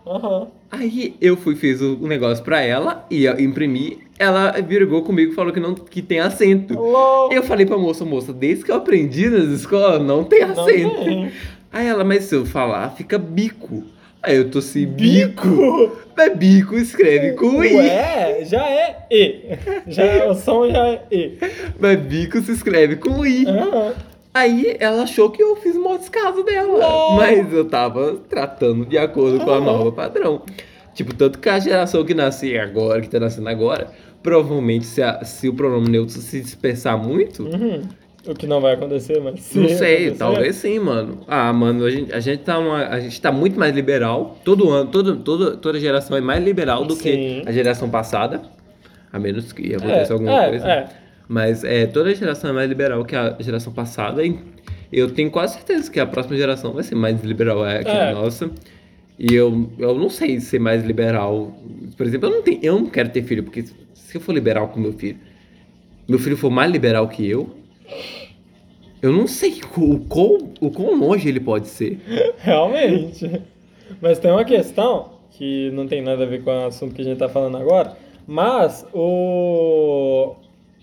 Aí 0.71 1.15
eu 1.21 1.37
fui, 1.37 1.55
fiz 1.55 1.81
o 1.81 1.97
o 2.03 2.07
negócio 2.09 2.43
pra 2.43 2.61
ela 2.61 3.07
e 3.11 3.25
eu 3.25 3.39
imprimi. 3.39 3.99
Ela 4.19 4.51
virgou 4.61 5.03
comigo 5.03 5.33
e 5.33 5.35
falou 5.35 5.53
que, 5.53 5.61
não, 5.61 5.75
que 5.75 6.03
tem 6.03 6.19
acento. 6.21 6.75
Eu 7.31 7.43
falei 7.43 7.65
pra 7.67 7.79
moça, 7.79 8.05
moça, 8.05 8.33
desde 8.33 8.65
que 8.65 8.71
eu 8.73 8.77
aprendi 8.77 9.29
nas 9.29 9.45
escolas, 9.45 10.03
não 10.03 10.25
tem 10.25 10.45
Não 10.45 10.51
acento. 10.61 11.05
tem. 11.05 11.31
Aí 11.73 11.87
ela, 11.87 12.03
mas 12.05 12.25
se 12.25 12.35
eu 12.35 12.45
falar, 12.45 12.91
fica 12.91 13.17
bico. 13.19 13.85
Aí 14.23 14.37
eu 14.37 14.51
tô 14.51 14.59
assim, 14.61 14.87
bico? 14.87 15.91
Mas 16.17 16.37
bico 16.37 16.77
escreve 16.77 17.33
com 17.33 17.65
I. 17.65 17.75
Ué, 17.75 18.45
já 18.45 18.65
é 18.69 19.07
E. 19.11 19.59
Já, 19.89 20.05
é- 20.05 20.27
o 20.31 20.35
som 20.35 20.69
já 20.71 20.87
é 20.89 21.03
E. 21.11 21.39
Mas 21.81 21.99
bico 22.01 22.41
se 22.41 22.53
escreve 22.53 22.97
com 22.97 23.27
I. 23.27 23.47
Aham. 23.47 23.93
Aí 24.35 24.77
ela 24.81 25.03
achou 25.03 25.29
que 25.31 25.43
eu 25.43 25.57
fiz 25.57 25.75
mau 25.77 25.99
descaso 25.99 26.43
dela. 26.45 26.79
Não. 26.79 27.17
Mas 27.17 27.53
eu 27.53 27.65
tava 27.67 28.17
tratando 28.29 28.87
de 28.87 28.97
acordo 28.97 29.41
com 29.45 29.51
a 29.51 29.61
norma 29.61 29.93
padrão. 29.93 30.43
Tipo, 30.95 31.15
tanto 31.15 31.39
que 31.39 31.49
a 31.49 31.59
geração 31.59 32.05
que 32.05 32.15
nasce 32.15 32.57
agora, 32.57 33.01
que 33.01 33.09
tá 33.11 33.19
nascendo 33.19 33.49
agora, 33.49 33.89
provavelmente 34.23 34.87
se, 34.87 35.03
a- 35.03 35.25
se 35.25 35.49
o 35.49 35.55
pronome 35.55 35.89
neutro 35.89 36.15
se 36.21 36.41
dispersar 36.41 36.97
muito, 36.97 37.43
Uhum. 37.43 37.83
O 38.27 38.35
que 38.35 38.47
não 38.47 38.61
vai 38.61 38.75
acontecer, 38.75 39.21
mas. 39.21 39.53
não 39.55 39.69
se 39.69 39.77
sei, 39.77 39.95
acontecer- 40.07 40.19
talvez 40.19 40.57
sim, 40.57 40.79
mano. 40.79 41.21
Ah, 41.27 41.53
mano, 41.53 41.85
a 41.85 41.91
gente, 41.91 42.13
a 42.13 42.21
gente 42.21 42.43
tá 42.45 42.57
uma, 42.59 42.87
a 42.87 43.01
gente 43.01 43.21
tá 43.21 43.33
muito 43.33 43.59
mais 43.59 43.75
liberal. 43.75 44.39
Todo 44.45 44.71
ano, 44.71 44.91
todo, 44.91 45.17
todo, 45.17 45.57
toda 45.57 45.81
geração 45.81 46.17
é 46.17 46.21
mais 46.21 46.43
liberal 46.45 46.85
do 46.85 46.95
Sim. 46.95 47.03
que 47.03 47.43
a 47.47 47.51
geração 47.53 47.91
passada. 47.91 48.41
A 49.13 49.19
menos 49.19 49.53
que 49.53 49.75
aconteça 49.75 50.13
É, 50.13 50.15
alguma 50.15 50.45
é, 50.45 50.49
coisa. 50.51 50.67
é. 50.69 50.89
Mas 51.29 51.65
é, 51.65 51.87
toda 51.87 52.15
geração 52.15 52.51
é 52.51 52.53
mais 52.53 52.69
liberal 52.69 53.05
que 53.05 53.15
a 53.17 53.37
geração 53.41 53.73
passada. 53.73 54.25
E 54.25 54.39
eu 54.93 55.11
tenho 55.11 55.31
quase 55.31 55.55
certeza 55.55 55.91
que 55.91 55.99
a 55.99 56.07
próxima 56.07 56.37
geração 56.37 56.73
vai 56.73 56.83
ser 56.83 56.95
mais 56.95 57.23
liberal 57.25 57.67
é, 57.67 57.83
que 57.83 57.91
É. 57.91 58.11
a 58.11 58.13
nossa. 58.15 58.51
E 59.19 59.35
eu, 59.35 59.69
eu 59.79 59.95
não 59.99 60.09
sei 60.09 60.41
ser 60.41 60.59
mais 60.61 60.85
liberal. 60.85 61.55
Por 61.97 62.07
exemplo, 62.07 62.29
eu 62.29 62.33
não, 62.37 62.43
tenho, 62.43 62.61
eu 62.63 62.79
não 62.79 62.87
quero 62.87 63.09
ter 63.11 63.23
filho, 63.23 63.43
porque 63.43 63.63
se 63.65 64.15
eu 64.17 64.21
for 64.21 64.33
liberal 64.33 64.69
com 64.69 64.79
meu 64.81 64.93
filho, 64.93 65.19
meu 66.09 66.19
filho 66.19 66.37
for 66.37 66.51
mais 66.51 66.71
liberal 66.71 67.07
que 67.09 67.29
eu, 67.29 67.51
eu 69.01 69.13
não 69.13 69.27
sei 69.27 69.61
o 69.77 69.99
quão, 70.01 70.53
o 70.61 70.71
quão 70.71 70.99
longe 70.99 71.29
ele 71.29 71.41
pode 71.41 71.69
ser. 71.69 72.01
Realmente. 72.39 73.43
Mas 74.01 74.19
tem 74.19 74.31
uma 74.31 74.45
questão 74.45 75.13
que 75.31 75.71
não 75.73 75.87
tem 75.87 76.03
nada 76.03 76.25
a 76.25 76.27
ver 76.27 76.43
com 76.43 76.51
o 76.51 76.67
assunto 76.67 76.95
que 76.95 77.03
a 77.03 77.05
gente 77.05 77.19
tá 77.19 77.29
falando 77.29 77.57
agora, 77.57 77.97
mas 78.27 78.87
o 78.93 80.37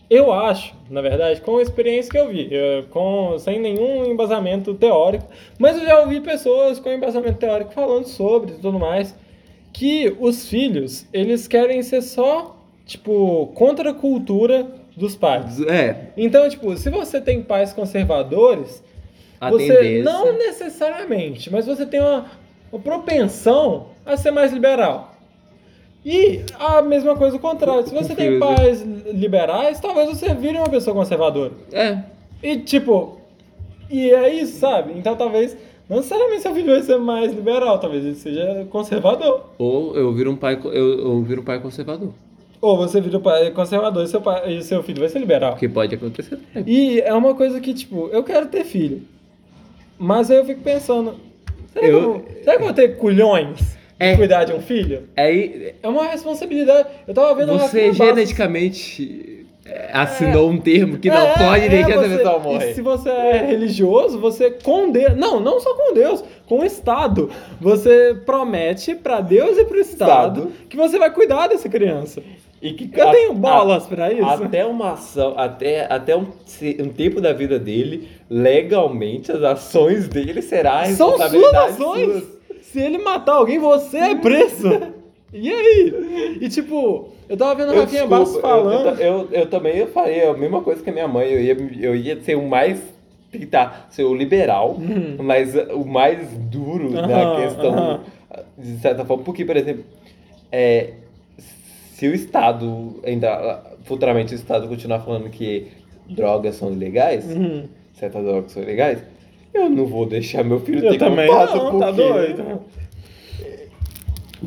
eu 0.09 0.31
acho, 0.31 0.73
na 0.89 1.01
verdade, 1.01 1.39
com 1.39 1.57
a 1.57 1.61
experiência 1.61 2.11
que 2.11 2.17
eu 2.17 2.29
vi, 2.29 2.49
com 2.89 3.37
sem 3.37 3.59
nenhum 3.59 4.05
embasamento 4.05 4.73
teórico, 4.73 5.27
mas 5.59 5.77
eu 5.77 5.85
já 5.85 5.99
ouvi 5.99 6.19
pessoas 6.19 6.79
com 6.79 6.89
embasamento 6.89 7.37
teórico 7.37 7.71
falando 7.71 8.05
sobre 8.05 8.53
e 8.53 8.55
tudo 8.55 8.79
mais, 8.79 9.15
que 9.71 10.15
os 10.19 10.49
filhos, 10.49 11.05
eles 11.13 11.47
querem 11.47 11.83
ser 11.83 12.01
só 12.01 12.57
tipo 12.87 13.51
contra 13.53 13.91
a 13.91 13.93
cultura 13.93 14.78
dos 14.99 15.15
pais. 15.15 15.61
É, 15.61 16.09
Então, 16.17 16.47
tipo, 16.49 16.75
se 16.77 16.89
você 16.89 17.21
tem 17.21 17.41
pais 17.41 17.71
conservadores, 17.71 18.83
a 19.39 19.49
você 19.49 19.67
tendência. 19.73 20.03
não 20.03 20.37
necessariamente, 20.37 21.49
mas 21.51 21.65
você 21.65 21.85
tem 21.85 22.01
uma, 22.01 22.25
uma 22.71 22.81
propensão 22.81 23.87
a 24.05 24.17
ser 24.17 24.31
mais 24.31 24.51
liberal. 24.51 25.15
E 26.05 26.41
a 26.57 26.81
mesma 26.81 27.15
coisa 27.15 27.35
o 27.35 27.39
contrário. 27.39 27.87
Se 27.87 27.93
você 27.93 28.13
tem 28.15 28.39
pais 28.39 28.81
liberais, 28.81 29.79
talvez 29.79 30.09
você 30.09 30.33
vire 30.33 30.57
uma 30.57 30.69
pessoa 30.69 30.95
conservadora. 30.95 31.51
É, 31.71 31.99
E 32.41 32.57
tipo, 32.57 33.19
e 33.89 34.09
é 34.11 34.33
isso, 34.33 34.59
sabe? 34.59 34.93
Então 34.97 35.15
talvez 35.15 35.57
não 35.89 35.97
necessariamente 35.97 36.41
seu 36.41 36.53
filho 36.53 36.67
vai 36.71 36.81
ser 36.83 36.97
mais 36.97 37.33
liberal, 37.33 37.79
talvez 37.79 38.05
ele 38.05 38.15
seja 38.15 38.65
conservador. 38.69 39.49
ou 39.57 39.95
eu 39.95 40.13
viro 40.13 40.31
um 40.31 40.35
pai, 40.35 40.59
eu, 40.63 40.99
eu 40.99 41.21
viro 41.23 41.41
um 41.41 41.43
pai 41.45 41.59
conservador. 41.59 42.13
Ou 42.61 42.75
você 42.77 42.99
vira 42.99 43.17
o 43.17 43.21
pai 43.21 43.51
conservador 43.51 44.03
e 44.03 44.07
seu, 44.07 44.19
pai, 44.21 44.53
e 44.53 44.61
seu 44.63 44.83
filho 44.83 44.99
vai 44.99 45.09
ser 45.09 45.19
liberal. 45.19 45.53
O 45.53 45.55
que 45.57 45.69
pode 45.69 45.95
acontecer. 45.95 46.37
E 46.65 46.99
é 47.01 47.13
uma 47.13 47.33
coisa 47.33 47.59
que, 47.61 47.73
tipo, 47.73 48.09
eu 48.11 48.23
quero 48.23 48.47
ter 48.47 48.65
filho. 48.65 49.01
Mas 49.97 50.29
aí 50.29 50.37
eu 50.37 50.45
fico 50.45 50.61
pensando, 50.61 51.15
será, 51.73 51.87
Eu- 51.87 51.99
que, 51.99 52.05
eu, 52.31 52.43
será 52.43 52.55
que 52.57 52.61
eu 52.61 52.65
vou 52.65 52.73
ter 52.73 52.97
culhões 52.97 53.77
É. 53.97 54.15
cuidar 54.15 54.43
de 54.43 54.53
um 54.53 54.61
filho? 54.61 55.03
Aí, 55.15 55.73
É 55.81 55.87
uma 55.87 56.05
responsabilidade. 56.07 56.87
Eu 57.07 57.13
tava 57.13 57.33
vendo 57.35 57.57
Você 57.57 57.93
geneticamente 57.93 59.45
é, 59.65 59.89
assinou 59.93 60.49
um 60.49 60.57
termo 60.57 60.97
que 60.97 61.09
não 61.09 61.17
É, 61.27 61.33
pode 61.37 61.65
é, 61.65 61.69
deixar 61.69 61.89
essa 61.91 62.07
você- 62.09 62.17
pessoa 62.17 62.39
morrer. 62.39 62.73
se 62.73 62.81
você 62.81 63.09
é 63.09 63.45
religioso, 63.45 64.19
você 64.19 64.51
com 64.51 64.91
Deus. 64.91 65.15
Não, 65.15 65.39
não 65.39 65.59
só 65.59 65.73
com 65.75 65.93
Deus, 65.93 66.23
com 66.47 66.59
o 66.59 66.65
Estado. 66.65 67.29
Você 67.61 68.17
promete 68.25 68.95
pra 68.95 69.21
Deus 69.21 69.57
e 69.57 69.65
pro 69.65 69.79
Estado, 69.79 70.39
Estado. 70.41 70.51
que 70.67 70.75
você 70.75 70.97
vai 70.97 71.11
cuidar 71.11 71.47
dessa 71.47 71.69
criança. 71.69 72.21
E 72.61 72.73
que 72.73 72.89
Eu 72.99 73.07
a- 73.07 73.11
tenho 73.11 73.33
bolas 73.33 73.85
pra 73.87 74.11
isso. 74.11 74.25
Até 74.25 74.65
uma 74.65 74.91
ação, 74.93 75.33
até, 75.37 75.85
até 75.91 76.15
um, 76.15 76.25
um 76.81 76.89
tempo 76.89 77.21
da 77.21 77.31
vida 77.31 77.57
dele, 77.57 78.09
legalmente, 78.29 79.31
as 79.31 79.41
ações 79.43 80.07
dele 80.07 80.41
será 80.41 80.81
a 80.81 80.85
São 80.87 81.11
suas 81.17 81.53
ações. 81.53 82.23
sua. 82.23 82.39
Se 82.63 82.79
ele 82.79 82.97
matar 82.97 83.33
alguém, 83.33 83.57
você 83.59 83.97
é 83.97 84.15
preso. 84.15 84.67
e 85.33 85.49
aí? 85.51 86.37
E 86.41 86.49
tipo, 86.49 87.09
eu 87.27 87.35
tava 87.37 87.55
vendo 87.55 87.73
Eu, 87.73 87.81
Rafinha 87.81 88.05
Bastos 88.05 88.35
eu- 88.35 88.41
falando. 88.41 88.99
Eu, 89.01 89.05
eu, 89.21 89.27
eu 89.31 89.45
também 89.47 89.87
faria 89.87 90.29
a 90.29 90.37
mesma 90.37 90.61
coisa 90.61 90.83
que 90.83 90.89
a 90.89 90.93
minha 90.93 91.07
mãe. 91.07 91.29
Eu 91.31 91.41
ia, 91.41 91.57
eu 91.81 91.95
ia 91.95 92.21
ser 92.21 92.35
o 92.35 92.47
mais. 92.47 92.79
Tentar 93.31 93.87
ser 93.91 94.03
o 94.05 94.15
liberal, 94.15 94.75
mas 95.19 95.53
o 95.71 95.85
mais 95.85 96.27
duro 96.49 96.89
na 96.89 97.01
Uhum. 97.07 97.13
Aham, 97.13 97.41
questão, 97.43 97.73
aham. 97.73 97.99
de 98.57 98.77
certa 98.79 99.05
forma. 99.05 99.23
Porque, 99.23 99.45
por 99.45 99.55
exemplo, 99.55 99.83
é, 100.51 100.93
se 101.99 102.07
o 102.07 102.15
Estado, 102.15 102.95
ainda 103.03 103.61
futuramente 103.83 104.33
o 104.33 104.35
Estado 104.35 104.69
continuar 104.69 105.01
falando 105.01 105.29
que 105.29 105.67
drogas 106.09 106.55
são 106.55 106.71
ilegais, 106.71 107.25
Uhum. 107.29 107.65
certas 107.93 108.23
drogas 108.23 108.53
são 108.53 108.63
ilegais, 108.63 109.03
eu 109.53 109.69
não 109.69 109.85
vou 109.85 110.05
deixar 110.05 110.43
meu 110.45 110.61
filho 110.61 110.85
Eu 110.85 110.91
ter 110.91 110.97
também 110.97 111.27
contato 111.27 111.55
não, 111.57 111.71
porque... 111.71 111.79
tá 111.79 111.91
doido. 111.91 112.61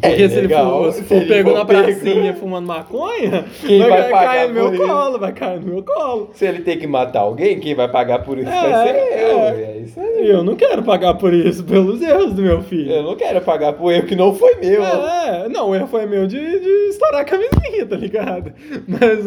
É 0.01 0.09
Porque 0.09 0.29
se 0.29 0.35
ele 0.39 0.47
legal, 0.47 0.85
for, 0.85 0.93
se 0.93 0.99
se 1.01 1.05
for 1.05 1.15
ele 1.17 1.27
pego 1.27 1.51
for 1.51 1.59
na 1.59 1.65
pego. 1.67 1.83
pracinha 1.83 2.35
fumando 2.35 2.67
maconha, 2.67 3.45
Quem 3.67 3.79
vai 3.81 3.91
vai, 3.91 4.11
pagar 4.11 4.27
cair 4.33 4.49
no 4.49 4.55
meu 4.55 4.73
isso? 4.75 4.83
colo, 4.87 5.19
vai 5.19 5.33
cair 5.33 5.61
no 5.61 5.67
meu 5.75 5.83
colo. 5.83 6.31
Se 6.35 6.47
ele 6.47 6.61
tem 6.63 6.79
que 6.79 6.87
matar 6.87 7.21
alguém, 7.21 7.61
quem 7.61 7.75
vai 7.75 7.89
pagar 7.89 8.21
por 8.21 8.39
isso 8.39 8.49
É, 8.49 8.71
vai 8.71 8.87
ser 8.89 8.97
eu. 8.97 9.39
é. 9.39 9.51
É 9.63 9.79
isso 9.85 10.01
aí. 10.01 10.31
Eu 10.31 10.43
não 10.43 10.57
quero 10.57 10.83
pagar 10.83 11.15
por 11.15 11.35
isso, 11.35 11.63
pelos 11.65 12.01
erros 12.01 12.33
do 12.33 12.41
meu 12.41 12.63
filho. 12.63 12.91
Eu 12.91 13.03
não 13.03 13.17
quero 13.17 13.41
pagar 13.43 13.75
por 13.75 13.93
erro 13.93 14.07
que 14.07 14.17
não 14.17 14.35
foi 14.35 14.55
meu. 14.57 14.83
É, 14.83 15.49
não, 15.51 15.69
o 15.71 15.75
erro 15.75 15.87
foi 15.89 16.07
meu 16.07 16.27
de, 16.27 16.39
de 16.39 16.69
estourar 16.89 17.21
a 17.21 17.25
camisinha, 17.25 17.85
tá 17.87 17.97
ligado? 17.97 18.53
Mas 18.89 19.27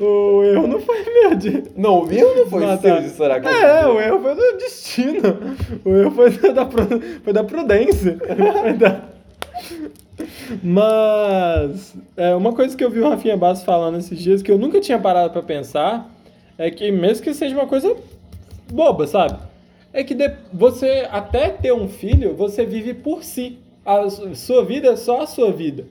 o, 0.00 0.04
o 0.04 0.44
erro 0.44 0.66
não 0.68 0.78
foi 0.78 0.96
meu 1.12 1.34
de. 1.34 1.62
Não, 1.76 2.00
o 2.00 2.06
meu 2.06 2.36
não 2.36 2.46
foi 2.46 2.60
matar. 2.60 2.78
seu 2.80 3.00
de 3.00 3.06
estourar 3.06 3.38
a 3.38 3.40
É, 3.40 3.42
camisinha. 3.42 3.88
o 3.92 4.00
erro 4.00 4.20
foi 4.20 4.34
do 4.36 4.56
destino. 4.58 5.38
O 5.84 5.90
erro 5.96 6.10
foi 6.12 6.30
da, 6.30 6.66
foi 7.24 7.32
da 7.32 7.42
prudência. 7.42 8.18
Foi 8.62 8.72
da- 8.74 9.13
Mas 10.62 11.94
é, 12.16 12.34
uma 12.34 12.52
coisa 12.52 12.76
que 12.76 12.84
eu 12.84 12.90
vi 12.90 13.00
o 13.00 13.08
Rafinha 13.08 13.36
Bastos 13.36 13.64
falando 13.64 13.98
esses 13.98 14.18
dias 14.18 14.42
que 14.42 14.50
eu 14.50 14.58
nunca 14.58 14.80
tinha 14.80 14.98
parado 14.98 15.32
pra 15.32 15.42
pensar 15.42 16.10
é 16.56 16.70
que 16.70 16.90
mesmo 16.90 17.22
que 17.24 17.34
seja 17.34 17.54
uma 17.54 17.66
coisa 17.66 17.96
boba, 18.72 19.06
sabe? 19.06 19.38
É 19.92 20.02
que 20.04 20.14
de- 20.14 20.32
você 20.52 21.06
até 21.10 21.48
ter 21.50 21.72
um 21.72 21.88
filho, 21.88 22.34
você 22.34 22.64
vive 22.64 22.94
por 22.94 23.22
si. 23.22 23.58
A 23.84 24.08
su- 24.08 24.34
sua 24.34 24.64
vida 24.64 24.88
é 24.88 24.96
só 24.96 25.22
a 25.22 25.26
sua 25.26 25.52
vida. 25.52 25.84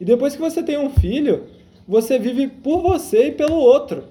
E 0.00 0.04
depois 0.04 0.34
que 0.34 0.40
você 0.40 0.62
tem 0.62 0.78
um 0.78 0.90
filho, 0.90 1.44
você 1.86 2.18
vive 2.18 2.48
por 2.48 2.80
você 2.82 3.28
e 3.28 3.32
pelo 3.32 3.56
outro. 3.56 4.04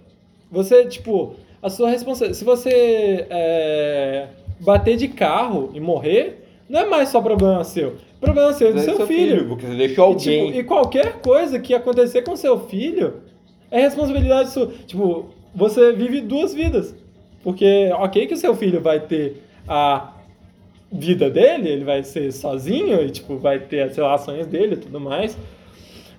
Você, 0.51 0.85
tipo, 0.85 1.35
a 1.61 1.69
sua 1.69 1.89
responsabilidade. 1.89 2.37
Se 2.37 2.45
você 2.45 3.25
é, 3.29 4.27
bater 4.59 4.95
de 4.95 5.07
carro 5.07 5.71
e 5.73 5.79
morrer, 5.79 6.45
não 6.69 6.81
é 6.81 6.85
mais 6.85 7.09
só 7.09 7.19
problema 7.21 7.63
seu. 7.63 7.95
Problema 8.23 8.53
seu 8.53 8.69
e 8.69 8.73
do 8.73 8.79
É 8.79 8.83
seu, 8.83 9.07
filho. 9.07 9.47
Porque 9.47 9.65
você 9.65 9.75
deixou 9.75 10.13
E, 10.13 10.15
tipo, 10.15 10.31
alguém. 10.45 10.59
e 10.59 10.63
qualquer 10.63 11.19
coisa 11.21 11.59
que 11.59 11.73
acontecer 11.73 12.21
com 12.23 12.35
seu 12.35 12.59
filho 12.67 13.15
é 13.69 13.81
responsabilidade 13.81 14.49
sua. 14.51 14.71
Tipo, 14.87 15.29
você 15.53 15.93
vive 15.93 16.21
duas 16.21 16.53
vidas. 16.53 16.95
Porque, 17.43 17.89
ok, 17.93 18.25
que 18.27 18.33
o 18.33 18.37
seu 18.37 18.55
filho 18.55 18.79
vai 18.81 18.99
ter 19.01 19.43
a 19.67 20.13
vida 20.91 21.29
dele, 21.29 21.69
ele 21.69 21.83
vai 21.83 22.03
ser 22.03 22.31
sozinho 22.31 23.01
e, 23.03 23.09
tipo, 23.09 23.37
vai 23.37 23.59
ter 23.59 23.81
as 23.81 23.95
relações 23.97 24.47
dele 24.47 24.75
e 24.75 24.77
tudo 24.77 24.99
mais. 24.99 25.37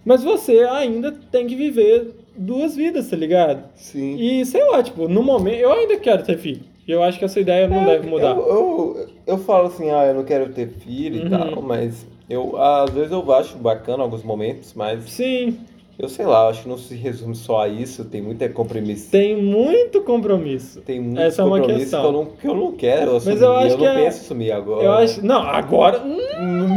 Mas 0.05 0.23
você 0.23 0.61
ainda 0.65 1.13
tem 1.31 1.47
que 1.47 1.55
viver 1.57 2.11
duas 2.37 2.77
vidas, 2.77 3.09
tá 3.09 3.17
ligado? 3.17 3.65
Sim. 3.75 4.17
E 4.19 4.45
sei 4.45 4.63
lá, 4.69 4.83
tipo, 4.83 5.09
no 5.09 5.23
momento. 5.23 5.57
Eu 5.61 5.73
ainda 5.73 5.97
quero 5.97 6.23
ter 6.25 6.37
filho. 6.37 6.61
E 6.87 6.93
eu 6.93 7.03
acho 7.03 7.19
que 7.19 7.25
essa 7.25 7.41
ideia 7.41 7.67
não 7.69 7.85
deve 7.85 8.07
mudar. 8.09 8.37
Eu, 8.37 8.47
eu, 8.49 9.07
eu 9.27 9.39
falo 9.39 9.69
assim, 9.69 9.91
ah, 9.91 10.05
eu 10.07 10.15
não 10.15 10.25
quero 10.25 10.51
ter 10.53 10.69
filho 10.69 11.21
Uhum. 11.23 11.27
e 11.27 11.31
tal, 11.31 11.63
mas 11.63 12.07
eu, 12.29 12.57
às 12.61 12.91
vezes 12.91 13.11
eu 13.13 13.33
acho 13.33 13.57
bacana 13.57 14.03
alguns 14.03 14.23
momentos, 14.23 14.75
mas 14.75 15.03
Sim, 15.05 15.59
eu 15.99 16.09
sei 16.09 16.27
lá, 16.27 16.49
acho 16.49 16.63
que 16.65 16.69
não 16.69 16.77
se 16.77 16.95
resume 16.95 17.35
só 17.35 17.63
a 17.63 17.69
isso, 17.69 18.05
tem 18.05 18.21
muita 18.21 18.49
compromisso. 18.51 19.11
tem 19.11 19.35
muito 19.41 20.03
compromisso. 20.03 20.81
Tem 20.83 21.01
muito 21.01 21.21
Essa 21.21 21.41
é 21.43 21.45
uma 21.45 21.59
compromisso 21.59 21.81
questão. 21.91 22.01
que 22.03 22.07
eu 22.07 22.13
não, 22.13 22.27
que 22.27 22.49
eu 22.49 22.55
não 22.55 22.73
quero 22.73 23.17
assumir. 23.17 23.41
eu 23.41 23.53
acho 23.57 23.77
que 23.79 23.83
não 23.85 23.91
é- 23.91 24.05
penso 24.05 24.21
assumir 24.21 24.53
agora. 24.53 24.85
Eu 24.85 24.93
acho. 24.93 25.25
Não, 25.25 25.41
agora. 25.43 26.03
Hum, 26.05 26.77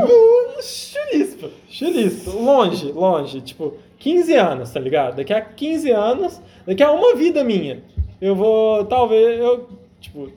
Chulispa. 0.62 1.50
Chulispa. 1.70 2.32
Longe, 2.32 2.92
longe. 2.92 3.42
Tipo, 3.42 3.74
15 4.00 4.34
anos, 4.36 4.72
tá 4.72 4.80
ligado? 4.80 5.16
Daqui 5.18 5.34
a 5.34 5.42
15 5.42 5.92
anos, 5.92 6.42
daqui 6.66 6.84
a 6.84 6.92
uma 6.92 7.16
vida 7.16 7.44
minha, 7.44 7.82
eu 8.22 8.36
vou. 8.36 8.86
Talvez. 8.86 9.40
Eu. 9.40 9.68
Tipo, 10.00 10.30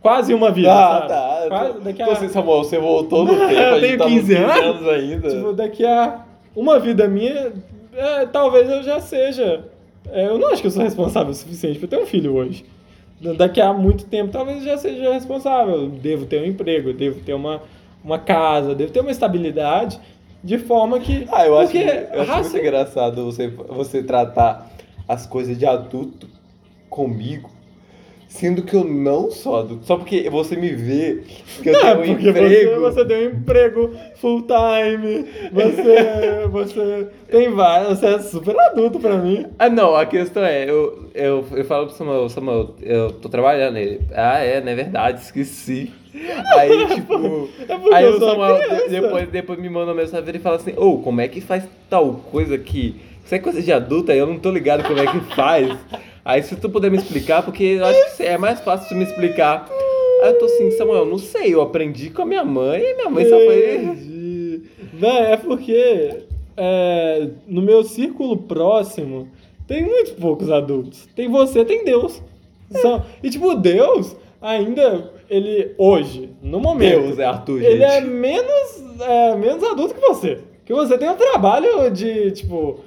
quase 0.00 0.32
uma 0.34 0.50
vida. 0.50 0.72
Ah, 0.72 0.98
sabe? 1.00 1.08
tá. 1.08 1.44
Quase, 1.48 1.80
daqui 1.80 2.02
a, 2.02 2.04
Então, 2.04 2.16
assim, 2.16 2.28
Samuel, 2.28 2.58
você 2.64 2.78
voltou 2.78 3.24
no 3.24 3.34
tempo, 3.48 3.52
Eu 3.52 3.80
tenho 3.80 3.98
tá 3.98 4.04
nos 4.08 4.14
15 4.20 4.34
anos. 4.36 4.88
ainda. 4.88 5.28
tipo, 5.30 5.52
daqui 5.52 5.84
a 5.84 6.24
uma 6.56 6.78
vida 6.78 7.06
minha, 7.08 7.52
é, 7.94 8.26
talvez 8.26 8.68
eu 8.68 8.82
já 8.82 9.00
seja. 9.00 9.64
é, 10.10 10.26
eu 10.26 10.38
não 10.38 10.48
acho 10.48 10.60
que 10.62 10.66
eu 10.68 10.70
sou 10.72 10.82
responsável 10.82 11.30
o 11.30 11.34
suficiente 11.34 11.78
pra 11.78 11.88
ter 11.88 11.98
um 12.02 12.06
filho 12.06 12.34
hoje. 12.34 12.64
Daqui 13.36 13.60
a 13.60 13.72
muito 13.72 14.04
tempo, 14.06 14.30
talvez 14.30 14.58
eu 14.58 14.64
já 14.64 14.78
seja 14.78 15.12
responsável. 15.12 15.74
Eu 15.74 15.88
devo 15.88 16.24
ter 16.26 16.40
um 16.40 16.44
emprego, 16.46 16.90
eu 16.90 16.94
devo 16.94 17.20
ter 17.20 17.34
uma, 17.34 17.60
uma 18.04 18.16
casa, 18.18 18.70
eu 18.70 18.74
devo 18.76 18.92
ter 18.92 19.00
uma 19.00 19.10
estabilidade 19.10 19.98
de 20.44 20.56
forma 20.56 21.00
que. 21.00 21.26
Ah, 21.32 21.44
eu 21.44 21.58
acho, 21.58 21.72
porque 21.72 21.84
eu 22.12 22.20
acho 22.22 22.30
raça- 22.30 22.50
muito 22.50 22.58
engraçado 22.64 23.24
você, 23.24 23.48
você 23.48 24.04
tratar 24.04 24.70
as 25.08 25.26
coisas 25.26 25.58
de 25.58 25.66
adulto 25.66 26.28
comigo, 26.88 27.50
sendo 28.28 28.62
que 28.62 28.74
eu 28.74 28.84
não 28.84 29.30
sou 29.30 29.56
adulto. 29.58 29.86
Só 29.86 29.96
porque 29.96 30.28
você 30.28 30.54
me 30.54 30.70
vê 30.70 31.22
que 31.62 31.70
eu 31.70 31.72
Não, 31.72 32.02
tenho 32.02 32.16
um 32.16 32.20
emprego. 32.20 32.80
Você, 32.80 32.94
você 32.94 33.04
tem 33.06 33.26
um 33.26 33.30
emprego 33.30 33.90
full 34.16 34.42
time, 34.42 35.24
você, 35.50 36.46
você 36.52 37.08
tem 37.30 37.50
vários, 37.50 37.98
você 37.98 38.06
é 38.06 38.18
super 38.18 38.58
adulto 38.60 39.00
pra 39.00 39.16
mim. 39.16 39.46
Ah, 39.58 39.70
não, 39.70 39.96
a 39.96 40.04
questão 40.04 40.44
é, 40.44 40.68
eu, 40.68 41.08
eu, 41.14 41.44
eu 41.52 41.64
falo 41.64 41.86
pro 41.86 41.96
Samuel, 41.96 42.28
Samuel, 42.28 42.74
eu 42.82 43.12
tô 43.12 43.28
trabalhando 43.28 43.78
ele. 43.78 44.02
Ah, 44.14 44.38
é, 44.38 44.60
não 44.60 44.70
é 44.70 44.74
verdade, 44.74 45.20
esqueci. 45.20 45.90
Aí, 46.56 46.86
tipo. 46.94 47.48
É 47.68 47.94
aí 47.94 48.06
o 48.06 48.18
Samuel 48.18 48.58
depois, 48.88 49.28
depois 49.28 49.58
me 49.58 49.68
manda 49.70 49.92
uma 49.92 50.02
mensagem 50.02 50.36
e 50.36 50.38
fala 50.38 50.56
assim, 50.56 50.74
ô, 50.76 50.98
como 50.98 51.20
é 51.20 51.28
que 51.28 51.40
faz 51.40 51.64
tal 51.88 52.12
coisa 52.30 52.58
que. 52.58 52.96
Isso 53.24 53.34
é 53.34 53.38
coisa 53.38 53.60
de 53.60 53.70
adulta, 53.70 54.14
eu 54.14 54.26
não 54.26 54.38
tô 54.38 54.50
ligado 54.50 54.82
como 54.84 54.98
é 54.98 55.06
que 55.06 55.20
faz. 55.34 55.76
Aí 56.28 56.42
se 56.42 56.54
tu 56.56 56.68
puder 56.68 56.90
me 56.90 56.98
explicar, 56.98 57.42
porque 57.42 57.64
eu 57.64 57.86
acho 57.86 58.16
que 58.18 58.22
é 58.22 58.36
mais 58.36 58.60
fácil 58.60 58.86
tu 58.86 58.94
me 58.94 59.02
explicar. 59.04 59.66
Aí 60.22 60.28
eu 60.28 60.38
tô 60.38 60.44
assim, 60.44 60.70
Samuel, 60.72 61.06
não 61.06 61.16
sei, 61.16 61.54
eu 61.54 61.62
aprendi 61.62 62.10
com 62.10 62.20
a 62.20 62.26
minha 62.26 62.44
mãe 62.44 62.82
e 62.82 62.94
minha 62.96 63.08
mãe 63.08 63.24
só 63.24 63.36
foi. 63.38 64.60
Não, 64.92 65.16
é 65.24 65.36
porque 65.38 66.24
é, 66.54 67.28
no 67.46 67.62
meu 67.62 67.82
círculo 67.82 68.36
próximo 68.36 69.28
tem 69.66 69.82
muito 69.82 70.16
poucos 70.16 70.50
adultos. 70.50 71.08
Tem 71.16 71.28
você, 71.30 71.64
tem 71.64 71.82
Deus. 71.82 72.22
São- 72.72 73.02
e 73.22 73.30
tipo, 73.30 73.54
Deus 73.54 74.14
ainda, 74.42 75.10
ele 75.30 75.72
hoje, 75.78 76.28
no 76.42 76.60
momento, 76.60 77.00
Deus 77.04 77.18
é 77.18 77.24
Arthur, 77.24 77.62
ele 77.62 77.78
gente. 77.78 77.90
é 77.90 78.00
menos, 78.02 79.00
é, 79.00 79.34
menos 79.34 79.64
adulto 79.64 79.94
que 79.94 80.00
você. 80.06 80.40
Que 80.66 80.74
você 80.74 80.98
tem 80.98 81.08
um 81.08 81.16
trabalho 81.16 81.90
de, 81.90 82.32
tipo, 82.32 82.80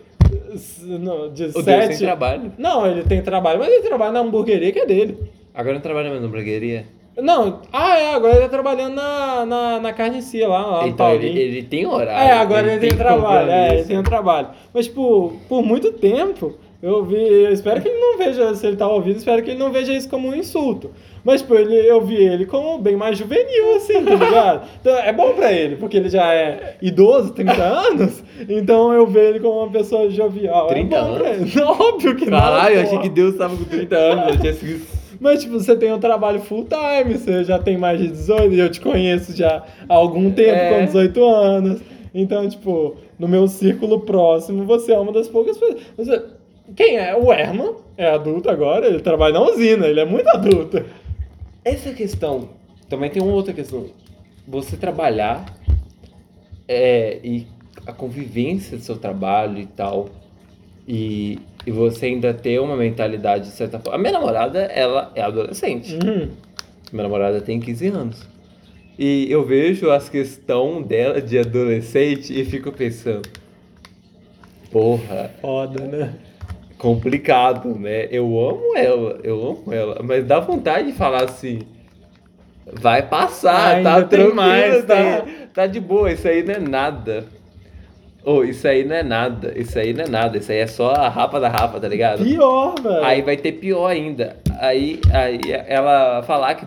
não, 0.84 1.32
de 1.32 1.46
O 1.46 1.52
Deus 1.52 1.64
sete... 1.64 1.88
tem 1.90 1.98
trabalho. 1.98 2.52
Não, 2.58 2.86
ele 2.86 3.04
tem 3.04 3.22
trabalho, 3.22 3.60
mas 3.60 3.70
ele 3.70 3.88
trabalha 3.88 4.12
na 4.12 4.20
hamburgueria 4.20 4.72
que 4.72 4.80
é 4.80 4.86
dele. 4.86 5.18
Agora 5.54 5.74
não 5.74 5.82
trabalha 5.82 6.10
mais 6.10 6.22
na 6.22 6.28
hamburgueria. 6.28 6.86
Não, 7.18 7.62
ah 7.74 8.00
é, 8.00 8.14
agora 8.14 8.36
ele 8.36 8.44
tá 8.44 8.50
trabalhando 8.50 8.96
na, 8.96 9.46
na, 9.46 9.80
na 9.82 9.94
carnicia 9.94 10.48
lá, 10.48 10.66
lá 10.66 10.82
no 10.84 10.88
Então 10.88 11.14
ele, 11.14 11.28
ele 11.28 11.64
tem 11.64 11.86
horário. 11.86 12.12
É, 12.12 12.32
agora 12.32 12.72
ele, 12.72 12.80
tem, 12.80 12.98
trabalho, 12.98 13.52
é, 13.52 13.74
ele 13.74 13.84
tem 13.84 13.98
um 13.98 14.04
trabalho. 14.04 14.48
Mas, 14.74 14.86
tipo, 14.88 15.34
por 15.50 15.62
muito 15.62 15.92
tempo, 15.92 16.56
eu 16.82 17.04
vi, 17.04 17.18
eu 17.18 17.52
espero 17.52 17.82
que 17.82 17.90
ele 17.90 18.00
não 18.00 18.18
veja, 18.18 18.56
se 18.56 18.66
ele 18.66 18.78
tá 18.78 18.88
ouvindo, 18.88 19.18
espero 19.18 19.44
que 19.44 19.52
ele 19.52 19.60
não 19.60 19.72
veja 19.72 19.94
isso 19.94 20.10
como 20.10 20.30
um 20.30 20.36
insulto. 20.36 20.92
Mas, 21.24 21.42
tipo, 21.42 21.54
ele, 21.56 21.76
eu 21.76 22.02
vi 22.02 22.16
ele 22.16 22.46
como 22.46 22.78
bem 22.80 22.96
mais 22.96 23.18
juvenil, 23.18 23.76
assim, 23.76 24.04
tá 24.04 24.16
ligado? 24.16 24.68
Então, 24.82 24.98
é 24.98 25.14
bom 25.14 25.34
pra 25.34 25.52
ele, 25.54 25.76
porque 25.76 25.98
ele 25.98 26.10
já 26.10 26.34
é 26.34 26.76
idoso, 26.82 27.32
30 27.34 27.52
anos, 27.62 28.24
então 28.50 28.92
eu 28.92 29.06
vejo 29.06 29.28
ele 29.30 29.40
como 29.40 29.60
uma 29.60 29.70
pessoa 29.72 30.10
jovial. 30.10 30.68
30 30.68 30.96
é 30.96 31.00
anos? 31.00 31.56
Óbvio 31.62 32.16
que 32.16 32.26
não. 32.26 32.40
Caralho, 32.40 32.76
eu 32.76 32.82
achei 32.82 33.00
que 33.00 33.10
Deus 33.10 33.36
tava 33.36 33.56
com 33.56 33.64
30 33.66 33.96
anos. 33.96 34.28
Eu 34.36 34.40
tinha 34.42 34.54
sido... 34.54 35.02
Mas, 35.20 35.44
tipo, 35.44 35.54
você 35.60 35.76
tem 35.76 35.94
um 35.94 36.00
trabalho 36.00 36.40
full 36.42 36.66
time, 36.66 37.16
você 37.16 37.44
já 37.44 37.60
tem 37.60 37.78
mais 37.78 38.00
de 38.00 38.08
18, 38.08 38.54
e 38.56 38.60
eu 38.60 38.72
te 38.72 38.82
conheço 38.82 39.38
já 39.38 39.64
há 39.88 39.94
algum 39.94 40.32
tempo, 40.32 40.50
É. 40.58 40.80
com 40.80 40.86
18 40.86 41.24
anos. 41.24 41.82
Então, 42.14 42.50
tipo, 42.50 42.96
no 43.20 43.28
meu 43.28 43.48
círculo 43.48 44.00
próximo, 44.00 44.66
você 44.66 44.92
é 44.94 44.98
uma 45.00 45.12
das 45.12 45.28
poucas 45.28 45.56
pessoas. 45.60 45.80
Você- 45.96 46.24
Quem 46.76 46.98
é? 46.98 47.16
O 47.16 47.32
Herman 47.32 47.74
é 47.96 48.10
adulto 48.10 48.50
agora, 48.50 48.88
ele 48.88 49.00
trabalha 49.00 49.36
na 49.36 49.42
usina, 49.44 49.86
ele 49.86 50.00
é 50.00 50.06
muito 50.06 50.28
adulto. 50.30 50.84
Essa 51.64 51.94
questão, 51.94 52.50
também 52.90 53.10
tem 53.10 53.22
uma 53.22 53.34
outra 53.34 53.54
questão. 53.54 53.88
Você 54.48 54.76
trabalhar 54.76 55.46
é, 56.68 57.20
e 57.24 57.46
a 57.86 57.94
convivência 57.94 58.78
do 58.78 58.84
seu 58.84 58.98
trabalho 58.98 59.60
e 59.60 59.68
tal, 59.68 60.10
e, 60.88 61.40
e 61.66 61.72
você 61.72 62.08
ainda 62.08 62.34
ter 62.34 62.60
uma 62.60 62.76
mentalidade 62.76 63.46
de 63.46 63.52
certa 63.52 63.80
forma. 63.80 63.96
A 63.96 63.98
minha 64.00 64.12
namorada, 64.12 64.60
ela 64.60 65.12
é 65.16 65.22
adolescente. 65.22 65.94
Uhum. 65.94 66.30
Minha 66.92 67.04
namorada 67.04 67.40
tem 67.40 67.60
15 67.60 67.88
anos. 67.88 68.28
E 68.98 69.32
eu 69.32 69.46
vejo 69.46 69.90
as 69.90 70.10
questões 70.10 70.86
dela 70.86 71.22
de 71.22 71.38
adolescente 71.38 72.38
e 72.38 72.44
fico 72.44 72.72
pensando, 72.72 73.28
porra, 74.72 75.32
Foda, 75.40 75.88
né? 75.88 76.16
Complicado, 76.82 77.78
né? 77.78 78.08
Eu 78.10 78.26
amo 78.40 78.76
ela, 78.76 79.20
eu 79.24 79.36
amo 79.36 79.72
ela, 79.72 80.02
mas 80.04 80.26
dá 80.26 80.40
vontade 80.40 80.88
de 80.88 80.94
falar 80.94 81.26
assim. 81.26 81.60
Vai 82.74 83.04
passar, 83.04 83.76
Ainda 83.76 83.90
tá 83.92 83.98
tem 83.98 84.08
tranquilo, 84.08 84.36
mais, 84.36 84.86
tá, 84.86 84.96
tá? 84.96 85.26
tá 85.54 85.68
de 85.68 85.80
boa, 85.80 86.12
isso 86.12 86.28
aí 86.28 86.42
não 86.42 86.56
é 86.56 86.60
nada. 86.60 87.26
Ô, 88.24 88.44
isso 88.44 88.68
aí 88.68 88.84
não 88.84 88.96
é 88.96 89.04
nada, 89.04 89.54
isso 89.56 89.78
aí 89.78 89.94
não 89.94 90.06
é 90.06 90.08
nada, 90.08 90.40
isso 90.40 90.52
aí 90.52 90.58
é 90.58 90.66
só 90.68 90.92
a 90.92 91.08
rapa 91.08 91.40
da 91.40 91.50
rapa, 91.50 91.80
tá 91.80 91.88
ligado? 91.88 92.24
Pior, 92.24 92.74
velho. 92.82 93.04
Aí 93.04 93.22
vai 93.22 93.38
ter 93.38 93.52
pior 93.52 93.86
ainda. 93.86 94.38
Aí, 94.60 95.00
aí 95.14 95.40
ela 95.68 96.24
falar 96.24 96.56
que 96.56 96.66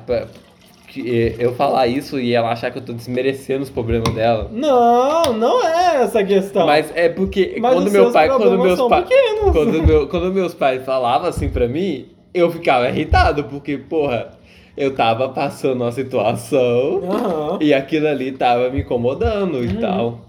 eu 1.38 1.54
falar 1.54 1.86
isso 1.86 2.18
e 2.20 2.32
ela 2.34 2.50
achar 2.52 2.70
que 2.70 2.78
eu 2.78 2.82
tô 2.82 2.92
desmerecendo 2.92 3.62
os 3.62 3.70
problemas 3.70 4.12
dela. 4.14 4.50
Não, 4.52 5.32
não 5.32 5.66
é 5.66 6.02
essa 6.02 6.20
a 6.20 6.24
questão. 6.24 6.66
Mas 6.66 6.90
é 6.94 7.08
porque 7.08 7.56
Mas 7.60 7.74
quando 7.74 7.90
meu 7.90 8.10
pai, 8.12 8.28
quando 8.28 8.58
meus 8.58 8.80
pais, 8.88 9.06
quando, 9.52 9.82
meu, 9.82 10.06
quando 10.08 10.32
meus 10.32 10.54
pais 10.54 10.84
falavam 10.84 11.28
assim 11.28 11.48
pra 11.48 11.66
mim, 11.68 12.06
eu 12.32 12.50
ficava 12.50 12.88
irritado 12.88 13.44
porque 13.44 13.76
porra, 13.78 14.30
eu 14.76 14.94
tava 14.94 15.28
passando 15.28 15.82
uma 15.82 15.92
situação 15.92 17.00
Aham. 17.10 17.58
e 17.60 17.72
aquilo 17.72 18.08
ali 18.08 18.32
tava 18.32 18.70
me 18.70 18.80
incomodando 18.80 19.58
Uhum. 19.58 19.64
e 19.64 19.74
tal. 19.80 20.20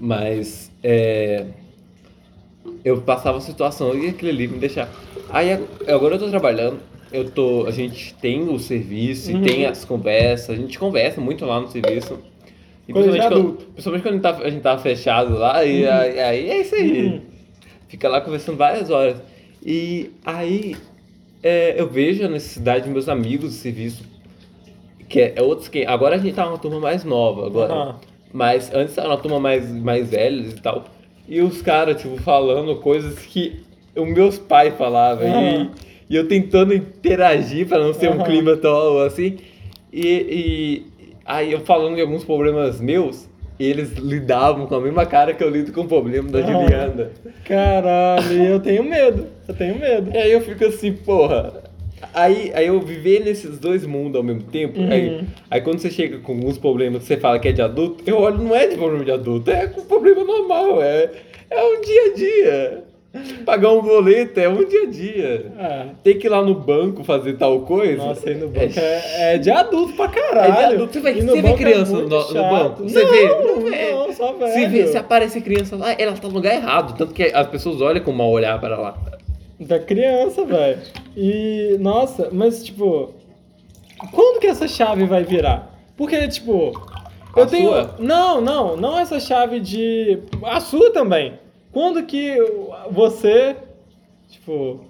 Mas 0.00 0.70
é, 0.82 1.44
eu 2.84 3.00
passava 3.00 3.38
a 3.38 3.40
situação 3.40 3.94
e 3.94 4.08
aquilo 4.08 4.30
ali 4.30 4.48
me 4.48 4.58
deixava. 4.58 4.90
Aí 5.30 5.52
ag- 5.52 5.64
agora 5.88 6.14
eu 6.16 6.18
tô 6.18 6.28
trabalhando, 6.28 6.78
eu 7.14 7.30
tô, 7.30 7.66
a 7.66 7.70
gente 7.70 8.14
tem 8.14 8.48
o 8.48 8.58
serviço 8.58 9.30
e 9.30 9.34
Uhum. 9.34 9.42
tem 9.42 9.66
as 9.66 9.84
conversas, 9.84 10.50
a 10.50 10.60
gente 10.60 10.78
conversa 10.78 11.20
muito 11.20 11.44
lá 11.46 11.60
no 11.60 11.68
serviço. 11.68 12.18
E 12.88 12.92
Coisa 12.92 13.10
principalmente, 13.10 13.46
quando, 13.46 13.72
principalmente 13.72 14.02
quando 14.02 14.12
a 14.12 14.16
gente, 14.16 14.22
tá, 14.22 14.46
a 14.46 14.50
gente 14.50 14.62
tava 14.62 14.82
fechado 14.82 15.34
lá, 15.38 15.64
e 15.64 15.86
aí, 15.86 16.20
aí 16.20 16.50
é 16.50 16.60
isso 16.60 16.74
aí. 16.74 17.06
Uhum. 17.06 17.20
Fica 17.88 18.08
lá 18.08 18.20
conversando 18.20 18.56
várias 18.56 18.90
horas. 18.90 19.22
E 19.64 20.10
aí 20.24 20.76
é, 21.42 21.80
eu 21.80 21.88
vejo 21.88 22.24
a 22.24 22.28
necessidade 22.28 22.84
dos 22.84 22.92
meus 22.92 23.08
amigos 23.08 23.50
do 23.50 23.56
serviço, 23.56 24.02
que 25.08 25.20
é, 25.20 25.34
é 25.36 25.42
outros 25.42 25.68
que. 25.68 25.86
Agora 25.86 26.16
a 26.16 26.18
gente 26.18 26.34
tá 26.34 26.44
numa 26.44 26.58
turma 26.58 26.80
mais 26.80 27.04
nova 27.04 27.46
agora. 27.46 27.96
Mas 28.32 28.74
antes 28.74 28.98
era 28.98 29.08
uma 29.08 29.16
turma 29.16 29.38
mais, 29.38 29.70
mais 29.70 30.10
velhos 30.10 30.52
e 30.54 30.60
tal. 30.60 30.84
E 31.28 31.40
os 31.40 31.62
caras, 31.62 32.02
tipo, 32.02 32.16
falando 32.16 32.74
coisas 32.76 33.18
que 33.20 33.62
os 33.94 34.08
meus 34.08 34.38
pais 34.38 34.74
falavam. 34.76 35.26
E, 35.26 35.70
e 36.08 36.16
eu 36.16 36.26
tentando 36.28 36.74
interagir 36.74 37.66
para 37.66 37.78
não 37.78 37.94
ser 37.94 38.10
um 38.10 38.22
clima 38.22 38.56
tão 38.56 38.98
assim. 38.98 39.38
E, 39.92 40.06
e 40.88 40.94
Aí 41.24 41.52
eu 41.52 41.60
falando 41.60 41.94
de 41.94 42.02
alguns 42.02 42.22
problemas 42.22 42.80
meus, 42.80 43.26
eles 43.58 43.92
lidavam 43.94 44.66
com 44.66 44.74
a 44.74 44.80
mesma 44.80 45.06
cara 45.06 45.32
que 45.32 45.42
eu 45.42 45.48
lido 45.48 45.72
com 45.72 45.82
o 45.82 45.88
problema 45.88 46.30
da 46.30 46.40
Ah. 46.40 46.42
Juliana. 46.42 47.10
Caralho, 47.44 48.44
eu 48.44 48.60
tenho 48.60 48.84
medo. 48.84 49.26
Eu 49.48 49.54
tenho 49.54 49.78
medo. 49.78 50.10
E 50.12 50.18
aí 50.18 50.32
eu 50.32 50.40
fico 50.42 50.64
assim, 50.66 50.92
porra. 50.92 51.64
Aí, 52.12 52.52
aí 52.54 52.66
eu 52.66 52.78
viver 52.80 53.24
nesses 53.24 53.58
dois 53.58 53.86
mundos 53.86 54.16
ao 54.16 54.22
mesmo 54.22 54.42
tempo. 54.42 54.78
Uhum. 54.78 54.90
Aí, 54.90 55.24
aí 55.50 55.60
quando 55.62 55.78
você 55.78 55.90
chega 55.90 56.18
com 56.18 56.32
alguns 56.32 56.58
problemas 56.58 57.02
que 57.02 57.08
você 57.08 57.16
fala 57.16 57.38
que 57.38 57.48
é 57.48 57.52
de 57.52 57.62
adulto, 57.62 58.04
eu 58.06 58.18
olho, 58.18 58.38
não 58.38 58.54
é 58.54 58.66
de 58.66 58.76
problema 58.76 59.04
de 59.04 59.10
adulto, 59.12 59.50
é 59.50 59.66
com 59.66 59.82
problema 59.82 60.22
normal, 60.22 60.82
é, 60.82 61.10
é 61.50 61.64
um 61.64 61.80
dia 61.80 62.02
a 62.02 62.14
dia. 62.14 62.84
Pagar 63.46 63.70
um 63.72 63.80
boleto 63.80 64.40
é 64.40 64.48
um 64.48 64.64
dia 64.64 64.82
a 64.82 64.86
dia. 64.86 65.52
Ah, 65.58 65.86
Tem 66.02 66.18
que 66.18 66.26
ir 66.26 66.30
lá 66.30 66.42
no 66.42 66.54
banco 66.54 67.04
fazer 67.04 67.34
tal 67.34 67.60
coisa. 67.60 67.96
nossa, 68.04 68.28
aí 68.28 68.34
no 68.34 68.46
É 68.46 68.48
banco 68.48 68.78
é, 68.80 69.34
é 69.34 69.38
de 69.38 69.50
adulto 69.50 69.92
pra 69.94 70.08
caralho. 70.08 70.52
É 70.52 70.56
de 70.68 70.74
adulto. 70.74 70.92
Você, 70.94 71.00
vai, 71.00 71.14
no 71.14 71.32
você 71.32 71.42
vê 71.42 71.48
é 71.48 71.54
criança 71.54 71.92
no, 71.92 71.98
muito 72.00 72.10
no 72.14 72.22
chato. 72.22 72.50
banco? 72.50 72.82
Você 72.88 73.02
não, 73.04 73.10
vê? 73.10 73.92
Não, 73.92 74.12
só 74.12 74.32
velho. 74.32 74.52
Se, 74.52 74.66
vê, 74.66 74.86
se 74.88 74.96
aparece 74.98 75.40
criança 75.40 75.76
lá, 75.76 75.92
ela 75.96 76.12
tá 76.12 76.26
no 76.28 76.34
lugar 76.34 76.54
errado. 76.54 76.96
Tanto 76.98 77.14
que 77.14 77.22
as 77.24 77.46
pessoas 77.46 77.80
olham 77.80 78.02
com 78.02 78.12
mau 78.12 78.30
olhar 78.30 78.60
para 78.60 78.76
lá. 78.76 78.98
Da 79.60 79.78
criança, 79.78 80.44
velho. 80.44 80.78
E, 81.16 81.76
nossa, 81.78 82.28
mas 82.32 82.64
tipo, 82.64 83.14
quando 84.12 84.40
que 84.40 84.46
essa 84.48 84.66
chave 84.66 85.04
vai 85.06 85.22
virar? 85.22 85.72
Porque, 85.96 86.26
tipo, 86.26 86.72
eu 87.36 87.42
A 87.44 87.46
tenho. 87.46 87.70
sua? 87.70 87.94
Não, 88.00 88.40
não, 88.40 88.76
não 88.76 88.98
essa 88.98 89.20
chave 89.20 89.60
de. 89.60 90.18
A 90.42 90.58
sua 90.60 90.90
também. 90.92 91.34
Quando 91.74 92.04
que 92.04 92.36
você. 92.90 93.56
Tipo. 94.30 94.80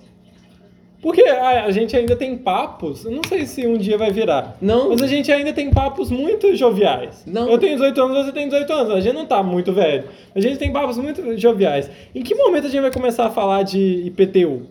Porque 1.01 1.23
a, 1.23 1.71
gente 1.71 1.95
ainda 1.95 2.17
tem 2.17 2.37
papos, 2.37 3.05
eu 3.05 3.11
não 3.11 3.21
sei 3.29 3.45
se 3.45 3.67
um 3.67 3.77
dia 3.77 3.99
vai 3.99 4.11
virar. 4.11 4.57
Não. 4.61 4.89
Mas 4.89 5.03
a 5.03 5.07
gente 5.07 5.31
ainda 5.31 5.53
tem 5.53 5.71
papos 5.71 6.11
muito 6.11 6.55
joviais. 6.57 7.25
Não. 7.27 7.51
Eu 7.51 7.59
tenho 7.59 7.75
18 7.75 8.01
anos, 8.01 8.25
você 8.25 8.33
tem 8.33 8.49
18 8.49 8.73
anos. 8.73 8.95
A 8.95 9.01
gente 9.01 9.15
não 9.15 9.27
tá 9.27 9.43
muito 9.43 9.71
velho. 9.73 10.05
A 10.35 10.41
gente 10.41 10.57
tem 10.57 10.73
papos 10.73 10.97
muito 10.97 11.37
joviais. 11.39 11.91
Em 12.15 12.23
que 12.23 12.35
momento 12.35 12.67
a 12.67 12.71
gente 12.71 12.81
vai 12.81 12.91
começar 12.93 13.27
a 13.27 13.31
falar 13.31 13.65
de 13.65 13.79
IPTU? 14.07 14.63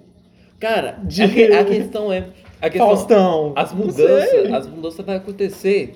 Cara, 0.59 0.97
De- 1.03 1.21
a, 1.21 1.29
que- 1.29 1.43
a 1.51 1.65
questão 1.65 2.11
é. 2.11 2.25
A 2.59 2.69
questão, 2.69 2.87
Faustão. 2.87 3.53
As 3.55 3.73
mudanças, 3.73 4.53
as 4.53 4.67
mudanças 4.67 5.05
vai 5.05 5.17
acontecer. 5.17 5.95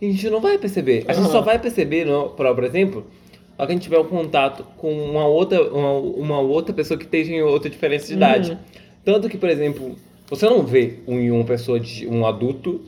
E 0.00 0.08
a 0.08 0.10
gente 0.10 0.30
não 0.30 0.40
vai 0.40 0.56
perceber. 0.56 1.04
A 1.06 1.12
gente 1.12 1.24
Aham. 1.24 1.32
só 1.32 1.40
vai 1.42 1.58
perceber, 1.58 2.06
no, 2.06 2.30
por, 2.30 2.64
exemplo, 2.64 3.06
hora 3.60 3.66
que 3.66 3.72
a 3.72 3.76
gente 3.76 3.82
tiver 3.84 3.98
um 3.98 4.04
contato 4.04 4.64
com 4.76 4.92
uma 4.92 5.26
outra, 5.26 5.62
uma, 5.72 5.92
uma 5.92 6.40
outra 6.40 6.74
pessoa 6.74 6.96
que 6.98 7.04
esteja 7.04 7.32
em 7.32 7.42
outra 7.42 7.68
diferença 7.70 8.06
de 8.06 8.14
idade. 8.14 8.50
Uhum. 8.52 8.58
Tanto 9.04 9.28
que, 9.28 9.36
por 9.38 9.48
exemplo, 9.48 9.96
você 10.28 10.46
não 10.46 10.62
vê 10.62 10.94
um, 11.06 11.34
uma 11.34 11.44
pessoa, 11.44 11.78
de, 11.80 12.06
um 12.06 12.26
adulto 12.26 12.80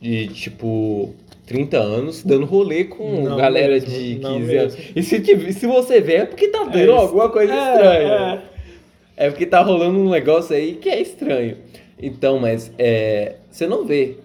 de 0.00 0.28
tipo 0.28 1.14
30 1.46 1.76
anos 1.78 2.22
dando 2.22 2.46
rolê 2.46 2.84
com 2.84 3.22
Não 3.24 3.36
galera 3.36 3.72
mesmo, 3.72 3.88
de 3.90 3.96
15 3.96 4.18
não 4.20 4.30
anos. 4.36 4.46
mesmo. 4.46 4.80
E 4.94 5.02
se, 5.02 5.52
se 5.52 5.66
você 5.66 6.00
vê, 6.00 6.14
é 6.16 6.24
porque 6.26 6.48
tá 6.48 6.60
tendo 6.66 6.78
isso. 6.78 6.92
alguma 6.92 7.28
coisa 7.28 7.52
É, 7.52 7.72
estranha. 7.74 8.42
é. 8.46 8.50
É 9.26 9.30
porque 9.30 9.44
tá 9.44 9.60
rolando 9.60 9.98
um 9.98 10.08
negócio 10.08 10.56
aí 10.56 10.76
que 10.76 10.88
é 10.88 11.00
estranho. 11.00 11.56
Então, 12.00 12.38
mas 12.38 12.72
é, 12.78 13.34
você 13.50 13.66
não 13.66 13.84
vê. 13.84 14.16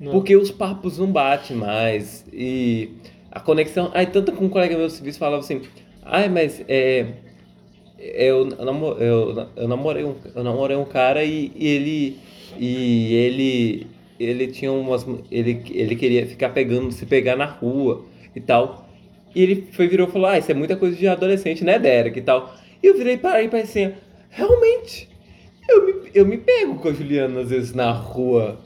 Não. 0.00 0.10
Porque 0.10 0.34
os 0.36 0.50
papos 0.50 0.98
não 0.98 1.06
batem 1.06 1.56
mais. 1.56 2.24
E 2.32 2.90
a 3.34 3.40
conexão. 3.40 3.90
Ai, 3.94 4.06
tanto 4.10 4.32
com 4.32 4.44
um 4.46 4.48
colega 4.48 4.76
meu 4.76 4.86
do 4.86 4.92
serviço 4.92 5.18
falava 5.18 5.42
assim. 5.42 5.62
Ai, 6.04 6.28
mas 6.28 6.62
é. 6.68 7.06
Eu, 7.98 8.44
namo- 8.46 8.96
eu, 8.98 9.48
eu, 9.56 9.68
namorei 9.68 10.04
um, 10.04 10.14
eu 10.34 10.44
namorei 10.44 10.76
um 10.76 10.84
cara 10.84 11.24
e, 11.24 11.52
e 11.54 11.66
ele. 11.68 12.18
E 12.58 13.14
ele. 13.14 13.86
Ele 14.18 14.46
tinha 14.48 14.72
umas. 14.72 15.06
Ele, 15.30 15.62
ele 15.70 15.96
queria 15.96 16.26
ficar 16.26 16.50
pegando, 16.50 16.92
se 16.92 17.06
pegar 17.06 17.36
na 17.36 17.46
rua 17.46 18.04
e 18.34 18.40
tal. 18.40 18.88
E 19.34 19.42
ele 19.42 19.68
foi, 19.72 19.88
virou 19.88 20.08
e 20.08 20.12
falou: 20.12 20.28
Ah, 20.28 20.38
isso 20.38 20.50
é 20.50 20.54
muita 20.54 20.76
coisa 20.76 20.96
de 20.96 21.06
adolescente, 21.08 21.64
né, 21.64 21.78
Derek? 21.78 22.18
E 22.18 22.22
tal. 22.22 22.54
E 22.82 22.86
eu 22.86 22.96
virei 22.96 23.16
para 23.16 23.38
aí 23.38 23.46
e 23.46 23.48
pensei: 23.50 23.94
Realmente, 24.30 25.08
eu 25.68 25.86
me, 25.86 26.10
eu 26.14 26.26
me 26.26 26.38
pego 26.38 26.76
com 26.76 26.88
a 26.88 26.92
Juliana 26.92 27.40
às 27.40 27.50
vezes 27.50 27.72
na 27.72 27.90
rua. 27.92 28.60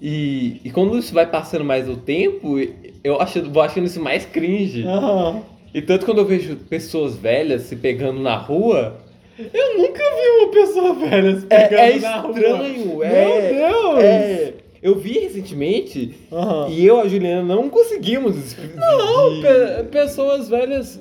E, 0.00 0.60
e 0.64 0.70
quando 0.70 0.98
isso 0.98 1.14
vai 1.14 1.30
passando 1.30 1.64
mais 1.64 1.88
o 1.88 1.96
tempo, 1.96 2.58
eu 3.04 3.20
acho, 3.20 3.42
vou 3.50 3.62
achando 3.62 3.86
isso 3.86 4.00
mais 4.00 4.24
cringe. 4.24 4.84
Aham. 4.86 5.42
E 5.74 5.80
tanto 5.80 6.04
quando 6.04 6.18
eu 6.18 6.24
vejo 6.26 6.56
pessoas 6.68 7.16
velhas 7.16 7.62
se 7.62 7.76
pegando 7.76 8.20
na 8.20 8.36
rua, 8.36 8.98
Eu 9.38 9.78
nunca 9.78 10.02
vi 10.02 10.28
uma 10.44 10.48
pessoa 10.52 10.94
velha 10.94 11.40
se 11.40 11.46
é, 11.48 11.66
pegando 11.68 11.80
é 11.82 11.98
na 12.00 12.16
rua. 12.20 12.32
estranho. 12.36 13.02
É, 13.02 13.52
Meu 13.52 13.70
Deus! 13.94 14.04
é. 14.04 14.54
eu 14.82 14.94
vi 14.98 15.18
recentemente 15.20 16.14
Aham. 16.30 16.68
e 16.68 16.84
eu 16.86 16.98
e 16.98 17.00
a 17.00 17.08
Juliana 17.08 17.42
não 17.54 17.70
conseguimos. 17.70 18.54
Não, 18.76 19.40
pe- 19.40 19.84
pessoas 19.90 20.48
velhas 20.50 20.98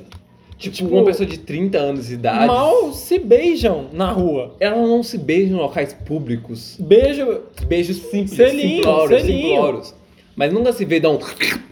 tipo, 0.57 0.75
tipo, 0.75 0.89
uma 0.95 1.03
pessoa 1.03 1.27
de 1.27 1.39
30 1.39 1.77
anos 1.77 2.07
de 2.07 2.13
idade. 2.13 2.45
mal 2.47 2.93
se 2.93 3.19
beijam 3.19 3.87
na 3.91 4.09
rua. 4.11 4.55
Ela 4.59 4.77
não 4.77 5.03
se 5.03 5.17
beija 5.17 5.51
em 5.51 5.55
locais 5.57 5.93
públicos. 5.93 6.77
Beijo. 6.79 7.41
Beijos 7.67 7.97
simples, 7.97 8.31
Selinho, 8.35 8.75
simploros, 8.77 9.21
selinho. 9.21 9.49
simploros. 9.49 9.95
Mas 10.35 10.51
nunca 10.53 10.71
se 10.71 10.85
vê 10.85 10.99
dar 10.99 11.09
um, 11.11 11.19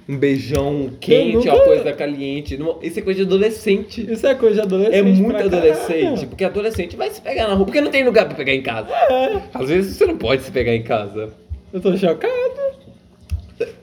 um 0.07 0.17
beijão 0.17 0.91
quente, 0.99 1.35
nunca- 1.37 1.55
uma 1.55 1.63
coisa 1.63 1.93
caliente. 1.93 2.57
Não- 2.57 2.77
Isso 2.81 2.99
é 2.99 3.01
coisa 3.01 3.19
de 3.21 3.25
adolescente. 3.25 4.11
Isso 4.11 4.27
é 4.27 4.35
coisa 4.35 4.55
de 4.55 4.61
adolescente. 4.61 4.95
É 4.97 5.03
muito 5.03 5.37
adolescente, 5.37 6.01
caralho. 6.03 6.27
porque 6.27 6.43
adolescente 6.43 6.95
vai 6.97 7.09
se 7.09 7.21
pegar 7.21 7.47
na 7.47 7.53
rua, 7.53 7.65
porque 7.65 7.79
não 7.81 7.89
tem 7.91 8.03
lugar 8.03 8.25
pra 8.25 8.35
pegar 8.35 8.53
em 8.53 8.61
casa. 8.61 8.89
É, 8.93 9.41
Às 9.53 9.69
vezes 9.69 9.95
você 9.95 10.05
não 10.05 10.17
pode 10.17 10.43
se 10.43 10.51
pegar 10.51 10.75
em 10.75 10.83
casa. 10.83 11.29
eu 11.71 11.79
tô 11.79 11.95
chocado. 11.97 12.33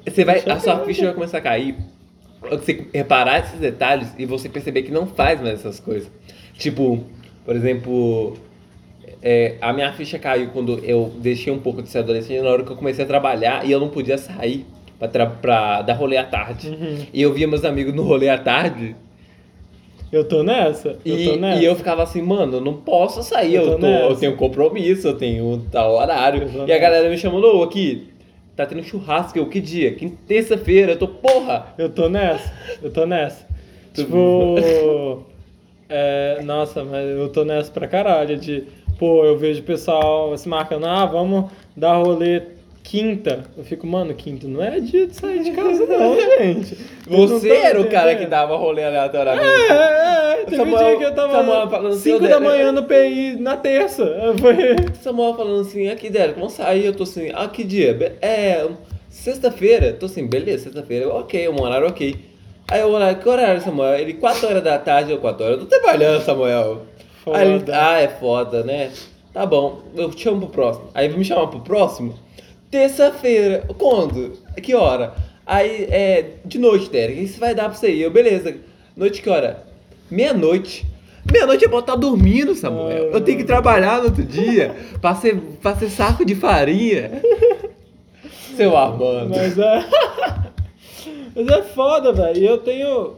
Você 0.06 0.24
vai, 0.24 0.38
a 0.38 0.42
sua 0.42 0.58
Chocado. 0.60 0.84
ficha 0.86 1.04
vai 1.06 1.14
começar 1.14 1.38
a 1.38 1.40
cair. 1.40 1.74
Você 2.50 2.86
reparar 2.94 3.40
esses 3.40 3.58
detalhes 3.58 4.08
e 4.18 4.24
você 4.24 4.48
perceber 4.48 4.82
que 4.82 4.92
não 4.92 5.06
faz 5.06 5.40
mais 5.40 5.54
essas 5.60 5.80
coisas. 5.80 6.10
Tipo, 6.56 7.04
por 7.44 7.56
exemplo, 7.56 8.36
é, 9.22 9.56
a 9.60 9.72
minha 9.72 9.92
ficha 9.92 10.18
caiu 10.18 10.50
quando 10.50 10.78
eu 10.84 11.12
deixei 11.18 11.52
um 11.52 11.58
pouco 11.58 11.82
de 11.82 11.88
ser 11.88 11.98
adolescente 11.98 12.40
na 12.40 12.50
hora 12.50 12.62
que 12.62 12.70
eu 12.70 12.76
comecei 12.76 13.04
a 13.04 13.06
trabalhar 13.06 13.66
e 13.66 13.72
eu 13.72 13.80
não 13.80 13.88
podia 13.88 14.18
sair 14.18 14.66
pra, 15.40 15.82
dar 15.82 15.94
rolê 15.94 16.16
à 16.16 16.24
tarde. 16.24 16.68
Uhum. 16.68 17.06
E 17.12 17.22
eu 17.22 17.32
via 17.32 17.46
meus 17.46 17.64
amigos 17.64 17.94
no 17.94 18.02
rolê 18.02 18.28
à 18.28 18.38
tarde 18.38 18.96
Eu 20.10 20.24
tô 20.24 20.42
nessa. 20.42 20.98
Eu 21.04 21.18
e, 21.18 21.24
tô 21.24 21.36
nessa. 21.36 21.60
e 21.60 21.64
eu 21.64 21.74
ficava 21.76 22.02
assim, 22.02 22.22
mano, 22.22 22.58
eu 22.58 22.60
não 22.60 22.74
posso 22.74 23.22
sair, 23.22 23.56
Eu 23.56 23.72
eu, 23.72 23.78
tô 23.78 23.86
eu 23.86 24.16
tenho 24.16 24.36
compromisso, 24.36 25.08
eu 25.08 25.16
tenho 25.16 25.66
tal 25.70 25.94
horário. 25.94 26.48
E 26.66 26.72
a 26.72 26.78
galera 26.78 27.08
me 27.08 27.18
chamando, 27.18 27.46
ô, 27.46 27.62
aqui, 27.62 28.08
tá 28.54 28.64
tendo 28.64 28.82
churrasco, 28.82 29.38
eu, 29.38 29.46
que 29.48 29.60
dia? 29.60 29.92
Que 29.94 30.08
terça-feira, 30.08 30.92
eu 30.92 30.98
tô, 30.98 31.08
porra! 31.08 31.74
Eu 31.76 31.90
tô 31.90 32.08
nessa. 32.08 32.52
Eu 32.82 32.90
tô 32.90 33.04
nessa. 33.04 33.46
tipo. 33.92 35.24
é, 35.88 36.40
nossa, 36.42 36.82
mas 36.84 37.08
eu 37.08 37.28
tô 37.28 37.44
nessa 37.44 37.70
pra 37.70 37.86
caralho. 37.86 38.38
De, 38.38 38.64
pô, 38.98 39.24
eu 39.24 39.36
vejo 39.38 39.60
o 39.60 39.64
pessoal 39.64 40.36
se 40.36 40.48
marcando, 40.48 40.86
ah, 40.86 41.04
vamos 41.06 41.50
dar 41.76 41.96
rolê 41.96 42.42
quinta. 42.82 43.44
Eu 43.58 43.64
fico, 43.64 43.84
mano, 43.86 44.14
quinta 44.14 44.46
não 44.46 44.62
é 44.62 44.78
dia 44.78 45.06
de 45.08 45.16
sair 45.16 45.42
de 45.42 45.50
casa, 45.50 45.84
não, 45.86 46.14
gente. 46.38 46.76
Você 47.08 47.48
era 47.48 47.80
o 47.80 47.88
cara 47.88 48.08
que 48.10 48.12
entendendo. 48.14 48.30
dava 48.30 48.56
rolê 48.56 48.84
aleatoriamente. 48.84 49.46
É, 49.48 49.72
é, 49.72 50.40
é. 50.42 50.44
Teve 50.44 50.56
Samuel- 50.56 50.84
um 50.84 50.88
dia 50.90 50.96
que 50.98 51.04
eu 51.04 51.14
tava 51.14 51.32
Samuel 51.32 51.68
falando 51.68 51.92
assim, 51.94 52.12
5 52.12 52.24
"Ô, 52.24 52.28
da 52.28 52.38
manhã 52.40 52.70
no 52.72 52.84
PI 52.84 53.36
na 53.40 53.56
terça. 53.56 54.04
Foi. 54.38 54.56
Samuel 55.02 55.34
falando 55.34 55.60
assim, 55.62 55.88
aqui, 55.88 56.08
Derek, 56.08 56.38
vamos 56.38 56.52
sair. 56.52 56.86
Eu 56.86 56.94
tô 56.94 57.02
assim, 57.02 57.30
ah, 57.34 57.48
que 57.48 57.64
dia? 57.64 58.16
É, 58.22 58.64
sexta-feira. 59.10 59.92
Tô 59.92 60.06
assim, 60.06 60.26
beleza, 60.28 60.64
sexta-feira, 60.64 61.08
ok, 61.08 61.48
um 61.48 61.60
horário 61.60 61.88
ok. 61.88 62.14
Aí 62.68 62.80
eu 62.80 62.90
olhar, 62.90 63.14
que 63.18 63.28
horário, 63.28 63.60
Samuel? 63.60 63.94
Ele, 63.98 64.14
4 64.14 64.46
horas 64.48 64.62
da 64.62 64.76
tarde, 64.78 65.10
eu, 65.12 65.18
4 65.18 65.44
horas. 65.44 65.58
Eu 65.58 65.66
tô 65.66 65.70
trabalhando, 65.78 66.20
Samuel. 66.24 66.82
Foda. 67.26 67.38
Aí 67.38 67.64
ah, 67.72 68.00
é 68.00 68.08
foda, 68.08 68.62
né? 68.62 68.92
Tá 69.32 69.44
bom, 69.44 69.82
eu 69.96 70.10
te 70.10 70.22
chamo 70.22 70.42
pro 70.42 70.48
próximo. 70.48 70.90
Aí 70.94 71.08
me 71.08 71.24
chamar 71.24 71.48
pro 71.48 71.60
próximo? 71.60 72.14
Terça-feira. 72.70 73.66
Quando? 73.76 74.34
Que 74.62 74.76
hora? 74.76 75.12
Aí, 75.44 75.88
é, 75.90 76.34
de 76.44 76.56
noite, 76.56 76.88
Derek. 76.88 77.20
Isso 77.20 77.40
vai 77.40 77.52
dar 77.52 77.64
pra 77.64 77.74
você 77.74 77.90
ir. 77.90 78.02
Eu, 78.02 78.12
beleza. 78.12 78.56
Noite 78.96 79.20
que 79.20 79.28
hora? 79.28 79.66
Meia-noite. 80.08 80.86
Meia-noite 81.30 81.64
é 81.64 81.68
pra 81.68 81.78
eu 81.78 81.80
estar 81.80 81.96
dormindo, 81.96 82.54
Samuel. 82.54 83.10
Eu 83.10 83.20
tenho 83.20 83.38
que 83.38 83.44
trabalhar 83.44 83.98
no 83.98 84.04
outro 84.04 84.22
dia. 84.22 84.76
pra 85.00 85.16
ser, 85.16 85.36
pra 85.60 85.74
ser 85.74 85.90
saco 85.90 86.24
de 86.24 86.36
farinha. 86.36 87.10
Seu 88.56 88.76
Armando. 88.76 89.30
Mas 89.30 89.58
é. 89.58 89.84
Mas 91.34 91.48
é 91.48 91.62
foda, 91.62 92.12
velho. 92.12 92.38
E 92.38 92.46
eu 92.46 92.58
tenho. 92.58 93.14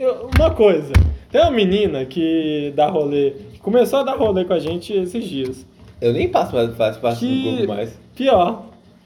Eu- 0.00 0.30
uma 0.38 0.50
coisa. 0.50 0.92
Tem 1.30 1.40
uma 1.40 1.50
menina 1.50 2.04
que 2.04 2.72
dá 2.74 2.86
rolê. 2.88 3.32
Que 3.52 3.58
começou 3.60 4.00
a 4.00 4.02
dar 4.02 4.16
rolê 4.16 4.44
com 4.44 4.52
a 4.52 4.58
gente 4.58 4.92
esses 4.92 5.24
dias. 5.24 5.66
Eu 6.00 6.12
nem 6.12 6.28
passo 6.28 6.54
mais 6.54 6.74
faço 6.76 6.98
parte 7.00 7.20
do 7.24 7.26
Que. 7.30 7.56
grupo 7.56 7.68
mais. 7.74 7.98
Pior. 8.16 8.64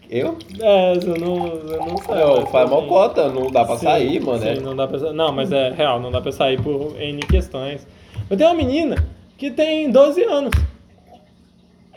Eu? 0.08 0.36
É, 0.60 0.92
eu 0.92 1.18
não, 1.18 1.46
eu 1.48 1.78
não. 1.78 1.86
Não, 1.86 2.36
mais 2.36 2.50
faz 2.50 2.70
mal 2.70 2.86
cota, 2.86 3.28
não 3.30 3.50
dá 3.50 3.64
pra 3.64 3.76
Sim, 3.76 3.86
sair, 3.86 4.20
mano. 4.20 4.38
Sim, 4.38 4.48
é. 4.48 4.60
não 4.60 4.76
dá 4.76 4.86
pra 4.86 5.12
Não, 5.12 5.32
mas 5.32 5.50
é 5.50 5.70
real, 5.70 5.98
não 6.00 6.10
dá 6.10 6.20
pra 6.20 6.30
sair 6.30 6.60
por 6.62 6.94
N 7.00 7.20
questões. 7.22 7.86
Eu 8.30 8.36
tenho 8.36 8.50
uma 8.50 8.56
menina 8.56 8.96
que 9.36 9.50
tem 9.50 9.90
12 9.90 10.22
anos. 10.22 10.52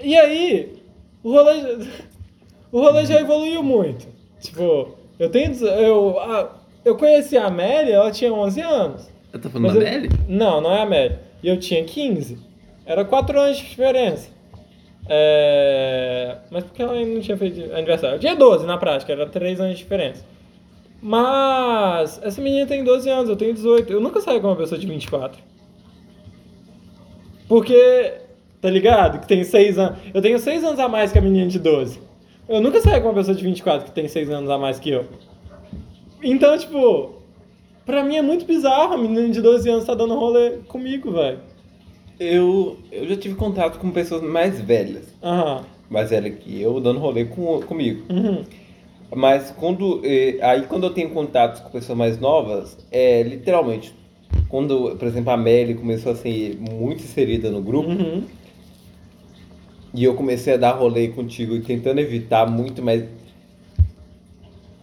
E 0.02 0.16
aí, 0.16 0.74
o 1.24 1.32
rolê, 1.32 1.78
o 2.72 2.80
rolê 2.82 3.06
já 3.06 3.20
evoluiu 3.20 3.62
muito. 3.62 4.08
Tipo, 4.42 4.96
Eu 5.20 5.30
tenho. 5.30 5.54
Eu, 5.66 6.16
eu 6.88 6.96
conheci 6.96 7.38
a 7.38 7.46
Amélia, 7.48 7.96
ela 7.96 8.12
tinha 8.12 8.32
11 8.34 8.62
anos. 8.62 9.10
Eu 9.34 9.40
tô 9.40 9.50
falando 9.50 9.74
da 9.74 9.80
eu- 9.80 9.84
Nelly? 9.84 10.10
Não, 10.28 10.62
não 10.62 10.72
é 10.72 10.80
a 10.80 10.84
Amélia. 10.84 11.20
E 11.44 11.48
eu 11.48 11.58
tinha 11.60 11.84
15. 11.84 12.38
Era 12.86 13.04
4 13.06 13.40
anos 13.40 13.58
de 13.58 13.66
diferença. 13.66 14.30
É... 15.10 16.38
Mas 16.50 16.64
porque 16.64 16.82
ela 16.82 16.94
ainda 16.94 17.14
não 17.14 17.22
tinha 17.22 17.38
feito 17.38 17.74
aniversário. 17.74 18.16
Eu 18.16 18.20
tinha 18.20 18.36
12 18.36 18.66
na 18.66 18.78
prática, 18.78 19.12
era 19.12 19.26
3 19.26 19.60
anos 19.60 19.74
de 19.78 19.84
diferença. 19.84 20.26
Mas 21.02 22.20
essa 22.24 22.42
menina 22.42 22.66
tem 22.66 22.84
12 22.84 23.10
anos, 23.10 23.30
eu 23.30 23.36
tenho 23.36 23.54
18. 23.54 23.92
Eu 23.94 24.00
nunca 24.02 24.20
saí 24.20 24.40
com 24.40 24.48
uma 24.48 24.56
pessoa 24.56 24.80
de 24.80 24.88
24. 24.88 25.40
Porque, 27.48 28.14
tá 28.62 28.70
ligado? 28.70 29.20
Que 29.20 29.28
tem 29.28 29.44
6 29.44 29.78
anos. 29.78 30.00
Eu 30.14 30.22
tenho 30.22 30.40
6 30.40 30.64
anos 30.64 30.80
a 30.80 30.88
mais 30.88 31.12
que 31.12 31.20
a 31.20 31.22
menina 31.22 31.48
de 31.48 31.60
12. 31.60 32.00
Eu 32.50 32.62
nunca 32.62 32.82
saí 32.82 33.00
com 33.02 33.08
uma 33.10 33.14
pessoa 33.14 33.36
de 33.36 33.44
24 33.44 33.86
que 33.86 33.92
tem 33.92 34.08
6 34.08 34.30
anos 34.30 34.50
a 34.50 34.58
mais 34.58 34.80
que 34.80 34.90
eu. 34.90 35.06
Então, 36.22 36.58
tipo, 36.58 37.14
pra 37.86 38.04
mim 38.04 38.16
é 38.18 38.22
muito 38.22 38.46
bizarro 38.46 38.94
a 38.94 38.98
menina 38.98 39.30
de 39.30 39.42
12 39.42 39.70
anos 39.70 39.86
tá 39.86 39.94
dando 39.94 40.16
rolê 40.16 40.58
comigo, 40.68 41.12
velho. 41.12 41.40
Eu, 42.20 42.78
eu 42.92 43.08
já 43.08 43.16
tive 43.16 43.36
contato 43.36 43.78
com 43.78 43.92
pessoas 43.92 44.24
mais 44.24 44.60
velhas, 44.60 45.06
Aham. 45.24 45.64
mais 45.90 46.10
velhas 46.10 46.36
que 46.40 46.60
eu, 46.60 46.80
dando 46.80 47.00
rolê 47.00 47.26
com, 47.26 47.62
comigo. 47.62 48.04
Uhum. 48.10 48.44
Mas 49.16 49.52
quando. 49.52 50.02
eh, 50.04 50.38
aí 50.42 50.64
quando 50.64 50.86
eu 50.86 50.90
tenho 50.94 51.12
contatos 51.12 51.62
com 51.62 51.70
pessoas 51.70 51.98
mais 51.98 52.20
novas, 52.20 52.78
é 52.92 53.22
literalmente. 53.24 53.94
Quando, 54.50 54.96
por 54.98 55.08
exemplo, 55.08 55.30
a 55.32 55.38
Melly 55.38 55.76
começou 55.76 56.12
a 56.12 56.16
ser 56.16 56.58
muito 56.60 57.04
inserida 57.04 57.52
no 57.52 57.62
grupo, 57.62 57.90
Uhum. 57.90 58.24
e 59.94 60.04
eu 60.04 60.14
comecei 60.16 60.54
a 60.56 60.58
dar 60.58 60.72
rolê 60.74 61.10
contigo 61.10 61.56
e 61.56 61.62
tentando 61.62 62.00
evitar 62.00 62.50
muito, 62.50 62.82
mas. 62.82 63.04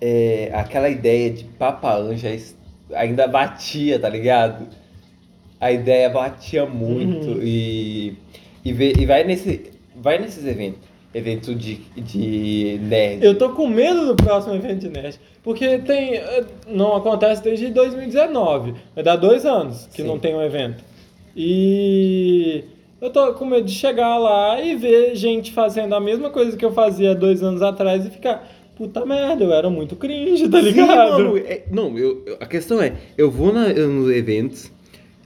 É, 0.00 0.50
aquela 0.54 0.88
ideia 0.88 1.30
de 1.30 1.44
Papa 1.44 1.94
Anja 1.96 2.30
es- 2.30 2.56
ainda 2.94 3.26
batia, 3.26 3.98
tá 3.98 4.08
ligado? 4.08 4.66
A 5.60 5.72
ideia 5.72 6.08
batia 6.10 6.66
muito 6.66 7.28
Uhum. 7.28 7.40
e. 7.42 8.16
E, 8.64 8.72
vê- 8.72 8.92
e 8.98 9.04
vai, 9.06 9.24
nesse, 9.24 9.70
vai 9.96 10.18
nesses 10.18 10.44
eventos. 10.46 10.80
Eventos 11.14 11.56
de, 11.56 11.76
de 11.96 12.78
nerd. 12.82 13.24
Eu 13.24 13.38
tô 13.38 13.50
com 13.50 13.68
medo 13.68 14.06
do 14.06 14.16
próximo 14.16 14.54
evento 14.56 14.80
de 14.80 14.88
nerd. 14.88 15.18
Porque 15.44 15.78
tem. 15.78 16.14
eh, 16.16 16.44
Não 16.66 16.96
acontece 16.96 17.40
desde 17.42 17.68
2019. 17.68 18.74
Vai 18.94 19.04
dar 19.04 19.14
dois 19.16 19.46
anos 19.46 19.86
que 19.94 20.02
Sim. 20.02 20.08
não 20.08 20.18
tem 20.18 20.34
um 20.34 20.42
evento. 20.42 20.82
E. 21.36 22.64
Eu 23.00 23.10
tô 23.10 23.34
com 23.34 23.44
medo 23.44 23.66
de 23.66 23.72
chegar 23.74 24.16
lá 24.16 24.60
e 24.62 24.74
ver 24.76 25.14
gente 25.14 25.52
fazendo 25.52 25.94
a 25.94 26.00
mesma 26.00 26.30
coisa 26.30 26.56
que 26.56 26.64
eu 26.64 26.72
fazia 26.72 27.14
dois 27.14 27.42
anos 27.42 27.60
atrás 27.62 28.04
e 28.06 28.10
ficar. 28.10 28.48
Puta 28.76 29.06
merda, 29.06 29.44
eu 29.44 29.52
era 29.52 29.70
muito 29.70 29.94
cringe, 29.94 30.48
tá 30.48 30.58
Sim, 30.60 30.64
ligado? 30.72 31.12
mano, 31.24 31.38
é- 31.38 31.62
não, 31.70 31.96
eu, 31.96 32.22
eu- 32.26 32.36
a 32.40 32.46
questão 32.46 32.80
é, 32.82 32.92
eu 33.16 33.30
vou 33.30 33.52
na, 33.52 33.68
nos 33.72 34.10
eventos, 34.10 34.70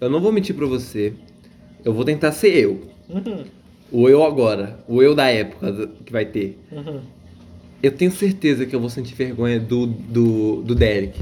eu 0.00 0.10
não 0.10 0.20
vou 0.20 0.30
mentir 0.30 0.54
pra 0.54 0.66
você, 0.66 1.14
eu 1.84 1.92
vou 1.94 2.04
tentar 2.04 2.32
ser 2.32 2.54
eu. 2.56 2.80
Uhum, 3.08 3.44
O 3.90 4.06
eu 4.08 4.22
agora, 4.22 4.78
o 4.86 5.02
eu 5.02 5.14
da 5.14 5.28
época 5.28 5.88
que 6.04 6.12
vai 6.12 6.26
ter. 6.26 6.58
uhum. 6.70 7.00
Eu 7.82 7.92
tenho 7.92 8.10
certeza 8.10 8.66
que 8.66 8.74
eu 8.76 8.80
vou 8.80 8.90
sentir 8.90 9.14
vergonha 9.14 9.58
do, 9.60 9.86
do, 9.86 10.62
do 10.62 10.74
Derek. 10.74 11.18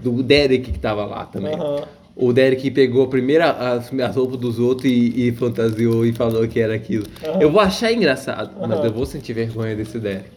Do 0.00 0.22
Derek 0.22 0.72
que 0.72 0.78
tava 0.78 1.04
lá 1.04 1.26
também. 1.26 1.54
Aham. 1.54 1.84
O 2.16 2.32
Derek 2.32 2.70
pegou 2.70 3.04
a 3.04 3.08
primeira 3.08 3.50
as, 3.50 3.92
as 3.92 4.16
roupas 4.16 4.38
dos 4.38 4.58
outros 4.58 4.90
e, 4.90 5.28
e 5.28 5.32
fantasiou 5.32 6.04
e 6.04 6.12
falou 6.12 6.46
que 6.48 6.58
era 6.60 6.74
aquilo. 6.74 7.04
Eu 7.40 7.50
vou 7.52 7.60
achar 7.60 7.92
engraçado, 7.92 8.50
mas 8.66 8.84
eu 8.84 8.92
vou 8.92 9.06
sentir 9.06 9.32
vergonha 9.34 9.76
desse 9.76 9.98
Derek. 9.98 10.28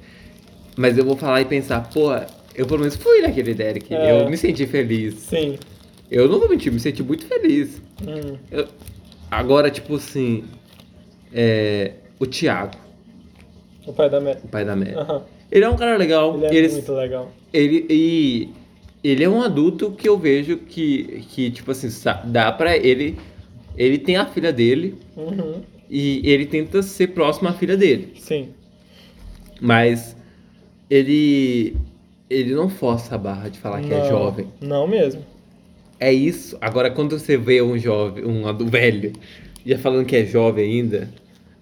Mas 0.75 0.97
eu 0.97 1.05
vou 1.05 1.15
falar 1.15 1.41
e 1.41 1.45
pensar, 1.45 1.89
porra, 1.89 2.27
eu 2.55 2.65
pelo 2.65 2.79
menos 2.79 2.95
fui 2.95 3.21
naquele 3.21 3.53
Derek. 3.53 3.93
É. 3.93 4.11
Eu 4.23 4.29
me 4.29 4.37
senti 4.37 4.65
feliz. 4.67 5.15
Sim. 5.15 5.57
Eu 6.11 6.27
não 6.27 6.39
vou 6.39 6.49
mentir, 6.49 6.71
me 6.71 6.79
senti 6.79 7.01
muito 7.01 7.25
feliz. 7.25 7.81
Hum. 8.01 8.37
Eu- 8.51 8.67
agora, 9.31 9.71
tipo 9.71 9.95
assim, 9.95 10.43
é, 11.33 11.93
o 12.19 12.25
Thiago, 12.25 12.77
O 13.87 13.93
pai 13.93 14.09
da 14.09 14.19
Mary. 14.19 14.39
o 14.43 14.47
pai 14.47 14.65
da 14.65 14.75
Mary. 14.75 14.93
Aham. 14.95 15.23
Ele 15.51 15.63
é 15.65 15.69
um 15.69 15.75
cara 15.77 15.95
legal. 15.97 16.35
Ele 16.37 16.45
é 16.45 16.55
ele, 16.55 16.69
muito 16.69 16.91
legal. 16.93 17.31
ele, 17.53 17.85
e 17.89 18.49
ele 19.03 19.23
é 19.23 19.29
um 19.29 19.41
adulto 19.41 19.91
que 19.91 20.09
eu 20.09 20.17
vejo 20.17 20.57
que, 20.57 21.23
que 21.29 21.51
tipo 21.51 21.71
assim, 21.71 21.87
dá 22.25 22.51
pra 22.51 22.75
ele. 22.75 23.17
Ele 23.77 23.97
tem 23.97 24.15
a 24.17 24.25
filha 24.25 24.51
dele 24.53 24.95
Uhum. 25.17 25.61
e 25.89 26.21
ele 26.29 26.45
tenta 26.45 26.81
ser 26.81 27.07
próximo 27.07 27.47
à 27.49 27.53
filha 27.53 27.75
dele. 27.77 28.13
Sim. 28.19 28.49
Mas 29.61 30.15
ele. 30.89 31.75
Ele 32.29 32.55
não 32.55 32.67
força 32.69 33.13
a 33.15 33.17
barra 33.19 33.49
de 33.49 33.59
falar 33.59 33.81
que 33.81 33.93
é 33.93 33.99
Não, 33.99 34.09
jovem. 34.09 34.47
Não 34.59 34.87
mesmo. 34.87 35.21
É 35.99 36.11
isso. 36.11 36.57
Agora, 36.59 36.89
quando 36.89 37.17
você 37.19 37.37
vê 37.37 37.61
um 37.61 37.77
jovem, 37.77 38.25
um 38.25 38.47
adulto 38.47 38.71
velho, 38.71 39.13
já 39.65 39.77
falando 39.77 40.05
que 40.07 40.15
é 40.15 40.25
jovem 40.25 40.65
ainda, 40.65 41.07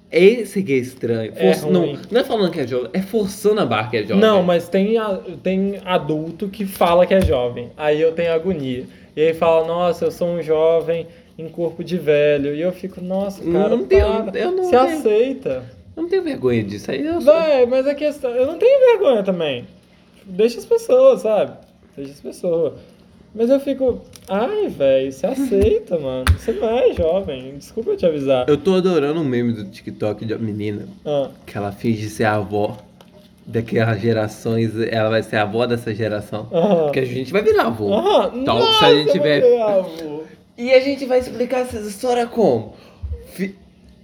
esse 0.09 0.63
que 0.63 0.71
é 0.71 0.77
estranho. 0.77 1.33
É 1.35 1.53
não, 1.69 1.97
não 2.09 2.21
é 2.21 2.23
falando 2.23 2.49
que 2.51 2.61
é 2.61 2.67
jovem, 2.67 2.89
é 2.93 3.01
forçando 3.01 3.59
a 3.59 3.65
barra 3.65 3.89
que 3.89 3.97
é 3.97 4.01
jovem. 4.03 4.19
Não, 4.21 4.41
mas 4.41 4.69
tem, 4.69 4.95
tem 5.43 5.79
adulto 5.83 6.47
que 6.47 6.65
fala 6.65 7.05
que 7.05 7.13
é 7.13 7.19
jovem. 7.21 7.69
Aí 7.75 8.01
eu 8.01 8.13
tenho 8.13 8.31
agonia. 8.31 8.85
E 9.17 9.21
aí 9.21 9.33
fala, 9.33 9.67
nossa, 9.67 10.05
eu 10.05 10.11
sou 10.11 10.29
um 10.29 10.41
jovem 10.41 11.07
em 11.37 11.49
corpo 11.49 11.83
de 11.83 11.97
velho. 11.97 12.55
E 12.55 12.61
eu 12.61 12.71
fico, 12.71 13.01
nossa, 13.01 13.43
cara, 13.43 13.69
Não 13.69 13.83
tenho- 13.85 14.23
para. 14.23 14.39
eu 14.39 14.51
não 14.51 14.63
se 14.63 14.71
tenho. 14.71 14.83
aceita. 14.83 15.63
Eu 15.95 16.03
não 16.03 16.09
tenho 16.09 16.23
vergonha 16.23 16.63
disso. 16.63 16.89
Aí 16.91 17.05
eu 17.05 17.21
sou... 17.21 17.33
Véi, 17.33 17.65
mas 17.65 17.85
a 17.87 17.93
questão. 17.95 18.31
Eu 18.31 18.47
não 18.47 18.57
tenho 18.57 18.79
vergonha 18.79 19.23
também. 19.23 19.65
Deixa 20.25 20.59
as 20.59 20.65
pessoas, 20.65 21.21
sabe? 21.21 21.53
Deixa 21.95 22.11
as 22.13 22.19
pessoas. 22.21 22.73
Mas 23.35 23.49
eu 23.49 23.59
fico. 23.59 24.01
Ai, 24.27 24.67
velho, 24.67 25.11
se 25.11 25.25
aceita, 25.25 25.97
mano. 25.99 26.25
Você 26.37 26.51
não 26.53 26.69
é 26.69 26.93
jovem. 26.93 27.55
Desculpa 27.57 27.91
eu 27.91 27.97
te 27.97 28.05
avisar. 28.05 28.47
Eu 28.47 28.57
tô 28.57 28.75
adorando 28.75 29.19
um 29.19 29.23
meme 29.23 29.53
do 29.53 29.65
TikTok 29.65 30.25
de 30.25 30.33
uma 30.33 30.43
menina 30.43 30.87
Ah, 31.05 31.29
que 31.45 31.57
ela 31.57 31.71
finge 31.71 32.09
ser 32.09 32.25
a 32.25 32.35
avó 32.35 32.77
daquelas 33.45 33.99
gerações. 33.99 34.71
Ela 34.89 35.09
vai 35.09 35.23
ser 35.23 35.37
a 35.37 35.41
avó 35.43 35.65
dessa 35.65 35.93
geração. 35.93 36.47
aham. 36.53 36.83
Porque 36.85 36.99
a 36.99 37.05
gente 37.05 37.31
vai 37.31 37.41
virar 37.41 37.63
avô. 37.67 37.91
Aham. 37.93 38.31
Então, 38.35 38.59
Nossa, 38.59 38.79
se 38.79 38.85
a 38.85 38.95
gente 38.95 39.11
tiver. 39.11 39.43
E 40.57 40.71
a 40.71 40.79
gente 40.79 41.05
vai 41.05 41.19
explicar 41.19 41.61
essa 41.61 41.77
história 41.79 42.27
como? 42.27 42.75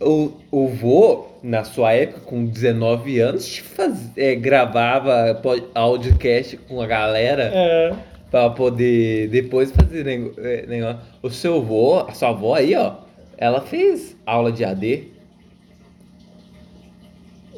O, 0.02 0.32
o 0.50 0.68
vô, 0.70 1.28
na 1.44 1.64
sua 1.66 1.92
época, 1.92 2.22
com 2.22 2.46
19 2.46 3.20
anos, 3.20 3.58
faz- 3.58 4.10
é, 4.16 4.34
gravava 4.36 5.36
pod- 5.42 5.66
audiocast 5.76 6.56
com 6.70 6.82
a 6.82 6.88
galera 6.88 7.52
É. 7.54 7.94
pra 8.32 8.50
poder 8.50 9.28
depois 9.28 9.72
fazer 9.72 10.08
é, 10.08 10.66
negócio. 10.68 11.00
O 11.22 11.30
seu 11.30 11.62
vô, 11.62 11.98
a 12.08 12.14
sua 12.14 12.30
avó 12.30 12.54
aí, 12.56 12.74
ó, 12.76 12.94
ela 13.38 13.60
fez 13.60 14.16
aula 14.26 14.52
de 14.54 14.64
AD. 14.64 15.04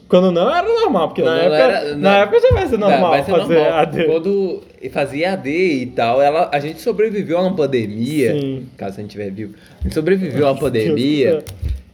Quando 0.08 0.30
não 0.32 0.54
era 0.54 0.68
normal, 0.68 1.08
porque 1.08 1.22
na 1.22 1.32
Quando 1.40 1.54
época, 1.54 1.58
era- 1.78 1.90
na 1.96 1.96
não. 1.96 2.12
época 2.24 2.40
já 2.42 2.50
vai 2.54 2.68
ser 2.68 2.78
normal 2.78 3.12
Vai 3.12 3.24
ser 3.24 3.32
fazer 3.32 3.54
normal. 3.56 3.80
AD. 3.80 4.04
Quando 4.06 4.64
fazia 4.92 5.34
AD 5.34 5.50
e 5.50 5.86
tal, 5.86 6.22
ela, 6.22 6.50
a 6.52 6.60
gente 6.60 6.82
sobreviveu 6.82 7.38
a 7.38 7.42
uma 7.44 7.56
pandemia. 7.56 8.34
Sim. 8.34 8.68
Caso 8.76 8.98
a 8.98 9.02
gente 9.02 9.12
estiver 9.12 9.32
vivo. 9.32 9.54
A 9.80 9.84
gente 9.84 9.94
sobreviveu 9.94 10.48
a 10.48 10.52
uma 10.52 10.60
pandemia. 10.60 11.44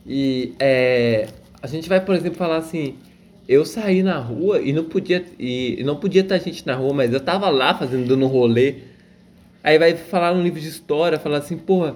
E 0.07 0.53
é, 0.59 1.27
a 1.61 1.67
gente 1.67 1.89
vai, 1.89 1.99
por 2.03 2.15
exemplo, 2.15 2.37
falar 2.37 2.57
assim. 2.57 2.95
Eu 3.47 3.63
saí 3.65 4.03
na 4.03 4.17
rua 4.17 4.59
e 4.61 4.73
não 4.73 4.83
podia 4.83 5.23
e 5.39 5.81
não 5.85 5.95
podia 5.95 6.21
estar 6.21 6.37
gente 6.37 6.67
na 6.67 6.75
rua, 6.75 6.93
mas 6.93 7.13
eu 7.13 7.19
tava 7.21 7.49
lá 7.49 7.73
fazendo 7.73 8.05
dando 8.05 8.25
um 8.25 8.27
rolê. 8.27 8.75
Aí 9.63 9.79
vai 9.79 9.95
falar 9.95 10.33
no 10.33 10.41
livro 10.43 10.59
de 10.59 10.67
história, 10.67 11.17
falar 11.17 11.37
assim, 11.37 11.57
porra, 11.57 11.95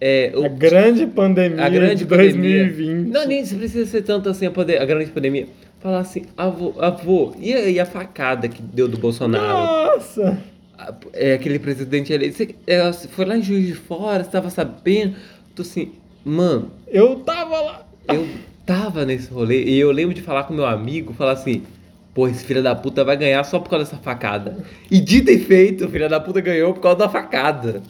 é, 0.00 0.32
A 0.42 0.48
grande 0.48 1.06
pandemia 1.06 1.62
a 1.62 1.68
grande 1.68 1.96
de 1.96 2.06
pandemia. 2.06 2.64
2020. 2.64 3.08
Não, 3.10 3.26
nem 3.26 3.46
precisa 3.46 3.84
ser 3.84 4.00
tanto 4.02 4.30
assim 4.30 4.46
a, 4.46 4.50
pande- 4.50 4.78
a 4.78 4.84
grande 4.86 5.10
pandemia. 5.10 5.46
Falar 5.80 6.00
assim, 6.00 6.22
avô, 6.36 6.74
avô 6.78 7.34
e, 7.38 7.52
a, 7.52 7.68
e 7.68 7.78
a 7.78 7.84
facada 7.86 8.48
que 8.48 8.62
deu 8.62 8.88
do 8.88 8.96
Bolsonaro? 8.96 9.94
Nossa! 9.94 10.38
A- 10.78 10.94
É, 11.12 11.34
aquele 11.34 11.58
presidente 11.58 12.12
eleito. 12.14 12.34
Você, 12.36 12.54
é, 12.66 12.90
foi 12.92 13.24
lá 13.26 13.36
em 13.36 13.42
Juiz 13.42 13.66
de 13.66 13.74
Fora, 13.74 14.24
você 14.24 14.30
tava 14.30 14.48
sabendo? 14.48 15.16
Tô 15.54 15.60
assim, 15.62 15.92
mano, 16.28 16.70
Eu 16.86 17.16
tava 17.16 17.60
lá. 17.60 17.86
eu 18.08 18.26
tava 18.66 19.04
nesse 19.04 19.30
rolê 19.32 19.64
e 19.64 19.78
eu 19.78 19.90
lembro 19.90 20.14
de 20.14 20.22
falar 20.22 20.44
com 20.44 20.54
meu 20.54 20.66
amigo, 20.66 21.12
falar 21.14 21.32
assim, 21.32 21.62
pô, 22.14 22.28
esse 22.28 22.44
filho 22.44 22.62
da 22.62 22.74
puta 22.74 23.02
vai 23.04 23.16
ganhar 23.16 23.42
só 23.44 23.58
por 23.58 23.70
causa 23.70 23.84
dessa 23.86 23.96
facada. 24.02 24.58
E 24.90 25.00
dito 25.00 25.30
e 25.30 25.38
feito, 25.38 25.86
o 25.86 25.88
filho 25.88 26.08
da 26.08 26.20
puta 26.20 26.40
ganhou 26.40 26.72
por 26.74 26.80
causa 26.80 26.98
da 26.98 27.08
facada. 27.08 27.82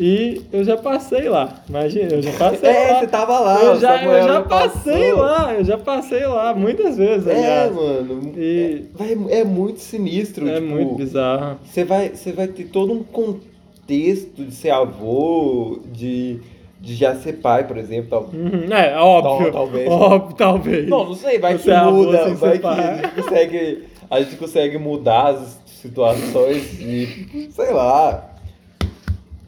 E 0.00 0.42
eu 0.52 0.62
já 0.62 0.76
passei 0.76 1.28
lá. 1.28 1.60
Imagina, 1.68 2.12
eu 2.14 2.22
já 2.22 2.30
passei 2.32 2.68
É, 2.70 2.92
lá. 2.92 3.00
você 3.00 3.06
tava 3.08 3.38
lá. 3.40 3.60
eu 3.64 3.80
já, 3.80 4.04
eu 4.04 4.22
já 4.28 4.42
passou. 4.42 4.68
passei 4.84 5.12
lá, 5.12 5.54
eu 5.54 5.64
já 5.64 5.78
passei 5.78 6.24
lá 6.26 6.54
muitas 6.54 6.96
vezes, 6.96 7.26
É, 7.26 7.32
aliás. 7.32 7.74
mano. 7.74 8.32
E- 8.36 8.84
É, 9.00 9.40
é 9.40 9.44
muito 9.44 9.80
sinistro. 9.80 10.48
É 10.48 10.60
tipo, 10.60 10.66
muito 10.72 10.94
bizarro. 10.94 11.58
Você 11.64 11.82
vai, 11.82 12.10
você 12.10 12.30
vai 12.30 12.46
ter 12.46 12.66
todo 12.66 12.92
um 12.92 13.02
contexto 13.02 14.44
de 14.44 14.54
ser 14.54 14.70
avô, 14.70 15.80
de, 15.92 16.38
de 16.80 16.94
já 16.94 17.14
ser 17.16 17.34
pai, 17.34 17.66
por 17.66 17.76
exemplo. 17.76 18.08
tal. 18.10 18.22
Uhum, 18.32 18.72
É, 18.72 18.96
óbvio. 18.98 19.44
Tal- 19.44 19.52
talvez. 19.52 19.88
Óbvio, 19.90 20.36
talvez. 20.36 20.88
Não, 20.88 21.04
não 21.06 21.14
sei, 21.14 21.38
vai 21.38 21.56
Você 21.58 21.64
que 21.64 21.70
é 21.70 21.82
muda, 21.84 22.34
vai 22.34 22.58
que 22.58 22.66
a 22.66 22.94
gente 22.96 23.14
consegue, 23.22 23.84
a 24.10 24.20
gente 24.20 24.36
consegue 24.36 24.78
mudar 24.78 25.28
as 25.28 25.60
situações 25.66 26.70
de, 26.78 27.48
sei 27.50 27.72
lá. 27.72 28.34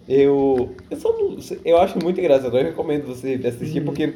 Eu, 0.09 0.71
eu, 0.91 0.97
só 0.99 1.15
eu 1.65 1.79
acho 1.79 1.99
muito 2.03 2.19
engraçado, 2.19 2.57
eu 2.59 2.65
recomendo 2.65 3.07
você 3.07 3.41
assistir, 3.47 3.81
porque, 3.85 4.15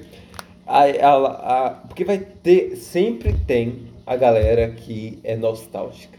a, 0.67 0.81
a, 0.83 1.67
a- 1.67 1.71
porque 1.87 2.05
vai 2.05 2.19
ter, 2.19 2.75
sempre 2.77 3.33
tem 3.47 3.77
a 4.05 4.17
galera 4.17 4.69
que 4.71 5.19
é 5.23 5.37
nostálgica. 5.37 6.19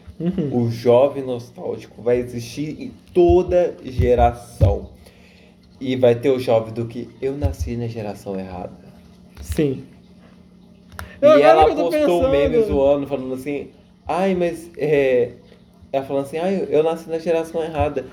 O 0.54 0.70
jovem 0.72 1.24
nostálgico 1.26 2.02
vai 2.02 2.18
existir 2.20 2.82
em 2.82 2.92
toda 3.14 3.76
geração. 3.84 4.92
E 5.80 5.96
vai 5.96 6.16
ter 6.16 6.30
o 6.30 6.40
jovem 6.40 6.74
do 6.74 6.86
que 6.86 7.10
eu 7.22 7.36
nasci 7.38 7.76
na 7.76 7.88
geração 7.88 8.40
errada. 8.40 8.72
Sim. 9.42 9.84
E 11.22 11.26
Eu- 11.26 11.32
ela 11.40 11.66
postou 11.66 11.90
pensando- 11.92 12.30
memes 12.30 12.68
zoando, 12.68 13.08
falando 13.08 13.34
assim, 13.34 13.68
ai, 14.08 14.34
mas 14.36 14.70
é. 14.78 15.32
Ela 15.92 16.06
falando 16.06 16.24
assim, 16.26 16.38
ai, 16.38 16.66
eu 16.70 16.84
nasci 16.84 17.10
na 17.10 17.20
geração 17.20 17.64
errada. 17.64 18.06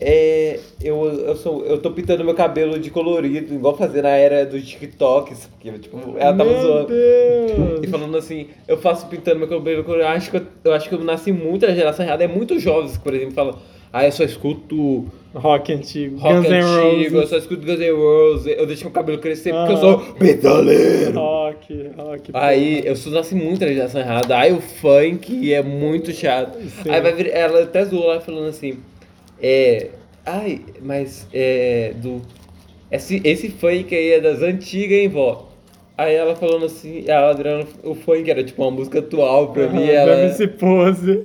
É. 0.00 0.58
Eu, 0.82 1.04
eu, 1.06 1.36
sou, 1.36 1.64
eu 1.64 1.78
tô 1.80 1.90
pintando 1.92 2.24
meu 2.24 2.34
cabelo 2.34 2.78
de 2.78 2.90
colorido, 2.90 3.54
igual 3.54 3.76
fazer 3.76 4.02
na 4.02 4.10
era 4.10 4.44
dos 4.44 4.62
TikToks. 4.66 5.46
Porque, 5.52 5.70
tipo, 5.78 5.96
ela 6.18 6.36
tava 6.36 6.50
Meu 6.50 6.60
zoando. 6.62 6.88
Deus. 6.88 7.80
E 7.82 7.86
falando 7.86 8.16
assim, 8.16 8.48
eu 8.68 8.76
faço 8.76 9.06
pintando 9.06 9.38
meu 9.38 9.48
cabelo 9.48 9.82
colorido. 9.84 10.06
Eu 10.08 10.12
acho 10.12 10.30
que 10.30 10.36
eu, 10.36 10.46
eu 10.64 10.72
acho 10.74 10.88
que 10.88 10.94
eu 10.94 11.02
nasci 11.04 11.32
muito 11.32 11.66
na 11.66 11.74
geração 11.74 12.04
errada. 12.04 12.24
É 12.24 12.28
muito 12.28 12.58
jovens, 12.58 12.98
por 12.98 13.14
exemplo, 13.14 13.34
falam, 13.34 13.56
ah, 13.96 14.04
eu 14.06 14.12
só 14.12 14.24
escuto 14.24 15.04
Rock 15.34 15.72
antigo. 15.72 16.18
rock 16.18 16.34
Guns 16.34 16.50
antigo, 16.50 17.16
eu 17.18 17.26
só 17.26 17.36
escuto 17.38 17.66
Guns 17.66 17.78
N' 17.80 17.90
Roses, 17.92 18.54
eu 18.58 18.66
deixo 18.66 18.84
meu 18.84 18.92
cabelo 18.92 19.18
crescer 19.18 19.52
porque 19.52 19.72
eu 19.72 19.76
Ah. 19.76 19.80
sou 19.80 20.02
metaleiro. 20.20 21.18
Rock, 21.18 21.90
rock. 21.96 22.30
Aí 22.34 22.82
eu 22.84 22.94
sou 22.96 23.12
nasci 23.12 23.34
muito 23.34 23.60
na 23.64 23.72
geração 23.72 24.00
errada. 24.00 24.36
Aí 24.38 24.52
o 24.52 24.60
funk 24.60 25.52
é 25.52 25.62
muito 25.62 26.12
chato. 26.12 26.58
Sim. 26.60 26.90
Aí 26.90 27.00
vai 27.00 27.12
vir, 27.14 27.28
ela 27.32 27.62
até 27.62 27.84
zoou 27.84 28.06
lá 28.06 28.20
falando 28.20 28.48
assim. 28.48 28.78
É. 29.42 29.88
Ai, 30.26 30.60
mas 30.82 31.26
é. 31.32 31.92
Do. 31.96 32.22
Esse, 32.90 33.20
esse 33.24 33.48
funk 33.50 33.94
aí 33.94 34.12
é 34.12 34.20
das 34.20 34.40
antigas, 34.40 34.98
hein, 34.98 35.08
vó? 35.08 35.48
Aí 35.98 36.14
ela 36.14 36.34
falando 36.36 36.66
assim, 36.66 37.04
ela 37.06 37.30
adorando 37.30 37.66
o 37.84 37.94
funk, 37.94 38.28
era 38.30 38.42
tipo 38.42 38.62
uma 38.62 38.70
música 38.70 38.98
atual 39.00 39.52
pra 39.52 39.68
mim. 39.68 39.82
Aham, 39.84 39.90
Ela. 39.92 40.14
do 40.16 40.20
MC 40.22 40.46
Pose. 40.48 41.24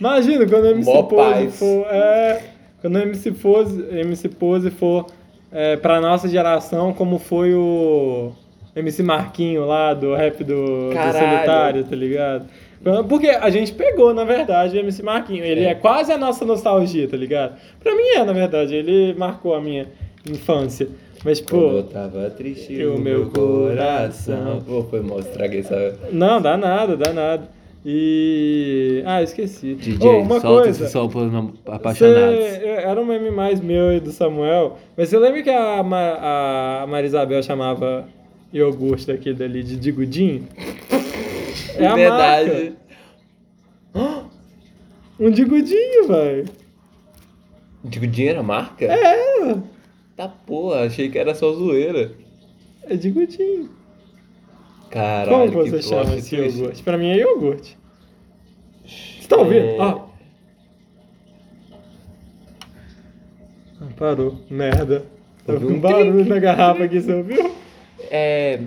Imagina 0.00 0.46
quando 0.46 0.64
o 0.64 0.70
MC 0.70 0.92
Mó 0.92 1.02
Pose 1.02 1.32
paz. 1.44 1.58
for. 1.58 1.86
É, 1.90 2.42
quando 2.80 2.96
o 2.96 2.98
MC 3.00 3.32
Pose, 3.32 3.84
MC 3.90 4.28
Pose 4.28 4.70
for 4.70 5.06
é, 5.52 5.76
pra 5.76 6.00
nossa 6.00 6.28
geração, 6.28 6.92
como 6.92 7.18
foi 7.18 7.54
o 7.54 8.32
MC 8.74 9.02
Marquinho 9.02 9.64
lá 9.64 9.94
do 9.94 10.14
rap 10.14 10.44
do, 10.44 10.90
do. 10.90 10.92
Solitário, 10.92 11.84
tá 11.84 11.96
ligado? 11.96 12.46
Porque 13.08 13.28
a 13.28 13.50
gente 13.50 13.72
pegou, 13.72 14.14
na 14.14 14.22
verdade, 14.22 14.76
o 14.76 14.80
MC 14.80 15.02
Marquinho. 15.02 15.44
Ele 15.44 15.64
é. 15.64 15.70
É. 15.70 15.74
quase 15.74 16.12
a 16.12 16.18
nossa 16.18 16.44
nostalgia, 16.44 17.08
tá 17.08 17.16
ligado? 17.16 17.56
Pra 17.80 17.94
mim 17.96 18.08
é, 18.14 18.24
na 18.24 18.32
verdade. 18.32 18.74
Ele 18.74 19.14
marcou 19.14 19.54
a 19.54 19.60
minha 19.60 19.88
infância. 20.28 20.88
Mas, 21.24 21.40
Quando 21.40 21.78
eu 21.78 21.82
pô. 21.82 21.90
tava 21.90 22.30
triste 22.30 22.74
o 22.84 22.98
meu 22.98 22.98
meu 22.98 23.30
coração. 23.30 24.62
Pô, 24.64 24.84
foi 24.84 25.00
mal, 25.00 25.18
estraguei 25.18 25.60
essa. 25.60 25.98
Não, 26.12 26.40
dá 26.40 26.56
nada, 26.56 26.96
dá 26.96 27.12
nada. 27.12 27.55
E. 27.88 29.00
Ah, 29.06 29.22
esqueci. 29.22 29.74
DJ, 29.76 30.08
Oh, 30.08 30.18
uma 30.22 30.40
solta 30.40 30.64
coisa. 30.64 31.30
nam- 31.30 31.52
apaixonados. 31.66 32.36
Você- 32.36 32.64
era 32.66 33.00
um 33.00 33.04
meme 33.04 33.30
mais 33.30 33.60
meu 33.60 33.92
e 33.92 34.00
do 34.00 34.10
Samuel, 34.10 34.76
mas 34.96 35.08
você 35.08 35.16
lembra 35.18 35.40
que 35.40 35.50
a, 35.50 35.84
Ma, 35.84 36.82
a 36.82 36.86
Maria 36.88 37.06
Isabel 37.06 37.40
chamava 37.44 38.08
iogurte 38.52 39.06
daquele 39.06 39.36
dali 39.36 39.62
de 39.62 39.76
digudinho? 39.76 40.48
É 41.76 41.86
a 41.86 41.94
Verdade. 41.94 42.72
marca. 43.94 44.24
Um 45.20 45.30
digudinho, 45.30 46.08
velho. 46.08 46.44
Digo, 47.84 48.06
dinheiro 48.08 48.40
a 48.40 48.42
marca? 48.42 48.84
É, 48.86 49.56
Tá 50.16 50.26
porra, 50.28 50.80
achei 50.86 51.08
que 51.08 51.18
era 51.18 51.34
só 51.36 51.52
zoeira. 51.52 52.10
é 52.82 52.96
digudinho. 52.96 53.70
Caralho, 54.90 55.52
Como 55.52 55.66
você 55.66 55.82
chama 55.82 56.16
esse 56.16 56.34
twist. 56.34 56.58
iogurte? 56.58 56.82
Pra 56.82 56.96
mim 56.96 57.08
é 57.10 57.18
iogurte. 57.18 57.75
Você 59.26 59.34
tá 59.34 59.36
ouvindo? 59.38 59.64
É. 59.66 59.76
Ó. 59.80 60.00
Ah, 63.80 63.86
Parou. 63.98 64.36
Merda. 64.48 65.04
Tá 65.44 65.54
com 65.54 65.64
um 65.66 65.80
barulho 65.80 66.24
na 66.24 66.38
garrafa 66.38 66.84
aqui, 66.84 67.00
você 67.00 67.12
ouviu? 67.12 67.52
É. 68.08 68.60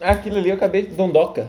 Aquilo 0.00 0.36
ali 0.38 0.50
eu 0.50 0.54
acabei 0.54 0.82
de 0.82 0.94
dondoca. 0.94 1.48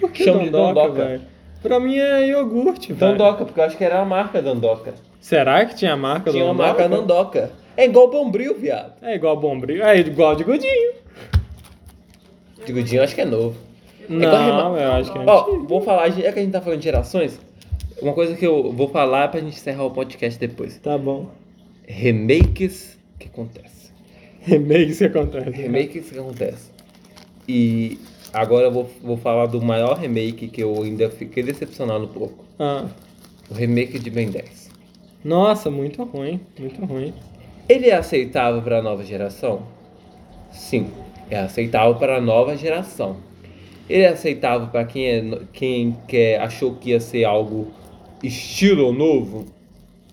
Por 0.00 0.10
que 0.10 0.24
Chama 0.24 0.42
de 0.42 0.50
dondoca. 0.50 1.20
Pra 1.62 1.78
mim 1.78 1.96
é 1.96 2.26
iogurte, 2.26 2.92
velho. 2.92 3.12
Dondoca, 3.12 3.44
porque 3.44 3.60
eu 3.60 3.64
acho 3.64 3.76
que 3.76 3.84
era 3.84 4.00
a 4.00 4.04
marca 4.04 4.42
Dondoca. 4.42 4.94
Será 5.20 5.64
que 5.64 5.76
tinha 5.76 5.92
a 5.92 5.96
marca 5.96 6.32
Tinha 6.32 6.44
uma 6.44 6.54
Dondoca? 6.54 6.68
marca 6.82 6.88
Dondoca. 6.88 7.52
É 7.76 7.84
igual 7.84 8.10
Bombril, 8.10 8.58
viado. 8.58 8.94
É 9.02 9.14
igual 9.14 9.36
bombril. 9.36 9.84
É 9.84 9.96
igual 9.98 10.34
de 10.34 10.42
godinho. 10.42 10.92
Digudinho, 12.64 12.98
eu 13.00 13.04
acho 13.04 13.14
que 13.14 13.20
é 13.20 13.24
novo. 13.24 13.65
Não, 14.08 14.18
igual 14.22 14.74
rema- 14.74 14.80
eu 14.80 14.92
acho 14.92 15.12
que 15.12 15.18
é 15.18 15.24
Ó, 15.26 15.40
antigo. 15.42 15.66
vou 15.68 15.80
falar, 15.80 16.08
já 16.10 16.32
que 16.32 16.38
a 16.38 16.42
gente 16.42 16.52
tá 16.52 16.60
falando 16.60 16.78
de 16.78 16.84
gerações, 16.84 17.38
uma 18.00 18.12
coisa 18.12 18.34
que 18.34 18.46
eu 18.46 18.72
vou 18.72 18.88
falar 18.88 19.28
pra 19.28 19.40
gente 19.40 19.54
encerrar 19.56 19.84
o 19.84 19.90
podcast 19.90 20.38
depois. 20.38 20.78
Tá 20.78 20.96
bom. 20.98 21.30
Remakes 21.86 22.98
que 23.18 23.26
acontecem. 23.28 23.90
Remakes 24.42 24.98
que 24.98 25.04
acontece. 25.04 25.50
Remakes 25.50 26.10
que 26.10 26.18
acontecem. 26.18 26.72
E 27.48 27.98
agora 28.32 28.66
eu 28.66 28.72
vou, 28.72 28.90
vou 29.02 29.16
falar 29.16 29.46
do 29.46 29.60
maior 29.62 29.96
remake 29.96 30.48
que 30.48 30.62
eu 30.62 30.82
ainda 30.82 31.08
fiquei 31.10 31.42
decepcionado 31.42 32.04
um 32.04 32.08
pouco. 32.08 32.44
Ah. 32.58 32.86
O 33.50 33.54
remake 33.54 33.98
de 33.98 34.10
Ben 34.10 34.28
10. 34.30 34.70
Nossa, 35.24 35.70
muito 35.70 36.02
ruim. 36.04 36.40
Muito 36.58 36.84
ruim. 36.84 37.14
Ele 37.68 37.88
é 37.88 37.94
aceitável 37.96 38.60
para 38.62 38.78
a 38.78 38.82
nova 38.82 39.02
geração? 39.04 39.62
Sim, 40.52 40.88
é 41.30 41.38
aceitável 41.38 41.94
para 41.96 42.16
a 42.18 42.20
nova 42.20 42.56
geração. 42.56 43.16
Ele 43.88 44.02
é 44.02 44.08
aceitável 44.08 44.68
para 44.68 44.84
quem, 44.84 45.06
é, 45.06 45.38
quem 45.52 45.96
quer, 46.08 46.40
achou 46.40 46.74
que 46.74 46.90
ia 46.90 47.00
ser 47.00 47.24
algo 47.24 47.68
estilo 48.22 48.92
novo? 48.92 49.46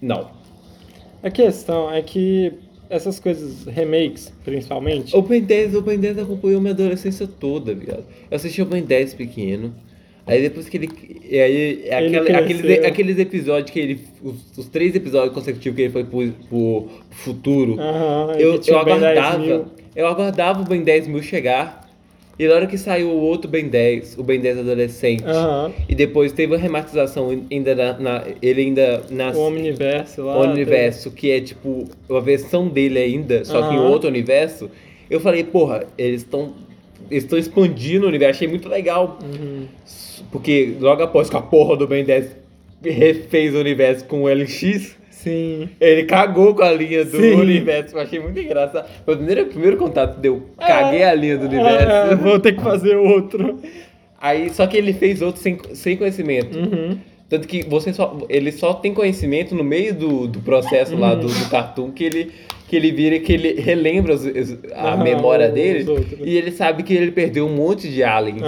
Não. 0.02 0.30
A 1.22 1.30
questão 1.32 1.92
é 1.92 2.02
que 2.02 2.54
essas 2.90 3.20
coisas, 3.20 3.66
remakes, 3.66 4.32
principalmente. 4.44 5.16
O 5.16 5.22
Ben 5.22 5.42
10, 5.42 5.76
o 5.76 5.82
Ben 5.82 5.98
10 5.98 6.20
acompanhou 6.20 6.62
minha 6.62 6.74
adolescência 6.74 7.28
toda, 7.28 7.74
viado. 7.74 8.04
Eu 8.30 8.36
assisti 8.36 8.62
o 8.62 8.66
Ben 8.66 8.84
10 8.84 9.14
pequeno. 9.14 9.74
Aí 10.26 10.42
depois 10.42 10.70
que 10.70 10.78
ele. 10.78 10.90
E 11.30 11.38
aí, 11.40 11.84
é 11.86 11.96
aquela- 11.98 12.40
aqueles, 12.40 12.86
aqueles 12.86 13.20
episódios 13.20 13.72
que 13.72 13.80
ele. 13.80 14.00
Os, 14.24 14.58
os 14.58 14.68
três 14.68 14.96
episódios 14.96 15.34
consecutivos 15.34 15.76
que 15.76 15.82
ele 15.82 15.92
foi 15.92 16.04
pro, 16.06 16.32
pro 16.48 16.88
futuro. 17.12 17.78
Aham, 17.80 18.34
eu, 18.38 18.62
eu 18.66 18.78
o 18.78 18.86
Ben 18.86 19.00
10 19.00 19.18
aguardava. 19.18 19.66
Eu 19.96 20.08
aguardava 20.08 20.62
o 20.62 20.66
Ben 20.66 20.82
10 20.82 21.08
mil 21.08 21.22
chegar. 21.22 21.83
E 22.38 22.48
na 22.48 22.56
hora 22.56 22.66
que 22.68 22.78
saiu 22.80 23.10
o 23.10 23.20
outro 23.22 23.50
Ben 23.50 23.68
10, 23.68 24.18
o 24.18 24.24
Ben 24.24 24.40
10 24.40 24.58
adolescente. 24.60 25.24
Aham. 25.24 25.72
E 25.88 25.94
depois 25.94 26.32
teve 26.32 26.56
a 26.56 26.58
rematização 26.58 27.30
ainda 27.52 27.76
na, 27.76 28.00
na- 28.00 28.24
ele 28.42 28.62
ainda 28.62 29.04
nas 29.12 29.36
O 29.38 29.42
Omniverse 29.42 30.20
lá. 30.20 30.38
o 30.40 30.42
universo, 30.52 31.12
que 31.12 31.30
é 31.30 31.40
tipo 31.42 31.86
uma 32.10 32.22
versão 32.22 32.68
dele 32.68 32.98
ainda, 33.00 33.46
só 33.46 33.70
que 33.70 33.76
em 33.76 33.80
outro 33.80 34.10
universo. 34.10 34.70
Eu 35.10 35.20
falei, 35.20 35.44
porra, 35.44 35.84
eles 35.98 36.22
estão 36.22 36.54
eles 37.12 37.24
estão 37.26 37.38
expandindo 37.38 38.06
o 38.06 38.08
universo, 38.10 38.38
achei 38.38 38.48
muito 38.48 38.68
legal. 38.68 39.20
Uhum. 39.22 39.66
Porque 40.32 40.74
logo 40.80 41.04
após 41.04 41.30
que 41.30 41.36
a 41.36 41.42
porra 41.42 41.76
do 41.78 41.86
Ben 41.86 42.04
10 42.04 42.36
refez 42.84 43.54
o 43.54 43.60
universo 43.60 44.06
com 44.06 44.24
o 44.24 44.28
LX, 44.28 44.96
Sim. 45.24 45.70
ele 45.80 46.04
cagou 46.04 46.54
com 46.54 46.62
a 46.64 46.72
linha 46.72 47.06
do 47.06 47.18
Sim. 47.18 47.34
universo. 47.36 47.96
Eu 47.96 48.02
achei 48.02 48.20
muito 48.20 48.40
engraçado. 48.40 48.88
Foi 49.06 49.14
o 49.14 49.18
primeiro, 49.18 49.46
primeiro 49.46 49.78
contato 49.78 50.20
deu, 50.20 50.44
caguei 50.60 51.04
a 51.04 51.14
linha 51.14 51.38
do 51.38 51.46
Ah, 51.46 51.50
universo. 51.50 52.18
vou 52.18 52.40
ter 52.40 52.54
que 52.56 52.62
fazer 52.62 52.96
outro. 52.98 53.60
Aí, 54.22 54.50
só 54.50 54.66
que 54.68 54.78
ele 54.78 54.94
fez 54.94 55.22
outro 55.22 55.42
sem, 55.42 55.58
sem 55.74 55.98
conhecimento. 55.98 56.58
Uhum. 56.58 56.98
Tanto 57.30 57.48
que 57.48 57.64
você 57.68 57.92
só, 57.92 58.18
ele 58.30 58.52
só 58.52 58.74
tem 58.74 58.94
conhecimento 58.94 59.56
no 59.56 59.64
meio 59.64 59.94
do, 59.94 60.28
do 60.28 60.40
processo 60.40 60.96
lá 60.96 61.16
do, 61.16 61.28
do 61.28 61.50
cartoon 61.50 61.90
que 61.92 62.04
ele, 62.04 62.32
que 62.70 62.76
ele 62.76 62.92
vira, 62.92 63.18
que 63.20 63.34
ele 63.34 63.60
relembra 63.60 64.14
os- 64.14 64.26
a 64.74 64.94
Aham, 64.94 65.04
memória 65.04 65.50
dele 65.50 65.86
e 66.24 66.38
ele 66.38 66.52
sabe 66.52 66.84
que 66.84 66.94
ele 66.94 67.12
perdeu 67.12 67.48
um 67.48 67.56
monte 67.56 67.90
de 67.90 68.04
aliens. 68.04 68.44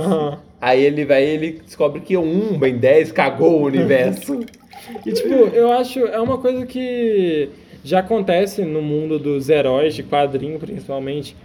Aí 0.61 0.83
ele 0.83 1.03
vai 1.03 1.23
ele 1.23 1.59
descobre 1.65 1.99
que 2.01 2.15
um 2.15 2.57
Ben 2.59 2.77
10 2.77 3.11
cagou 3.11 3.59
o 3.61 3.65
universo. 3.65 4.39
E 5.05 5.11
tipo, 5.13 5.33
eu 5.33 5.71
acho, 5.71 5.99
é 5.99 6.19
uma 6.19 6.37
coisa 6.37 6.65
que 6.65 7.49
já 7.83 7.99
acontece 7.99 8.63
no 8.63 8.81
mundo 8.81 9.17
dos 9.19 9.49
heróis, 9.49 9.93
de 9.95 10.03
quadrinho 10.03 10.57
principalmente, 10.59 11.35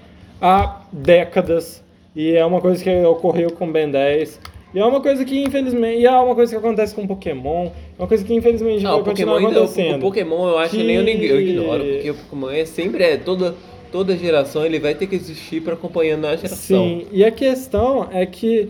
há 0.40 0.82
décadas. 0.92 1.82
E 2.14 2.32
é 2.32 2.44
uma 2.44 2.60
coisa 2.60 2.82
que 2.82 2.90
ocorreu 3.04 3.50
com 3.52 3.70
Ben 3.70 3.88
10. 3.90 4.40
E 4.74 4.78
é 4.78 4.84
uma 4.84 5.00
coisa 5.00 5.24
que 5.24 5.42
infelizmente. 5.42 6.00
E 6.00 6.06
é 6.06 6.10
uma 6.12 6.34
coisa 6.34 6.52
que 6.52 6.58
acontece 6.58 6.94
com 6.94 7.06
Pokémon. 7.06 7.66
É 7.66 8.02
uma 8.02 8.08
coisa 8.08 8.24
que 8.24 8.34
infelizmente 8.34 8.82
Não, 8.82 8.92
vai 8.92 9.00
o 9.00 9.04
Pokémon, 9.04 9.32
continuar 9.34 9.50
o, 9.52 9.56
acontecendo. 9.58 9.96
o 9.96 10.00
Pokémon 10.00 10.48
eu 10.48 10.58
acho 10.58 10.70
que 10.76 10.82
nem 10.82 10.96
eu, 10.96 11.02
nem- 11.02 11.22
eu 11.22 11.40
ignoro, 11.40 11.82
Que- 11.84 11.92
porque 11.94 12.10
o 12.10 12.14
Pokémon 12.14 12.50
é 12.50 12.64
sempre 12.64 13.04
é 13.04 13.16
toda 13.16 13.54
toda 13.92 14.16
geração 14.16 14.64
ele 14.64 14.78
vai 14.78 14.94
ter 14.94 15.08
que 15.08 15.16
existir 15.16 15.60
para 15.62 15.74
acompanhando 15.74 16.24
a 16.24 16.36
geração. 16.36 16.56
Sim, 16.84 17.06
e 17.10 17.24
a 17.24 17.30
questão 17.32 18.08
é 18.12 18.24
que 18.24 18.68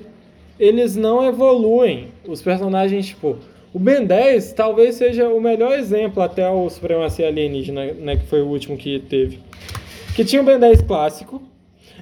eles 0.59 0.97
não 0.97 1.23
evoluem. 1.27 2.09
Os 2.27 2.41
personagens, 2.41 3.07
tipo, 3.09 3.37
o 3.73 3.79
Ben 3.79 4.05
10 4.05 4.53
talvez 4.53 4.97
seja 4.97 5.29
o 5.29 5.41
melhor 5.41 5.79
exemplo 5.79 6.23
até 6.23 6.49
o 6.49 6.69
Supremacia 6.69 7.29
Alienígena, 7.29 7.93
né, 7.93 8.17
que 8.17 8.27
foi 8.27 8.43
o 8.43 8.47
último 8.47 8.77
que 8.77 8.99
teve. 8.99 9.39
Que 10.15 10.25
tinha 10.25 10.43
o 10.43 10.45
Ben 10.45 10.59
10 10.59 10.83
clássico, 10.83 11.41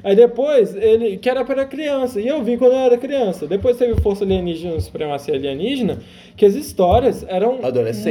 aí 0.03 0.17
depois 0.17 0.75
ele, 0.75 1.19
que 1.19 1.29
era 1.29 1.45
para 1.45 1.65
criança, 1.67 2.21
e 2.21 2.27
eu 2.27 2.43
vi 2.43 2.57
quando 2.57 2.73
eu 2.73 2.79
era 2.79 2.97
criança. 2.97 3.47
Depois 3.47 3.77
teve 3.77 3.93
o 3.93 4.01
Força 4.01 4.25
Alienígena 4.25 4.81
Supremacia 4.81 5.35
Alienígena, 5.35 5.99
que 6.37 6.47
as 6.47 6.55
histórias 6.55 7.25
eram 7.29 7.59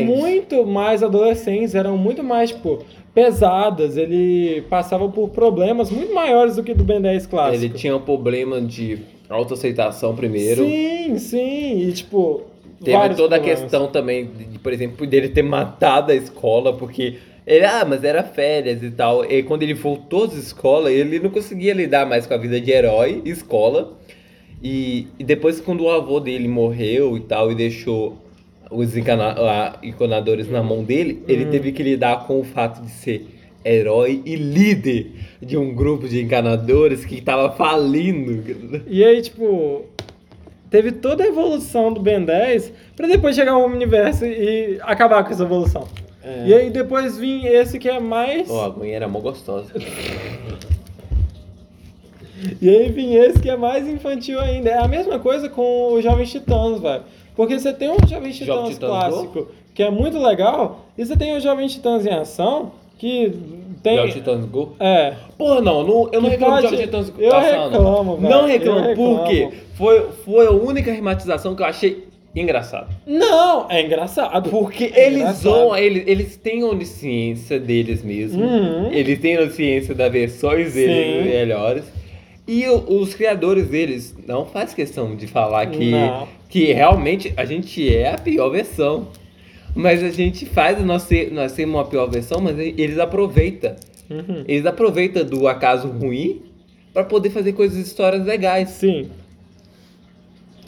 muito 0.06 0.66
mais 0.66 1.02
adolescentes, 1.02 1.74
eram 1.74 1.98
muito 1.98 2.24
mais, 2.24 2.52
tipo, 2.52 2.84
pesadas, 3.14 3.98
ele 3.98 4.62
passava 4.70 5.10
por 5.10 5.30
problemas 5.30 5.90
muito 5.90 6.14
maiores 6.14 6.58
do 6.58 6.64
que 6.64 6.76
do 6.76 6.84
Ben 6.84 7.02
10 7.02 7.26
clássico. 7.26 7.66
Ele 7.66 7.74
tinha 7.74 7.96
um 7.96 8.02
problema 8.02 8.62
de 8.62 9.00
autoaceitação 9.28 10.16
primeiro. 10.16 10.64
Sim, 10.64 11.18
sim, 11.18 11.88
e 11.88 11.92
tipo. 11.92 12.44
Teve 12.84 12.96
vários 12.98 13.18
toda 13.18 13.36
a 13.36 13.40
problemas. 13.40 13.62
questão 13.62 13.88
também, 13.88 14.26
de, 14.52 14.60
por 14.60 14.72
exemplo, 14.72 15.06
dele 15.08 15.30
ter 15.30 15.42
matado 15.44 16.12
a 16.12 16.16
escola, 16.16 16.74
porque 16.74 17.16
ele, 17.46 17.66
ah, 17.66 17.86
mas 17.88 18.04
era 18.04 18.24
férias 18.24 18.84
e 18.84 18.92
tal. 18.92 19.26
E 19.26 19.42
quando 19.44 19.64
ele 19.64 19.74
voltou 19.74 20.26
à 20.26 20.28
escola, 20.28 20.92
ele 20.92 21.20
não 21.20 21.30
conseguia 21.30 21.74
lidar 21.74 22.06
mais 22.06 22.28
com 22.28 22.34
a 22.34 22.38
vida 22.38 22.60
de 22.62 22.70
herói, 22.72 23.22
escola. 23.26 23.98
E, 24.64 25.08
e 25.20 25.24
depois, 25.24 25.60
quando 25.62 25.84
o 25.86 25.90
avô 25.90 26.20
dele 26.20 26.48
morreu 26.48 27.16
e 27.18 27.22
tal, 27.22 27.52
e 27.52 27.56
deixou 27.56 28.18
os 28.70 28.98
encana- 28.98 29.32
a- 29.38 29.80
encanadores 29.82 30.50
na 30.50 30.62
mão 30.62 30.84
dele, 30.84 31.24
ele 31.28 31.46
Hum. 31.46 31.50
teve 31.50 31.72
que 31.72 31.82
lidar 31.84 32.26
com 32.28 32.40
o 32.40 32.44
fato 32.44 32.82
de 32.84 32.92
ser 32.92 33.26
herói 33.64 34.22
e 34.26 34.36
líder 34.36 35.12
de 35.42 35.58
um 35.58 35.74
grupo 35.74 36.08
de 36.08 36.22
encanadores 36.22 37.06
que 37.06 37.22
tava 37.22 37.52
falindo. 37.52 38.82
E 38.88 39.04
aí, 39.04 39.22
tipo, 39.22 39.86
teve 40.70 40.92
toda 40.92 41.24
a 41.24 41.28
evolução 41.28 41.92
do 41.94 42.02
Ben 42.02 42.24
10 42.24 42.74
pra 42.96 43.08
depois 43.08 43.36
chegar 43.36 43.54
ao 43.54 43.66
universo 43.66 44.26
e 44.26 44.80
acabar 44.82 45.24
com 45.24 45.32
essa 45.32 45.44
evolução. 45.44 45.88
E 46.46 46.54
aí 46.54 46.70
depois 46.70 47.18
vinha 47.18 47.50
esse 47.50 47.80
que 47.80 47.88
é 47.88 48.00
mais. 48.00 48.50
Ó, 48.50 48.66
a 48.66 48.70
mãe 48.70 48.92
era 48.92 49.08
mó 49.08 49.20
gostosa. 49.20 49.72
E 52.62 52.70
aí 52.70 52.90
vinha 52.92 53.26
esse 53.26 53.40
que 53.40 53.50
é 53.50 53.58
mais 53.58 53.88
infantil 53.88 54.40
ainda. 54.40 54.70
É 54.70 54.78
a 54.78 54.88
mesma 54.88 55.18
coisa 55.20 55.50
com 55.50 55.94
os 55.94 56.04
Jovens 56.04 56.32
Titãs, 56.32 56.80
velho. 56.80 57.04
Porque 57.36 57.60
você 57.60 57.74
tem 57.74 57.90
um 57.90 57.98
Jovens 58.08 58.36
Titãs 58.38 58.56
Jovens 58.56 58.74
Titãs 58.76 58.90
clássico, 58.90 59.48
que 59.74 59.84
é 59.84 59.90
muito 59.90 60.18
legal, 60.18 60.86
e 60.98 61.06
você 61.06 61.16
tem 61.16 61.36
os 61.36 61.44
Jovens 61.44 61.74
Titãs 61.74 62.06
em 62.06 62.14
ação, 62.14 62.72
que 62.98 63.34
tem. 63.96 64.10
Titãs 64.12 64.46
Go? 64.46 64.76
É. 64.80 65.14
Porra, 65.38 65.62
não, 65.62 65.84
não 65.84 66.10
eu 66.12 66.22
não 66.22 66.30
reclamo 66.30 66.54
pode- 66.54 66.68
de 66.68 66.72
Jogos 66.74 66.86
Titãs 66.86 67.14
eu 67.18 67.30
passando. 67.32 67.72
reclamo, 67.72 68.18
velho, 68.18 68.30
Não 68.34 68.42
eu 68.42 68.48
reclamo, 68.48 68.80
reclamo. 68.88 69.18
porque 69.20 69.50
foi, 69.76 70.06
foi 70.26 70.46
a 70.48 70.52
única 70.52 70.92
rematização 70.92 71.56
que 71.56 71.62
eu 71.62 71.66
achei 71.68 72.06
engraçada. 72.36 72.88
Não, 73.08 73.66
é 73.70 73.82
engraçado. 73.84 74.50
Porque 74.50 74.92
É 74.94 75.08
eles 75.08 75.20
engraçado. 75.22 75.42
zoam, 75.44 75.76
eles, 75.78 76.04
eles 76.06 76.36
têm 76.38 76.64
onisciência 76.64 77.60
deles 77.60 78.04
mesmos. 78.04 78.42
Uhum. 78.44 78.92
Eles 78.92 79.20
têm 79.20 79.38
onisciência 79.40 79.96
das 79.96 80.12
versões 80.12 80.74
deles 80.74 81.24
Sim. 81.24 81.30
melhores. 81.30 81.84
E 82.48 82.66
os 82.70 83.14
criadores 83.14 83.68
deles 83.68 84.16
não 84.26 84.46
faz 84.46 84.74
questão 84.74 85.16
de 85.16 85.28
falar 85.28 85.66
que, 85.66 85.92
Não. 85.92 86.28
que 86.48 86.72
realmente 86.72 87.34
a 87.36 87.44
gente 87.44 87.94
é 87.94 88.14
a 88.14 88.18
pior 88.18 88.50
versão. 88.50 89.08
Mas 89.78 90.04
a 90.04 90.10
gente 90.10 90.46
faz 90.46 90.84
nós 90.84 91.04
ser, 91.04 91.32
nós 91.32 91.52
sermos 91.52 91.76
uma 91.76 91.86
pior 91.86 92.08
versão, 92.08 92.42
mas 92.42 92.58
eles 92.58 92.98
aproveitam. 92.98 93.76
Uhum. 94.10 94.44
Eles 94.48 94.66
aproveitam 94.66 95.24
do 95.24 95.48
acaso 95.48 95.88
ruim 95.88 96.42
para 96.92 97.04
poder 97.04 97.30
fazer 97.30 97.54
coisas, 97.54 97.78
histórias 97.78 98.26
legais. 98.26 98.70
Sim. 98.70 99.10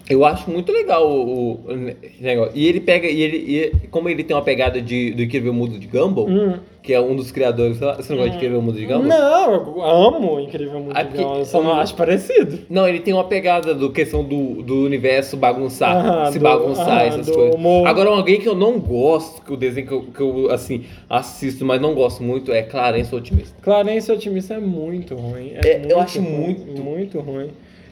Eu 0.10 0.26
acho 0.26 0.50
muito 0.50 0.72
legal 0.72 1.08
o, 1.08 1.52
o 1.54 1.94
negócio. 2.20 2.52
E 2.56 2.66
ele 2.66 2.80
pega, 2.80 3.08
e 3.08 3.22
ele, 3.22 3.38
e 3.84 3.88
como 3.90 4.10
ele 4.10 4.24
tem 4.24 4.36
uma 4.36 4.42
pegada 4.42 4.82
de, 4.82 5.12
do 5.12 5.22
Incrível 5.22 5.54
Mundo 5.54 5.78
de 5.78 5.86
Gumball, 5.86 6.28
Hum. 6.28 6.54
que 6.82 6.92
é 6.94 7.00
um 7.00 7.16
dos 7.16 7.32
criadores. 7.32 7.78
Você 7.78 8.12
não 8.12 8.18
gosta 8.18 8.32
de 8.32 8.36
Incrível 8.38 8.60
Mundo 8.60 8.80
de 8.80 8.86
Gumball? 8.88 9.04
Não, 9.04 9.54
eu 9.54 9.84
amo 9.84 10.40
Incrível 10.40 10.80
Mundo 10.80 10.94
Ah, 10.96 11.04
de 11.04 11.16
Gumball, 11.16 11.38
eu 11.38 11.46
só 11.46 11.62
não 11.62 11.74
acho 11.74 11.94
parecido. 11.96 12.58
Não, 12.68 12.88
ele 12.88 13.02
tem 13.02 13.14
uma 13.14 13.26
pegada 13.26 13.76
do 13.76 13.92
questão 13.92 14.24
do, 14.24 14.64
do 14.64 14.84
universo 14.84 15.38
bagunçar, 15.38 15.96
Aham, 15.96 16.32
se 16.32 16.40
do- 16.40 16.44
bagunçar, 16.44 16.90
aham, 16.90 17.08
essas 17.08 17.30
coisas. 17.30 17.54
humor. 17.54 17.88
Agora, 17.88 18.10
alguém 18.10 18.40
que 18.42 18.48
eu 18.50 18.56
não 18.56 18.80
gosto, 18.80 19.44
que 19.44 19.54
o 19.54 19.58
desenho 19.58 19.86
que 19.86 19.94
eu, 19.94 20.02
que 20.06 20.22
eu, 20.22 20.50
assim, 20.52 20.86
assisto, 21.08 21.64
mas 21.64 21.80
não 21.80 21.94
gosto 21.94 22.24
muito, 22.24 22.52
é 22.52 22.64
Clarence 22.64 23.14
Otimista. 23.14 23.56
Clarence 23.62 24.12
Otimista 24.12 24.56
é 24.56 24.60
muito 24.60 25.14
ruim. 25.16 25.52
É 25.54 25.68
É, 25.68 25.76
eu 25.76 25.82
muito 25.82 25.98
acho 26.00 26.20
ruim, 26.20 26.32
muito. 26.32 26.82
Muito 26.84 27.20
ruim. 27.20 27.50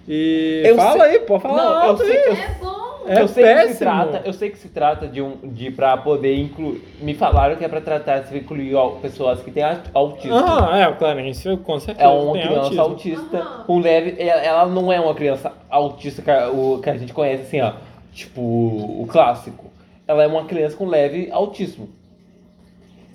E. 0.07 0.61
Eu 0.65 0.75
fala 0.75 1.03
sei- 1.05 1.11
aí, 1.11 1.19
pô, 1.19 1.39
fala 1.39 1.57
Não, 1.57 1.63
eu 1.71 1.77
alto 1.89 2.05
sei- 2.05 2.17
aí. 2.17 2.23
eu- 2.25 2.33
É 2.33 2.55
bom. 2.61 2.87
É 3.09 3.21
eu 3.21 3.27
sei 3.29 3.41
que 3.45 3.49
se 3.49 3.55
péssimo. 3.55 3.79
trata, 3.79 4.21
eu 4.25 4.33
sei 4.33 4.49
que 4.49 4.57
se 4.57 4.67
trata 4.67 5.07
de 5.07 5.21
um 5.21 5.37
de 5.41 5.71
para 5.71 5.95
poder 5.95 6.35
incluir. 6.37 6.83
Me 6.99 7.13
falaram 7.13 7.55
que 7.55 7.63
é 7.63 7.67
para 7.69 7.79
tratar 7.79 8.19
de 8.19 8.37
incluir 8.37 8.75
pessoas 9.01 9.41
que 9.41 9.49
têm 9.49 9.63
autismo. 9.93 10.35
Ah, 10.35 10.77
é, 10.77 10.87
o 10.89 10.95
Clarence, 10.97 11.55
com 11.63 11.79
certeza. 11.79 12.05
É 12.05 12.11
uma 12.11 12.33
tem 12.33 12.41
criança 12.41 12.59
autismo. 12.81 12.81
autista 12.81 13.37
com 13.65 13.79
leve. 13.79 14.15
Ela, 14.19 14.41
ela 14.41 14.65
não 14.65 14.91
é 14.91 14.99
uma 14.99 15.15
criança 15.15 15.53
autista 15.69 16.21
que 16.21 16.29
a, 16.29 16.49
o, 16.49 16.79
que 16.83 16.89
a 16.89 16.97
gente 16.97 17.13
conhece 17.13 17.43
assim, 17.43 17.61
ó. 17.61 17.73
Tipo, 18.11 18.41
o 18.41 19.07
clássico. 19.09 19.67
Ela 20.05 20.23
é 20.23 20.27
uma 20.27 20.43
criança 20.43 20.75
com 20.75 20.85
leve 20.85 21.29
autismo. 21.31 21.87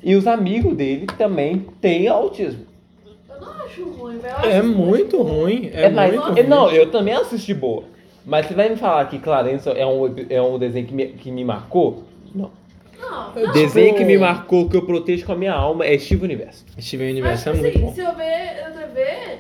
E 0.03 0.15
os 0.17 0.27
amigos 0.27 0.75
dele 0.75 1.05
também 1.19 1.67
têm 1.83 2.09
autismo. 2.09 2.65
Acho 3.73 3.85
ruim, 3.91 4.19
velho. 4.19 4.35
Eu 4.45 4.51
É 4.51 4.63
muito 4.63 5.23
ruim. 5.23 5.71
É, 5.73 5.89
mais- 5.91 6.13
muito 6.15 6.29
é, 6.39 6.43
ruim. 6.43 6.49
Não, 6.51 6.71
eu 6.71 6.91
também 6.91 7.15
assisti 7.15 7.55
boa. 7.55 7.85
Mas 8.25 8.47
você 8.47 8.55
vai 8.55 8.69
me 8.69 8.77
falar 8.77 9.05
que 9.07 9.19
Clarence 9.19 9.69
é 9.69 9.85
um, 9.87 10.15
é 10.31 10.41
um 10.41 10.59
desenho 10.59 10.87
que 10.87 10.95
me, 10.95 11.07
que 11.09 11.31
me 11.31 11.45
marcou? 11.45 12.05
Não. 12.35 12.51
Não, 13.01 13.33
não. 13.35 13.53
Desenho 13.53 13.97
que 13.97 14.05
me 14.05 14.17
marcou, 14.17 14.69
que 14.69 14.77
eu 14.77 14.83
protejo 14.87 15.27
com 15.27 15.33
a 15.33 15.37
minha 15.37 15.53
alma, 15.53 15.85
é 15.85 15.99
Steve 15.99 16.23
Universo. 16.25 16.65
Steven 16.81 17.07
Mas, 17.09 17.13
Universo 17.15 17.49
é 17.49 17.53
tipo 17.53 17.63
muito 17.65 17.77
assim, 17.79 17.87
bom. 17.87 17.93
se 17.95 18.01
eu 18.01 18.15
ver 18.15 18.63
na 18.63 18.71
TV, 18.71 19.39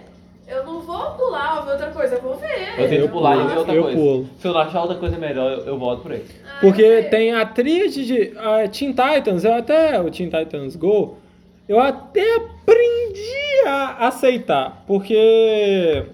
eu 0.48 0.66
não 0.66 0.80
vou 0.80 1.10
pular 1.12 1.59
ou 1.60 1.64
ver 1.66 1.72
outra 1.72 1.90
coisa, 1.92 2.16
eu 2.16 2.20
vou 2.22 2.34
ver. 2.34 2.48
Eu 2.76 2.88
tento 2.88 3.00
Eu 3.02 3.09
pular 3.09 3.36
e 3.36 3.38
pulo, 3.38 3.48
ver 3.50 3.59
outra 3.59 3.74
eu 3.74 3.82
coisa. 3.84 3.96
pulo. 3.98 4.28
Se 4.40 4.48
eu 4.48 4.59
achar 4.59 4.80
outra 4.80 4.96
coisa 4.96 5.16
melhor, 5.16 5.52
eu, 5.52 5.59
eu 5.66 5.78
volto 5.78 6.02
por 6.02 6.10
aí. 6.10 6.24
Ah, 6.44 6.59
Porque 6.60 7.02
tem 7.04 7.32
a 7.32 7.46
tríade 7.46 8.04
de 8.04 8.32
a 8.36 8.66
Teen 8.68 8.92
Titans, 8.92 9.44
eu 9.44 9.54
até 9.54 10.00
o 10.00 10.10
Teen 10.10 10.28
Titans 10.28 10.74
Go, 10.74 11.18
eu 11.72 11.80
até 11.80 12.36
aprendi 12.36 13.66
a 13.66 14.08
aceitar, 14.08 14.84
porque 14.86 16.04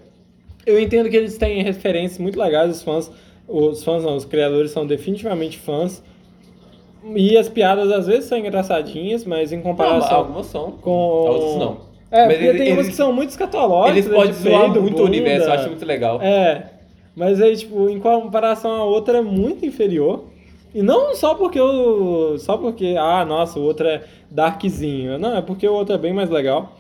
eu 0.67 0.79
entendo 0.81 1.09
que 1.09 1.17
eles 1.17 1.37
têm 1.37 1.63
referências 1.63 2.19
muito 2.19 2.39
legais, 2.39 2.71
os 2.77 2.83
fãs, 2.83 3.11
os 3.49 3.83
fãs 3.83 4.05
não, 4.05 4.17
os 4.17 4.25
criadores 4.25 4.71
são 4.71 4.87
definitivamente 4.87 5.59
fãs. 5.59 6.03
E 7.15 7.37
as 7.39 7.49
piadas 7.49 7.91
às 7.91 8.07
vezes 8.07 8.27
são 8.27 8.37
engraçadinhas, 8.39 9.25
mas 9.25 9.53
em 9.53 9.57
Não, 9.57 9.63
comparação 9.63 10.17
algumas 10.17 10.47
são. 10.47 10.73
com 10.73 10.91
Outros 10.91 11.57
não. 11.57 11.89
É, 12.11 12.25
Mas 12.27 12.35
porque 12.37 12.45
eles- 12.49 12.63
tem 12.63 12.73
umas 12.73 12.89
que 12.89 12.95
são 12.95 13.13
muito 13.13 13.31
escatológicas. 13.31 13.97
Eles 13.97 14.07
né, 14.11 14.15
podem 14.17 14.33
de 14.33 14.39
zoar 14.39 14.69
muito 14.69 14.79
o 14.79 14.83
bunda. 14.91 15.03
universo, 15.05 15.49
eu 15.49 15.53
acho 15.53 15.69
muito 15.69 15.85
legal. 15.87 16.21
É, 16.23 16.65
mas 17.17 17.41
aí, 17.41 17.57
tipo, 17.57 17.89
em 17.89 17.99
comparação 18.01 18.71
à 18.73 18.85
outra 18.85 19.19
é 19.19 19.23
muito 19.23 19.65
inferior. 19.67 20.25
E 20.75 20.83
não 20.83 21.15
só 21.15 21.35
porque 21.35 21.61
o. 21.61 22.37
Só 22.39 22.57
porque, 22.59 22.95
ah, 22.99 23.25
nossa, 23.25 23.59
o 23.59 23.63
outro 23.63 23.87
é 23.87 24.03
darkzinho. 24.31 25.19
Não, 25.19 25.37
é 25.37 25.43
porque 25.43 25.67
o 25.67 25.73
outro 25.73 25.95
é 25.95 25.99
bem 25.99 26.13
mais 26.13 26.29
legal. 26.31 26.77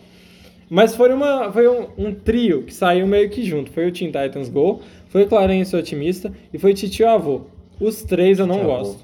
Mas 0.70 0.94
foi, 0.94 1.12
uma, 1.12 1.50
foi 1.50 1.66
um, 1.66 1.86
um 1.96 2.14
trio 2.14 2.62
que 2.64 2.74
saiu 2.74 3.06
meio 3.06 3.30
que 3.30 3.42
junto. 3.42 3.70
Foi 3.70 3.88
o 3.88 3.92
Teen 3.92 4.10
Titans 4.12 4.50
Go, 4.50 4.80
foi 5.08 5.22
o 5.22 5.26
Clarence 5.26 5.74
Otimista 5.74 6.30
e 6.52 6.58
foi 6.58 6.74
Titio 6.74 7.08
Avô. 7.08 7.42
Os 7.80 8.02
três 8.02 8.38
eu 8.38 8.46
não 8.46 8.56
Titio 8.56 8.68
gosto. 8.70 8.98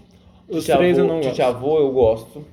Os 0.48 0.64
Tite 0.66 0.76
três 0.76 0.98
eu 0.98 1.04
avô- 1.04 1.14
não 1.14 1.20
Tite 1.22 1.40
gosto. 1.40 1.56
avô 1.56 1.78
eu 1.78 1.90
gosto. 1.92 2.44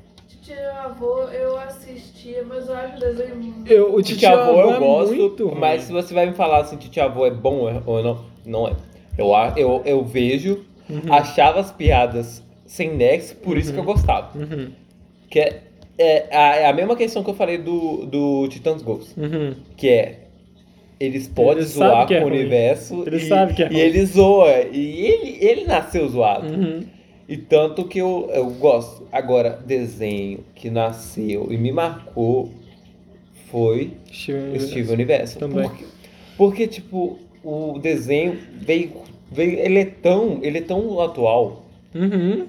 Tio 0.42 0.56
avô, 0.86 1.24
eu 1.26 1.58
assistia, 1.58 2.46
mas 2.48 2.70
eu 2.70 2.74
acho 2.76 2.96
o 2.96 3.00
desenho 3.02 3.36
muito. 3.36 3.70
Eu, 3.72 3.94
o 3.96 4.02
Tite 4.02 4.14
Titio 4.20 4.30
avô 4.30 4.52
Avô 4.52 4.62
eu 4.62 4.74
é 4.76 4.80
gosto, 4.80 5.56
mas 5.60 5.82
se 5.84 5.92
você 5.92 6.14
vai 6.14 6.26
me 6.28 6.34
falar 6.34 6.64
se 6.64 6.78
Tite 6.78 7.00
avô 7.02 7.26
é 7.26 7.32
bom 7.32 7.70
ou 7.86 8.02
não, 8.02 8.20
não 8.46 8.68
é. 8.70 8.74
Eu, 9.18 9.36
a- 9.36 9.54
eu, 9.58 9.82
eu 9.84 10.06
vejo, 10.06 10.62
Uhum. 10.92 11.14
achava 11.14 11.60
as 11.60 11.72
piadas 11.72 12.44
sem 12.66 12.96
nexo, 12.96 13.36
por 13.38 13.58
isso 13.58 13.74
que 13.74 13.80
eu 13.80 13.84
gostava. 13.84 14.38
Uhum, 14.38 14.72
Que 15.30 15.40
é, 15.40 15.62
é, 15.98 16.28
a, 16.36 16.56
é 16.58 16.66
a 16.68 16.74
mesma 16.74 16.96
questão 16.96 17.24
que 17.24 17.30
eu 17.30 17.34
falei 17.34 17.58
do, 17.58 18.06
do 18.06 18.48
Titãs 18.50 18.82
Ghost. 18.82 19.20
uhum. 19.20 19.56
Que 19.78 19.90
é. 19.90 20.18
Eles 21.00 21.28
podem 21.28 21.64
sabem 21.66 21.90
zoar 21.90 22.12
é 22.12 22.20
com 22.20 22.26
o 22.26 22.30
ruim. 22.30 22.40
universo 22.42 23.04
Eles 23.08 23.24
e, 23.24 23.28
sabem 23.28 23.56
que 23.56 23.64
é 23.64 23.66
e 23.66 23.70
ruim. 23.70 23.80
ele 23.80 24.06
zoa. 24.06 24.62
E 24.72 25.02
ele, 25.06 25.38
ele 25.42 25.64
nasceu 25.66 26.08
zoado. 26.08 26.48
Uhum. 26.54 26.84
E 27.28 27.38
tanto 27.38 27.86
que 27.86 27.98
eu, 28.00 28.30
eu 28.34 28.50
gosto. 28.52 29.08
Agora, 29.12 29.60
desenho 29.66 30.44
que 30.54 30.70
nasceu 30.70 31.48
e 31.50 31.58
me 31.58 31.72
marcou 31.72 32.52
foi 33.50 33.94
Steven 34.14 34.60
Steve 34.60 34.92
Universo. 34.92 35.40
Também. 35.40 35.68
Porque, 35.68 35.86
porque, 36.38 36.68
tipo, 36.68 37.18
o 37.44 37.80
desenho 37.80 38.38
veio, 38.60 38.92
veio. 39.32 39.60
Ele 39.60 39.80
é 39.80 39.86
tão. 39.86 40.40
Ele 40.42 40.58
é 40.58 40.62
tão 40.62 41.00
atual. 41.02 41.64
Uhum. 41.96 42.46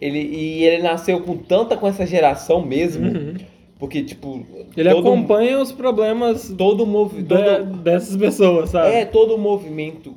Ele, 0.00 0.18
e 0.18 0.64
ele 0.64 0.82
nasceu 0.82 1.20
com 1.20 1.36
tanta 1.36 1.76
com 1.76 1.86
essa 1.88 2.06
geração 2.06 2.64
mesmo. 2.64 3.06
Uhum. 3.08 3.34
Porque, 3.78 4.02
tipo. 4.02 4.44
Ele 4.76 4.90
todo, 4.90 5.00
acompanha 5.08 5.60
os 5.60 5.72
problemas 5.72 6.52
todo 6.56 6.86
movi- 6.86 7.22
de- 7.22 7.28
todo- 7.28 7.64
dessas 7.82 8.16
pessoas, 8.16 8.70
sabe? 8.70 8.90
É, 8.94 9.04
todo 9.04 9.34
o 9.34 9.38
movimento. 9.38 10.14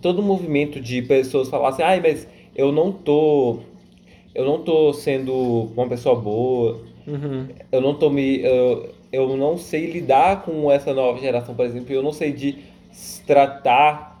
Todo 0.00 0.18
o 0.20 0.22
movimento 0.22 0.80
de 0.80 1.02
pessoas 1.02 1.48
falar 1.48 1.70
assim, 1.70 1.82
ai, 1.82 2.00
mas 2.00 2.26
eu 2.54 2.70
não 2.70 2.92
tô. 2.92 3.58
eu 4.34 4.44
não 4.44 4.58
tô 4.60 4.92
sendo 4.92 5.70
uma 5.76 5.86
pessoa 5.88 6.14
boa, 6.14 6.80
Uhum. 7.06 7.46
eu 7.72 7.80
não 7.80 7.94
tô 7.94 8.10
me. 8.10 8.40
Eu, 8.42 8.90
eu 9.12 9.36
não 9.36 9.56
sei 9.56 9.90
lidar 9.90 10.42
com 10.42 10.70
essa 10.70 10.92
nova 10.92 11.18
geração, 11.20 11.54
por 11.54 11.64
exemplo, 11.64 11.92
eu 11.94 12.02
não 12.02 12.12
sei 12.12 12.32
de 12.32 12.56
tratar. 13.26 14.13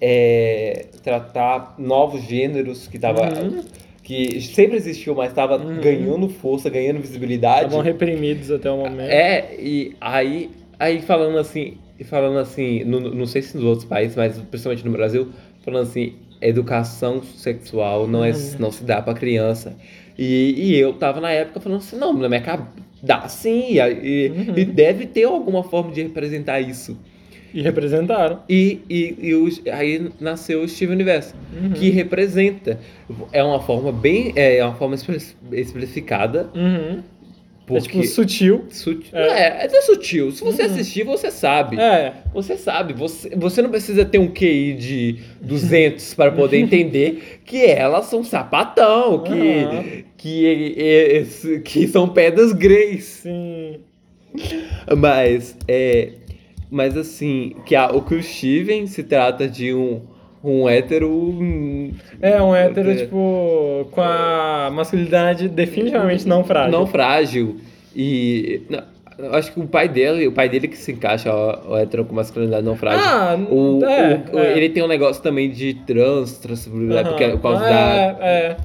É, 0.00 0.86
tratar 1.02 1.74
novos 1.78 2.22
gêneros 2.22 2.86
que 2.88 2.98
tava. 2.98 3.22
Uhum. 3.42 3.62
que 4.02 4.40
sempre 4.40 4.76
existiu, 4.76 5.16
mas 5.16 5.32
tava 5.32 5.56
Uhum. 5.58 5.80
ganhando 5.80 6.28
força, 6.28 6.70
ganhando 6.70 7.00
visibilidade. 7.00 7.64
Estavam 7.64 7.80
reprimidos 7.82 8.52
até 8.52 8.70
o 8.70 8.76
momento. 8.76 9.10
É, 9.10 9.56
e 9.58 9.96
aí, 10.00 10.48
aí 10.78 11.02
falando 11.02 11.36
assim, 11.38 11.78
falando 12.04 12.38
assim, 12.38 12.84
no, 12.84 13.00
não 13.00 13.26
sei 13.26 13.42
se 13.42 13.56
nos 13.56 13.64
outros 13.66 13.84
países, 13.84 14.16
mas 14.16 14.38
principalmente 14.38 14.84
no 14.84 14.92
Brasil, 14.92 15.28
falando 15.64 15.82
assim, 15.88 16.12
educação 16.40 17.20
sexual 17.20 18.06
não, 18.06 18.22
é, 18.24 18.30
Uhum. 18.30 18.36
não 18.60 18.70
se 18.70 18.84
dá 18.84 19.02
pra 19.02 19.12
criança. 19.12 19.76
E, 20.16 20.54
e 20.56 20.78
eu 20.78 20.92
tava 20.92 21.20
na 21.20 21.32
época 21.32 21.58
falando 21.58 21.78
assim, 21.78 21.96
não, 21.96 22.12
na 22.12 22.28
minha 22.28 22.40
cabeça, 22.42 22.68
dá 23.02 23.26
sim, 23.28 23.72
e- 23.74 24.28
Uhum. 24.28 24.54
e 24.56 24.64
deve 24.64 25.06
ter 25.06 25.24
alguma 25.24 25.64
forma 25.64 25.90
de 25.90 26.02
representar 26.04 26.60
isso. 26.60 26.96
E 27.56 27.62
representaram. 27.62 28.40
E, 28.48 28.80
e, 28.90 29.14
e 29.28 29.34
os- 29.34 29.62
aí 29.72 30.10
nasceu 30.20 30.60
o 30.62 30.68
Steven 30.68 30.94
Universo, 30.94 31.34
Uhum. 31.58 31.70
que 31.70 31.88
representa. 31.88 32.78
É 33.32 33.42
uma 33.42 33.60
forma 33.62 33.90
bem. 33.90 34.32
É 34.36 34.62
uma 34.62 34.74
forma 34.74 34.94
especificada. 35.52 36.50
Uhum. 36.54 37.02
Porque. 37.66 37.98
É 37.98 38.02
tipo 38.02 38.06
sutil. 38.14 38.64
Sutil. 38.70 39.08
É. 39.12 39.26
É, 39.26 39.42
é, 39.62 39.66
é 39.66 39.80
sutil. 39.80 40.30
Se 40.32 40.44
você 40.44 40.62
Uhum. 40.64 40.70
assistir, 40.70 41.02
você 41.04 41.30
sabe. 41.30 41.80
É. 41.80 42.12
Você 42.34 42.56
sabe. 42.58 42.92
Você, 42.92 43.30
você 43.34 43.62
não 43.62 43.70
precisa 43.70 44.04
ter 44.04 44.18
um 44.18 44.28
QI 44.28 44.74
de 44.74 45.16
200 45.40 46.12
para 46.14 46.30
poder 46.32 46.58
entender 46.60 47.40
que 47.44 47.64
elas 47.64 48.04
são 48.06 48.22
sapatão, 48.22 49.20
que, 49.24 49.32
Aham. 49.32 49.84
que, 50.16 50.74
é- 50.78 51.16
é- 51.22 51.58
que 51.60 51.88
são 51.88 52.06
pedras 52.08 52.52
greys. 52.52 53.04
Sim. 53.04 53.76
Mas, 54.98 55.56
é, 55.66 56.10
mas 56.76 56.96
assim, 56.96 57.54
que 57.64 57.74
a, 57.74 57.86
o 57.88 58.02
que 58.02 58.14
o 58.14 58.22
Steven 58.22 58.86
se 58.86 59.02
trata 59.02 59.48
de 59.48 59.72
um, 59.74 60.02
um 60.44 60.68
hétero. 60.68 61.10
hum, 61.10 61.92
É 62.20 62.40
um 62.40 62.54
hétero, 62.54 62.90
é, 62.90 62.94
tipo, 62.96 63.88
com 63.90 64.00
a 64.02 64.70
masculinidade 64.72 65.48
definitivamente 65.48 66.28
não 66.28 66.44
frágil. 66.44 66.70
Não 66.72 66.86
frágil. 66.86 67.56
E. 67.94 68.62
não, 68.68 68.82
acho 69.34 69.50
que 69.52 69.58
o 69.60 69.66
pai 69.66 69.88
dele, 69.88 70.28
o 70.28 70.32
pai 70.32 70.48
dele 70.48 70.68
que 70.68 70.76
se 70.76 70.92
encaixa 70.92 71.34
o, 71.34 71.72
o 71.72 71.76
hétero 71.78 72.04
com 72.04 72.14
masculinidade 72.14 72.64
não 72.64 72.76
frágil. 72.76 73.02
Ah, 73.06 73.36
O, 73.50 73.82
é, 73.84 74.22
o- 74.32 74.38
é. 74.38 74.56
ele 74.56 74.68
tem 74.68 74.82
um 74.82 74.86
negócio 74.88 75.22
também 75.22 75.50
de 75.50 75.72
trans, 75.86 76.38
porque 76.38 77.24
é 77.24 77.30
por 77.30 77.40
causa 77.40 77.64
é, 77.64 77.70
da, 77.70 78.24
É, 78.26 78.56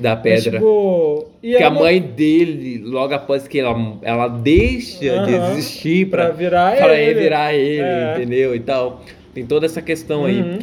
da 0.00 0.16
pedra. 0.16 0.52
tipo, 0.58 1.26
e 1.42 1.50
que 1.56 1.62
é 1.62 1.64
a 1.64 1.70
mãe 1.70 2.00
dele, 2.00 2.78
logo 2.84 3.14
após 3.14 3.46
que 3.46 3.58
ela, 3.58 3.98
ela 4.02 4.28
deixa 4.28 4.98
de 5.00 5.08
Aham. 5.08 5.52
existir 5.52 6.08
Pra 6.08 6.30
virar 6.30 6.76
pra 6.76 6.98
ele. 6.98 7.14
revirar 7.14 7.54
ele, 7.54 7.80
É. 7.82 8.14
entendeu? 8.16 8.54
E 8.54 8.60
tal. 8.60 9.02
Tem 9.34 9.46
toda 9.46 9.66
essa 9.66 9.80
questão 9.80 10.24
aí. 10.24 10.40
Uhum. 10.40 10.58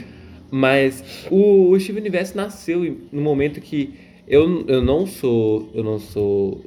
Mas 0.50 1.04
o, 1.30 1.70
o 1.72 1.80
Steven 1.80 2.02
Universo 2.02 2.36
nasceu 2.38 2.98
no 3.12 3.22
momento 3.22 3.60
que 3.62 3.94
eu, 4.28 4.66
eu 4.68 4.82
não 4.82 5.06
sou. 5.06 5.70
Eu 5.74 5.84
não 5.84 6.00
sou 6.00 6.62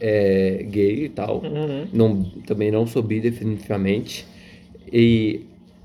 é, 0.00 0.64
gay 0.68 1.04
e 1.04 1.08
tal. 1.08 1.42
Uhum. 1.44 1.86
Não, 1.92 2.22
também 2.46 2.70
não 2.70 2.86
sou 2.86 3.02
bi 3.02 3.20
definitivamente. 3.20 4.26
E 4.92 5.40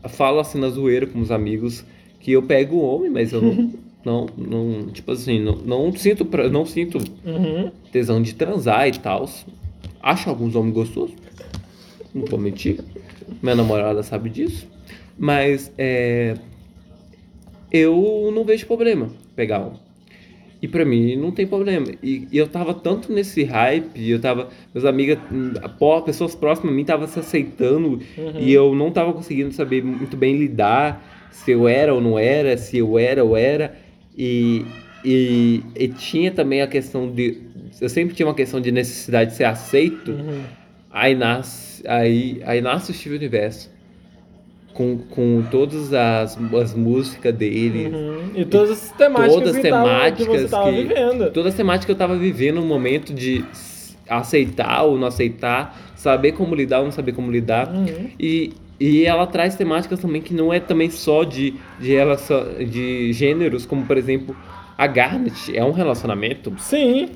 falo 0.10 0.40
assim 0.40 0.60
na 0.60 0.70
zoeira 0.70 1.06
com 1.06 1.20
os 1.20 1.32
amigos 1.32 1.86
que 2.20 2.32
eu 2.32 2.42
pego 2.44 2.80
homem, 2.80 3.10
mas 3.10 3.32
eu 3.34 3.42
não. 3.42 3.72
não, 4.08 4.26
não 4.38 4.88
tipo 4.88 5.12
assim, 5.12 5.40
não, 5.40 5.56
não 5.58 5.92
sinto 5.92 6.24
pra- 6.26 6.48
não 6.50 6.66
sinto 6.66 6.98
Uhum. 7.26 7.70
tesão 7.92 8.22
de 8.22 8.34
transar 8.34 8.88
e 8.88 8.94
tal. 8.94 9.30
Acho 10.02 10.30
alguns 10.30 10.56
homens 10.56 10.74
gostosos. 10.74 11.16
Não 12.16 12.26
vou 12.26 12.40
mentir. 12.40 12.80
Minha 13.44 13.56
namorada 13.56 14.02
sabe 14.04 14.30
disso. 14.30 14.66
Mas 15.20 15.72
é, 15.78 16.36
eu 17.72 18.32
não 18.34 18.44
vejo 18.46 18.66
problema 18.66 19.10
pegar 19.36 19.60
um. 19.60 19.74
E 20.62 20.68
pra 20.68 20.84
mim 20.86 21.16
não 21.16 21.32
tem 21.32 21.46
problema. 21.46 21.86
E, 22.02 22.28
e 22.32 22.38
eu 22.38 22.48
tava 22.48 22.74
tanto 22.74 23.12
nesse 23.12 23.44
hype, 23.44 24.10
eu 24.10 24.20
tava. 24.20 24.48
Meus 24.74 24.86
amigas, 24.86 25.20
pessoas 26.06 26.34
próximas 26.34 26.72
a 26.72 26.76
mim 26.76 26.82
estavam 26.82 27.08
se 27.08 27.20
aceitando 27.20 28.00
Uhum. 28.18 28.40
e 28.40 28.52
eu 28.54 28.74
não 28.74 28.90
tava 28.90 29.14
conseguindo 29.14 29.52
saber 29.54 29.84
muito 29.84 30.16
bem 30.18 30.36
lidar 30.38 31.28
se 31.32 31.52
eu 31.52 31.68
era 31.68 31.94
ou 31.94 32.02
não 32.02 32.18
era, 32.18 32.58
se 32.58 32.78
eu 32.78 32.98
era 32.98 33.24
ou 33.24 33.36
era. 33.38 33.76
E, 34.18 34.66
e, 35.06 35.62
e 35.76 35.88
tinha 35.90 36.32
também 36.32 36.62
a 36.62 36.68
questão 36.68 37.10
de. 37.12 37.38
Eu 37.80 37.90
sempre 37.90 38.16
tinha 38.16 38.26
uma 38.28 38.34
questão 38.34 38.60
de 38.60 38.72
necessidade 38.72 39.32
de 39.32 39.38
ser 39.38 39.44
aceito. 39.44 40.12
Uhum. 40.12 40.42
Aí 40.92 41.14
nasce, 41.14 41.88
aí, 41.88 42.42
aí 42.46 42.60
nasce 42.62 42.92
o 42.92 42.94
Steven 42.94 43.18
Universo. 43.18 43.70
Com, 44.74 44.98
com 45.10 45.44
todas 45.50 45.92
as, 45.92 46.38
as 46.54 46.74
músicas 46.76 47.34
dele. 47.34 47.88
Uhum. 47.88 48.32
E 48.36 48.46
todas 48.46 48.72
as 48.72 48.92
temáticas, 48.92 49.34
Todas 49.34 49.56
as 49.56 49.62
que, 49.62 49.70
tava- 49.70 50.12
que 50.12 50.18
temáticas 50.26 50.52
tava 50.52 50.72
que- 50.72 50.82
vivendo. 50.84 51.32
Todas 51.32 51.52
as 51.54 51.56
temáticas 51.58 51.86
que 51.86 51.92
eu 51.92 51.96
tava 51.96 52.16
vivendo 52.18 52.56
no 52.58 52.66
momento 52.68 53.12
de 53.14 53.44
aceitar 54.08 54.84
ou 54.84 54.98
não 54.98 55.08
aceitar, 55.08 55.92
saber 55.96 56.34
como 56.34 56.54
lidar 56.56 56.80
ou 56.80 56.86
não 56.86 56.92
saber 56.92 57.12
como 57.14 57.32
lidar. 57.32 57.68
Uhum. 57.74 58.10
E, 58.20 58.54
e 58.80 59.06
ela 59.06 59.26
traz 59.26 59.56
temáticas 59.56 60.00
também 60.00 60.22
que 60.22 60.34
não 60.34 60.54
é 60.54 60.60
também 60.60 60.90
só 60.90 61.24
de, 61.24 61.56
de, 61.80 61.94
relação, 61.94 62.46
de 62.60 63.12
gêneros, 63.12 63.66
como 63.66 63.86
por 63.86 63.98
exemplo, 63.98 64.36
a 64.78 64.86
Garnet 64.86 65.56
é 65.56 65.64
um 65.64 65.72
relacionamento. 65.72 66.54
Sim. 66.60 67.10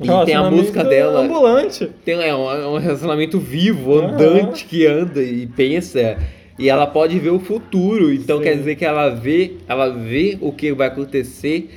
E 0.00 0.24
tem 0.24 0.34
a 0.34 0.50
música 0.50 0.84
dela. 0.84 1.20
ambulante. 1.20 1.90
Tem, 2.04 2.14
é, 2.14 2.34
um, 2.34 2.50
é 2.50 2.66
um 2.68 2.78
relacionamento 2.78 3.38
vivo, 3.38 3.98
andante, 3.98 4.64
que 4.64 4.86
anda 4.86 5.22
e 5.22 5.46
pensa. 5.46 6.16
E 6.58 6.68
ela 6.68 6.86
pode 6.86 7.18
ver 7.18 7.30
o 7.30 7.40
futuro. 7.40 8.12
Então 8.12 8.38
Sim. 8.38 8.44
quer 8.44 8.56
dizer 8.56 8.76
que 8.76 8.84
ela 8.84 9.10
vê, 9.10 9.56
ela 9.68 9.90
vê 9.90 10.38
o 10.40 10.52
que 10.52 10.72
vai 10.72 10.86
acontecer 10.86 11.70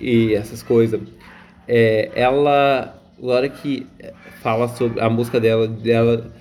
e 0.00 0.34
essas 0.34 0.62
coisas. 0.62 1.00
É, 1.66 2.10
ela, 2.14 2.96
a 3.22 3.26
hora 3.26 3.48
que 3.48 3.86
fala 4.40 4.68
sobre 4.68 5.00
a 5.00 5.10
música 5.10 5.38
dela, 5.40 5.66
dela 5.66 6.32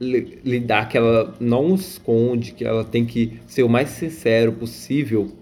lidar 0.00 0.88
que 0.88 0.96
ela 0.96 1.34
não 1.40 1.74
esconde, 1.74 2.52
que 2.52 2.64
ela 2.64 2.84
tem 2.84 3.04
que 3.04 3.38
ser 3.46 3.62
o 3.62 3.68
mais 3.68 3.88
sincero 3.90 4.52
possível 4.52 5.32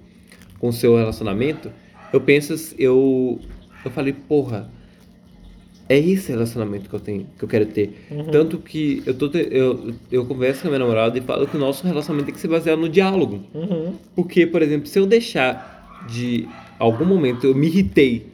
com 0.59 0.69
o 0.69 0.73
seu 0.73 0.97
relacionamento, 0.97 1.71
eu 2.13 2.21
penso, 2.21 2.55
eu, 2.79 3.39
eu 3.85 3.91
falei, 3.91 4.15
porra, 4.15 4.71
é 5.89 5.99
esse 5.99 6.33
relacionamento 6.33 6.89
que 6.89 6.95
eu 6.95 7.01
tenho, 7.01 7.27
que 7.39 7.45
eu 7.45 7.49
quero 7.49 7.67
ter. 7.67 8.07
Uhum. 8.11 8.25
Tanto 8.31 8.59
que 8.59 9.03
eu, 9.07 9.15
tô, 9.15 9.27
eu, 9.37 9.95
eu 10.11 10.25
converso 10.25 10.63
com 10.63 10.69
a 10.69 10.71
minha 10.71 10.81
namorada 10.81 11.17
e 11.17 11.21
falo 11.21 11.47
que 11.47 11.57
o 11.57 11.61
nosso 11.61 11.87
relacionamento 11.87 12.27
tem 12.27 12.35
que 12.35 12.41
ser 12.41 12.49
baseado 12.49 12.81
no 12.81 12.89
diálogo. 12.89 13.45
Uhum. 13.55 13.95
Porque, 14.15 14.47
por 14.47 14.63
exemplo, 14.63 14.87
se 14.87 14.99
eu 14.99 15.07
deixar 15.07 16.07
de. 16.11 16.49
Algum 16.79 17.07
momento 17.07 17.47
eu 17.47 17.55
me 17.55 17.69
irritei 17.69 18.27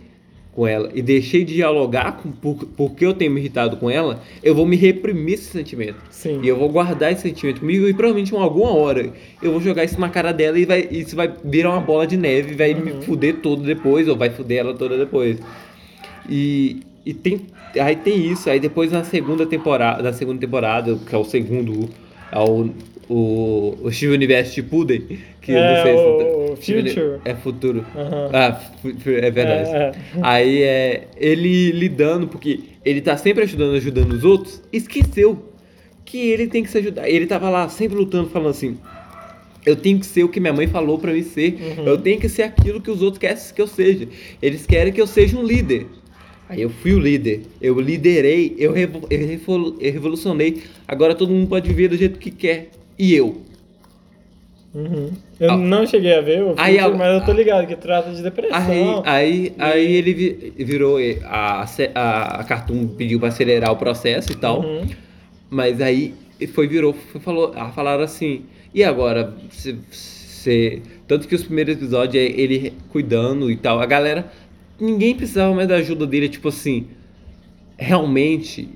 com 0.52 0.66
ela 0.66 0.90
e 0.94 1.00
deixei 1.00 1.44
de 1.44 1.54
dialogar 1.54 2.18
com, 2.18 2.30
por, 2.30 2.66
porque 2.76 3.06
eu 3.06 3.14
tenho 3.14 3.30
me 3.32 3.40
irritado 3.40 3.78
com 3.78 3.88
ela, 3.90 4.22
eu 4.42 4.54
vou 4.54 4.66
me 4.66 4.76
reprimir 4.76 5.34
esse 5.34 5.44
sentimento. 5.50 5.96
Sim. 6.10 6.40
E 6.42 6.48
eu 6.48 6.56
vou 6.58 6.68
guardar 6.68 7.10
esse 7.10 7.22
sentimento 7.22 7.60
comigo 7.60 7.88
e 7.88 7.94
provavelmente 7.94 8.34
em 8.34 8.38
alguma 8.38 8.70
hora 8.70 9.10
eu 9.42 9.50
vou 9.52 9.60
jogar 9.60 9.84
isso 9.84 9.98
na 9.98 10.10
cara 10.10 10.30
dela 10.30 10.58
e 10.58 10.66
vai, 10.66 10.86
isso 10.90 11.16
vai 11.16 11.32
virar 11.42 11.70
uma 11.70 11.80
bola 11.80 12.06
de 12.06 12.16
neve 12.16 12.52
e 12.52 12.56
vai 12.56 12.74
me 12.74 12.92
Uhum. 12.92 13.02
fuder 13.02 13.36
todo 13.36 13.62
depois, 13.62 14.06
ou 14.08 14.16
vai 14.16 14.28
fuder 14.28 14.58
ela 14.58 14.74
toda 14.74 14.98
depois. 14.98 15.38
E, 16.28 16.80
e 17.04 17.14
tem. 17.14 17.46
Aí 17.80 17.96
tem 17.96 18.30
isso, 18.30 18.50
aí 18.50 18.60
depois 18.60 18.92
na 18.92 19.02
segunda 19.04 19.46
temporada, 19.46 20.02
na 20.02 20.12
segunda 20.12 20.38
temporada, 20.38 20.98
que 21.08 21.14
é 21.14 21.18
o 21.18 21.24
segundo, 21.24 21.88
é 22.30 22.38
o, 23.08 23.14
o, 23.82 23.86
o 23.86 23.92
Steven 23.92 24.14
Universe 24.16 24.54
de 24.54 24.62
Puden, 24.62 25.02
que 25.40 25.52
É, 25.52 25.76
não 25.76 25.82
sei 25.82 25.94
o 25.94 26.56
se. 26.56 26.62
Steven- 26.62 26.88
Future. 26.88 27.20
É 27.24 27.34
futuro. 27.34 27.84
Aham. 27.96 28.30
Ah, 28.32 28.60
é 29.06 29.30
verdade. 29.30 29.70
É, 29.70 29.76
é. 29.78 29.92
Aí 30.22 30.62
é 30.62 31.08
ele 31.16 31.72
lidando, 31.72 32.28
porque 32.28 32.60
ele 32.84 33.00
tá 33.00 33.16
sempre 33.16 33.42
ajudando, 33.44 33.74
ajudando 33.74 34.12
os 34.12 34.24
outros, 34.24 34.62
esqueceu 34.72 35.50
que 36.04 36.18
ele 36.30 36.46
tem 36.46 36.62
que 36.62 36.70
se 36.70 36.78
ajudar. 36.78 37.08
Ele 37.08 37.26
tava 37.26 37.48
lá 37.50 37.68
sempre 37.68 37.96
lutando, 37.96 38.28
falando 38.28 38.50
assim: 38.50 38.76
eu 39.64 39.74
tenho 39.76 39.98
que 39.98 40.06
ser 40.06 40.24
o 40.24 40.28
que 40.28 40.38
minha 40.40 40.52
mãe 40.52 40.66
falou 40.66 40.98
pra 40.98 41.12
mim 41.12 41.22
ser, 41.22 41.54
Uhum. 41.78 41.86
eu 41.86 41.98
tenho 41.98 42.20
que 42.20 42.28
ser 42.28 42.42
aquilo 42.42 42.80
que 42.80 42.90
os 42.90 43.00
outros 43.02 43.18
querem 43.18 43.36
que 43.54 43.62
eu 43.62 43.66
seja. 43.66 44.08
Eles 44.40 44.66
querem 44.66 44.92
que 44.92 45.00
eu 45.00 45.06
seja 45.06 45.36
um 45.38 45.44
líder. 45.44 45.86
Aí 46.48 46.60
eu 46.60 46.68
fui 46.68 46.92
o 46.92 46.98
líder, 46.98 47.42
eu 47.62 47.80
liderei, 47.80 48.54
eu, 48.58 48.72
revo- 48.72 49.06
eu 49.08 49.26
revolu- 49.26 49.76
eu 49.80 49.90
revolucionei. 49.92 50.62
Agora 50.86 51.14
todo 51.14 51.32
mundo 51.32 51.48
pode 51.48 51.66
viver 51.66 51.88
do 51.88 51.96
jeito 51.96 52.18
que 52.18 52.30
quer. 52.30 52.68
E 53.02 53.14
eu? 53.16 53.42
Uhum. 54.72 55.10
Eu 55.40 55.50
Ah. 55.50 55.56
não 55.56 55.84
cheguei 55.84 56.14
a 56.14 56.20
ver 56.20 56.40
o 56.44 56.54
Aí, 56.56 56.78
filme, 56.78 56.96
mas 56.98 57.14
eu 57.20 57.26
tô 57.26 57.32
ligado 57.32 57.66
que 57.66 57.74
trata 57.74 58.12
de 58.12 58.22
depressão. 58.22 59.02
Aí, 59.04 59.04
aí, 59.04 59.54
aí 59.58 59.92
ele 59.96 60.14
vi- 60.14 60.52
virou. 60.64 60.98
A, 61.24 61.66
a, 61.96 62.40
a 62.40 62.44
Cartoon 62.44 62.86
pediu 62.86 63.18
pra 63.18 63.28
acelerar 63.30 63.72
o 63.72 63.76
processo 63.76 64.30
e 64.30 64.36
tal. 64.36 64.60
Uhum. 64.62 64.86
Mas 65.50 65.80
aí 65.80 66.14
foi, 66.54 66.68
virou, 66.68 66.92
foi, 66.94 67.20
falou, 67.20 67.52
ah, 67.56 67.72
falaram 67.72 68.04
assim, 68.04 68.42
e 68.72 68.84
agora? 68.84 69.34
Se, 69.50 69.76
se- 69.90 70.80
tanto 71.08 71.26
que 71.26 71.34
os 71.34 71.42
primeiros 71.42 71.74
episódios 71.74 72.14
é 72.22 72.26
ele 72.40 72.72
cuidando 72.90 73.50
e 73.50 73.56
tal. 73.56 73.80
A 73.80 73.86
galera 73.86 74.30
ninguém 74.80 75.12
precisava 75.16 75.52
mais 75.52 75.66
da 75.66 75.74
ajuda 75.74 76.06
dele, 76.06 76.28
tipo 76.28 76.46
assim, 76.48 76.86
realmente 77.76 78.68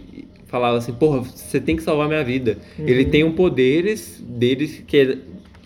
falava 0.56 0.78
assim, 0.78 0.92
porra, 0.92 1.20
você 1.20 1.60
tem 1.60 1.76
que 1.76 1.82
salvar 1.82 2.08
minha 2.08 2.24
vida. 2.24 2.58
Ele 2.78 3.04
tem 3.04 3.22
um 3.24 3.32
poderes 3.32 4.22
deles 4.26 4.82
que 4.86 4.96
é 4.96 5.18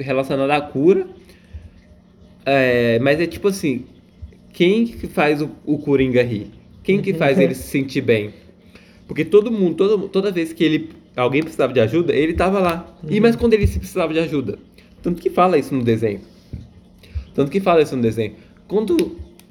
relacionado 0.02 0.50
à 0.50 0.60
cura. 0.60 1.06
É, 2.44 2.98
mas 3.00 3.20
é 3.20 3.26
tipo 3.26 3.48
assim, 3.48 3.84
quem 4.52 4.86
que 4.86 5.06
faz 5.06 5.42
o, 5.42 5.50
o 5.64 5.78
Coringa 5.78 6.22
rir? 6.22 6.48
Quem 6.82 7.00
que 7.00 7.12
faz 7.14 7.38
ele 7.38 7.54
se 7.54 7.64
sentir 7.68 8.00
bem? 8.00 8.30
Porque 9.06 9.24
todo 9.24 9.50
mundo, 9.50 9.74
toda, 9.76 10.08
toda 10.08 10.30
vez 10.30 10.52
que 10.52 10.64
ele 10.64 10.90
alguém 11.16 11.42
precisava 11.42 11.72
de 11.72 11.80
ajuda, 11.80 12.12
ele 12.14 12.32
tava 12.32 12.58
lá. 12.58 12.96
E 13.08 13.20
mas 13.20 13.36
quando 13.36 13.54
ele 13.54 13.66
se 13.66 13.78
precisava 13.78 14.12
de 14.12 14.18
ajuda? 14.18 14.58
Tanto 15.02 15.20
que 15.20 15.30
fala 15.30 15.58
isso 15.58 15.74
no 15.74 15.82
desenho. 15.82 16.20
Tanto 17.34 17.50
que 17.50 17.60
fala 17.60 17.82
isso 17.82 17.94
no 17.96 18.02
desenho. 18.02 18.34
Quando 18.66 18.96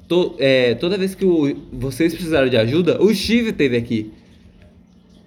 to- 0.08 0.34
é, 0.38 0.74
toda 0.74 0.96
vez 0.98 1.14
que 1.14 1.24
o- 1.24 1.56
vocês 1.72 2.12
precisaram 2.14 2.48
de 2.48 2.56
ajuda, 2.56 3.00
o 3.02 3.14
Steve 3.14 3.50
esteve 3.50 3.76
aqui. 3.76 4.10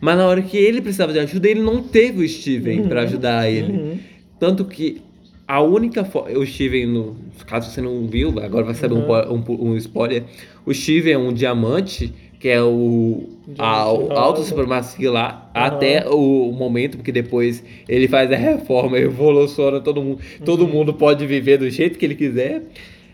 Mas 0.04 0.18
na 0.18 0.28
hora 0.28 0.42
que 0.42 0.58
ele 0.58 0.82
precisava 0.82 1.14
de 1.14 1.20
ajuda, 1.20 1.48
ele 1.50 1.62
não 1.62 1.82
teve 1.82 2.26
o 2.26 2.28
Steven 2.28 2.90
pra 2.90 3.04
ajudar 3.04 3.50
ele. 3.50 4.00
Tanto 4.38 4.66
que 4.66 5.02
a 5.48 5.62
única 5.62 6.04
forma. 6.04 6.38
O 6.38 6.46
Steven, 6.46 6.88
no, 6.88 7.16
caso 7.48 7.72
você 7.72 7.80
não 7.80 8.06
viu, 8.06 8.38
agora 8.40 8.66
vai 8.66 8.74
saber 8.74 8.96
um 8.96 9.04
po- 9.04 9.34
um, 9.34 9.42
po- 9.42 9.64
um 9.66 9.78
spoiler. 9.78 10.24
O 10.66 10.74
Steven 10.74 11.14
é 11.14 11.18
um 11.18 11.32
diamante, 11.32 12.14
que 12.38 12.50
é 12.50 12.62
o. 12.62 13.30
A, 13.58 13.84
Diamante 13.84 14.12
a 14.12 14.20
alta 14.20 14.40
rosa. 14.40 14.50
supremacia 14.50 15.10
lá, 15.10 15.50
Aham. 15.56 15.66
até 15.68 16.06
o 16.10 16.52
momento, 16.52 16.98
porque 16.98 17.12
depois 17.12 17.64
ele 17.88 18.10
faz 18.10 18.30
a 18.30 18.36
reforma, 18.36 19.00
evoluciona 19.00 19.80
todo 19.80 20.02
mundo. 20.04 20.20
Todo 20.44 20.68
mundo 20.68 20.94
pode 20.94 21.26
viver 21.26 21.58
do 21.60 21.70
jeito 21.70 21.98
que 21.98 22.04
ele 22.06 22.16
quiser. 22.16 22.62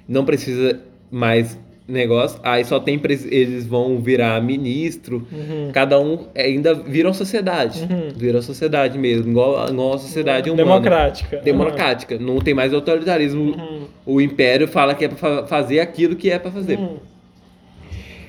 Não 0.07 0.25
precisa 0.25 0.79
mais 1.11 1.55
negócio. 1.89 2.39
Aí 2.43 2.63
só 2.63 2.79
tem. 2.79 2.99
Eles 3.31 3.65
vão 3.65 3.99
virar 3.99 4.41
ministro. 4.41 5.27
Uhum. 5.31 5.71
Cada 5.73 5.99
um 5.99 6.27
ainda 6.35 6.73
vira 6.73 7.07
uma 7.07 7.13
sociedade. 7.13 7.81
Uhum. 7.81 8.09
Vira 8.15 8.37
uma 8.37 8.41
sociedade 8.43 8.97
mesmo, 8.97 9.31
igual, 9.31 9.69
igual 9.69 9.93
a 9.93 9.97
sociedade 9.97 10.49
humana. 10.49 10.63
Democrática. 10.65 11.37
Democrática. 11.37 12.17
Não 12.19 12.39
tem 12.39 12.53
mais 12.53 12.73
autoritarismo. 12.73 13.55
Uhum. 13.55 13.81
O 14.05 14.21
império 14.21 14.67
fala 14.67 14.93
que 14.93 15.05
é 15.05 15.07
pra 15.07 15.17
fa- 15.17 15.47
fazer 15.47 15.79
aquilo 15.79 16.15
que 16.15 16.29
é 16.29 16.39
pra 16.39 16.51
fazer. 16.51 16.77
Uhum. 16.77 16.97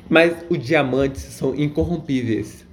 Mas 0.09 0.35
os 0.49 0.59
diamantes 0.59 1.23
são 1.23 1.55
incorrompíveis. 1.55 2.67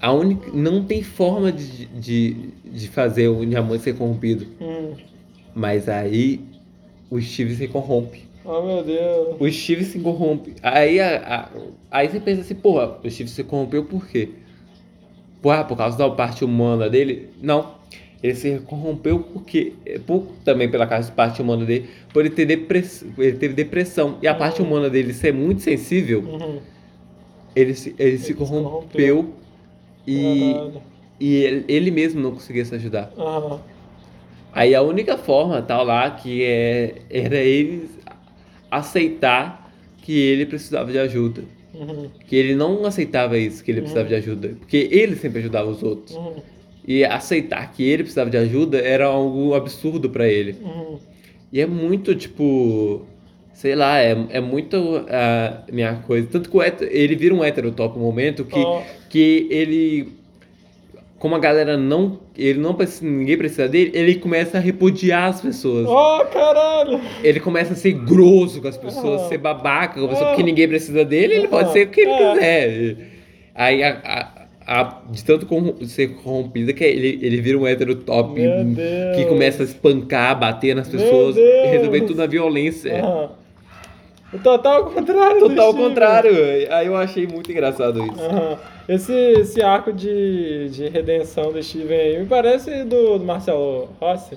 A 0.00 0.12
única, 0.12 0.50
não 0.52 0.82
tem 0.82 1.02
forma 1.02 1.52
de, 1.52 1.86
de, 1.86 2.36
de 2.64 2.88
fazer 2.88 3.28
o 3.28 3.46
diamante 3.46 3.84
ser 3.84 3.94
corrompido. 3.94 4.46
Uhum. 4.60 4.94
Mas 5.54 5.88
aí 5.88 6.40
o 7.08 7.20
Steve 7.20 7.54
se 7.54 7.68
corrompe. 7.68 8.24
Oh 8.44 8.62
meu 8.62 8.82
Deus. 8.82 9.36
O 9.38 9.50
Steve 9.50 9.84
se 9.84 9.98
corrompe. 10.00 10.54
Aí, 10.62 10.98
a- 11.00 11.18
a- 11.18 11.48
aí 11.90 12.08
você 12.08 12.18
pensa 12.20 12.40
assim, 12.40 12.54
porra, 12.54 12.98
o 13.02 13.10
Steve 13.10 13.30
se 13.30 13.44
corrompeu 13.44 13.84
por 13.84 14.06
quê? 14.08 14.30
Porra, 15.40 15.64
por 15.64 15.76
causa 15.76 15.96
da 15.98 16.08
parte 16.10 16.44
humana 16.44 16.88
dele? 16.88 17.28
Não. 17.40 17.74
Ele 18.22 18.34
se 18.36 18.58
corrompeu 18.60 19.18
porque, 19.20 19.72
por, 20.06 20.26
também 20.44 20.70
pela 20.70 20.86
causa 20.86 21.08
da 21.08 21.14
parte 21.14 21.42
humana 21.42 21.64
dele, 21.64 21.88
por 22.12 22.20
ele 22.24 22.30
ter 22.34 22.46
depressão. 22.46 23.08
Ele 23.18 23.36
teve 23.36 23.54
depressão. 23.54 24.18
E 24.22 24.28
a 24.28 24.34
parte 24.34 24.62
humana 24.62 24.88
dele 24.88 25.12
ser 25.12 25.32
muito 25.32 25.60
sensível, 25.62 26.20
Uhum. 26.20 26.60
ele 27.54 27.74
se, 27.74 27.94
ele 27.98 28.18
se 28.18 28.26
se 28.26 28.34
corrompeu 28.34 29.34
e, 30.06 30.52
Caralho. 30.54 30.82
e 31.18 31.34
ele, 31.34 31.64
ele 31.68 31.90
mesmo 31.90 32.20
não 32.20 32.30
conseguia 32.32 32.64
se 32.64 32.74
ajudar. 32.76 33.12
Aham. 33.18 33.60
Aí 34.52 34.74
a 34.74 34.82
única 34.82 35.16
forma, 35.18 35.60
tal 35.62 35.82
lá, 35.84 36.08
que 36.10 36.44
é, 36.44 36.94
era 37.10 37.36
ele 37.38 37.88
aceitar 38.78 39.72
que 39.98 40.18
ele 40.18 40.46
precisava 40.46 40.90
de 40.90 40.98
ajuda. 40.98 41.44
Uhum. 41.74 42.10
Que 42.26 42.36
ele 42.36 42.54
não 42.54 42.84
aceitava 42.84 43.38
isso, 43.38 43.62
que 43.64 43.70
ele 43.70 43.80
precisava 43.80 44.08
de 44.08 44.14
ajuda. 44.14 44.48
Porque 44.58 44.88
ele 44.90 45.16
sempre 45.16 45.38
ajudava 45.40 45.70
os 45.70 45.82
outros. 45.82 46.14
Uhum. 46.16 46.34
E 46.86 47.04
aceitar 47.04 47.72
que 47.72 47.82
ele 47.84 48.02
precisava 48.02 48.28
de 48.28 48.36
ajuda 48.36 48.78
era 48.78 49.06
algo 49.06 49.54
absurdo 49.54 50.10
pra 50.10 50.28
ele. 50.28 50.56
Uhum. 50.62 50.98
E 51.52 51.60
é 51.60 51.66
muito, 51.66 52.14
tipo. 52.14 53.02
Sei 53.54 53.74
lá, 53.76 54.00
é, 54.00 54.16
é 54.30 54.40
muito 54.40 55.04
a 55.08 55.62
minha 55.70 55.94
coisa. 55.96 56.26
Tanto 56.26 56.50
que 56.50 56.58
hétero- 56.60 56.90
ele 56.92 57.14
vira 57.14 57.34
um 57.34 57.44
hétero 57.44 57.70
top 57.70 57.96
no 57.98 58.04
momento 58.04 58.44
que, 58.44 58.58
Ó. 58.58 58.82
que 59.08 59.46
ele. 59.50 60.12
Como 61.22 61.36
a 61.36 61.38
galera 61.38 61.76
não. 61.76 62.18
Ele 62.36 62.58
não 62.58 62.74
precisa, 62.74 63.06
ninguém 63.08 63.38
precisa 63.38 63.68
dele, 63.68 63.92
ele 63.94 64.16
começa 64.16 64.58
a 64.58 64.60
repudiar 64.60 65.28
as 65.30 65.40
pessoas. 65.40 65.86
Oh, 65.88 66.24
caralho! 66.24 67.00
Ele 67.22 67.38
começa 67.38 67.74
a 67.74 67.76
ser 67.76 67.92
grosso 67.92 68.60
com 68.60 68.66
as 68.66 68.76
pessoas, 68.76 69.22
Ah. 69.22 69.28
ser 69.28 69.38
babaca 69.38 70.00
com 70.00 70.06
a 70.06 70.08
pessoa, 70.08 70.26
Ah. 70.26 70.30
porque 70.32 70.42
ninguém 70.42 70.66
precisa 70.66 71.04
dele, 71.04 71.34
ele 71.34 71.46
pode 71.46 71.68
Ah. 71.68 71.72
ser 71.72 71.86
o 71.86 71.90
que 71.90 72.00
ele 72.00 72.10
É. 72.10 72.32
quiser. 72.32 72.96
Aí, 73.54 73.84
a, 73.84 74.00
a- 74.04 74.80
a- 74.80 75.00
de 75.12 75.22
tanto 75.24 75.46
ser 75.86 76.08
corrompida, 76.16 76.72
que 76.72 76.82
ele, 76.82 77.20
ele 77.22 77.40
vira 77.40 77.56
um 77.56 77.68
hétero 77.68 77.94
top 77.94 78.40
que 79.14 79.24
começa 79.26 79.62
a 79.62 79.64
espancar, 79.64 80.36
bater 80.36 80.74
nas 80.74 80.88
pessoas, 80.88 81.36
resolver 81.70 82.00
tudo 82.00 82.16
na 82.16 82.26
violência. 82.26 83.00
O 84.34 84.38
total 84.38 84.86
contrário. 84.86 85.38
Total 85.38 85.72
contrário. 85.72 86.32
Aí 86.70 86.88
eu 86.88 86.96
achei 86.96 87.28
muito 87.28 87.48
engraçado 87.52 88.02
isso. 88.02 88.58
Esse, 88.88 89.12
esse 89.12 89.62
arco 89.62 89.92
de, 89.92 90.68
de 90.70 90.88
redenção 90.88 91.52
do 91.52 91.62
Steven 91.62 91.98
aí 91.98 92.18
me 92.18 92.26
parece 92.26 92.84
do, 92.84 93.18
do 93.18 93.24
Marcelo 93.24 93.88
Rossi, 94.00 94.36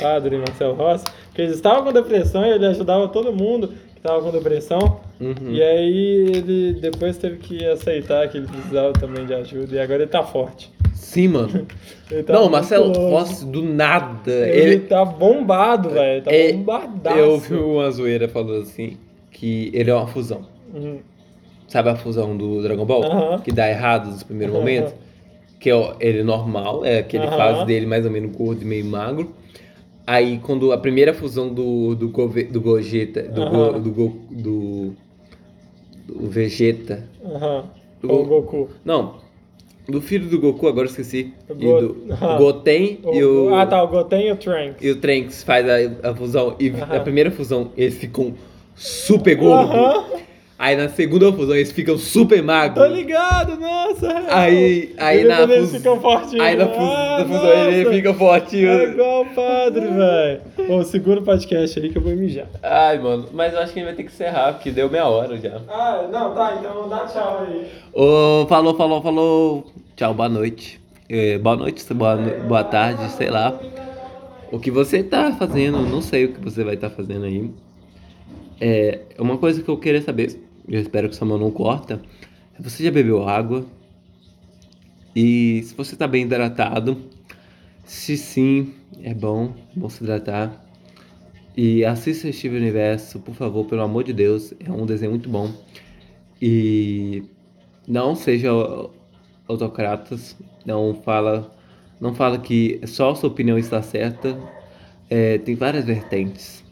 padre 0.00 0.38
Marcelo 0.38 0.74
Rossi, 0.74 1.04
que 1.34 1.42
eles 1.42 1.56
estavam 1.56 1.84
com 1.84 1.92
depressão 1.92 2.44
e 2.44 2.50
ele 2.50 2.66
ajudava 2.66 3.08
todo 3.08 3.32
mundo 3.32 3.68
que 3.68 3.98
estava 3.98 4.22
com 4.22 4.30
depressão. 4.30 5.00
Uhum. 5.20 5.50
E 5.50 5.62
aí 5.62 6.32
ele 6.34 6.72
depois 6.80 7.18
teve 7.18 7.36
que 7.36 7.64
aceitar 7.66 8.26
que 8.28 8.38
ele 8.38 8.46
precisava 8.46 8.92
também 8.94 9.26
de 9.26 9.34
ajuda 9.34 9.76
e 9.76 9.78
agora 9.78 10.02
ele 10.02 10.10
tá 10.10 10.22
forte. 10.22 10.72
Sim, 10.94 11.28
mano. 11.28 11.66
Ele 12.10 12.22
tá 12.22 12.32
Não, 12.34 12.48
Marcelo. 12.48 12.92
Rossi, 13.10 13.44
do 13.44 13.62
nada. 13.62 14.30
Ele, 14.30 14.74
Ele, 14.74 14.78
tá 14.80 15.04
bombado, 15.04 15.90
velho. 15.90 16.22
Tá 16.22 16.32
É, 16.32 16.52
bombadaço. 16.52 17.18
eu 17.18 17.38
vi 17.38 17.54
uma 17.54 17.90
zoeira 17.90 18.28
falando 18.28 18.62
assim, 18.62 18.96
que 19.30 19.70
ele 19.74 19.90
é 19.90 19.94
uma 19.94 20.06
fusão. 20.06 20.46
Uhum. 20.74 21.00
Sabe 21.72 21.88
a 21.88 21.96
fusão 21.96 22.36
do 22.36 22.60
Dragon 22.60 22.84
Ball? 22.84 23.02
Aham. 23.04 23.38
Que 23.40 23.50
dá 23.50 23.66
errado 23.66 24.10
nos 24.10 24.22
primeiros 24.22 24.54
Aham. 24.54 24.62
momentos? 24.62 24.92
Que 25.58 25.70
é 25.70 25.74
o- 25.74 25.94
ele 26.00 26.22
normal, 26.22 26.84
é 26.84 26.98
aquele 26.98 27.24
Aham. 27.24 27.36
fase 27.38 27.64
dele 27.64 27.86
mais 27.86 28.04
ou 28.04 28.10
menos 28.10 28.36
gordo 28.36 28.60
e 28.60 28.64
meio 28.66 28.84
magro. 28.84 29.32
Aí 30.06 30.38
quando 30.42 30.70
a 30.70 30.76
primeira 30.76 31.14
fusão 31.14 31.48
do, 31.48 31.94
do, 31.94 32.10
Gove- 32.10 32.44
do 32.44 32.60
Gogeta, 32.60 33.22
do, 33.22 33.48
Go- 33.48 33.78
do, 33.78 33.90
Go- 33.90 34.18
do, 34.30 34.92
do 36.06 36.28
Vegeta. 36.28 37.04
Aham. 37.24 37.64
O- 38.02 38.06
Com 38.08 38.14
o 38.16 38.24
Goku. 38.26 38.68
Não, 38.84 39.14
do 39.88 40.02
filho 40.02 40.28
do 40.28 40.38
Goku, 40.38 40.68
agora 40.68 40.86
eu 40.88 40.90
esqueci. 40.90 41.32
O 41.48 41.52
E 41.54 41.64
Go- 41.64 41.80
do. 41.80 41.96
Goten 42.36 42.98
e 43.14 43.24
o. 43.24 43.54
Ah, 43.54 43.64
tá. 43.64 43.82
O 43.82 43.88
Goten 43.88 44.26
e 44.28 44.32
o 44.32 44.36
Trunks. 44.36 44.76
E 44.84 44.90
o 44.90 44.96
Trunks 44.96 45.42
faz 45.42 45.64
a, 45.66 46.10
a 46.10 46.14
fusão. 46.14 46.54
E 46.60 46.68
Aham. 46.68 46.86
na 46.86 47.00
primeira 47.00 47.30
fusão 47.30 47.70
eles 47.78 47.96
ficam 47.96 48.34
super 48.76 49.36
gordos. 49.36 49.74
Aham. 49.74 50.04
Aí 50.64 50.76
na 50.76 50.88
segunda 50.88 51.32
fusão 51.32 51.56
eles 51.56 51.72
ficam 51.72 51.98
super 51.98 52.40
magros. 52.40 52.86
Tô 52.86 52.94
ligado, 52.94 53.56
nossa. 53.58 54.06
real. 54.12 54.24
Aí, 54.28 54.94
aí 54.96 55.24
na 55.24 55.40
depois 55.40 55.58
eles 55.58 55.72
ficam 55.72 56.00
fortinhos. 56.00 56.40
Aí 56.46 56.54
na, 56.56 56.68
fus- 56.68 56.76
Ah, 56.78 57.16
na 57.18 57.24
fusão 57.24 57.52
ele 57.66 57.78
nossa. 57.84 57.96
fica 57.96 58.14
fortinho. 58.14 58.68
É 58.68 58.84
igual 58.90 59.22
o 59.22 59.26
padre, 59.34 59.80
velho. 59.88 60.40
Ô, 60.72 60.84
segura 60.84 61.18
o 61.18 61.24
podcast 61.24 61.80
aí 61.80 61.88
que 61.90 61.98
eu 61.98 62.02
vou 62.02 62.14
mijar. 62.14 62.46
Ai, 62.62 62.96
mano, 63.00 63.28
mas 63.32 63.52
eu 63.52 63.58
acho 63.58 63.72
que 63.72 63.80
a 63.80 63.82
gente 63.82 63.86
vai 63.92 63.96
ter 63.96 64.04
que 64.04 64.12
encerrar, 64.12 64.52
porque 64.52 64.70
deu 64.70 64.88
meia 64.88 65.04
hora 65.08 65.36
já. 65.36 65.60
Ah, 65.68 66.06
não, 66.12 66.32
tá, 66.32 66.56
então 66.60 66.88
dá 66.88 67.06
tchau 67.06 67.44
aí. 67.48 67.66
Ô, 67.92 68.46
falou, 68.46 68.76
falou, 68.76 69.02
falou. 69.02 69.66
Tchau, 69.96 70.14
boa 70.14 70.28
noite. 70.28 70.80
É, 71.08 71.38
boa 71.38 71.56
noite, 71.56 71.84
boa, 71.92 72.16
boa 72.46 72.62
tarde, 72.62 73.10
sei 73.10 73.30
lá. 73.30 73.58
O 74.52 74.60
que 74.60 74.70
você 74.70 75.02
tá 75.02 75.32
fazendo, 75.32 75.80
não 75.80 76.00
sei 76.00 76.26
o 76.26 76.32
que 76.34 76.40
você 76.40 76.62
vai 76.62 76.74
estar 76.74 76.88
fazendo 76.90 77.24
aí. 77.24 77.50
É, 78.60 79.00
uma 79.18 79.36
coisa 79.38 79.60
que 79.60 79.68
eu 79.68 79.76
queria 79.76 80.00
saber, 80.02 80.38
eu 80.72 80.80
espero 80.80 81.08
que 81.08 81.14
sua 81.14 81.26
mão 81.26 81.38
não 81.38 81.50
corta, 81.50 82.00
você 82.58 82.84
já 82.84 82.90
bebeu 82.90 83.28
água? 83.28 83.66
E 85.14 85.62
se 85.64 85.74
você 85.74 85.94
tá 85.94 86.06
bem 86.08 86.24
hidratado, 86.24 86.96
se 87.84 88.16
sim, 88.16 88.72
é 89.02 89.12
bom, 89.12 89.52
é 89.76 89.78
bom 89.78 89.88
se 89.90 90.02
hidratar. 90.02 90.64
E 91.54 91.84
assista 91.84 92.32
Steve 92.32 92.56
Universo, 92.56 93.20
por 93.20 93.34
favor, 93.34 93.66
pelo 93.66 93.82
amor 93.82 94.04
de 94.04 94.14
Deus, 94.14 94.54
é 94.58 94.70
um 94.72 94.86
desenho 94.86 95.10
muito 95.10 95.28
bom. 95.28 95.52
E 96.40 97.24
não 97.86 98.14
seja 98.14 98.48
autocratas, 99.46 100.34
não 100.64 100.94
fala, 100.94 101.54
não 102.00 102.14
fala 102.14 102.38
que 102.38 102.80
só 102.86 103.10
a 103.10 103.14
sua 103.14 103.28
opinião 103.28 103.58
está 103.58 103.82
certa. 103.82 104.38
É, 105.10 105.36
tem 105.36 105.54
várias 105.54 105.84
vertentes, 105.84 106.64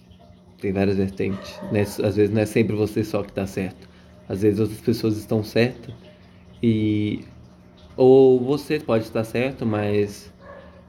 tem 0.59 0.73
várias 0.73 0.97
vertentes. 0.97 1.61
né? 1.71 1.83
Às 1.83 2.17
vezes 2.17 2.31
não 2.31 2.41
é 2.41 2.47
sempre 2.47 2.75
você 2.75 3.05
só 3.05 3.23
que 3.23 3.29
está 3.29 3.47
certo. 3.47 3.90
Às 4.31 4.43
vezes 4.43 4.61
outras 4.61 4.81
pessoas 4.81 5.17
estão 5.17 5.43
certas 5.43 5.93
e 6.63 7.25
ou 7.97 8.39
você 8.39 8.79
pode 8.79 9.05
estar 9.05 9.25
certo, 9.25 9.67
mas 9.67 10.33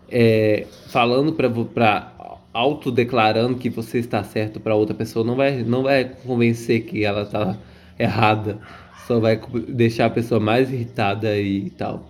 é, 0.09 0.67
falando 0.89 1.33
para 1.33 2.13
autodeclarando 2.53 3.57
que 3.57 3.69
você 3.69 3.97
está 3.97 4.23
certo 4.23 4.59
para 4.59 4.75
outra 4.75 4.93
pessoa 4.93 5.25
não 5.25 5.35
vai 5.35 5.63
não 5.63 5.83
vai 5.83 6.05
convencer 6.05 6.85
que 6.85 7.03
ela 7.03 7.23
está 7.23 7.57
errada. 7.97 8.59
Só 9.07 9.19
vai 9.19 9.41
deixar 9.69 10.05
a 10.05 10.09
pessoa 10.11 10.39
mais 10.39 10.71
irritada 10.71 11.35
e 11.39 11.71
tal. 11.71 12.05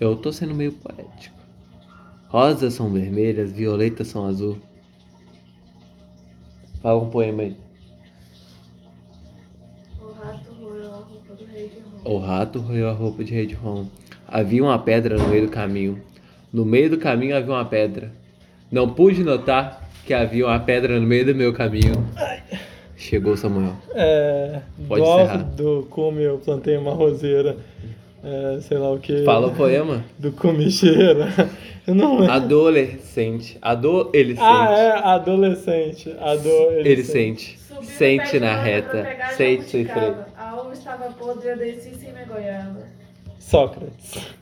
Eu 0.00 0.16
tô 0.16 0.32
sendo 0.32 0.54
meio 0.54 0.72
poético. 0.72 1.36
Rosas 2.28 2.74
são 2.74 2.90
vermelhas, 2.90 3.52
violetas 3.52 4.06
são 4.06 4.24
azul. 4.26 4.58
Fala 6.80 7.02
um 7.02 7.10
poema 7.10 7.42
aí. 7.42 7.56
O 10.00 10.12
rato 10.12 10.52
roeu 10.54 10.92
a 10.92 10.96
roupa 10.96 11.34
do 11.34 11.44
rei 11.44 11.68
de 11.68 11.74
Roma. 11.76 11.82
O 12.04 12.18
rato 12.18 12.58
roeu 12.58 12.88
a 12.88 12.92
roupa 12.92 13.22
de 13.22 13.32
rei 13.32 13.46
de 13.46 13.54
Rom. 13.54 13.86
Havia 14.26 14.62
uma 14.62 14.78
pedra 14.78 15.16
no 15.16 15.28
meio 15.28 15.46
do 15.46 15.50
caminho. 15.50 16.00
No 16.52 16.64
meio 16.64 16.90
do 16.90 16.98
caminho 16.98 17.36
havia 17.36 17.52
uma 17.54 17.64
pedra. 17.64 18.10
Não 18.70 18.88
pude 18.88 19.22
notar 19.22 19.88
que 20.04 20.12
havia 20.12 20.46
uma 20.46 20.58
pedra 20.58 20.98
no 20.98 21.06
meio 21.06 21.26
do 21.26 21.34
meu 21.34 21.52
caminho. 21.52 22.04
Chegou 22.96 23.36
Samuel. 23.36 23.74
É, 23.94 24.60
Pode 24.88 25.02
encerrar. 25.02 25.36
do 25.38 25.86
cume 25.90 26.22
eu 26.22 26.38
plantei 26.38 26.76
uma 26.76 26.92
roseira. 26.92 27.56
É, 28.24 28.60
sei 28.60 28.78
lá 28.78 28.92
o 28.92 28.98
que. 28.98 29.24
Fala 29.24 29.48
o 29.48 29.54
poema. 29.54 30.04
Do 30.18 30.30
comicheira. 30.32 31.28
Eu 31.86 31.94
não. 31.94 32.22
Adolescente. 32.30 33.58
Ado 33.60 34.10
ele 34.12 34.34
sente. 34.34 34.40
Ah, 34.40 34.72
é, 34.72 34.90
adolescente. 35.04 36.14
Ado, 36.20 36.48
Ele 36.76 37.02
sente. 37.02 37.58
Subiu 37.58 37.82
Sente 37.82 38.30
de 38.32 38.40
na 38.40 38.62
reta. 38.62 39.04
Sente 39.36 39.64
sem 39.64 39.84
freio. 39.84 40.14
Estava 40.72 41.10
podre, 41.12 41.48
eu 41.48 41.56
desci 41.58 41.94
sem 41.94 42.12
me 42.12 42.24
goiaba. 42.24 42.86
Sócrates. 43.38 44.34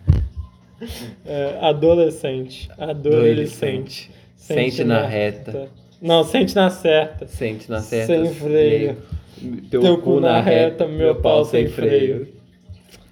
É, 1.27 1.59
adolescente. 1.61 2.71
Adolescente. 2.79 4.11
Sente 4.37 4.83
na 4.85 5.07
reta. 5.07 5.69
Não, 6.01 6.25
sente 6.25 6.55
na 6.55 6.71
certa. 6.71 7.27
Sente 7.27 7.71
na 7.71 7.81
certa. 7.81 8.07
Sem 8.07 8.35
freio. 8.35 8.97
Teu, 9.71 9.81
Teu 9.81 9.99
cu 9.99 10.21
na 10.21 10.41
reta, 10.41 10.87
meu 10.87 11.15
pau 11.15 11.45
sem 11.45 11.69
freio. 11.69 12.29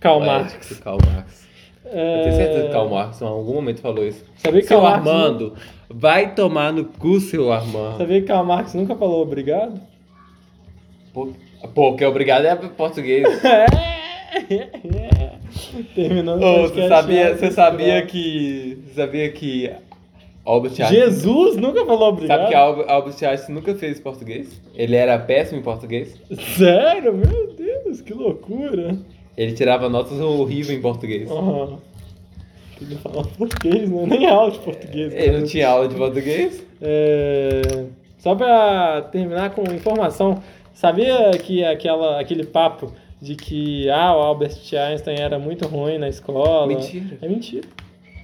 Karl 0.00 0.20
Marx. 0.20 0.78
Karl 0.80 0.98
Marx. 1.04 1.46
Eu 1.84 2.22
tenho 2.22 2.36
certeza 2.36 2.66
que 2.66 2.72
Karl 2.72 2.88
Marx 2.88 3.20
em 3.20 3.26
algum 3.26 3.54
momento 3.54 3.80
falou 3.80 4.06
isso. 4.06 4.24
Sabia 4.36 4.60
que 4.60 4.68
Seu 4.68 4.80
Karl 4.80 4.90
Marx 4.90 5.06
Armando, 5.08 5.54
vai 5.88 6.34
tomar 6.34 6.72
no 6.72 6.84
cu, 6.84 7.18
seu 7.20 7.50
Armando. 7.50 7.98
Sabia 7.98 8.20
que 8.20 8.26
Karl 8.26 8.44
Marx 8.44 8.74
nunca 8.74 8.94
falou 8.94 9.22
obrigado? 9.22 9.80
Pô, 11.12 11.32
pô, 11.74 11.94
que 11.94 12.04
obrigado 12.04 12.44
é 12.46 12.54
português. 12.56 13.26
Terminando 15.94 16.42
o 16.42 16.68
você 16.68 16.88
sabia, 16.88 17.30
né? 17.30 17.34
você 17.34 17.50
sabia 17.50 18.06
que. 18.06 18.78
Você 18.86 18.94
sabia 18.94 19.32
que 19.32 19.70
Albert 20.44 20.72
Einstein. 20.80 20.88
Jesus 20.88 21.56
nunca 21.56 21.84
falou 21.84 22.08
obrigado? 22.08 22.38
Sabe 22.38 22.50
que 22.50 22.54
Albert, 22.54 23.22
Einstein 23.22 23.54
nunca 23.54 23.74
fez 23.74 24.00
português? 24.00 24.60
Ele 24.74 24.96
era 24.96 25.18
péssimo 25.18 25.60
em 25.60 25.62
português. 25.62 26.14
Sério? 26.56 27.14
Meu 27.14 27.52
Deus, 27.54 28.00
que 28.00 28.14
loucura. 28.14 28.96
Ele 29.36 29.52
tirava 29.52 29.88
notas 29.88 30.18
horríveis 30.20 30.78
em 30.78 30.80
português. 30.80 31.28
Ah, 31.30 31.76
queria 32.78 32.98
falar 32.98 33.24
português, 33.24 33.90
né? 33.90 34.06
Nem 34.06 34.26
aula 34.26 34.50
de 34.50 34.58
português. 34.58 35.12
Ele 35.12 35.32
né? 35.32 35.38
não 35.38 35.46
tinha 35.46 35.68
aula 35.68 35.86
de 35.86 35.94
português? 35.94 36.64
É, 36.80 37.84
Só 38.18 38.34
pra 38.34 39.02
terminar 39.12 39.50
com 39.50 39.62
informação, 39.72 40.42
sabia 40.78 41.30
que 41.32 41.64
aquela, 41.64 42.20
aquele 42.20 42.44
papo 42.44 42.92
de 43.20 43.34
que 43.34 43.90
ah, 43.90 44.14
o 44.16 44.20
Albert 44.20 44.56
Einstein 44.72 45.18
era 45.18 45.38
muito 45.38 45.66
ruim 45.66 45.98
na 45.98 46.08
escola? 46.08 46.66
Mentira. 46.68 47.18
É 47.20 47.28
mentira. 47.28 47.66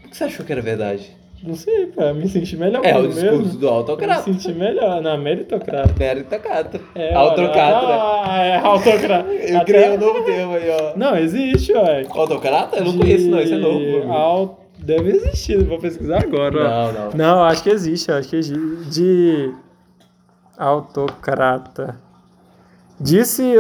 Por 0.02 0.10
que 0.10 0.16
você 0.16 0.24
achou 0.24 0.46
que 0.46 0.52
era 0.52 0.62
verdade? 0.62 1.10
Não 1.42 1.54
sei, 1.56 1.86
pra 1.86 2.14
me 2.14 2.26
sentir 2.26 2.56
melhor 2.56 2.80
É 2.86 2.96
o 2.96 3.06
discurso 3.08 3.36
mesmo. 3.36 3.48
do 3.48 3.58
Pra 3.58 3.68
me 3.68 3.74
autocrata. 3.76 4.22
sentir 4.22 4.54
melhor, 4.54 5.02
na 5.02 5.14
meritocrata. 5.18 5.92
Meritocrata. 5.98 6.80
É, 6.94 7.12
Autocrata. 7.14 7.86
Ah, 7.86 8.38
é 8.42 8.56
autocrata. 8.56 9.28
Eu 9.34 9.56
Até- 9.58 9.64
criei 9.64 9.90
um 9.90 9.98
novo 9.98 10.22
termo 10.24 10.54
aí, 10.54 10.70
ó. 10.70 10.96
Não, 10.96 11.14
existe, 11.18 11.72
ué. 11.74 12.06
Autocrata? 12.08 12.76
Eu 12.78 12.84
não 12.86 12.96
conheço, 12.96 13.28
não. 13.28 13.40
Isso 13.40 13.52
é 13.54 13.58
novo. 13.58 14.10
Au- 14.12 14.60
Deve 14.78 15.10
existir, 15.10 15.62
vou 15.64 15.78
pesquisar 15.78 16.22
agora. 16.22 16.56
ó. 16.58 16.92
Não, 16.92 16.92
não. 16.92 17.10
Não, 17.14 17.44
acho 17.44 17.62
que 17.62 17.68
existe, 17.70 18.10
acho 18.10 18.28
que 18.28 18.36
existe. 18.36 18.90
De 18.90 19.52
autocrata. 20.56 22.00
Disse, 23.00 23.54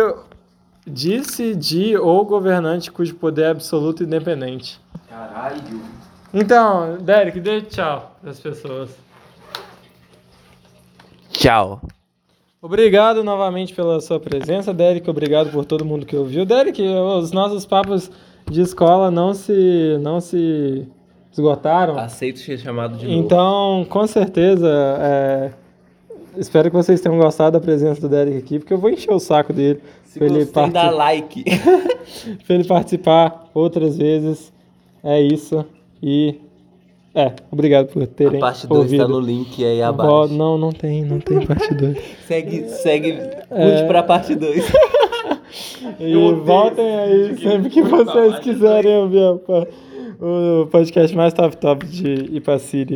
disse 0.86 1.54
de 1.54 1.96
ou 1.96 2.24
governante 2.24 2.90
cujo 2.90 3.14
poder 3.14 3.42
é 3.42 3.50
absoluto 3.50 4.02
e 4.02 4.06
independente. 4.06 4.80
Caralho. 5.08 5.80
Então, 6.32 6.98
Derek, 6.98 7.38
dê 7.40 7.62
tchau 7.62 8.16
para 8.20 8.30
as 8.30 8.40
pessoas. 8.40 8.90
Tchau. 11.30 11.80
Obrigado 12.60 13.22
novamente 13.22 13.74
pela 13.74 14.00
sua 14.00 14.18
presença, 14.18 14.72
Derek. 14.72 15.08
Obrigado 15.10 15.50
por 15.50 15.64
todo 15.64 15.84
mundo 15.84 16.06
que 16.06 16.16
ouviu. 16.16 16.46
Derek, 16.46 16.82
os 16.82 17.30
nossos 17.30 17.66
papos 17.66 18.10
de 18.50 18.62
escola 18.62 19.10
não 19.10 19.34
se, 19.34 19.98
não 20.00 20.20
se 20.20 20.88
esgotaram. 21.30 21.98
Aceito 21.98 22.38
ser 22.38 22.58
chamado 22.58 22.96
de 22.96 23.06
novo. 23.06 23.18
Então, 23.18 23.86
com 23.90 24.06
certeza, 24.06 24.68
é, 24.98 25.52
espero 26.36 26.70
que 26.70 26.76
vocês 26.76 27.00
tenham 27.00 27.18
gostado 27.18 27.52
da 27.58 27.60
presença 27.64 28.00
do 28.00 28.08
Derek 28.08 28.38
aqui, 28.38 28.58
porque 28.58 28.72
eu 28.72 28.78
vou 28.78 28.90
encher 28.90 29.12
o 29.12 29.18
saco 29.18 29.52
dele 29.52 29.80
Se 30.04 30.18
pra 30.18 30.26
ele, 30.28 30.44
dá 30.44 30.52
parti- 30.68 30.94
like. 30.94 31.44
pra 32.46 32.54
ele 32.54 32.64
participar 32.64 33.50
outras 33.54 33.96
vezes. 33.96 34.52
É 35.02 35.20
isso. 35.20 35.64
E. 36.02 36.36
É, 37.16 37.32
obrigado 37.50 37.86
por 37.86 38.04
terem 38.08 38.38
A 38.38 38.40
parte 38.40 38.66
2 38.66 38.80
ouvido. 38.80 39.02
tá 39.04 39.08
no 39.08 39.20
link 39.20 39.64
aí 39.64 39.80
abaixo. 39.80 40.34
Não, 40.34 40.58
não 40.58 40.72
tem, 40.72 41.04
não 41.04 41.20
tem 41.20 41.46
parte 41.46 41.72
2. 41.72 41.96
Segue, 42.26 42.68
segue, 42.68 43.10
É. 43.12 43.36
curte 43.70 43.86
pra 43.86 44.02
parte 44.02 44.34
2. 44.34 44.64
E 46.00 46.14
voltem 46.44 46.96
aí 46.98 47.36
sempre 47.38 47.70
que 47.70 47.80
vocês 47.82 48.38
quiserem 48.40 48.96
ouvir 48.96 49.20
o 50.20 50.66
podcast 50.66 51.14
mais 51.16 51.32
top 51.32 51.56
top 51.56 51.86
de 51.86 52.36
Ipaciri. 52.36 52.92